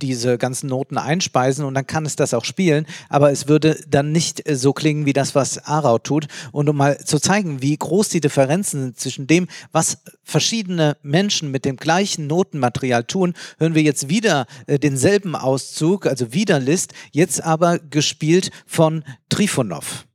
diese 0.00 0.38
ganzen 0.38 0.68
Noten 0.68 0.96
einspeisen 0.96 1.64
und 1.64 1.74
dann 1.74 1.86
kann 1.86 2.06
es 2.06 2.16
das 2.16 2.32
auch 2.32 2.44
spielen, 2.44 2.86
aber 3.10 3.30
es 3.30 3.48
würde 3.48 3.78
dann 3.88 4.12
nicht 4.12 4.42
so 4.50 4.72
klingen 4.72 5.04
wie 5.04 5.12
das, 5.12 5.34
was 5.34 5.58
Arau 5.66 5.98
tut. 5.98 6.26
Und 6.52 6.68
um 6.68 6.76
mal 6.76 6.98
zu 6.98 7.18
zeigen, 7.18 7.60
wie 7.60 7.76
groß 7.76 8.08
die 8.08 8.20
Differenzen 8.20 8.82
sind 8.82 8.98
zwischen 8.98 9.26
dem, 9.26 9.48
was 9.72 9.98
verschiedene 10.24 10.96
Menschen 11.02 11.50
mit 11.50 11.64
dem 11.64 11.76
gleichen 11.76 12.26
Notenmaterial 12.38 13.02
tun, 13.02 13.34
hören 13.58 13.74
wir 13.74 13.82
jetzt 13.82 14.08
wieder 14.08 14.46
äh, 14.66 14.78
denselben 14.78 15.34
Auszug, 15.34 16.06
also 16.06 16.32
wieder 16.32 16.60
List, 16.60 16.92
jetzt 17.10 17.42
aber 17.42 17.80
gespielt 17.80 18.50
von 18.64 19.02
Trifonov. 19.28 20.07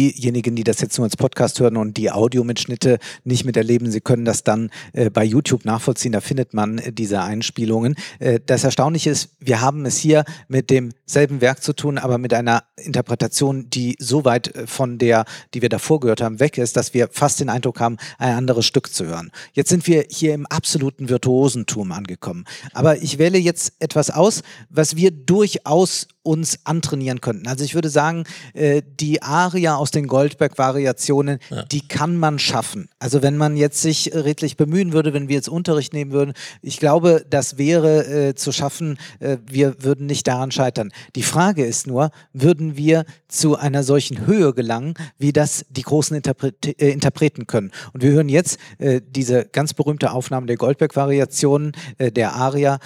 Diejenigen, 0.00 0.56
die 0.56 0.64
das 0.64 0.80
jetzt 0.80 0.96
nur 0.96 1.04
als 1.04 1.16
Podcast 1.16 1.60
hören 1.60 1.76
und 1.76 1.96
die 1.96 2.10
Audiomitschnitte 2.10 2.98
nicht 3.24 3.44
miterleben, 3.44 3.90
sie 3.90 4.00
können 4.00 4.24
das 4.24 4.44
dann 4.44 4.70
äh, 4.92 5.10
bei 5.10 5.24
YouTube 5.24 5.64
nachvollziehen. 5.64 6.12
Da 6.12 6.20
findet 6.20 6.54
man 6.54 6.78
äh, 6.78 6.92
diese 6.92 7.20
Einspielungen. 7.20 7.96
Äh, 8.18 8.40
das 8.44 8.64
Erstaunliche 8.64 9.10
ist, 9.10 9.30
wir 9.40 9.60
haben 9.60 9.84
es 9.84 9.98
hier 9.98 10.24
mit 10.48 10.70
demselben 10.70 11.40
Werk 11.42 11.62
zu 11.62 11.74
tun, 11.74 11.98
aber 11.98 12.16
mit 12.16 12.32
einer 12.32 12.64
Interpretation, 12.76 13.68
die 13.68 13.96
so 13.98 14.24
weit 14.24 14.54
äh, 14.54 14.66
von 14.66 14.96
der, 14.96 15.26
die 15.52 15.60
wir 15.60 15.68
davor 15.68 16.00
gehört 16.00 16.22
haben, 16.22 16.40
weg 16.40 16.56
ist, 16.56 16.76
dass 16.76 16.94
wir 16.94 17.08
fast 17.12 17.40
den 17.40 17.50
Eindruck 17.50 17.80
haben, 17.80 17.98
ein 18.18 18.34
anderes 18.34 18.64
Stück 18.64 18.92
zu 18.92 19.04
hören. 19.06 19.30
Jetzt 19.52 19.68
sind 19.68 19.86
wir 19.86 20.06
hier 20.08 20.32
im 20.32 20.46
absoluten 20.46 21.10
Virtuosentum 21.10 21.92
angekommen. 21.92 22.46
Aber 22.72 23.02
ich 23.02 23.18
wähle 23.18 23.38
jetzt 23.38 23.74
etwas 23.80 24.10
aus, 24.10 24.42
was 24.70 24.96
wir 24.96 25.10
durchaus 25.10 26.08
uns 26.22 26.58
antrainieren 26.64 27.20
könnten. 27.20 27.46
Also 27.46 27.64
ich 27.64 27.74
würde 27.74 27.88
sagen, 27.88 28.24
äh, 28.52 28.82
die 29.00 29.22
Aria 29.22 29.76
aus 29.76 29.90
den 29.90 30.06
Goldberg-Variationen, 30.06 31.38
ja. 31.48 31.62
die 31.62 31.86
kann 31.86 32.16
man 32.16 32.38
schaffen. 32.38 32.88
Also 32.98 33.22
wenn 33.22 33.38
man 33.38 33.56
jetzt 33.56 33.80
sich 33.80 34.12
redlich 34.14 34.56
bemühen 34.56 34.92
würde, 34.92 35.14
wenn 35.14 35.28
wir 35.28 35.36
jetzt 35.36 35.48
Unterricht 35.48 35.94
nehmen 35.94 36.12
würden, 36.12 36.34
ich 36.60 36.78
glaube, 36.78 37.24
das 37.28 37.56
wäre 37.56 38.28
äh, 38.28 38.34
zu 38.34 38.52
schaffen. 38.52 38.98
Äh, 39.20 39.38
wir 39.46 39.82
würden 39.82 40.06
nicht 40.06 40.26
daran 40.26 40.50
scheitern. 40.50 40.92
Die 41.16 41.22
Frage 41.22 41.64
ist 41.64 41.86
nur, 41.86 42.10
würden 42.34 42.76
wir 42.76 43.06
zu 43.28 43.56
einer 43.56 43.82
solchen 43.82 44.26
Höhe 44.26 44.52
gelangen, 44.52 44.94
wie 45.18 45.32
das 45.32 45.64
die 45.70 45.82
großen 45.82 46.16
Interpret 46.16 46.66
äh, 46.80 46.90
Interpreten 46.90 47.46
können? 47.46 47.70
Und 47.94 48.02
wir 48.02 48.10
hören 48.10 48.28
jetzt 48.28 48.58
äh, 48.78 49.00
diese 49.06 49.46
ganz 49.46 49.72
berühmte 49.72 50.12
Aufnahme 50.12 50.46
der 50.46 50.56
Goldberg-Variationen, 50.56 51.72
äh, 51.96 52.12
der 52.12 52.34
Aria 52.34 52.78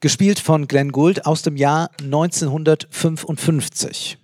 gespielt 0.00 0.40
von 0.40 0.68
Glenn 0.68 0.92
Gould 0.92 1.26
aus 1.26 1.42
dem 1.42 1.56
Jahr 1.56 1.90
1955. 2.00 4.18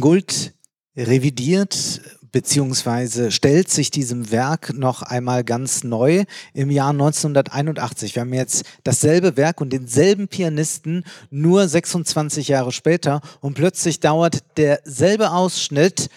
Gould 0.00 0.54
revidiert 0.96 2.00
beziehungsweise 2.32 3.30
stellt 3.30 3.70
sich 3.70 3.90
diesem 3.90 4.30
Werk 4.30 4.74
noch 4.74 5.02
einmal 5.02 5.42
ganz 5.42 5.84
neu 5.84 6.24
im 6.52 6.70
Jahr 6.70 6.90
1981. 6.90 8.14
Wir 8.14 8.20
haben 8.20 8.34
jetzt 8.34 8.64
dasselbe 8.84 9.38
Werk 9.38 9.60
und 9.60 9.72
denselben 9.72 10.28
Pianisten 10.28 11.04
nur 11.30 11.66
26 11.66 12.48
Jahre 12.48 12.72
später 12.72 13.22
und 13.40 13.54
plötzlich 13.54 14.00
dauert 14.00 14.40
derselbe 14.58 15.30
Ausschnitt 15.30 16.10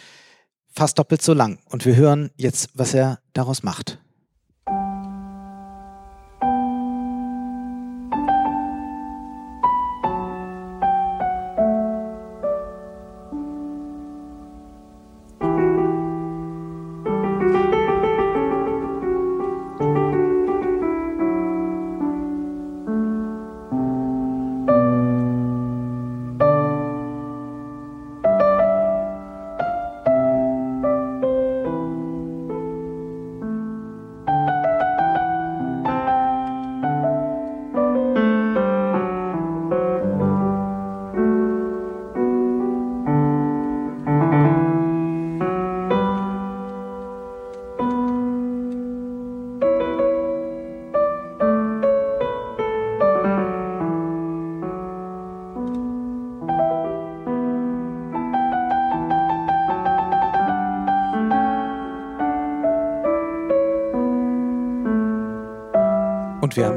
fast 0.72 1.00
doppelt 1.00 1.22
so 1.22 1.34
lang. 1.34 1.60
Und 1.66 1.86
wir 1.86 1.96
hören 1.96 2.32
jetzt, 2.36 2.70
was 2.74 2.94
er 2.94 3.20
daraus 3.34 3.64
macht. 3.64 4.00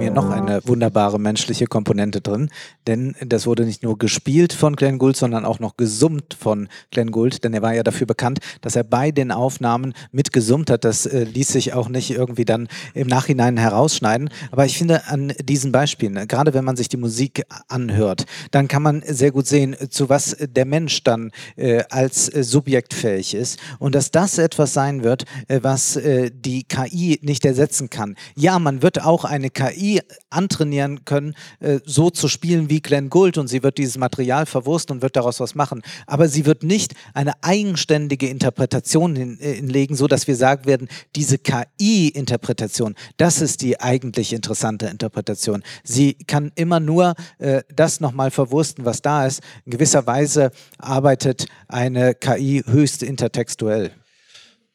Hier 0.02 0.10
noch 0.10 0.30
eine 0.30 0.66
wunderbare 0.66 1.20
menschliche 1.20 1.66
Komponente 1.66 2.20
drin, 2.20 2.50
denn 2.86 3.16
das 3.24 3.46
wurde 3.46 3.64
nicht 3.64 3.82
nur 3.82 3.98
gespielt 3.98 4.52
von 4.52 4.76
Glenn 4.76 4.98
Gould, 4.98 5.16
sondern 5.16 5.44
auch 5.44 5.58
noch 5.58 5.76
gesummt 5.76 6.36
von 6.38 6.68
Glenn 6.90 7.10
Gould, 7.10 7.44
denn 7.44 7.54
er 7.54 7.62
war 7.62 7.74
ja 7.74 7.82
dafür 7.82 8.06
bekannt, 8.06 8.38
dass 8.60 8.76
er 8.76 8.84
bei 8.84 9.10
den 9.10 9.30
Aufnahmen 9.32 9.94
mitgesummt 10.12 10.70
hat. 10.70 10.84
Das 10.84 11.06
äh, 11.06 11.24
ließ 11.24 11.48
sich 11.48 11.72
auch 11.72 11.88
nicht 11.88 12.10
irgendwie 12.10 12.44
dann 12.44 12.68
im 12.94 13.08
Nachhinein 13.08 13.56
herausschneiden. 13.56 14.30
Aber 14.50 14.66
ich 14.66 14.78
finde 14.78 15.06
an 15.08 15.32
diesen 15.42 15.72
Beispielen, 15.72 16.28
gerade 16.28 16.54
wenn 16.54 16.64
man 16.64 16.76
sich 16.76 16.88
die 16.88 16.96
Musik 16.96 17.44
anhört, 17.68 18.26
dann 18.50 18.68
kann 18.68 18.82
man 18.82 19.02
sehr 19.06 19.32
gut 19.32 19.46
sehen, 19.46 19.76
zu 19.90 20.08
was 20.08 20.36
der 20.38 20.64
Mensch 20.64 21.02
dann 21.02 21.32
äh, 21.56 21.82
als 21.90 22.26
Subjekt 22.26 22.94
fähig 22.94 23.34
ist 23.34 23.58
und 23.78 23.94
dass 23.94 24.10
das 24.10 24.38
etwas 24.38 24.72
sein 24.72 25.02
wird, 25.02 25.24
äh, 25.48 25.60
was 25.62 25.96
äh, 25.96 26.30
die 26.32 26.64
KI 26.64 27.18
nicht 27.22 27.44
ersetzen 27.44 27.90
kann. 27.90 28.16
Ja, 28.36 28.58
man 28.58 28.82
wird 28.82 29.02
auch 29.02 29.24
eine 29.24 29.50
KI 29.50 29.72
KI 29.72 30.00
antrainieren 30.30 31.04
können, 31.04 31.34
äh, 31.60 31.80
so 31.84 32.10
zu 32.10 32.28
spielen 32.28 32.68
wie 32.72 32.80
Glenn 32.80 33.10
Gould 33.10 33.36
und 33.36 33.48
sie 33.48 33.62
wird 33.62 33.76
dieses 33.76 33.98
Material 33.98 34.46
verwursten 34.46 34.96
und 34.96 35.02
wird 35.02 35.14
daraus 35.14 35.40
was 35.40 35.54
machen. 35.54 35.82
Aber 36.06 36.26
sie 36.26 36.46
wird 36.46 36.62
nicht 36.62 36.94
eine 37.12 37.34
eigenständige 37.42 38.28
Interpretation 38.28 39.14
hin, 39.14 39.38
äh, 39.40 39.56
hinlegen, 39.56 39.94
so 39.94 40.08
dass 40.08 40.26
wir 40.26 40.36
sagen 40.36 40.64
werden, 40.64 40.88
diese 41.14 41.36
KI-Interpretation, 41.36 42.94
das 43.18 43.42
ist 43.42 43.60
die 43.60 43.78
eigentlich 43.78 44.32
interessante 44.32 44.86
Interpretation. 44.86 45.62
Sie 45.84 46.14
kann 46.14 46.50
immer 46.54 46.80
nur 46.80 47.14
äh, 47.38 47.60
das 47.68 48.00
nochmal 48.00 48.30
verwursten, 48.30 48.86
was 48.86 49.02
da 49.02 49.26
ist. 49.26 49.42
In 49.66 49.72
gewisser 49.72 50.06
Weise 50.06 50.50
arbeitet 50.78 51.44
eine 51.68 52.14
KI 52.14 52.64
höchst 52.66 53.02
intertextuell. 53.02 53.90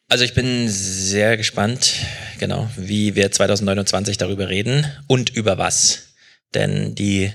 Also 0.08 0.24
ich 0.24 0.36
bin 0.36 0.70
sehr 0.70 1.36
gespannt, 1.36 1.96
genau, 2.38 2.70
wie 2.78 3.16
wir 3.16 3.32
2029 3.32 4.18
darüber 4.18 4.50
reden 4.50 4.86
und 5.08 5.32
über 5.32 5.58
was. 5.58 6.14
Denn 6.54 6.94
die 6.94 7.34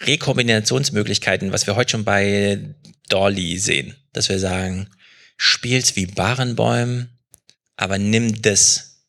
Rekombinationsmöglichkeiten, 0.00 1.52
was 1.52 1.66
wir 1.66 1.76
heute 1.76 1.92
schon 1.92 2.04
bei 2.04 2.74
Dolly 3.08 3.58
sehen, 3.58 3.94
dass 4.12 4.28
wir 4.28 4.38
sagen, 4.38 4.88
spiel's 5.36 5.96
wie 5.96 6.06
Barenbäum, 6.06 7.08
aber 7.76 7.98
nimm 7.98 8.42
das 8.42 9.04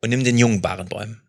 und 0.00 0.10
nimm 0.10 0.24
den 0.24 0.38
jungen 0.38 0.60
Barenbäum. 0.60 1.20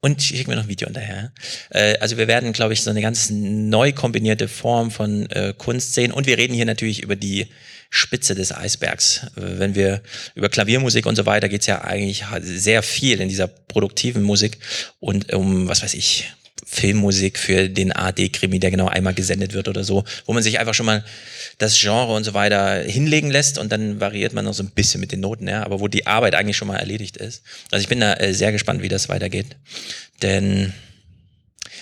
Und 0.00 0.22
schick 0.22 0.46
mir 0.46 0.54
noch 0.54 0.62
ein 0.62 0.68
Video 0.68 0.86
hinterher. 0.86 1.32
Äh, 1.70 1.98
also 1.98 2.18
wir 2.18 2.28
werden, 2.28 2.52
glaube 2.52 2.72
ich, 2.72 2.82
so 2.82 2.90
eine 2.90 3.02
ganz 3.02 3.30
neu 3.30 3.92
kombinierte 3.92 4.46
Form 4.46 4.92
von 4.92 5.28
äh, 5.30 5.54
Kunst 5.58 5.94
sehen. 5.94 6.12
Und 6.12 6.28
wir 6.28 6.38
reden 6.38 6.54
hier 6.54 6.66
natürlich 6.66 7.02
über 7.02 7.16
die 7.16 7.48
Spitze 7.90 8.36
des 8.36 8.52
Eisbergs. 8.52 9.26
Wenn 9.34 9.74
wir 9.74 10.02
über 10.36 10.48
Klaviermusik 10.48 11.04
und 11.06 11.16
so 11.16 11.26
weiter 11.26 11.48
geht 11.48 11.62
es 11.62 11.66
ja 11.66 11.82
eigentlich 11.82 12.24
sehr 12.42 12.84
viel 12.84 13.20
in 13.20 13.28
dieser 13.28 13.48
produktiven 13.48 14.22
Musik 14.22 14.58
und 15.00 15.32
um, 15.32 15.68
was 15.68 15.82
weiß 15.82 15.94
ich, 15.94 16.30
Filmmusik 16.70 17.38
für 17.38 17.68
den 17.70 17.92
AD-Krimi, 17.92 18.60
der 18.60 18.70
genau 18.70 18.88
einmal 18.88 19.14
gesendet 19.14 19.54
wird 19.54 19.68
oder 19.68 19.84
so, 19.84 20.04
wo 20.26 20.34
man 20.34 20.42
sich 20.42 20.58
einfach 20.58 20.74
schon 20.74 20.84
mal 20.84 21.02
das 21.56 21.80
Genre 21.80 22.12
und 22.12 22.24
so 22.24 22.34
weiter 22.34 22.82
hinlegen 22.82 23.30
lässt 23.30 23.56
und 23.56 23.72
dann 23.72 24.00
variiert 24.00 24.34
man 24.34 24.44
noch 24.44 24.52
so 24.52 24.62
ein 24.62 24.70
bisschen 24.70 25.00
mit 25.00 25.10
den 25.10 25.20
Noten, 25.20 25.48
ja, 25.48 25.64
aber 25.64 25.80
wo 25.80 25.88
die 25.88 26.06
Arbeit 26.06 26.34
eigentlich 26.34 26.58
schon 26.58 26.68
mal 26.68 26.76
erledigt 26.76 27.16
ist. 27.16 27.42
Also 27.70 27.82
ich 27.82 27.88
bin 27.88 28.00
da 28.00 28.14
äh, 28.14 28.34
sehr 28.34 28.52
gespannt, 28.52 28.82
wie 28.82 28.88
das 28.88 29.08
weitergeht. 29.08 29.56
Denn, 30.20 30.74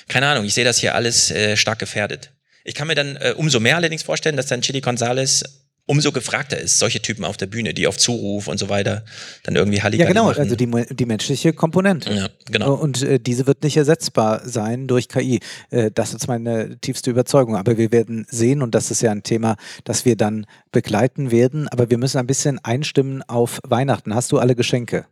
keine 0.07 0.29
Ahnung, 0.29 0.45
ich 0.45 0.55
sehe 0.55 0.65
das 0.65 0.79
hier 0.79 0.95
alles 0.95 1.33
äh, 1.33 1.57
stark 1.57 1.81
gefährdet. 1.81 2.31
Ich 2.63 2.75
kann 2.75 2.87
mir 2.87 2.95
dann 2.95 3.17
äh, 3.17 3.35
umso 3.37 3.59
mehr 3.59 3.77
allerdings 3.77 4.05
vorstellen, 4.05 4.37
dass 4.37 4.47
dann 4.47 4.63
Chili 4.63 4.81
Gonzales 4.81 5.66
umso 5.87 6.11
gefragter 6.13 6.59
ist, 6.59 6.79
solche 6.79 7.01
Typen 7.01 7.25
auf 7.25 7.37
der 7.37 7.47
Bühne, 7.47 7.73
die 7.73 7.87
auf 7.87 7.97
Zuruf 7.97 8.49
und 8.49 8.59
so 8.59 8.69
weiter 8.69 9.05
dann 9.45 9.55
irgendwie 9.55 9.83
Halligalli 9.83 10.03
Ja, 10.09 10.09
genau, 10.13 10.27
machen. 10.27 10.41
also 10.41 10.57
die, 10.57 10.95
die 10.95 11.07
menschliche 11.07 11.53
Komponente. 11.53 12.13
Ja, 12.13 12.29
genau. 12.51 12.75
Und 12.75 13.03
äh, 13.03 13.21
diese 13.21 13.47
wird 13.47 13.63
nicht 13.63 13.77
ersetzbar 13.77 14.43
sein 14.45 14.89
durch 14.89 15.09
KI. 15.09 15.41
Äh, 15.71 15.91
das 15.95 16.13
ist 16.13 16.27
meine 16.27 16.79
tiefste 16.81 17.11
Überzeugung. 17.11 17.57
Aber 17.57 17.79
wir 17.79 17.93
werden 17.93 18.27
sehen, 18.29 18.63
und 18.63 18.75
das 18.75 18.91
ist 18.91 19.01
ja 19.01 19.13
ein 19.13 19.23
Thema, 19.23 19.57
das 19.85 20.05
wir 20.05 20.17
dann 20.17 20.47
begleiten 20.73 21.31
werden, 21.31 21.69
aber 21.69 21.89
wir 21.89 21.99
müssen 21.99 22.19
ein 22.19 22.27
bisschen 22.27 22.59
einstimmen 22.65 23.23
auf 23.23 23.61
Weihnachten. 23.63 24.15
Hast 24.15 24.33
du 24.33 24.39
alle 24.39 24.57
Geschenke? 24.57 25.07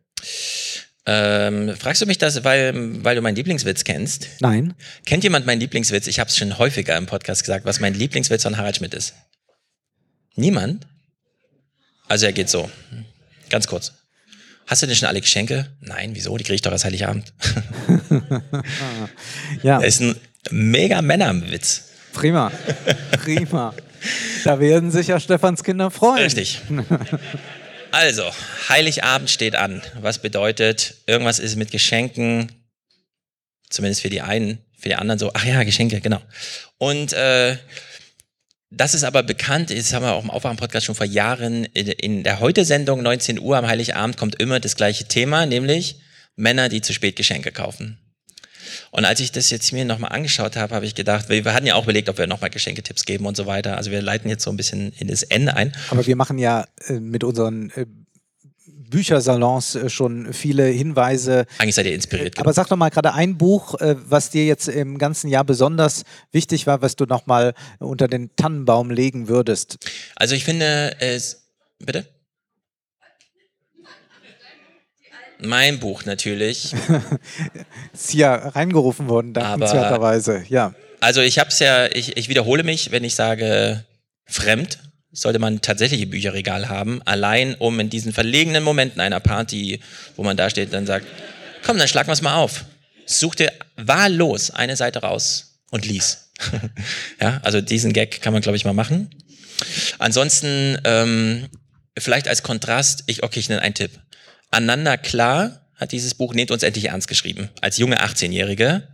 Ähm, 1.06 1.74
fragst 1.78 2.00
du 2.02 2.06
mich 2.06 2.18
das, 2.18 2.44
weil, 2.44 3.04
weil 3.04 3.14
du 3.14 3.20
meinen 3.22 3.36
Lieblingswitz 3.36 3.84
kennst? 3.84 4.28
Nein. 4.40 4.74
Kennt 5.04 5.22
jemand 5.22 5.44
meinen 5.46 5.60
Lieblingswitz? 5.60 6.06
Ich 6.06 6.18
habe 6.18 6.30
es 6.30 6.36
schon 6.36 6.58
häufiger 6.58 6.96
im 6.96 7.06
Podcast 7.06 7.42
gesagt, 7.42 7.66
was 7.66 7.78
mein 7.78 7.94
Lieblingswitz 7.94 8.42
von 8.42 8.56
Harald 8.56 8.76
Schmidt 8.76 8.94
ist. 8.94 9.14
Niemand? 10.36 10.86
Also 12.08 12.26
er 12.26 12.32
geht 12.32 12.48
so. 12.48 12.70
Ganz 13.50 13.66
kurz. 13.66 13.92
Hast 14.66 14.82
du 14.82 14.86
denn 14.86 14.96
schon 14.96 15.08
alle 15.08 15.20
Geschenke? 15.20 15.68
Nein, 15.80 16.10
wieso? 16.14 16.36
Die 16.36 16.44
kriege 16.44 16.54
ich 16.54 16.62
doch 16.62 16.72
erst 16.72 16.84
Heiligabend. 16.84 17.32
ja. 19.62 19.78
Das 19.78 19.88
ist 19.88 20.00
ein 20.00 20.16
mega 20.50 21.02
Männerwitz. 21.02 21.90
Prima. 22.12 22.50
Prima. 23.22 23.74
Da 24.44 24.60
werden 24.60 24.90
sich 24.90 25.08
ja 25.08 25.20
Stefans 25.20 25.64
Kinder 25.64 25.90
freuen. 25.90 26.22
Richtig. 26.22 26.60
Also, 27.90 28.24
Heiligabend 28.68 29.30
steht 29.30 29.54
an. 29.54 29.82
Was 30.00 30.18
bedeutet, 30.18 30.94
irgendwas 31.06 31.38
ist 31.38 31.56
mit 31.56 31.70
Geschenken, 31.70 32.50
zumindest 33.70 34.02
für 34.02 34.10
die 34.10 34.20
einen, 34.20 34.58
für 34.76 34.88
die 34.88 34.96
anderen 34.96 35.18
so, 35.18 35.30
ach 35.32 35.44
ja, 35.44 35.62
Geschenke, 35.62 36.00
genau. 36.00 36.20
Und 36.78 37.12
äh, 37.12 37.56
das 38.76 38.94
ist 38.94 39.04
aber 39.04 39.22
bekannt, 39.22 39.70
das 39.70 39.92
haben 39.92 40.04
wir 40.04 40.12
auch 40.12 40.24
im 40.24 40.30
Aufwachen-Podcast 40.30 40.86
schon 40.86 40.94
vor 40.94 41.06
Jahren. 41.06 41.64
In 41.64 42.22
der 42.22 42.40
Heute-Sendung, 42.40 43.02
19 43.02 43.38
Uhr 43.38 43.56
am 43.56 43.66
Heiligabend, 43.66 44.16
kommt 44.16 44.40
immer 44.40 44.60
das 44.60 44.76
gleiche 44.76 45.04
Thema, 45.04 45.46
nämlich 45.46 46.00
Männer, 46.36 46.68
die 46.68 46.80
zu 46.80 46.92
spät 46.92 47.16
Geschenke 47.16 47.52
kaufen. 47.52 47.98
Und 48.90 49.04
als 49.04 49.20
ich 49.20 49.32
das 49.32 49.50
jetzt 49.50 49.72
mir 49.72 49.84
nochmal 49.84 50.12
angeschaut 50.12 50.56
habe, 50.56 50.74
habe 50.74 50.86
ich 50.86 50.94
gedacht, 50.94 51.28
wir 51.28 51.44
hatten 51.52 51.66
ja 51.66 51.74
auch 51.74 51.84
überlegt, 51.84 52.08
ob 52.08 52.18
wir 52.18 52.26
nochmal 52.26 52.50
Geschenketipps 52.50 53.04
geben 53.04 53.26
und 53.26 53.36
so 53.36 53.46
weiter. 53.46 53.76
Also 53.76 53.90
wir 53.90 54.02
leiten 54.02 54.28
jetzt 54.28 54.44
so 54.44 54.50
ein 54.50 54.56
bisschen 54.56 54.92
in 54.92 55.08
das 55.08 55.22
Ende 55.22 55.56
ein. 55.56 55.72
Aber 55.90 56.06
wir 56.06 56.16
machen 56.16 56.38
ja 56.38 56.66
äh, 56.86 56.94
mit 56.94 57.24
unseren 57.24 57.70
äh, 57.70 57.86
Büchersalons 58.90 59.74
äh, 59.74 59.88
schon 59.88 60.32
viele 60.32 60.66
Hinweise. 60.66 61.46
Eigentlich 61.58 61.74
seid 61.74 61.86
ihr 61.86 61.94
inspiriert. 61.94 62.38
Aber 62.38 62.52
sag 62.52 62.68
doch 62.68 62.76
mal 62.76 62.90
gerade 62.90 63.14
ein 63.14 63.36
Buch, 63.36 63.80
äh, 63.80 63.96
was 64.08 64.30
dir 64.30 64.44
jetzt 64.44 64.68
im 64.68 64.98
ganzen 64.98 65.28
Jahr 65.28 65.44
besonders 65.44 66.04
wichtig 66.32 66.66
war, 66.66 66.82
was 66.82 66.96
du 66.96 67.04
nochmal 67.04 67.54
unter 67.78 68.08
den 68.08 68.34
Tannenbaum 68.36 68.90
legen 68.90 69.28
würdest. 69.28 69.78
Also 70.16 70.34
ich 70.34 70.44
finde 70.44 70.96
es. 71.00 71.42
Bitte? 71.78 72.06
Mein 75.40 75.80
Buch 75.80 76.04
natürlich. 76.04 76.74
ist 77.92 78.14
ja 78.14 78.34
reingerufen 78.34 79.08
worden, 79.08 79.34
dankenswerterweise, 79.34 80.44
ja. 80.48 80.74
Also 81.00 81.20
ich 81.20 81.38
habe 81.38 81.50
es 81.50 81.58
ja, 81.58 81.86
ich, 81.86 82.16
ich 82.16 82.28
wiederhole 82.28 82.62
mich, 82.62 82.90
wenn 82.90 83.04
ich 83.04 83.14
sage 83.14 83.84
fremd, 84.26 84.78
sollte 85.14 85.38
man 85.38 85.60
tatsächlich 85.60 86.02
ein 86.02 86.10
Bücherregal 86.10 86.68
haben, 86.68 87.00
allein 87.04 87.54
um 87.54 87.80
in 87.80 87.88
diesen 87.88 88.12
verlegenen 88.12 88.62
Momenten 88.62 89.00
einer 89.00 89.20
Party, 89.20 89.80
wo 90.16 90.24
man 90.24 90.36
da 90.36 90.50
steht, 90.50 90.72
dann 90.72 90.86
sagt, 90.86 91.06
komm, 91.64 91.78
dann 91.78 91.88
schlag 91.88 92.06
wir 92.06 92.12
es 92.12 92.20
mal 92.20 92.36
auf. 92.36 92.64
Such 93.06 93.36
dir 93.36 93.52
wahllos 93.76 94.50
eine 94.50 94.76
Seite 94.76 95.00
raus 95.00 95.60
und 95.70 95.86
lies. 95.86 96.30
ja, 97.20 97.40
also 97.44 97.60
diesen 97.60 97.92
Gag 97.92 98.20
kann 98.20 98.32
man, 98.32 98.42
glaube 98.42 98.56
ich, 98.56 98.64
mal 98.64 98.72
machen. 98.72 99.08
Ansonsten, 99.98 100.78
ähm, 100.84 101.48
vielleicht 101.96 102.28
als 102.28 102.42
Kontrast, 102.42 103.04
ich, 103.06 103.22
okay, 103.22 103.40
ich 103.40 103.48
nenne 103.48 103.62
einen 103.62 103.74
Tipp. 103.74 103.92
Ananda 104.50 104.96
Klar 104.96 105.60
hat 105.76 105.92
dieses 105.92 106.14
Buch 106.14 106.34
Nehmt 106.34 106.50
uns 106.50 106.62
endlich 106.62 106.86
ernst 106.86 107.08
geschrieben, 107.08 107.50
als 107.60 107.78
junge 107.78 108.02
18-Jährige. 108.02 108.88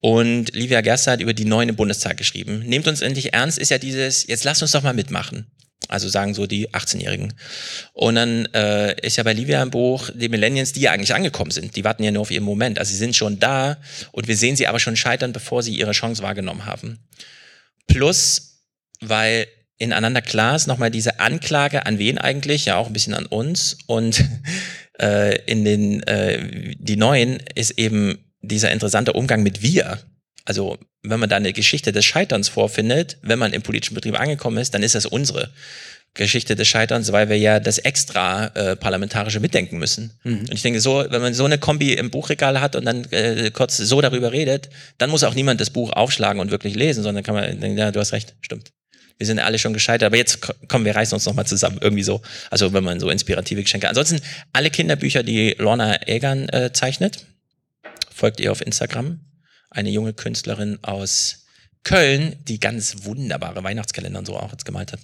Und 0.00 0.54
Livia 0.54 0.80
Gerster 0.80 1.12
hat 1.12 1.20
über 1.20 1.34
die 1.34 1.44
Neuen 1.44 1.68
im 1.68 1.76
Bundestag 1.76 2.16
geschrieben. 2.16 2.60
Nehmt 2.60 2.86
uns 2.86 3.00
endlich 3.00 3.34
ernst 3.34 3.58
ist 3.58 3.70
ja 3.70 3.78
dieses, 3.78 4.26
jetzt 4.26 4.44
lasst 4.44 4.62
uns 4.62 4.72
doch 4.72 4.82
mal 4.82 4.94
mitmachen. 4.94 5.46
Also 5.88 6.08
sagen 6.08 6.34
so 6.34 6.46
die 6.46 6.68
18-Jährigen. 6.70 7.32
Und 7.94 8.16
dann 8.16 8.46
äh, 8.46 9.00
ist 9.00 9.16
ja 9.16 9.22
bei 9.22 9.32
Livia 9.32 9.62
im 9.62 9.70
Buch 9.70 10.10
die 10.14 10.28
Millennials, 10.28 10.72
die 10.72 10.80
ja 10.80 10.92
eigentlich 10.92 11.14
angekommen 11.14 11.50
sind. 11.50 11.76
Die 11.76 11.84
warten 11.84 12.02
ja 12.02 12.10
nur 12.10 12.22
auf 12.22 12.30
ihren 12.30 12.44
Moment. 12.44 12.78
Also 12.78 12.90
sie 12.90 12.98
sind 12.98 13.16
schon 13.16 13.38
da 13.38 13.78
und 14.12 14.28
wir 14.28 14.36
sehen 14.36 14.56
sie 14.56 14.66
aber 14.66 14.80
schon 14.80 14.96
scheitern, 14.96 15.32
bevor 15.32 15.62
sie 15.62 15.74
ihre 15.74 15.92
Chance 15.92 16.22
wahrgenommen 16.22 16.66
haben. 16.66 16.98
Plus, 17.86 18.64
weil 19.00 19.46
ineinander 19.78 20.20
klar 20.20 20.56
ist 20.56 20.66
nochmal 20.66 20.90
diese 20.90 21.20
Anklage 21.20 21.86
an 21.86 21.98
wen 21.98 22.18
eigentlich, 22.18 22.66
ja 22.66 22.76
auch 22.76 22.88
ein 22.88 22.92
bisschen 22.92 23.14
an 23.14 23.26
uns 23.26 23.78
und 23.86 24.24
äh, 25.00 25.40
in 25.46 25.64
den 25.64 26.02
äh, 26.02 26.74
die 26.78 26.96
neuen 26.96 27.38
ist 27.54 27.78
eben 27.78 28.18
dieser 28.48 28.70
interessante 28.72 29.12
Umgang 29.12 29.42
mit 29.42 29.62
wir. 29.62 29.98
Also 30.44 30.78
wenn 31.02 31.20
man 31.20 31.28
da 31.28 31.36
eine 31.36 31.52
Geschichte 31.52 31.92
des 31.92 32.04
Scheiterns 32.04 32.48
vorfindet, 32.48 33.18
wenn 33.22 33.38
man 33.38 33.52
im 33.52 33.62
politischen 33.62 33.94
Betrieb 33.94 34.18
angekommen 34.18 34.58
ist, 34.58 34.74
dann 34.74 34.82
ist 34.82 34.94
das 34.94 35.06
unsere 35.06 35.50
Geschichte 36.14 36.56
des 36.56 36.66
Scheiterns, 36.66 37.12
weil 37.12 37.28
wir 37.28 37.38
ja 37.38 37.60
das 37.60 37.78
extra 37.78 38.46
äh, 38.48 38.76
parlamentarische 38.76 39.40
mitdenken 39.40 39.78
müssen. 39.78 40.18
Mhm. 40.24 40.40
Und 40.40 40.54
ich 40.54 40.62
denke, 40.62 40.80
so, 40.80 41.04
wenn 41.08 41.20
man 41.20 41.34
so 41.34 41.44
eine 41.44 41.58
Kombi 41.58 41.92
im 41.92 42.10
Buchregal 42.10 42.60
hat 42.60 42.76
und 42.76 42.84
dann 42.84 43.04
äh, 43.12 43.50
kurz 43.52 43.76
so 43.76 44.00
darüber 44.00 44.32
redet, 44.32 44.68
dann 44.98 45.10
muss 45.10 45.22
auch 45.22 45.34
niemand 45.34 45.60
das 45.60 45.70
Buch 45.70 45.92
aufschlagen 45.92 46.40
und 46.40 46.50
wirklich 46.50 46.74
lesen, 46.74 47.02
sondern 47.02 47.22
kann 47.22 47.34
man 47.34 47.60
denken, 47.60 47.78
ja, 47.78 47.92
du 47.92 48.00
hast 48.00 48.12
recht, 48.12 48.34
stimmt. 48.40 48.72
Wir 49.18 49.26
sind 49.26 49.38
alle 49.40 49.58
schon 49.58 49.72
gescheitert, 49.72 50.06
aber 50.06 50.16
jetzt 50.16 50.40
kommen 50.68 50.84
wir 50.84 50.94
reißen 50.94 51.14
uns 51.14 51.26
nochmal 51.26 51.46
zusammen, 51.46 51.78
irgendwie 51.80 52.04
so. 52.04 52.22
Also 52.50 52.72
wenn 52.72 52.84
man 52.84 53.00
so 53.00 53.10
inspirative 53.10 53.62
Geschenke. 53.62 53.88
Ansonsten 53.88 54.20
alle 54.52 54.70
Kinderbücher, 54.70 55.22
die 55.22 55.56
Lorna 55.58 56.06
Egan 56.06 56.48
äh, 56.48 56.72
zeichnet, 56.72 57.26
folgt 58.18 58.40
ihr 58.40 58.52
auf 58.52 58.60
Instagram. 58.60 59.20
Eine 59.70 59.90
junge 59.90 60.12
Künstlerin 60.12 60.78
aus 60.82 61.46
Köln, 61.84 62.36
die 62.48 62.58
ganz 62.58 63.04
wunderbare 63.04 63.62
Weihnachtskalender 63.62 64.18
und 64.18 64.26
so 64.26 64.36
auch 64.36 64.50
jetzt 64.50 64.64
gemalt 64.64 64.92
hat. 64.92 65.00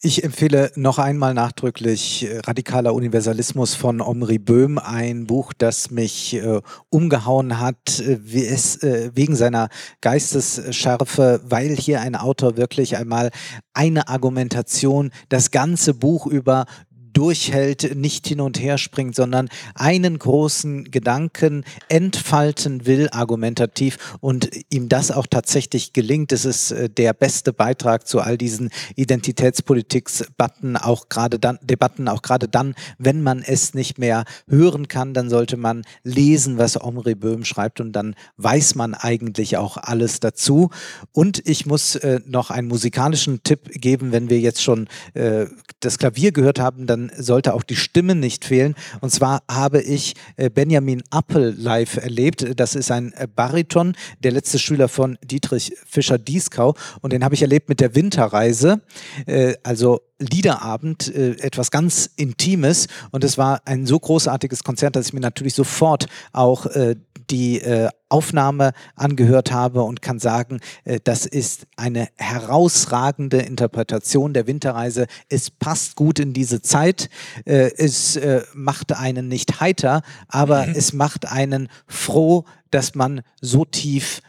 Ich 0.00 0.24
empfehle 0.24 0.72
noch 0.76 0.98
einmal 0.98 1.34
nachdrücklich 1.34 2.24
äh, 2.24 2.38
Radikaler 2.38 2.94
Universalismus 2.94 3.74
von 3.74 4.00
Omri 4.00 4.38
Böhm, 4.38 4.78
ein 4.78 5.26
Buch, 5.26 5.52
das 5.52 5.90
mich 5.90 6.34
äh, 6.34 6.60
umgehauen 6.88 7.60
hat, 7.60 8.00
äh, 8.00 8.18
es, 8.46 8.82
äh, 8.82 9.10
wegen 9.14 9.36
seiner 9.36 9.68
Geistesschärfe, 10.00 11.42
weil 11.44 11.76
hier 11.76 12.00
ein 12.00 12.16
Autor 12.16 12.56
wirklich 12.56 12.96
einmal 12.96 13.30
eine 13.74 14.08
Argumentation 14.08 15.12
das 15.28 15.50
ganze 15.50 15.92
Buch 15.92 16.26
über 16.26 16.64
durchhält, 17.12 17.96
nicht 17.96 18.26
hin 18.26 18.40
und 18.40 18.60
her 18.60 18.78
springt, 18.78 19.14
sondern 19.14 19.48
einen 19.74 20.18
großen 20.18 20.90
Gedanken 20.90 21.64
entfalten 21.88 22.86
will, 22.86 23.08
argumentativ 23.10 24.16
und 24.20 24.50
ihm 24.70 24.88
das 24.88 25.10
auch 25.10 25.26
tatsächlich 25.26 25.92
gelingt. 25.92 26.32
Es 26.32 26.44
ist 26.44 26.70
äh, 26.70 26.88
der 26.88 27.12
beste 27.12 27.52
Beitrag 27.52 28.06
zu 28.06 28.20
all 28.20 28.38
diesen 28.38 28.70
Identitätspolitik-Debatten, 28.96 30.76
auch 30.76 31.08
gerade 31.08 31.38
dann, 31.38 31.58
Debatten, 31.62 32.08
auch 32.08 32.22
gerade 32.22 32.48
dann, 32.48 32.74
wenn 32.98 33.22
man 33.22 33.42
es 33.42 33.74
nicht 33.74 33.98
mehr 33.98 34.24
hören 34.48 34.88
kann, 34.88 35.14
dann 35.14 35.28
sollte 35.28 35.56
man 35.56 35.82
lesen, 36.04 36.58
was 36.58 36.80
Omri 36.80 37.14
Böhm 37.14 37.44
schreibt 37.44 37.80
und 37.80 37.92
dann 37.92 38.14
weiß 38.36 38.74
man 38.74 38.94
eigentlich 38.94 39.56
auch 39.56 39.76
alles 39.76 40.20
dazu. 40.20 40.70
Und 41.12 41.46
ich 41.48 41.66
muss 41.66 41.96
äh, 41.96 42.20
noch 42.26 42.50
einen 42.50 42.68
musikalischen 42.68 43.42
Tipp 43.42 43.70
geben, 43.72 44.12
wenn 44.12 44.30
wir 44.30 44.40
jetzt 44.40 44.62
schon 44.62 44.88
äh, 45.14 45.46
das 45.80 45.98
Klavier 45.98 46.32
gehört 46.32 46.60
haben, 46.60 46.86
dann 46.86 47.01
sollte 47.16 47.54
auch 47.54 47.62
die 47.62 47.76
Stimme 47.76 48.14
nicht 48.14 48.44
fehlen. 48.44 48.74
Und 49.00 49.10
zwar 49.10 49.42
habe 49.50 49.80
ich 49.80 50.14
äh, 50.36 50.50
Benjamin 50.50 51.02
Appel 51.10 51.54
live 51.58 51.96
erlebt. 51.96 52.46
Das 52.56 52.74
ist 52.74 52.90
ein 52.90 53.12
äh, 53.14 53.26
Bariton, 53.34 53.96
der 54.22 54.32
letzte 54.32 54.58
Schüler 54.58 54.88
von 54.88 55.18
Dietrich 55.24 55.72
Fischer-Dieskau. 55.86 56.74
Und 57.00 57.12
den 57.12 57.24
habe 57.24 57.34
ich 57.34 57.42
erlebt 57.42 57.68
mit 57.68 57.80
der 57.80 57.94
Winterreise. 57.94 58.80
Äh, 59.26 59.54
also 59.62 60.00
Liederabend, 60.18 61.12
äh, 61.14 61.32
etwas 61.40 61.70
ganz 61.70 62.10
Intimes. 62.16 62.86
Und 63.10 63.24
es 63.24 63.38
war 63.38 63.62
ein 63.64 63.86
so 63.86 63.98
großartiges 63.98 64.62
Konzert, 64.64 64.96
dass 64.96 65.06
ich 65.06 65.12
mir 65.12 65.20
natürlich 65.20 65.54
sofort 65.54 66.06
auch 66.32 66.66
äh, 66.66 66.96
die 67.32 67.60
äh, 67.62 67.88
Aufnahme 68.10 68.72
angehört 68.94 69.50
habe 69.50 69.82
und 69.82 70.02
kann 70.02 70.18
sagen, 70.18 70.60
äh, 70.84 71.00
das 71.02 71.24
ist 71.24 71.66
eine 71.76 72.08
herausragende 72.16 73.38
Interpretation 73.38 74.34
der 74.34 74.46
Winterreise. 74.46 75.06
Es 75.30 75.50
passt 75.50 75.96
gut 75.96 76.18
in 76.18 76.34
diese 76.34 76.60
Zeit. 76.60 77.08
Äh, 77.46 77.72
es 77.78 78.16
äh, 78.16 78.42
macht 78.52 78.92
einen 78.92 79.28
nicht 79.28 79.60
heiter, 79.60 80.02
aber 80.28 80.66
mhm. 80.66 80.74
es 80.76 80.92
macht 80.92 81.26
einen 81.32 81.68
froh, 81.86 82.44
dass 82.70 82.94
man 82.94 83.22
so 83.40 83.64
tief 83.64 84.20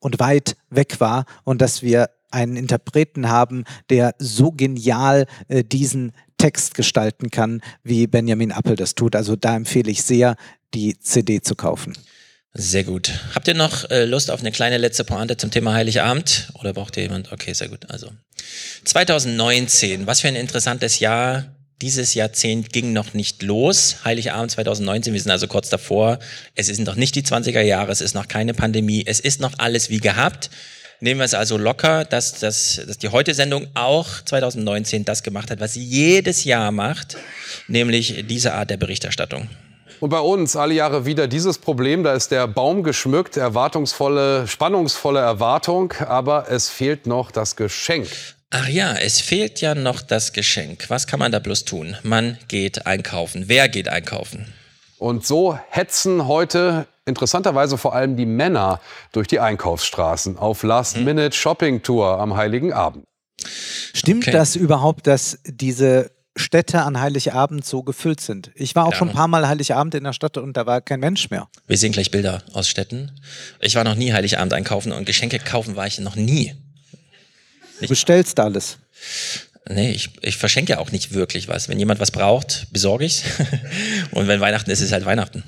und 0.00 0.18
weit 0.18 0.56
weg 0.70 1.00
war 1.00 1.26
und 1.44 1.60
dass 1.60 1.82
wir 1.82 2.08
einen 2.30 2.56
Interpreten 2.56 3.28
haben, 3.28 3.64
der 3.90 4.14
so 4.18 4.52
genial 4.52 5.26
äh, 5.48 5.62
diesen 5.62 6.12
Text 6.38 6.74
gestalten 6.74 7.30
kann, 7.30 7.60
wie 7.84 8.06
Benjamin 8.06 8.52
Appel 8.52 8.74
das 8.74 8.94
tut. 8.94 9.14
Also 9.14 9.36
da 9.36 9.54
empfehle 9.54 9.90
ich 9.90 10.02
sehr, 10.02 10.36
die 10.72 10.98
CD 10.98 11.42
zu 11.42 11.54
kaufen. 11.54 11.92
Sehr 12.54 12.84
gut. 12.84 13.10
Habt 13.34 13.48
ihr 13.48 13.54
noch 13.54 13.90
äh, 13.90 14.04
Lust 14.04 14.30
auf 14.30 14.40
eine 14.40 14.52
kleine 14.52 14.76
letzte 14.76 15.04
Pointe 15.04 15.38
zum 15.38 15.50
Thema 15.50 15.72
Heiligabend? 15.72 16.48
Oder 16.54 16.74
braucht 16.74 16.96
ihr 16.98 17.04
jemand? 17.04 17.32
Okay, 17.32 17.54
sehr 17.54 17.68
gut. 17.68 17.88
Also 17.88 18.10
2019, 18.84 20.06
was 20.06 20.20
für 20.20 20.28
ein 20.28 20.36
interessantes 20.36 21.00
Jahr. 21.00 21.46
Dieses 21.80 22.14
Jahrzehnt 22.14 22.72
ging 22.72 22.92
noch 22.92 23.14
nicht 23.14 23.42
los. 23.42 24.04
Heiligabend 24.04 24.50
2019, 24.50 25.14
wir 25.14 25.20
sind 25.20 25.30
also 25.32 25.48
kurz 25.48 25.70
davor. 25.70 26.18
Es 26.54 26.66
sind 26.66 26.86
noch 26.86 26.94
nicht 26.94 27.14
die 27.14 27.22
20er 27.22 27.62
Jahre, 27.62 27.90
es 27.90 28.00
ist 28.00 28.14
noch 28.14 28.28
keine 28.28 28.54
Pandemie, 28.54 29.02
es 29.04 29.18
ist 29.18 29.40
noch 29.40 29.54
alles 29.58 29.90
wie 29.90 29.98
gehabt. 29.98 30.50
Nehmen 31.00 31.18
wir 31.18 31.24
es 31.24 31.34
also 31.34 31.56
locker, 31.56 32.04
dass, 32.04 32.38
dass, 32.38 32.80
dass 32.86 32.98
die 32.98 33.08
Heute-Sendung 33.08 33.66
auch 33.74 34.08
2019 34.24 35.04
das 35.04 35.24
gemacht 35.24 35.50
hat, 35.50 35.58
was 35.58 35.72
sie 35.72 35.82
jedes 35.82 36.44
Jahr 36.44 36.70
macht, 36.70 37.16
nämlich 37.66 38.24
diese 38.28 38.52
Art 38.52 38.70
der 38.70 38.76
Berichterstattung. 38.76 39.48
Und 40.02 40.10
bei 40.10 40.18
uns 40.18 40.56
alle 40.56 40.74
Jahre 40.74 41.06
wieder 41.06 41.28
dieses 41.28 41.58
Problem, 41.58 42.02
da 42.02 42.12
ist 42.14 42.32
der 42.32 42.48
Baum 42.48 42.82
geschmückt, 42.82 43.36
erwartungsvolle, 43.36 44.48
spannungsvolle 44.48 45.20
Erwartung, 45.20 45.92
aber 46.00 46.50
es 46.50 46.68
fehlt 46.68 47.06
noch 47.06 47.30
das 47.30 47.54
Geschenk. 47.54 48.08
Ach 48.50 48.66
ja, 48.66 48.96
es 48.96 49.20
fehlt 49.20 49.60
ja 49.60 49.76
noch 49.76 50.02
das 50.02 50.32
Geschenk. 50.32 50.86
Was 50.90 51.06
kann 51.06 51.20
man 51.20 51.30
da 51.30 51.38
bloß 51.38 51.66
tun? 51.66 51.96
Man 52.02 52.36
geht 52.48 52.84
einkaufen. 52.84 53.44
Wer 53.46 53.68
geht 53.68 53.88
einkaufen? 53.88 54.52
Und 54.98 55.24
so 55.24 55.56
hetzen 55.68 56.26
heute 56.26 56.88
interessanterweise 57.06 57.78
vor 57.78 57.94
allem 57.94 58.16
die 58.16 58.26
Männer 58.26 58.80
durch 59.12 59.28
die 59.28 59.38
Einkaufsstraßen 59.38 60.36
auf 60.36 60.64
Last-Minute-Shopping-Tour 60.64 62.18
am 62.18 62.34
Heiligen 62.36 62.72
Abend. 62.72 63.04
Stimmt 63.44 64.24
Okay. 64.24 64.32
das 64.32 64.56
überhaupt, 64.56 65.06
dass 65.06 65.38
diese 65.44 66.10
Städte 66.36 66.82
an 66.82 66.98
Heiligabend 67.00 67.64
so 67.64 67.82
gefüllt 67.82 68.20
sind? 68.20 68.50
Ich 68.54 68.74
war 68.74 68.86
auch 68.86 68.92
Ja. 68.92 68.98
schon 68.98 69.08
ein 69.10 69.14
paar 69.14 69.28
Mal 69.28 69.46
Heiligabend 69.48 69.94
in 69.94 70.04
der 70.04 70.12
Stadt 70.14 70.38
und 70.38 70.56
da 70.56 70.64
war 70.66 70.80
kein 70.80 71.00
Mensch 71.00 71.28
mehr. 71.30 71.48
Wir 71.66 71.76
sehen 71.76 71.92
gleich 71.92 72.10
Bilder 72.10 72.42
aus 72.52 72.68
Städten. 72.68 73.12
Ich 73.60 73.74
war 73.74 73.84
noch 73.84 73.94
nie 73.94 74.12
Heiligabend 74.12 74.52
einkaufen 74.54 74.92
und 74.92 75.04
Geschenke 75.04 75.38
kaufen 75.38 75.76
war 75.76 75.86
ich 75.86 75.98
noch 75.98 76.16
nie. 76.16 76.54
Du 77.80 77.88
bestellst 77.88 78.38
alles. 78.40 78.78
Nee, 79.68 79.90
ich, 79.92 80.10
ich 80.22 80.36
verschenke 80.36 80.72
ja 80.72 80.78
auch 80.78 80.90
nicht 80.90 81.12
wirklich 81.12 81.48
was. 81.48 81.68
Wenn 81.68 81.78
jemand 81.78 82.00
was 82.00 82.10
braucht, 82.10 82.66
besorge 82.72 83.04
ich's. 83.04 83.22
Und 84.10 84.26
wenn 84.26 84.40
Weihnachten 84.40 84.70
ist, 84.70 84.80
ist 84.80 84.86
es 84.86 84.92
halt 84.92 85.04
Weihnachten. 85.04 85.44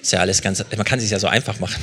Ist 0.00 0.12
ja 0.12 0.20
alles 0.20 0.42
ganz, 0.42 0.64
man 0.76 0.84
kann 0.84 0.98
es 0.98 1.04
sich 1.04 1.10
ja 1.10 1.18
so 1.18 1.26
einfach 1.26 1.58
machen. 1.58 1.82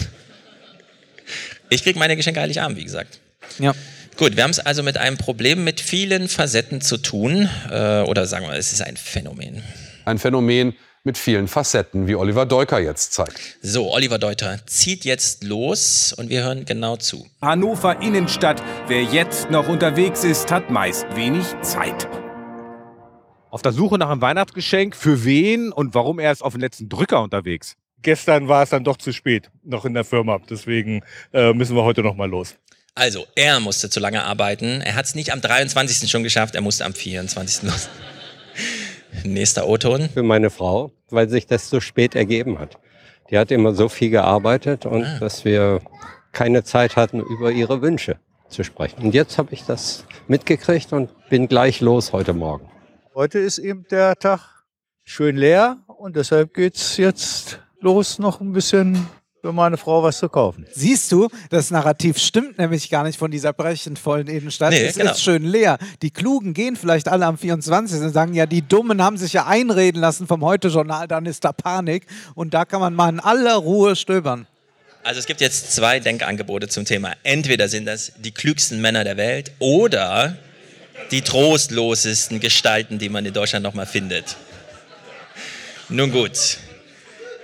Ich 1.69 1.83
kriege 1.83 1.99
meine 1.99 2.15
Geschenke 2.15 2.39
Heiligabend, 2.39 2.77
wie 2.77 2.83
gesagt. 2.83 3.19
Ja. 3.59 3.73
Gut, 4.21 4.35
wir 4.35 4.43
haben 4.43 4.51
es 4.51 4.59
also 4.59 4.83
mit 4.83 4.99
einem 4.99 5.17
Problem 5.17 5.63
mit 5.63 5.81
vielen 5.81 6.27
Facetten 6.27 6.79
zu 6.79 6.97
tun. 6.97 7.49
Äh, 7.71 8.01
oder 8.01 8.27
sagen 8.27 8.45
wir, 8.45 8.53
es 8.53 8.71
ist 8.71 8.83
ein 8.83 8.95
Phänomen. 8.95 9.63
Ein 10.05 10.19
Phänomen 10.19 10.75
mit 11.03 11.17
vielen 11.17 11.47
Facetten, 11.47 12.07
wie 12.07 12.13
Oliver 12.13 12.45
Deuker 12.45 12.79
jetzt 12.79 13.13
zeigt. 13.13 13.57
So, 13.63 13.91
Oliver 13.91 14.19
Deuter 14.19 14.59
zieht 14.67 15.05
jetzt 15.05 15.43
los 15.43 16.13
und 16.15 16.29
wir 16.29 16.43
hören 16.43 16.65
genau 16.65 16.97
zu. 16.97 17.25
Hannover 17.41 17.99
Innenstadt. 17.99 18.61
Wer 18.87 19.01
jetzt 19.01 19.49
noch 19.49 19.67
unterwegs 19.67 20.23
ist, 20.23 20.51
hat 20.51 20.69
meist 20.69 21.07
wenig 21.15 21.47
Zeit. 21.63 22.07
Auf 23.49 23.63
der 23.63 23.71
Suche 23.71 23.97
nach 23.97 24.11
einem 24.11 24.21
Weihnachtsgeschenk, 24.21 24.95
für 24.95 25.25
wen 25.25 25.71
und 25.71 25.95
warum 25.95 26.19
er 26.19 26.31
ist 26.31 26.43
auf 26.43 26.53
den 26.53 26.61
letzten 26.61 26.89
Drücker 26.89 27.23
unterwegs? 27.23 27.75
Gestern 28.03 28.47
war 28.47 28.61
es 28.61 28.69
dann 28.69 28.83
doch 28.83 28.97
zu 28.97 29.13
spät, 29.13 29.49
noch 29.63 29.85
in 29.85 29.95
der 29.95 30.03
Firma. 30.03 30.37
Deswegen 30.47 31.01
äh, 31.33 31.53
müssen 31.53 31.75
wir 31.75 31.83
heute 31.83 32.03
noch 32.03 32.15
mal 32.15 32.29
los. 32.29 32.55
Also, 32.93 33.25
er 33.35 33.59
musste 33.59 33.89
zu 33.89 33.99
lange 33.99 34.23
arbeiten. 34.23 34.81
Er 34.81 34.95
hat 34.95 35.05
es 35.05 35.15
nicht 35.15 35.31
am 35.31 35.39
23. 35.41 36.09
schon 36.11 36.23
geschafft, 36.23 36.55
er 36.55 36.61
musste 36.61 36.83
am 36.85 36.93
24. 36.93 37.63
los. 37.63 37.89
Nächster 39.23 39.67
O-Ton. 39.67 40.09
Für 40.09 40.23
meine 40.23 40.49
Frau, 40.49 40.91
weil 41.09 41.29
sich 41.29 41.45
das 41.47 41.69
so 41.69 41.79
spät 41.79 42.15
ergeben 42.15 42.59
hat. 42.59 42.77
Die 43.29 43.37
hat 43.37 43.49
immer 43.51 43.73
so 43.73 43.87
viel 43.87 44.09
gearbeitet 44.09 44.85
und 44.85 45.05
Ah. 45.05 45.19
dass 45.19 45.45
wir 45.45 45.81
keine 46.33 46.63
Zeit 46.63 46.95
hatten, 46.97 47.21
über 47.21 47.51
ihre 47.51 47.81
Wünsche 47.81 48.17
zu 48.49 48.63
sprechen. 48.63 49.01
Und 49.03 49.13
jetzt 49.13 49.37
habe 49.37 49.53
ich 49.53 49.63
das 49.63 50.05
mitgekriegt 50.27 50.91
und 50.91 51.09
bin 51.29 51.47
gleich 51.47 51.79
los 51.81 52.11
heute 52.11 52.33
Morgen. 52.33 52.69
Heute 53.15 53.39
ist 53.39 53.57
eben 53.57 53.85
der 53.89 54.15
Tag 54.17 54.63
schön 55.03 55.37
leer 55.37 55.77
und 55.87 56.15
deshalb 56.17 56.53
geht's 56.53 56.97
jetzt 56.97 57.59
los, 57.79 58.19
noch 58.19 58.41
ein 58.41 58.51
bisschen 58.51 59.07
für 59.41 59.51
meine 59.51 59.77
Frau 59.77 60.03
was 60.03 60.19
zu 60.19 60.29
kaufen. 60.29 60.67
Siehst 60.71 61.11
du, 61.11 61.27
das 61.49 61.71
Narrativ 61.71 62.19
stimmt 62.19 62.59
nämlich 62.59 62.89
gar 62.91 63.03
nicht 63.03 63.17
von 63.17 63.31
dieser 63.31 63.53
brechend 63.53 63.97
vollen 63.97 64.27
Innenstadt. 64.27 64.69
Nee, 64.69 64.85
es 64.85 64.95
genau. 64.95 65.11
ist 65.11 65.23
schön 65.23 65.43
leer. 65.43 65.79
Die 66.03 66.11
Klugen 66.11 66.53
gehen 66.53 66.75
vielleicht 66.75 67.07
alle 67.07 67.25
am 67.25 67.39
24. 67.39 68.01
und 68.01 68.13
sagen, 68.13 68.35
ja, 68.35 68.45
die 68.45 68.61
Dummen 68.61 69.01
haben 69.01 69.17
sich 69.17 69.33
ja 69.33 69.47
einreden 69.47 69.99
lassen 69.99 70.27
vom 70.27 70.45
Heute-Journal, 70.45 71.07
dann 71.07 71.25
ist 71.25 71.43
da 71.43 71.53
Panik. 71.53 72.05
Und 72.35 72.53
da 72.53 72.65
kann 72.65 72.81
man 72.81 72.93
mal 72.93 73.09
in 73.09 73.19
aller 73.19 73.55
Ruhe 73.55 73.95
stöbern. 73.95 74.45
Also 75.03 75.19
es 75.19 75.25
gibt 75.25 75.41
jetzt 75.41 75.73
zwei 75.73 75.99
Denkangebote 75.99 76.67
zum 76.67 76.85
Thema. 76.85 77.13
Entweder 77.23 77.67
sind 77.67 77.85
das 77.85 78.11
die 78.19 78.31
klügsten 78.31 78.79
Männer 78.79 79.03
der 79.03 79.17
Welt 79.17 79.53
oder 79.57 80.37
die 81.09 81.21
trostlosesten 81.21 82.39
Gestalten, 82.39 82.99
die 82.99 83.09
man 83.09 83.25
in 83.25 83.33
Deutschland 83.33 83.63
noch 83.63 83.73
mal 83.73 83.87
findet. 83.87 84.35
Nun 85.89 86.11
gut, 86.11 86.59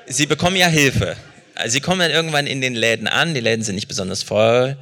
Sie 0.06 0.26
bekommen 0.28 0.56
ja 0.56 0.68
Hilfe. 0.68 1.18
Sie 1.66 1.82
kommen 1.82 2.00
dann 2.00 2.12
irgendwann 2.12 2.48
in 2.48 2.62
den 2.62 2.76
Läden 2.76 3.08
an, 3.08 3.34
die 3.34 3.40
Läden 3.40 3.64
sind 3.64 3.76
nicht 3.76 3.88
besonders 3.88 4.24
voll. 4.24 4.78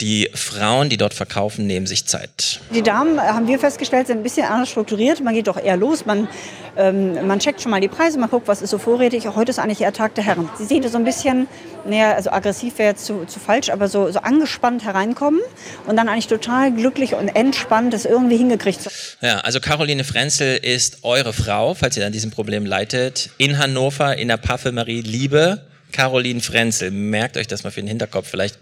Die 0.00 0.30
Frauen, 0.32 0.88
die 0.88 0.96
dort 0.96 1.12
verkaufen, 1.12 1.66
nehmen 1.66 1.88
sich 1.88 2.06
Zeit. 2.06 2.60
Die 2.72 2.82
Damen, 2.82 3.18
äh, 3.18 3.22
haben 3.22 3.48
wir 3.48 3.58
festgestellt, 3.58 4.06
sind 4.06 4.18
ein 4.18 4.22
bisschen 4.22 4.46
anders 4.46 4.70
strukturiert. 4.70 5.20
Man 5.24 5.34
geht 5.34 5.48
doch 5.48 5.60
eher 5.60 5.76
los, 5.76 6.06
man, 6.06 6.28
ähm, 6.76 7.26
man 7.26 7.40
checkt 7.40 7.60
schon 7.60 7.72
mal 7.72 7.80
die 7.80 7.88
Preise, 7.88 8.16
man 8.16 8.30
guckt, 8.30 8.46
was 8.46 8.62
ist 8.62 8.70
so 8.70 8.78
vorrätig. 8.78 9.26
Heute 9.26 9.50
ist 9.50 9.58
eigentlich 9.58 9.80
eher 9.80 9.92
Tag 9.92 10.14
der 10.14 10.22
Herren. 10.22 10.48
Sie 10.56 10.66
sehen 10.66 10.88
so 10.88 10.98
ein 10.98 11.04
bisschen, 11.04 11.48
naja, 11.84 12.12
also 12.12 12.30
aggressiv 12.30 12.78
wäre 12.78 12.90
jetzt 12.90 13.06
zu, 13.06 13.24
zu 13.24 13.40
falsch, 13.40 13.70
aber 13.70 13.88
so, 13.88 14.08
so 14.12 14.20
angespannt 14.20 14.84
hereinkommen 14.84 15.40
und 15.88 15.96
dann 15.96 16.08
eigentlich 16.08 16.28
total 16.28 16.72
glücklich 16.72 17.14
und 17.14 17.26
entspannt 17.30 17.92
das 17.92 18.04
irgendwie 18.04 18.36
hingekriegt 18.36 18.88
Ja, 19.20 19.40
also 19.40 19.58
Caroline 19.58 20.04
Frenzel 20.04 20.58
ist 20.58 20.98
eure 21.02 21.32
Frau, 21.32 21.74
falls 21.74 21.96
ihr 21.96 22.06
an 22.06 22.12
diesem 22.12 22.30
Problem 22.30 22.66
leitet, 22.66 23.30
in 23.38 23.58
Hannover 23.58 24.16
in 24.16 24.28
der 24.28 24.36
Parfümerie 24.36 25.00
Liebe. 25.00 25.62
Caroline 25.98 26.40
Frenzel, 26.40 26.92
merkt 26.92 27.36
euch 27.36 27.48
das 27.48 27.64
mal 27.64 27.70
für 27.70 27.80
den 27.80 27.88
Hinterkopf, 27.88 28.28
vielleicht 28.28 28.56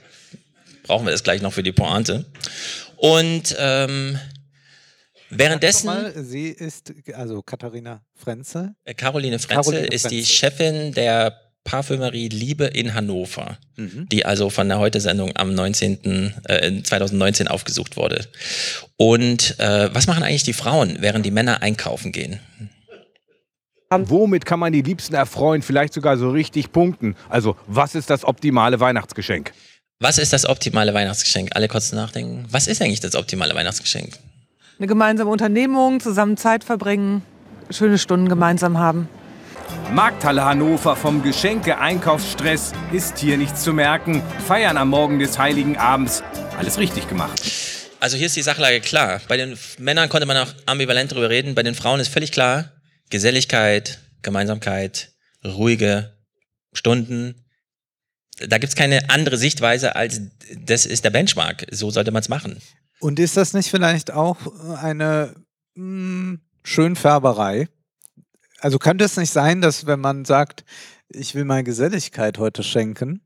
brauchen 0.84 1.04
wir 1.04 1.12
das 1.12 1.22
gleich 1.22 1.42
noch 1.42 1.52
für 1.52 1.62
die 1.62 1.72
Pointe. 1.72 2.24
Und 2.96 3.54
ähm, 3.58 4.18
währenddessen... 5.28 5.86
Mal, 5.86 6.14
sie 6.16 6.48
ist, 6.48 6.94
also 7.12 7.42
Katharina 7.42 8.00
Frenzel. 8.14 8.74
Äh, 8.86 8.94
Caroline 8.94 9.38
Frenzel 9.38 9.72
Caroline 9.72 9.94
ist 9.94 10.10
die 10.10 10.24
Frenzel. 10.24 10.34
Chefin 10.34 10.92
der 10.94 11.38
Parfümerie 11.64 12.28
Liebe 12.28 12.64
in 12.64 12.94
Hannover, 12.94 13.58
Mhm. 13.76 14.08
die 14.10 14.24
also 14.24 14.48
von 14.48 14.68
der 14.70 14.78
Heute-Sendung 14.78 15.36
am 15.36 15.52
19., 15.52 16.32
äh, 16.44 16.82
2019 16.82 17.48
aufgesucht 17.48 17.98
wurde. 17.98 18.26
Und 18.96 19.60
äh, 19.60 19.94
was 19.94 20.06
machen 20.06 20.22
eigentlich 20.22 20.44
die 20.44 20.54
Frauen, 20.54 20.96
während 21.00 21.26
die 21.26 21.30
Männer 21.30 21.60
einkaufen 21.60 22.12
gehen? 22.12 22.40
Womit 23.90 24.44
kann 24.44 24.58
man 24.58 24.72
die 24.72 24.82
Liebsten 24.82 25.14
erfreuen, 25.14 25.62
vielleicht 25.62 25.94
sogar 25.94 26.16
so 26.16 26.30
richtig 26.30 26.72
punkten? 26.72 27.14
Also, 27.28 27.56
was 27.66 27.94
ist 27.94 28.10
das 28.10 28.24
optimale 28.24 28.80
Weihnachtsgeschenk? 28.80 29.52
Was 30.00 30.18
ist 30.18 30.32
das 30.32 30.44
optimale 30.44 30.92
Weihnachtsgeschenk? 30.92 31.50
Alle 31.54 31.68
kurz 31.68 31.92
nachdenken. 31.92 32.46
Was 32.50 32.66
ist 32.66 32.82
eigentlich 32.82 33.00
das 33.00 33.14
optimale 33.14 33.54
Weihnachtsgeschenk? 33.54 34.18
Eine 34.78 34.88
gemeinsame 34.88 35.30
Unternehmung, 35.30 36.00
zusammen 36.00 36.36
Zeit 36.36 36.64
verbringen, 36.64 37.22
schöne 37.70 37.96
Stunden 37.96 38.28
gemeinsam 38.28 38.76
haben. 38.76 39.08
Markthalle 39.92 40.44
Hannover 40.44 40.96
vom 40.96 41.22
Geschenke-Einkaufsstress 41.22 42.72
ist 42.92 43.18
hier 43.18 43.38
nichts 43.38 43.62
zu 43.62 43.72
merken. 43.72 44.22
Feiern 44.46 44.76
am 44.76 44.90
Morgen 44.90 45.18
des 45.18 45.38
Heiligen 45.38 45.76
Abends. 45.76 46.22
Alles 46.58 46.78
richtig 46.78 47.08
gemacht. 47.08 47.40
Also 48.00 48.16
hier 48.16 48.26
ist 48.26 48.36
die 48.36 48.42
Sachlage 48.42 48.80
klar. 48.80 49.20
Bei 49.28 49.36
den 49.36 49.56
Männern 49.78 50.08
konnte 50.08 50.26
man 50.26 50.36
auch 50.36 50.52
ambivalent 50.66 51.12
drüber 51.12 51.30
reden. 51.30 51.54
Bei 51.54 51.62
den 51.62 51.74
Frauen 51.74 52.00
ist 52.00 52.08
völlig 52.08 52.32
klar. 52.32 52.72
Geselligkeit, 53.10 54.00
Gemeinsamkeit, 54.22 55.12
ruhige 55.44 56.16
Stunden. 56.72 57.44
Da 58.38 58.58
gibt's 58.58 58.76
keine 58.76 59.10
andere 59.10 59.38
Sichtweise 59.38 59.96
als 59.96 60.20
das 60.54 60.86
ist 60.86 61.04
der 61.04 61.10
Benchmark. 61.10 61.66
So 61.70 61.90
sollte 61.90 62.10
man 62.10 62.20
es 62.20 62.28
machen. 62.28 62.60
Und 63.00 63.18
ist 63.18 63.36
das 63.36 63.52
nicht 63.52 63.70
vielleicht 63.70 64.10
auch 64.10 64.38
eine 64.82 65.34
mh, 65.74 66.38
Schönfärberei? 66.62 67.68
Also 68.60 68.78
könnte 68.78 69.04
es 69.04 69.16
nicht 69.16 69.30
sein, 69.30 69.60
dass 69.60 69.86
wenn 69.86 70.00
man 70.00 70.24
sagt, 70.24 70.64
ich 71.08 71.34
will 71.34 71.44
mal 71.44 71.62
Geselligkeit 71.62 72.38
heute 72.38 72.62
schenken, 72.62 73.20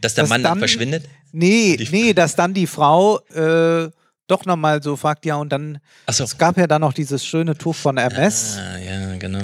Dass 0.00 0.14
der 0.14 0.26
Mann 0.26 0.42
dann 0.42 0.58
verschwindet? 0.58 1.04
Nee, 1.32 1.76
nee, 1.90 2.12
dass 2.12 2.34
dann 2.34 2.54
die 2.54 2.66
Frau 2.66 3.20
äh, 3.28 3.90
doch 4.26 4.44
nochmal 4.44 4.82
so 4.82 4.96
fragt, 4.96 5.24
ja, 5.24 5.36
und 5.36 5.50
dann, 5.50 5.78
so. 6.10 6.24
es 6.24 6.36
gab 6.38 6.56
ja 6.56 6.66
dann 6.66 6.80
noch 6.80 6.92
dieses 6.92 7.24
schöne 7.24 7.56
Tuch 7.56 7.76
von 7.76 7.96
MS. 7.96 8.58
Ah, 8.58 8.78
ja, 8.78 9.16
genau. 9.16 9.42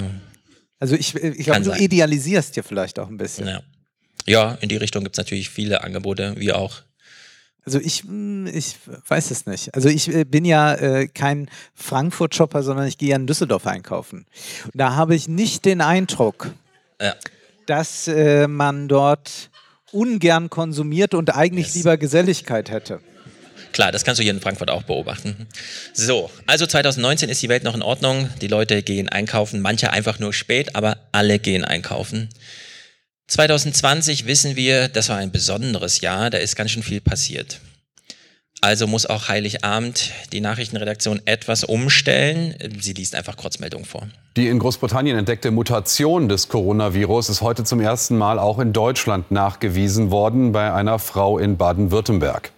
Also 0.79 0.95
ich, 0.95 1.15
ich 1.15 1.45
glaube, 1.45 1.61
du 1.61 1.69
sein. 1.71 1.79
idealisierst 1.81 2.55
hier 2.55 2.63
vielleicht 2.63 2.99
auch 2.99 3.07
ein 3.07 3.17
bisschen. 3.17 3.47
Ja. 3.47 3.61
Ja, 4.25 4.57
in 4.61 4.69
die 4.69 4.77
Richtung 4.77 5.03
gibt's 5.03 5.17
natürlich 5.17 5.49
viele 5.49 5.83
Angebote, 5.83 6.35
wie 6.37 6.53
auch. 6.53 6.81
Also 7.65 7.79
ich, 7.79 8.03
mh, 8.05 8.49
ich 8.51 8.75
weiß 9.07 9.31
es 9.31 9.45
nicht. 9.45 9.73
Also 9.73 9.87
ich 9.87 10.13
äh, 10.13 10.25
bin 10.25 10.43
ja 10.43 10.73
äh, 10.75 11.07
kein 11.07 11.49
Frankfurt-Shopper, 11.75 12.63
sondern 12.63 12.87
ich 12.87 12.97
gehe 12.97 13.09
ja 13.09 13.15
in 13.15 13.27
Düsseldorf 13.27 13.65
einkaufen. 13.67 14.25
Und 14.65 14.75
da 14.75 14.95
habe 14.95 15.15
ich 15.15 15.27
nicht 15.29 15.63
den 15.63 15.79
Eindruck, 15.81 16.51
Ja. 17.01 17.15
dass 17.67 18.07
äh, 18.09 18.47
man 18.49 18.89
dort 18.89 19.49
ungern 19.93 20.49
konsumiert 20.49 21.13
und 21.13 21.33
eigentlich 21.35 21.73
lieber 21.75 21.95
Geselligkeit 21.97 22.69
hätte. 22.71 22.99
Klar, 23.73 23.91
das 23.91 24.05
kannst 24.05 24.19
du 24.19 24.23
hier 24.23 24.31
in 24.31 24.39
Frankfurt 24.39 24.69
auch 24.69 24.83
beobachten. 24.83 25.47
So, 25.93 26.31
also 26.45 26.65
2019 26.65 27.27
ist 27.27 27.41
die 27.41 27.49
Welt 27.49 27.63
noch 27.63 27.75
in 27.75 27.81
Ordnung. 27.81 28.29
Die 28.39 28.47
Leute 28.47 28.83
gehen 28.83 29.09
einkaufen, 29.09 29.61
manche 29.61 29.91
einfach 29.91 30.19
nur 30.19 30.31
spät, 30.31 30.75
aber 30.75 30.97
alle 31.11 31.39
gehen 31.39 31.65
einkaufen. 31.65 32.29
2020 33.27 34.27
wissen 34.27 34.55
wir, 34.55 34.89
das 34.89 35.09
war 35.09 35.17
ein 35.17 35.31
besonderes 35.31 36.01
Jahr, 36.01 36.29
da 36.29 36.37
ist 36.37 36.55
ganz 36.55 36.71
schön 36.71 36.83
viel 36.83 37.01
passiert. 37.01 37.59
Also 38.63 38.87
muss 38.87 39.05
auch 39.05 39.27
Heiligabend 39.27 40.13
die 40.31 40.39
Nachrichtenredaktion 40.39 41.19
etwas 41.25 41.65
umstellen. 41.65 42.55
Sie 42.79 42.93
liest 42.93 43.13
einfach 43.13 43.35
Kurzmeldungen 43.35 43.83
vor. 43.83 44.07
Die 44.37 44.47
in 44.47 44.57
Großbritannien 44.57 45.17
entdeckte 45.17 45.51
Mutation 45.51 46.29
des 46.29 46.47
Coronavirus 46.47 47.27
ist 47.27 47.41
heute 47.41 47.65
zum 47.65 47.81
ersten 47.81 48.17
Mal 48.17 48.39
auch 48.39 48.59
in 48.59 48.71
Deutschland 48.71 49.31
nachgewiesen 49.31 50.11
worden 50.11 50.53
bei 50.53 50.71
einer 50.71 50.97
Frau 50.97 51.39
in 51.39 51.57
Baden-Württemberg. 51.57 52.53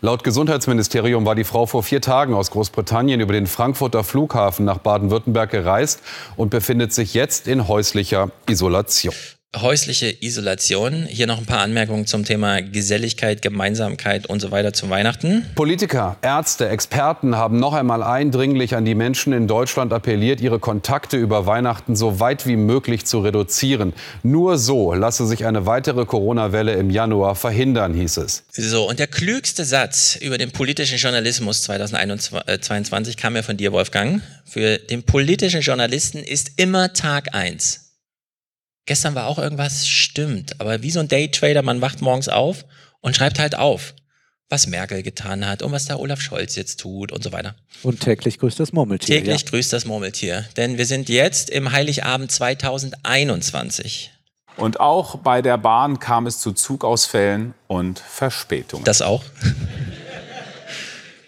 Laut 0.00 0.24
Gesundheitsministerium 0.24 1.26
war 1.26 1.34
die 1.34 1.44
Frau 1.44 1.66
vor 1.66 1.82
vier 1.82 2.00
Tagen 2.00 2.32
aus 2.32 2.50
Großbritannien 2.52 3.20
über 3.20 3.34
den 3.34 3.46
Frankfurter 3.46 4.02
Flughafen 4.02 4.64
nach 4.64 4.78
Baden-Württemberg 4.78 5.50
gereist 5.50 6.00
und 6.36 6.48
befindet 6.48 6.94
sich 6.94 7.12
jetzt 7.12 7.46
in 7.46 7.68
häuslicher 7.68 8.30
Isolation 8.48 9.12
häusliche 9.56 10.14
Isolation. 10.20 11.06
Hier 11.06 11.26
noch 11.26 11.38
ein 11.38 11.46
paar 11.46 11.60
Anmerkungen 11.60 12.06
zum 12.06 12.24
Thema 12.24 12.60
Geselligkeit, 12.60 13.42
Gemeinsamkeit 13.42 14.26
und 14.26 14.40
so 14.40 14.50
weiter 14.50 14.72
zu 14.72 14.88
Weihnachten. 14.90 15.44
Politiker, 15.56 16.16
Ärzte, 16.22 16.68
Experten 16.68 17.36
haben 17.36 17.58
noch 17.58 17.72
einmal 17.72 18.02
eindringlich 18.02 18.76
an 18.76 18.84
die 18.84 18.94
Menschen 18.94 19.32
in 19.32 19.48
Deutschland 19.48 19.92
appelliert, 19.92 20.40
ihre 20.40 20.60
Kontakte 20.60 21.16
über 21.16 21.46
Weihnachten 21.46 21.96
so 21.96 22.20
weit 22.20 22.46
wie 22.46 22.56
möglich 22.56 23.06
zu 23.06 23.20
reduzieren. 23.20 23.92
Nur 24.22 24.56
so 24.56 24.94
lasse 24.94 25.26
sich 25.26 25.44
eine 25.44 25.66
weitere 25.66 26.06
Corona-Welle 26.06 26.74
im 26.74 26.90
Januar 26.90 27.34
verhindern, 27.34 27.94
hieß 27.94 28.18
es. 28.18 28.44
So, 28.52 28.88
und 28.88 29.00
der 29.00 29.08
klügste 29.08 29.64
Satz 29.64 30.16
über 30.20 30.38
den 30.38 30.52
politischen 30.52 30.98
Journalismus 30.98 31.62
2022 31.62 33.16
kam 33.16 33.34
ja 33.34 33.42
von 33.42 33.56
dir, 33.56 33.72
Wolfgang. 33.72 34.22
Für 34.44 34.78
den 34.78 35.02
politischen 35.02 35.60
Journalisten 35.60 36.18
ist 36.18 36.52
immer 36.56 36.92
Tag 36.92 37.34
eins 37.34 37.89
Gestern 38.86 39.14
war 39.14 39.26
auch 39.26 39.38
irgendwas, 39.38 39.86
stimmt. 39.86 40.60
Aber 40.60 40.82
wie 40.82 40.90
so 40.90 41.00
ein 41.00 41.08
Daytrader, 41.08 41.62
man 41.62 41.80
wacht 41.80 42.00
morgens 42.00 42.28
auf 42.28 42.64
und 43.00 43.16
schreibt 43.16 43.38
halt 43.38 43.54
auf, 43.54 43.94
was 44.48 44.66
Merkel 44.66 45.02
getan 45.02 45.46
hat 45.46 45.62
und 45.62 45.70
was 45.72 45.84
der 45.84 46.00
Olaf 46.00 46.20
Scholz 46.20 46.56
jetzt 46.56 46.80
tut 46.80 47.12
und 47.12 47.22
so 47.22 47.32
weiter. 47.32 47.54
Und 47.82 48.00
täglich 48.00 48.38
grüßt 48.38 48.58
das 48.58 48.72
Murmeltier. 48.72 49.18
Täglich 49.18 49.42
ja. 49.42 49.48
grüßt 49.48 49.72
das 49.72 49.84
Murmeltier. 49.84 50.44
Denn 50.56 50.76
wir 50.76 50.86
sind 50.86 51.08
jetzt 51.08 51.50
im 51.50 51.70
Heiligabend 51.70 52.32
2021. 52.32 54.10
Und 54.56 54.80
auch 54.80 55.16
bei 55.16 55.40
der 55.40 55.56
Bahn 55.56 56.00
kam 56.00 56.26
es 56.26 56.40
zu 56.40 56.52
Zugausfällen 56.52 57.54
und 57.68 58.00
Verspätungen. 58.00 58.84
Das 58.84 59.00
auch? 59.00 59.22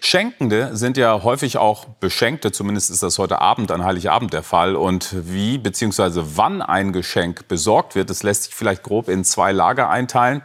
Schenkende 0.05 0.75
sind 0.75 0.97
ja 0.97 1.23
häufig 1.23 1.55
auch 1.55 1.85
Beschenkte, 1.85 2.51
zumindest 2.51 2.91
ist 2.91 3.01
das 3.01 3.17
heute 3.19 3.39
Abend 3.39 3.71
an 3.71 3.85
Heiligabend 3.85 4.33
der 4.33 4.43
Fall. 4.43 4.75
Und 4.75 5.15
wie 5.31 5.57
bzw. 5.57 6.23
wann 6.35 6.61
ein 6.61 6.91
Geschenk 6.91 7.47
besorgt 7.47 7.95
wird, 7.95 8.09
das 8.09 8.21
lässt 8.21 8.43
sich 8.43 8.53
vielleicht 8.53 8.83
grob 8.83 9.07
in 9.07 9.23
zwei 9.23 9.53
Lager 9.53 9.89
einteilen. 9.89 10.41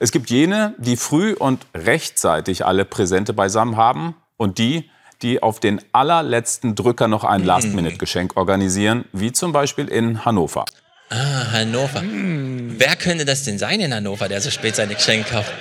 Es 0.00 0.10
gibt 0.10 0.30
jene, 0.30 0.74
die 0.78 0.96
früh 0.96 1.34
und 1.34 1.66
rechtzeitig 1.74 2.64
alle 2.64 2.86
Präsente 2.86 3.34
beisammen 3.34 3.76
haben 3.76 4.16
und 4.38 4.56
die, 4.56 4.90
die 5.20 5.42
auf 5.42 5.60
den 5.60 5.82
allerletzten 5.92 6.74
Drücker 6.74 7.06
noch 7.06 7.24
ein 7.24 7.44
Last-Minute-Geschenk 7.44 8.38
organisieren, 8.38 9.04
wie 9.12 9.32
zum 9.32 9.52
Beispiel 9.52 9.86
in 9.86 10.24
Hannover. 10.24 10.64
Ah, 11.10 11.52
Hannover. 11.52 12.00
Hm. 12.00 12.76
Wer 12.78 12.96
könnte 12.96 13.26
das 13.26 13.44
denn 13.44 13.58
sein 13.58 13.80
in 13.80 13.92
Hannover, 13.92 14.28
der 14.28 14.40
so 14.40 14.50
spät 14.50 14.76
seine 14.76 14.94
Geschenke 14.94 15.28
kauft? 15.28 15.52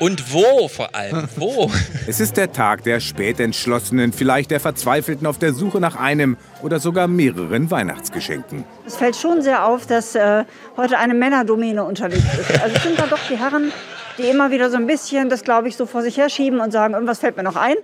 Und 0.00 0.32
wo 0.32 0.68
vor 0.68 0.94
allem? 0.94 1.28
Wo? 1.36 1.70
Es 2.06 2.20
ist 2.20 2.36
der 2.36 2.52
Tag 2.52 2.84
der 2.84 3.00
Spätentschlossenen, 3.00 4.12
vielleicht 4.12 4.50
der 4.50 4.60
Verzweifelten 4.60 5.26
auf 5.26 5.38
der 5.38 5.52
Suche 5.52 5.78
nach 5.80 5.96
einem 5.96 6.36
oder 6.62 6.80
sogar 6.80 7.06
mehreren 7.06 7.70
Weihnachtsgeschenken. 7.70 8.64
Es 8.86 8.96
fällt 8.96 9.16
schon 9.16 9.42
sehr 9.42 9.66
auf, 9.66 9.86
dass 9.86 10.14
äh, 10.14 10.44
heute 10.76 10.98
eine 10.98 11.14
Männerdomäne 11.14 11.84
unterwegs 11.84 12.24
ist. 12.38 12.62
Also 12.62 12.76
es 12.76 12.82
sind 12.82 12.98
da 12.98 13.06
doch 13.06 13.18
die 13.28 13.36
Herren, 13.36 13.72
die 14.16 14.22
immer 14.22 14.50
wieder 14.50 14.70
so 14.70 14.76
ein 14.76 14.86
bisschen 14.86 15.28
das, 15.28 15.42
glaube 15.42 15.68
ich, 15.68 15.76
so 15.76 15.84
vor 15.84 16.02
sich 16.02 16.16
herschieben 16.16 16.60
und 16.60 16.72
sagen, 16.72 16.94
irgendwas 16.94 17.18
fällt 17.18 17.36
mir 17.36 17.42
noch 17.42 17.56
ein. 17.56 17.76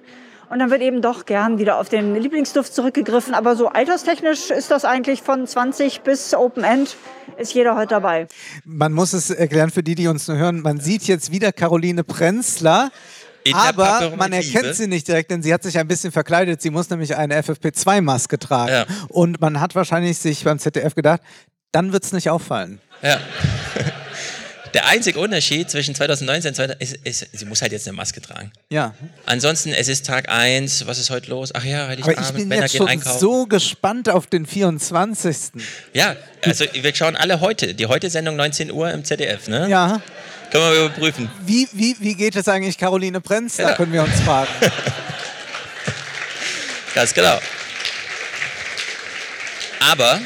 Und 0.55 0.61
dann 0.61 0.71
wird 0.71 0.83
eben 0.83 1.03
doch 1.03 1.27
gern 1.27 1.59
wieder 1.59 1.81
auf 1.81 1.89
den 1.89 2.15
Lieblingsduft 2.15 2.73
zurückgegriffen. 2.73 3.35
Aber 3.35 3.57
so 3.57 3.71
alterstechnisch 3.71 4.51
ist 4.51 4.71
das 4.71 4.85
eigentlich 4.85 5.21
von 5.21 5.49
20 5.49 6.03
bis 6.03 6.33
Open 6.33 6.63
End 6.63 6.97
ist 7.39 7.55
jeder 7.55 7.75
heute 7.75 7.89
dabei. 7.89 8.29
Man 8.65 8.93
muss 8.93 9.15
es 9.15 9.31
erklären 9.31 9.73
für 9.73 9.83
die, 9.83 9.97
die 9.97 10.07
uns 10.07 10.29
nur 10.29 10.37
hören. 10.37 10.61
Man 10.61 10.79
sieht 10.79 11.09
jetzt 11.09 11.33
wieder 11.33 11.51
Caroline 11.51 12.05
Prenzler. 12.05 12.93
aber 13.53 14.13
man 14.17 14.33
erkennt 14.33 14.77
sie 14.77 14.87
nicht 14.87 15.09
direkt, 15.09 15.33
denn 15.33 15.43
sie 15.43 15.53
hat 15.53 15.65
sich 15.65 15.77
ein 15.77 15.89
bisschen 15.89 16.13
verkleidet. 16.13 16.63
Sie 16.63 16.71
muss 16.71 16.89
nämlich 16.89 17.17
eine 17.17 17.37
FFP2-Maske 17.43 18.39
tragen. 18.39 18.71
Ja. 18.71 18.87
Und 19.09 19.41
man 19.41 19.61
hat 19.61 19.75
wahrscheinlich 19.75 20.19
sich 20.19 20.45
beim 20.45 20.61
ZDF 20.61 20.95
gedacht, 20.95 21.21
dann 21.73 21.93
wird 21.93 22.05
es 22.05 22.13
nicht 22.13 22.31
auffallen. 22.31 22.81
Ja. 23.03 23.19
Der 24.75 24.87
einzige 24.87 25.21
Unterschied 25.21 25.71
zwischen 25.71 25.95
2019 25.95 26.49
und 26.49 26.55
2020 26.57 27.07
ist, 27.07 27.23
ist, 27.23 27.39
sie 27.39 27.45
muss 27.45 27.63
halt 27.63 27.71
jetzt 27.71 27.87
eine 27.87 27.97
Maske 27.97 28.21
tragen. 28.21 28.51
Ja. 28.71 28.93
Ansonsten, 29.25 29.73
es 29.73 29.87
ist 29.87 30.05
Tag 30.05 30.29
1, 30.29 30.89
was 30.89 30.99
ist 30.99 31.11
heute 31.11 31.31
los? 31.31 31.55
Ach 31.55 31.63
ja, 31.65 31.87
Heiligabend, 31.87 32.19
Aber 32.19 32.29
ich 32.29 32.35
bin 32.35 32.49
Männer 32.49 32.63
jetzt 32.63 32.77
schon 32.77 32.89
einkaufen. 32.89 33.21
so 33.21 33.47
gespannt 33.47 34.09
auf 34.09 34.27
den 34.27 34.47
24. 34.47 35.37
Ja, 35.93 36.17
also 36.43 36.65
wir 36.73 36.93
schauen 36.93 37.15
alle 37.15 37.39
heute, 37.41 37.75
die 37.75 37.87
heute 37.87 38.11
Sendung 38.11 38.35
19 38.35 38.73
Uhr 38.73 38.91
im 38.91 39.05
ZDF, 39.05 39.47
ne? 39.47 39.69
Ja. 39.71 40.03
Können 40.51 40.73
wir 40.73 40.87
überprüfen. 40.87 41.31
Wie, 41.47 41.69
wie, 41.73 41.95
wie 42.01 42.17
geht 42.17 42.35
es 42.35 42.49
eigentlich 42.49 42.77
Caroline 42.77 43.21
Prenz? 43.21 43.59
Ja. 43.59 43.69
Da 43.71 43.77
können 43.77 43.93
wir 43.93 44.03
uns 44.03 44.21
fragen. 44.23 44.51
Ganz 46.97 47.15
genau. 47.15 47.39
Aber 49.93 50.21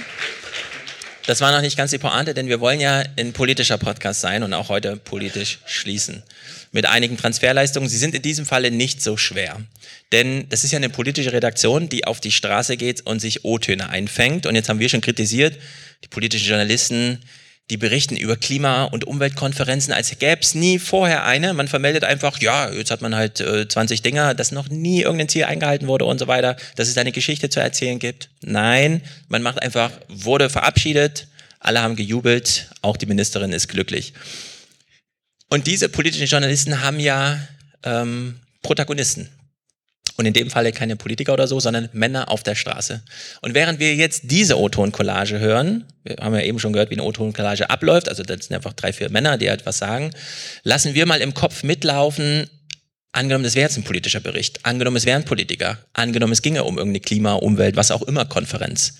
das 1.28 1.42
war 1.42 1.52
noch 1.52 1.60
nicht 1.60 1.76
ganz 1.76 1.90
die 1.90 1.98
Pointe, 1.98 2.32
denn 2.32 2.48
wir 2.48 2.58
wollen 2.58 2.80
ja 2.80 3.04
ein 3.18 3.34
politischer 3.34 3.76
Podcast 3.76 4.22
sein 4.22 4.42
und 4.42 4.54
auch 4.54 4.70
heute 4.70 4.96
politisch 4.96 5.58
schließen. 5.66 6.22
Mit 6.72 6.86
einigen 6.86 7.18
Transferleistungen. 7.18 7.86
Sie 7.86 7.98
sind 7.98 8.14
in 8.14 8.22
diesem 8.22 8.46
Falle 8.46 8.70
nicht 8.70 9.02
so 9.02 9.18
schwer. 9.18 9.60
Denn 10.10 10.48
das 10.48 10.64
ist 10.64 10.72
ja 10.72 10.78
eine 10.78 10.88
politische 10.88 11.34
Redaktion, 11.34 11.90
die 11.90 12.06
auf 12.06 12.20
die 12.20 12.32
Straße 12.32 12.78
geht 12.78 13.04
und 13.04 13.20
sich 13.20 13.44
O-Töne 13.44 13.90
einfängt. 13.90 14.46
Und 14.46 14.54
jetzt 14.54 14.70
haben 14.70 14.78
wir 14.78 14.88
schon 14.88 15.02
kritisiert, 15.02 15.58
die 16.02 16.08
politischen 16.08 16.48
Journalisten, 16.48 17.18
die 17.70 17.76
berichten 17.76 18.16
über 18.16 18.36
Klima- 18.36 18.84
und 18.84 19.06
Umweltkonferenzen, 19.06 19.92
als 19.92 20.18
gäbe 20.18 20.40
es 20.40 20.54
nie 20.54 20.78
vorher 20.78 21.24
eine. 21.24 21.52
Man 21.52 21.68
vermeldet 21.68 22.04
einfach, 22.04 22.40
ja, 22.40 22.70
jetzt 22.70 22.90
hat 22.90 23.02
man 23.02 23.14
halt 23.14 23.40
äh, 23.40 23.68
20 23.68 24.00
Dinger, 24.02 24.34
dass 24.34 24.52
noch 24.52 24.68
nie 24.68 25.02
irgendein 25.02 25.28
Ziel 25.28 25.44
eingehalten 25.44 25.86
wurde 25.86 26.06
und 26.06 26.18
so 26.18 26.26
weiter, 26.26 26.56
dass 26.76 26.88
es 26.88 26.96
eine 26.96 27.12
Geschichte 27.12 27.50
zu 27.50 27.60
erzählen 27.60 27.98
gibt. 27.98 28.30
Nein, 28.40 29.02
man 29.28 29.42
macht 29.42 29.60
einfach, 29.60 29.90
wurde 30.08 30.48
verabschiedet, 30.48 31.28
alle 31.60 31.82
haben 31.82 31.96
gejubelt, 31.96 32.68
auch 32.80 32.96
die 32.96 33.06
Ministerin 33.06 33.52
ist 33.52 33.68
glücklich. 33.68 34.14
Und 35.50 35.66
diese 35.66 35.88
politischen 35.88 36.26
Journalisten 36.26 36.82
haben 36.82 37.00
ja 37.00 37.38
ähm, 37.82 38.38
Protagonisten. 38.62 39.28
Und 40.18 40.26
in 40.26 40.32
dem 40.32 40.50
Falle 40.50 40.72
keine 40.72 40.96
Politiker 40.96 41.32
oder 41.32 41.46
so, 41.46 41.60
sondern 41.60 41.88
Männer 41.92 42.28
auf 42.28 42.42
der 42.42 42.56
Straße. 42.56 43.02
Und 43.40 43.54
während 43.54 43.78
wir 43.78 43.94
jetzt 43.94 44.22
diese 44.24 44.58
O-Ton-Collage 44.58 45.38
hören, 45.38 45.84
wir 46.02 46.16
haben 46.20 46.34
ja 46.34 46.42
eben 46.42 46.58
schon 46.58 46.72
gehört, 46.72 46.90
wie 46.90 46.96
eine 46.96 47.04
O-Ton-Collage 47.04 47.70
abläuft, 47.70 48.08
also 48.08 48.24
das 48.24 48.46
sind 48.46 48.56
einfach 48.56 48.72
drei, 48.72 48.92
vier 48.92 49.10
Männer, 49.10 49.38
die 49.38 49.48
halt 49.48 49.64
was 49.64 49.78
sagen, 49.78 50.10
lassen 50.64 50.94
wir 50.94 51.06
mal 51.06 51.20
im 51.20 51.34
Kopf 51.34 51.62
mitlaufen, 51.62 52.50
angenommen, 53.12 53.44
das 53.44 53.54
wäre 53.54 53.68
jetzt 53.68 53.76
ein 53.76 53.84
politischer 53.84 54.18
Bericht, 54.18 54.66
angenommen, 54.66 54.96
es 54.96 55.06
wären 55.06 55.24
Politiker, 55.24 55.78
angenommen, 55.92 56.32
es 56.32 56.42
ginge 56.42 56.64
um 56.64 56.78
irgendeine 56.78 57.00
Klima-, 57.00 57.34
Umwelt-, 57.34 57.76
was 57.76 57.90
auch 57.90 58.02
immer 58.02 58.24
Konferenz. 58.24 58.94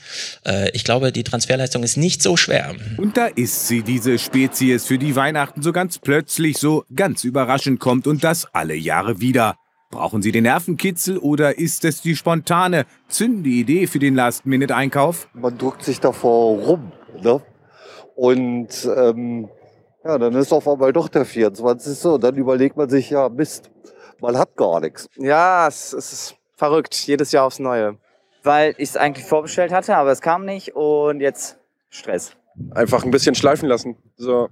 Äh, 0.46 0.70
ich 0.70 0.84
glaube, 0.84 1.12
die 1.12 1.24
Transferleistung 1.24 1.82
ist 1.82 1.96
nicht 1.96 2.22
so 2.22 2.36
schwer. 2.36 2.74
Und 2.96 3.16
da 3.16 3.26
ist 3.26 3.66
sie, 3.68 3.82
diese 3.82 4.18
Spezies, 4.18 4.86
für 4.86 4.98
die 4.98 5.16
Weihnachten 5.16 5.62
so 5.62 5.72
ganz 5.72 5.98
plötzlich, 5.98 6.58
so 6.58 6.84
ganz 6.94 7.24
überraschend 7.24 7.80
kommt 7.80 8.06
und 8.06 8.24
das 8.24 8.46
alle 8.54 8.74
Jahre 8.74 9.20
wieder. 9.20 9.56
Brauchen 9.90 10.20
Sie 10.20 10.32
den 10.32 10.42
Nervenkitzel 10.42 11.16
oder 11.16 11.58
ist 11.58 11.84
es 11.86 12.02
die 12.02 12.14
spontane, 12.14 12.84
zündende 13.08 13.48
Idee 13.48 13.86
für 13.86 13.98
den 13.98 14.14
Last-Minute-Einkauf? 14.14 15.28
Man 15.32 15.56
drückt 15.56 15.82
sich 15.82 15.98
davor 15.98 16.58
rum. 16.58 16.92
Ne? 17.22 17.40
Und 18.14 18.68
ähm, 18.96 19.48
ja, 20.04 20.18
dann 20.18 20.34
ist 20.34 20.52
auf 20.52 20.68
einmal 20.68 20.92
doch 20.92 21.08
der 21.08 21.24
24. 21.24 22.04
Und 22.04 22.22
dann 22.22 22.36
überlegt 22.36 22.76
man 22.76 22.90
sich, 22.90 23.08
ja, 23.08 23.30
Mist, 23.30 23.70
man 24.20 24.36
hat 24.36 24.56
gar 24.56 24.80
nichts. 24.80 25.08
Ja, 25.16 25.66
es, 25.66 25.94
es 25.94 26.12
ist 26.12 26.36
verrückt, 26.54 26.94
jedes 27.06 27.32
Jahr 27.32 27.46
aufs 27.46 27.58
Neue. 27.58 27.96
Weil 28.42 28.74
ich 28.76 28.90
es 28.90 28.96
eigentlich 28.98 29.24
vorbestellt 29.24 29.72
hatte, 29.72 29.96
aber 29.96 30.12
es 30.12 30.20
kam 30.20 30.44
nicht 30.44 30.76
und 30.76 31.20
jetzt 31.20 31.56
Stress. 31.88 32.32
Einfach 32.72 33.04
ein 33.04 33.10
bisschen 33.10 33.34
schleifen 33.34 33.68
lassen. 33.68 33.96
So, 34.16 34.50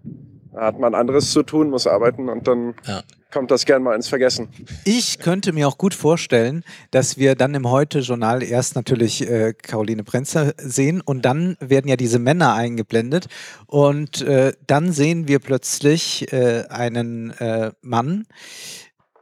da 0.53 0.63
hat 0.63 0.79
man 0.79 0.95
anderes 0.95 1.31
zu 1.31 1.43
tun, 1.43 1.69
muss 1.69 1.87
arbeiten 1.87 2.31
und 2.31 2.49
dann 2.49 2.75
ja. 2.87 3.03
Kommt 3.31 3.51
das 3.51 3.65
gern 3.65 3.83
mal 3.83 3.95
ins 3.95 4.09
Vergessen. 4.09 4.49
Ich 4.85 5.19
könnte 5.19 5.53
mir 5.53 5.69
auch 5.69 5.79
gut 5.79 5.95
vorstellen, 5.95 6.65
dass 6.91 7.19
wir 7.19 7.35
dann 7.35 7.55
im 7.55 7.71
Heute-Journal 7.71 8.43
erst 8.43 8.77
natürlich 8.77 9.29
äh, 9.29 9.53
Caroline 9.53 10.05
Prenzer 10.05 10.55
sehen 10.59 11.01
und 11.01 11.25
dann 11.25 11.57
werden 11.61 11.89
ja 11.89 11.97
diese 11.97 12.19
Männer 12.19 12.55
eingeblendet 12.55 13.27
und 13.67 14.23
äh, 14.23 14.53
dann 14.67 14.93
sehen 14.93 15.29
wir 15.29 15.39
plötzlich 15.39 16.33
äh, 16.33 16.65
einen 16.69 17.31
äh, 17.33 17.73
Mann, 17.83 18.27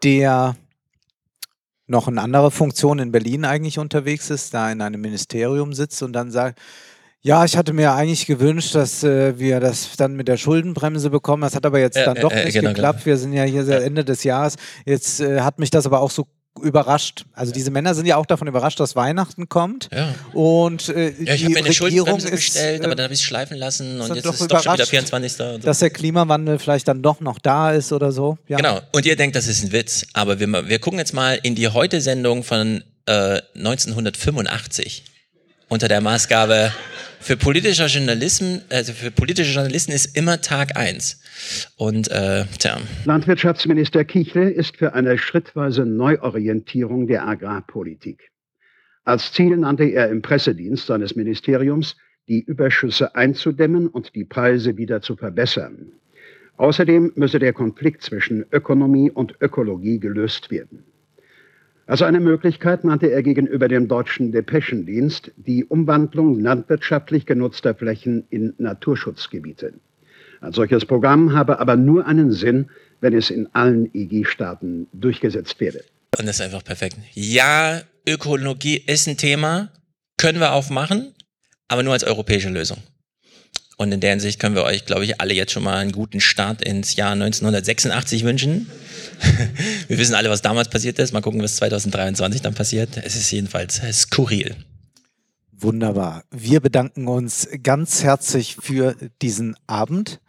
der 0.03 0.57
noch 1.87 2.09
in 2.09 2.19
anderer 2.19 2.51
Funktion 2.51 2.99
in 2.99 3.13
Berlin 3.13 3.45
eigentlich 3.45 3.79
unterwegs 3.79 4.31
ist, 4.31 4.55
da 4.55 4.71
in 4.71 4.81
einem 4.81 5.01
Ministerium 5.01 5.73
sitzt 5.73 6.03
und 6.03 6.13
dann 6.13 6.31
sagt, 6.31 6.59
Ja, 7.27 7.43
ich 7.47 7.57
hatte 7.57 7.73
mir 7.73 7.95
eigentlich 7.95 8.27
gewünscht, 8.27 8.75
dass 8.75 9.03
äh, 9.03 9.39
wir 9.39 9.59
das 9.59 9.89
dann 9.97 10.15
mit 10.15 10.29
der 10.29 10.37
Schuldenbremse 10.37 11.09
bekommen. 11.09 11.41
Das 11.43 11.55
hat 11.55 11.65
aber 11.65 11.81
jetzt 11.81 11.97
Äh, 11.97 12.05
dann 12.05 12.17
äh, 12.17 12.21
doch 12.21 12.31
äh, 12.31 12.45
nicht 12.45 12.53
genau, 12.55 12.69
geklappt. 12.69 12.99
genau. 12.99 13.07
Wir 13.07 13.17
sind 13.17 13.33
ja 13.33 13.45
hier 13.45 13.67
Ende 13.83 14.05
des 14.05 14.25
Jahres. 14.25 14.57
Jetzt 14.85 15.21
hat 15.21 15.59
mich 15.59 15.71
das 15.71 15.87
aber 15.87 16.01
auch 16.01 16.11
so 16.11 16.27
überrascht. 16.63 17.25
Also 17.33 17.51
diese 17.53 17.71
Männer 17.71 17.95
sind 17.95 18.07
ja 18.07 18.17
auch 18.17 18.27
davon 18.27 18.47
überrascht, 18.47 18.79
dass 18.79 18.95
Weihnachten 18.95 19.49
kommt. 19.49 19.89
Ja. 19.93 20.15
Und 20.33 20.89
äh, 20.91 21.15
Ja, 21.19 21.35
ich 21.35 21.45
habe 21.45 21.55
mir 21.55 21.59
eine 21.61 21.69
Regierung 21.69 21.73
Schuldenbremse 21.73 22.29
ist, 22.29 22.35
bestellt, 22.35 22.83
äh, 22.83 22.85
aber 22.85 22.95
dann 22.95 23.05
habe 23.05 23.15
ich 23.15 23.21
es 23.21 23.27
schleifen 23.27 23.57
lassen 23.57 24.01
und 24.01 24.15
jetzt 24.15 24.25
doch 24.27 24.35
ist 24.35 24.41
es 24.43 24.47
doch 24.49 24.63
schon 24.63 24.75
wieder 24.75 24.85
überrascht, 24.85 24.91
24. 24.91 25.41
Und 25.41 25.63
so. 25.63 25.67
dass 25.67 25.79
der 25.81 25.91
Klimawandel 25.91 26.59
vielleicht 26.59 26.87
dann 26.89 27.03
doch 27.03 27.21
noch 27.21 27.39
da 27.39 27.73
ist 27.73 27.93
oder 27.93 28.13
so. 28.13 28.39
Ja. 28.47 28.59
Genau. 28.59 28.81
Und 28.93 29.07
ihr 29.07 29.17
denkt, 29.17 29.35
das 29.35 29.47
ist 29.49 29.65
ein 29.65 29.73
Witz. 29.73 30.07
Aber 30.13 30.39
wir, 30.39 30.69
wir 30.69 30.79
gucken 30.79 30.99
jetzt 30.99 31.15
mal 31.15 31.39
in 31.43 31.55
die 31.55 31.69
Heute-Sendung 31.69 32.45
von 32.45 32.85
äh, 33.07 33.41
1985 33.57 35.05
unter 35.69 35.89
der 35.89 36.01
Maßgabe 36.01 36.73
für 37.25 37.39
politischer 37.39 37.87
Journalismus, 37.87 38.61
also 38.69 38.93
für 38.93 39.11
politische 39.11 39.55
Journalisten 39.55 39.93
ist 39.93 40.15
immer 40.15 40.43
Tag 40.43 40.77
eins. 40.77 41.23
Und 41.77 42.11
äh, 42.11 42.45
tja, 42.59 42.79
Landwirtschaftsminister 43.07 44.05
Kichle 44.05 44.51
ist 44.51 44.77
für 44.77 44.93
eine 44.93 45.17
schrittweise 45.17 45.87
Neuorientierung 45.87 47.07
der 47.07 47.27
Agrarpolitik. 47.27 48.31
Als 49.05 49.33
Ziel 49.33 49.57
nannte 49.57 49.85
er 49.85 50.11
im 50.11 50.21
Pressedienst 50.21 50.87
seines 50.87 51.17
Ministeriums, 51.17 51.97
die 52.29 52.41
Überschüsse 52.41 53.15
einzudämmen 53.15 53.89
und 53.89 54.15
die 54.15 54.25
Preise 54.25 54.77
wieder 54.77 55.01
zu 55.01 55.17
verbessern. 55.17 55.93
Außerdem 56.59 57.13
müsse 57.15 57.39
der 57.39 57.55
Konflikt 57.55 58.03
zwischen 58.03 58.45
Ökonomie 58.53 59.11
und 59.11 59.35
Ökologie 59.41 59.99
gelöst 59.99 60.51
werden. 60.51 60.85
Als 61.87 62.01
eine 62.01 62.21
Möglichkeit 62.21 62.83
nannte 62.85 63.11
er 63.11 63.23
gegenüber 63.23 63.69
dem 63.69 63.89
deutschen 63.89 64.33
Depeschendienst 64.33 65.33
die 65.37 65.67
Umwandlung 65.67 66.41
landwirtschaftlich 66.41 67.27
genutzter 67.27 67.75
Flächen 67.75 68.25
in 68.31 68.55
Naturschutzgebiete. 68.57 69.75
Ein 70.41 70.53
solches 70.53 70.87
Programm 70.87 71.35
habe 71.35 71.59
aber 71.59 71.77
nur 71.77 72.07
einen 72.07 72.33
Sinn, 72.33 72.71
wenn 73.01 73.13
es 73.13 73.31
in 73.31 73.49
allen 73.55 73.91
EG-Staaten 73.95 74.87
durchgesetzt 74.95 75.61
werde. 75.61 75.85
und 76.19 76.27
das 76.27 76.37
ist 76.37 76.41
einfach 76.41 76.65
perfekt. 76.65 76.97
Ja, 77.13 77.83
Ökologie 78.09 78.83
ist 78.87 79.07
ein 79.07 79.19
Thema, 79.19 79.71
können 80.17 80.41
wir 80.41 80.53
auch 80.53 80.71
machen, 80.71 81.15
aber 81.69 81.83
nur 81.83 81.93
als 81.93 82.05
europäische 82.05 82.49
Lösung. 82.49 82.79
Und 83.77 83.93
in 83.93 84.01
der 84.01 84.11
Hinsicht 84.11 84.39
können 84.39 84.55
wir 84.55 84.63
euch, 84.63 84.87
glaube 84.87 85.05
ich, 85.05 85.21
alle 85.21 85.35
jetzt 85.35 85.53
schon 85.53 85.65
mal 85.65 85.79
einen 85.79 85.93
guten 85.93 86.21
Start 86.21 86.63
ins 86.63 86.97
Jahr 86.97 87.13
1986 87.13 88.25
wünschen. 88.25 88.71
Wir 89.89 89.99
wissen 89.99 90.15
alle, 90.15 90.31
was 90.31 90.43
damals 90.43 90.69
passiert 90.69 90.99
ist. 90.99 91.13
Mal 91.13 91.21
gucken, 91.21 91.43
was 91.43 91.57
2023 91.57 92.41
dann 92.43 92.55
passiert. 92.55 92.91
Es 93.03 93.17
ist 93.17 93.31
jedenfalls 93.31 93.81
skurril. 93.93 94.57
Wunderbar. 95.53 96.25
Wir 96.31 96.61
bedanken 96.61 97.09
uns 97.09 97.49
ganz 97.63 98.03
herzlich 98.03 98.57
für 98.61 98.97
diesen 99.23 99.57
Abend. 99.67 100.21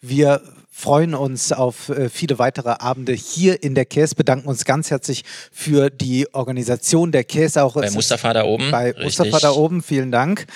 Wir 0.00 0.40
freuen 0.70 1.14
uns 1.14 1.52
auf 1.52 1.88
äh, 1.88 2.08
viele 2.08 2.38
weitere 2.38 2.70
Abende 2.70 3.12
hier 3.12 3.64
in 3.64 3.74
der 3.74 3.84
Käse, 3.84 4.14
bedanken 4.14 4.48
uns 4.48 4.64
ganz 4.64 4.90
herzlich 4.90 5.24
für 5.50 5.90
die 5.90 6.32
Organisation 6.32 7.10
der 7.10 7.24
Käse 7.24 7.64
auch. 7.64 7.74
Bei 7.74 7.90
Mustafa 7.90 8.32
da 8.32 8.44
oben. 8.44 8.70
Bei 8.70 8.86
Richtig. 8.92 9.04
Mustafa 9.04 9.40
da 9.40 9.50
oben, 9.50 9.82
vielen 9.82 10.12
Dank. 10.12 10.46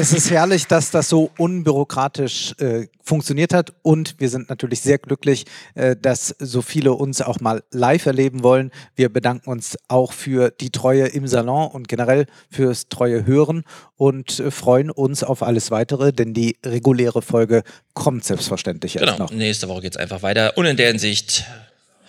Es 0.00 0.14
ist 0.14 0.30
herrlich, 0.30 0.66
dass 0.66 0.90
das 0.90 1.10
so 1.10 1.30
unbürokratisch 1.36 2.54
äh, 2.58 2.86
funktioniert 3.02 3.52
hat 3.52 3.74
und 3.82 4.14
wir 4.18 4.30
sind 4.30 4.48
natürlich 4.48 4.80
sehr 4.80 4.96
glücklich, 4.96 5.44
äh, 5.74 5.94
dass 5.94 6.34
so 6.38 6.62
viele 6.62 6.94
uns 6.94 7.20
auch 7.20 7.38
mal 7.40 7.62
live 7.70 8.06
erleben 8.06 8.42
wollen. 8.42 8.70
Wir 8.96 9.10
bedanken 9.10 9.50
uns 9.50 9.76
auch 9.88 10.14
für 10.14 10.52
die 10.52 10.70
Treue 10.70 11.06
im 11.08 11.26
Salon 11.26 11.70
und 11.70 11.86
generell 11.86 12.24
fürs 12.50 12.88
treue 12.88 13.26
Hören 13.26 13.62
und 13.98 14.40
äh, 14.40 14.50
freuen 14.50 14.90
uns 14.90 15.22
auf 15.22 15.42
alles 15.42 15.70
weitere, 15.70 16.14
denn 16.14 16.32
die 16.32 16.56
reguläre 16.64 17.20
Folge 17.20 17.62
kommt 17.92 18.24
selbstverständlich 18.24 18.96
erst 18.96 19.04
Genau. 19.06 19.24
noch. 19.24 19.30
Nächste 19.32 19.68
Woche 19.68 19.82
geht's 19.82 19.98
einfach 19.98 20.22
weiter. 20.22 20.56
Und 20.56 20.64
in 20.64 20.78
der 20.78 20.88
Hinsicht, 20.88 21.44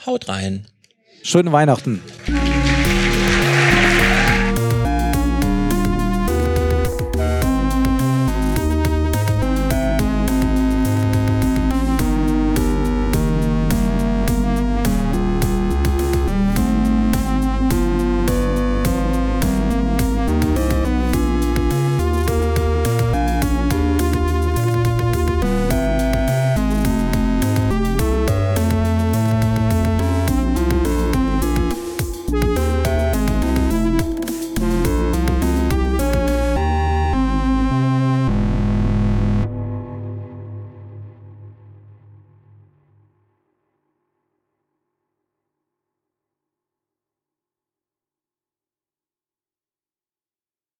haut 0.06 0.30
rein. 0.30 0.66
Schöne 1.24 1.52
Weihnachten. 1.52 2.02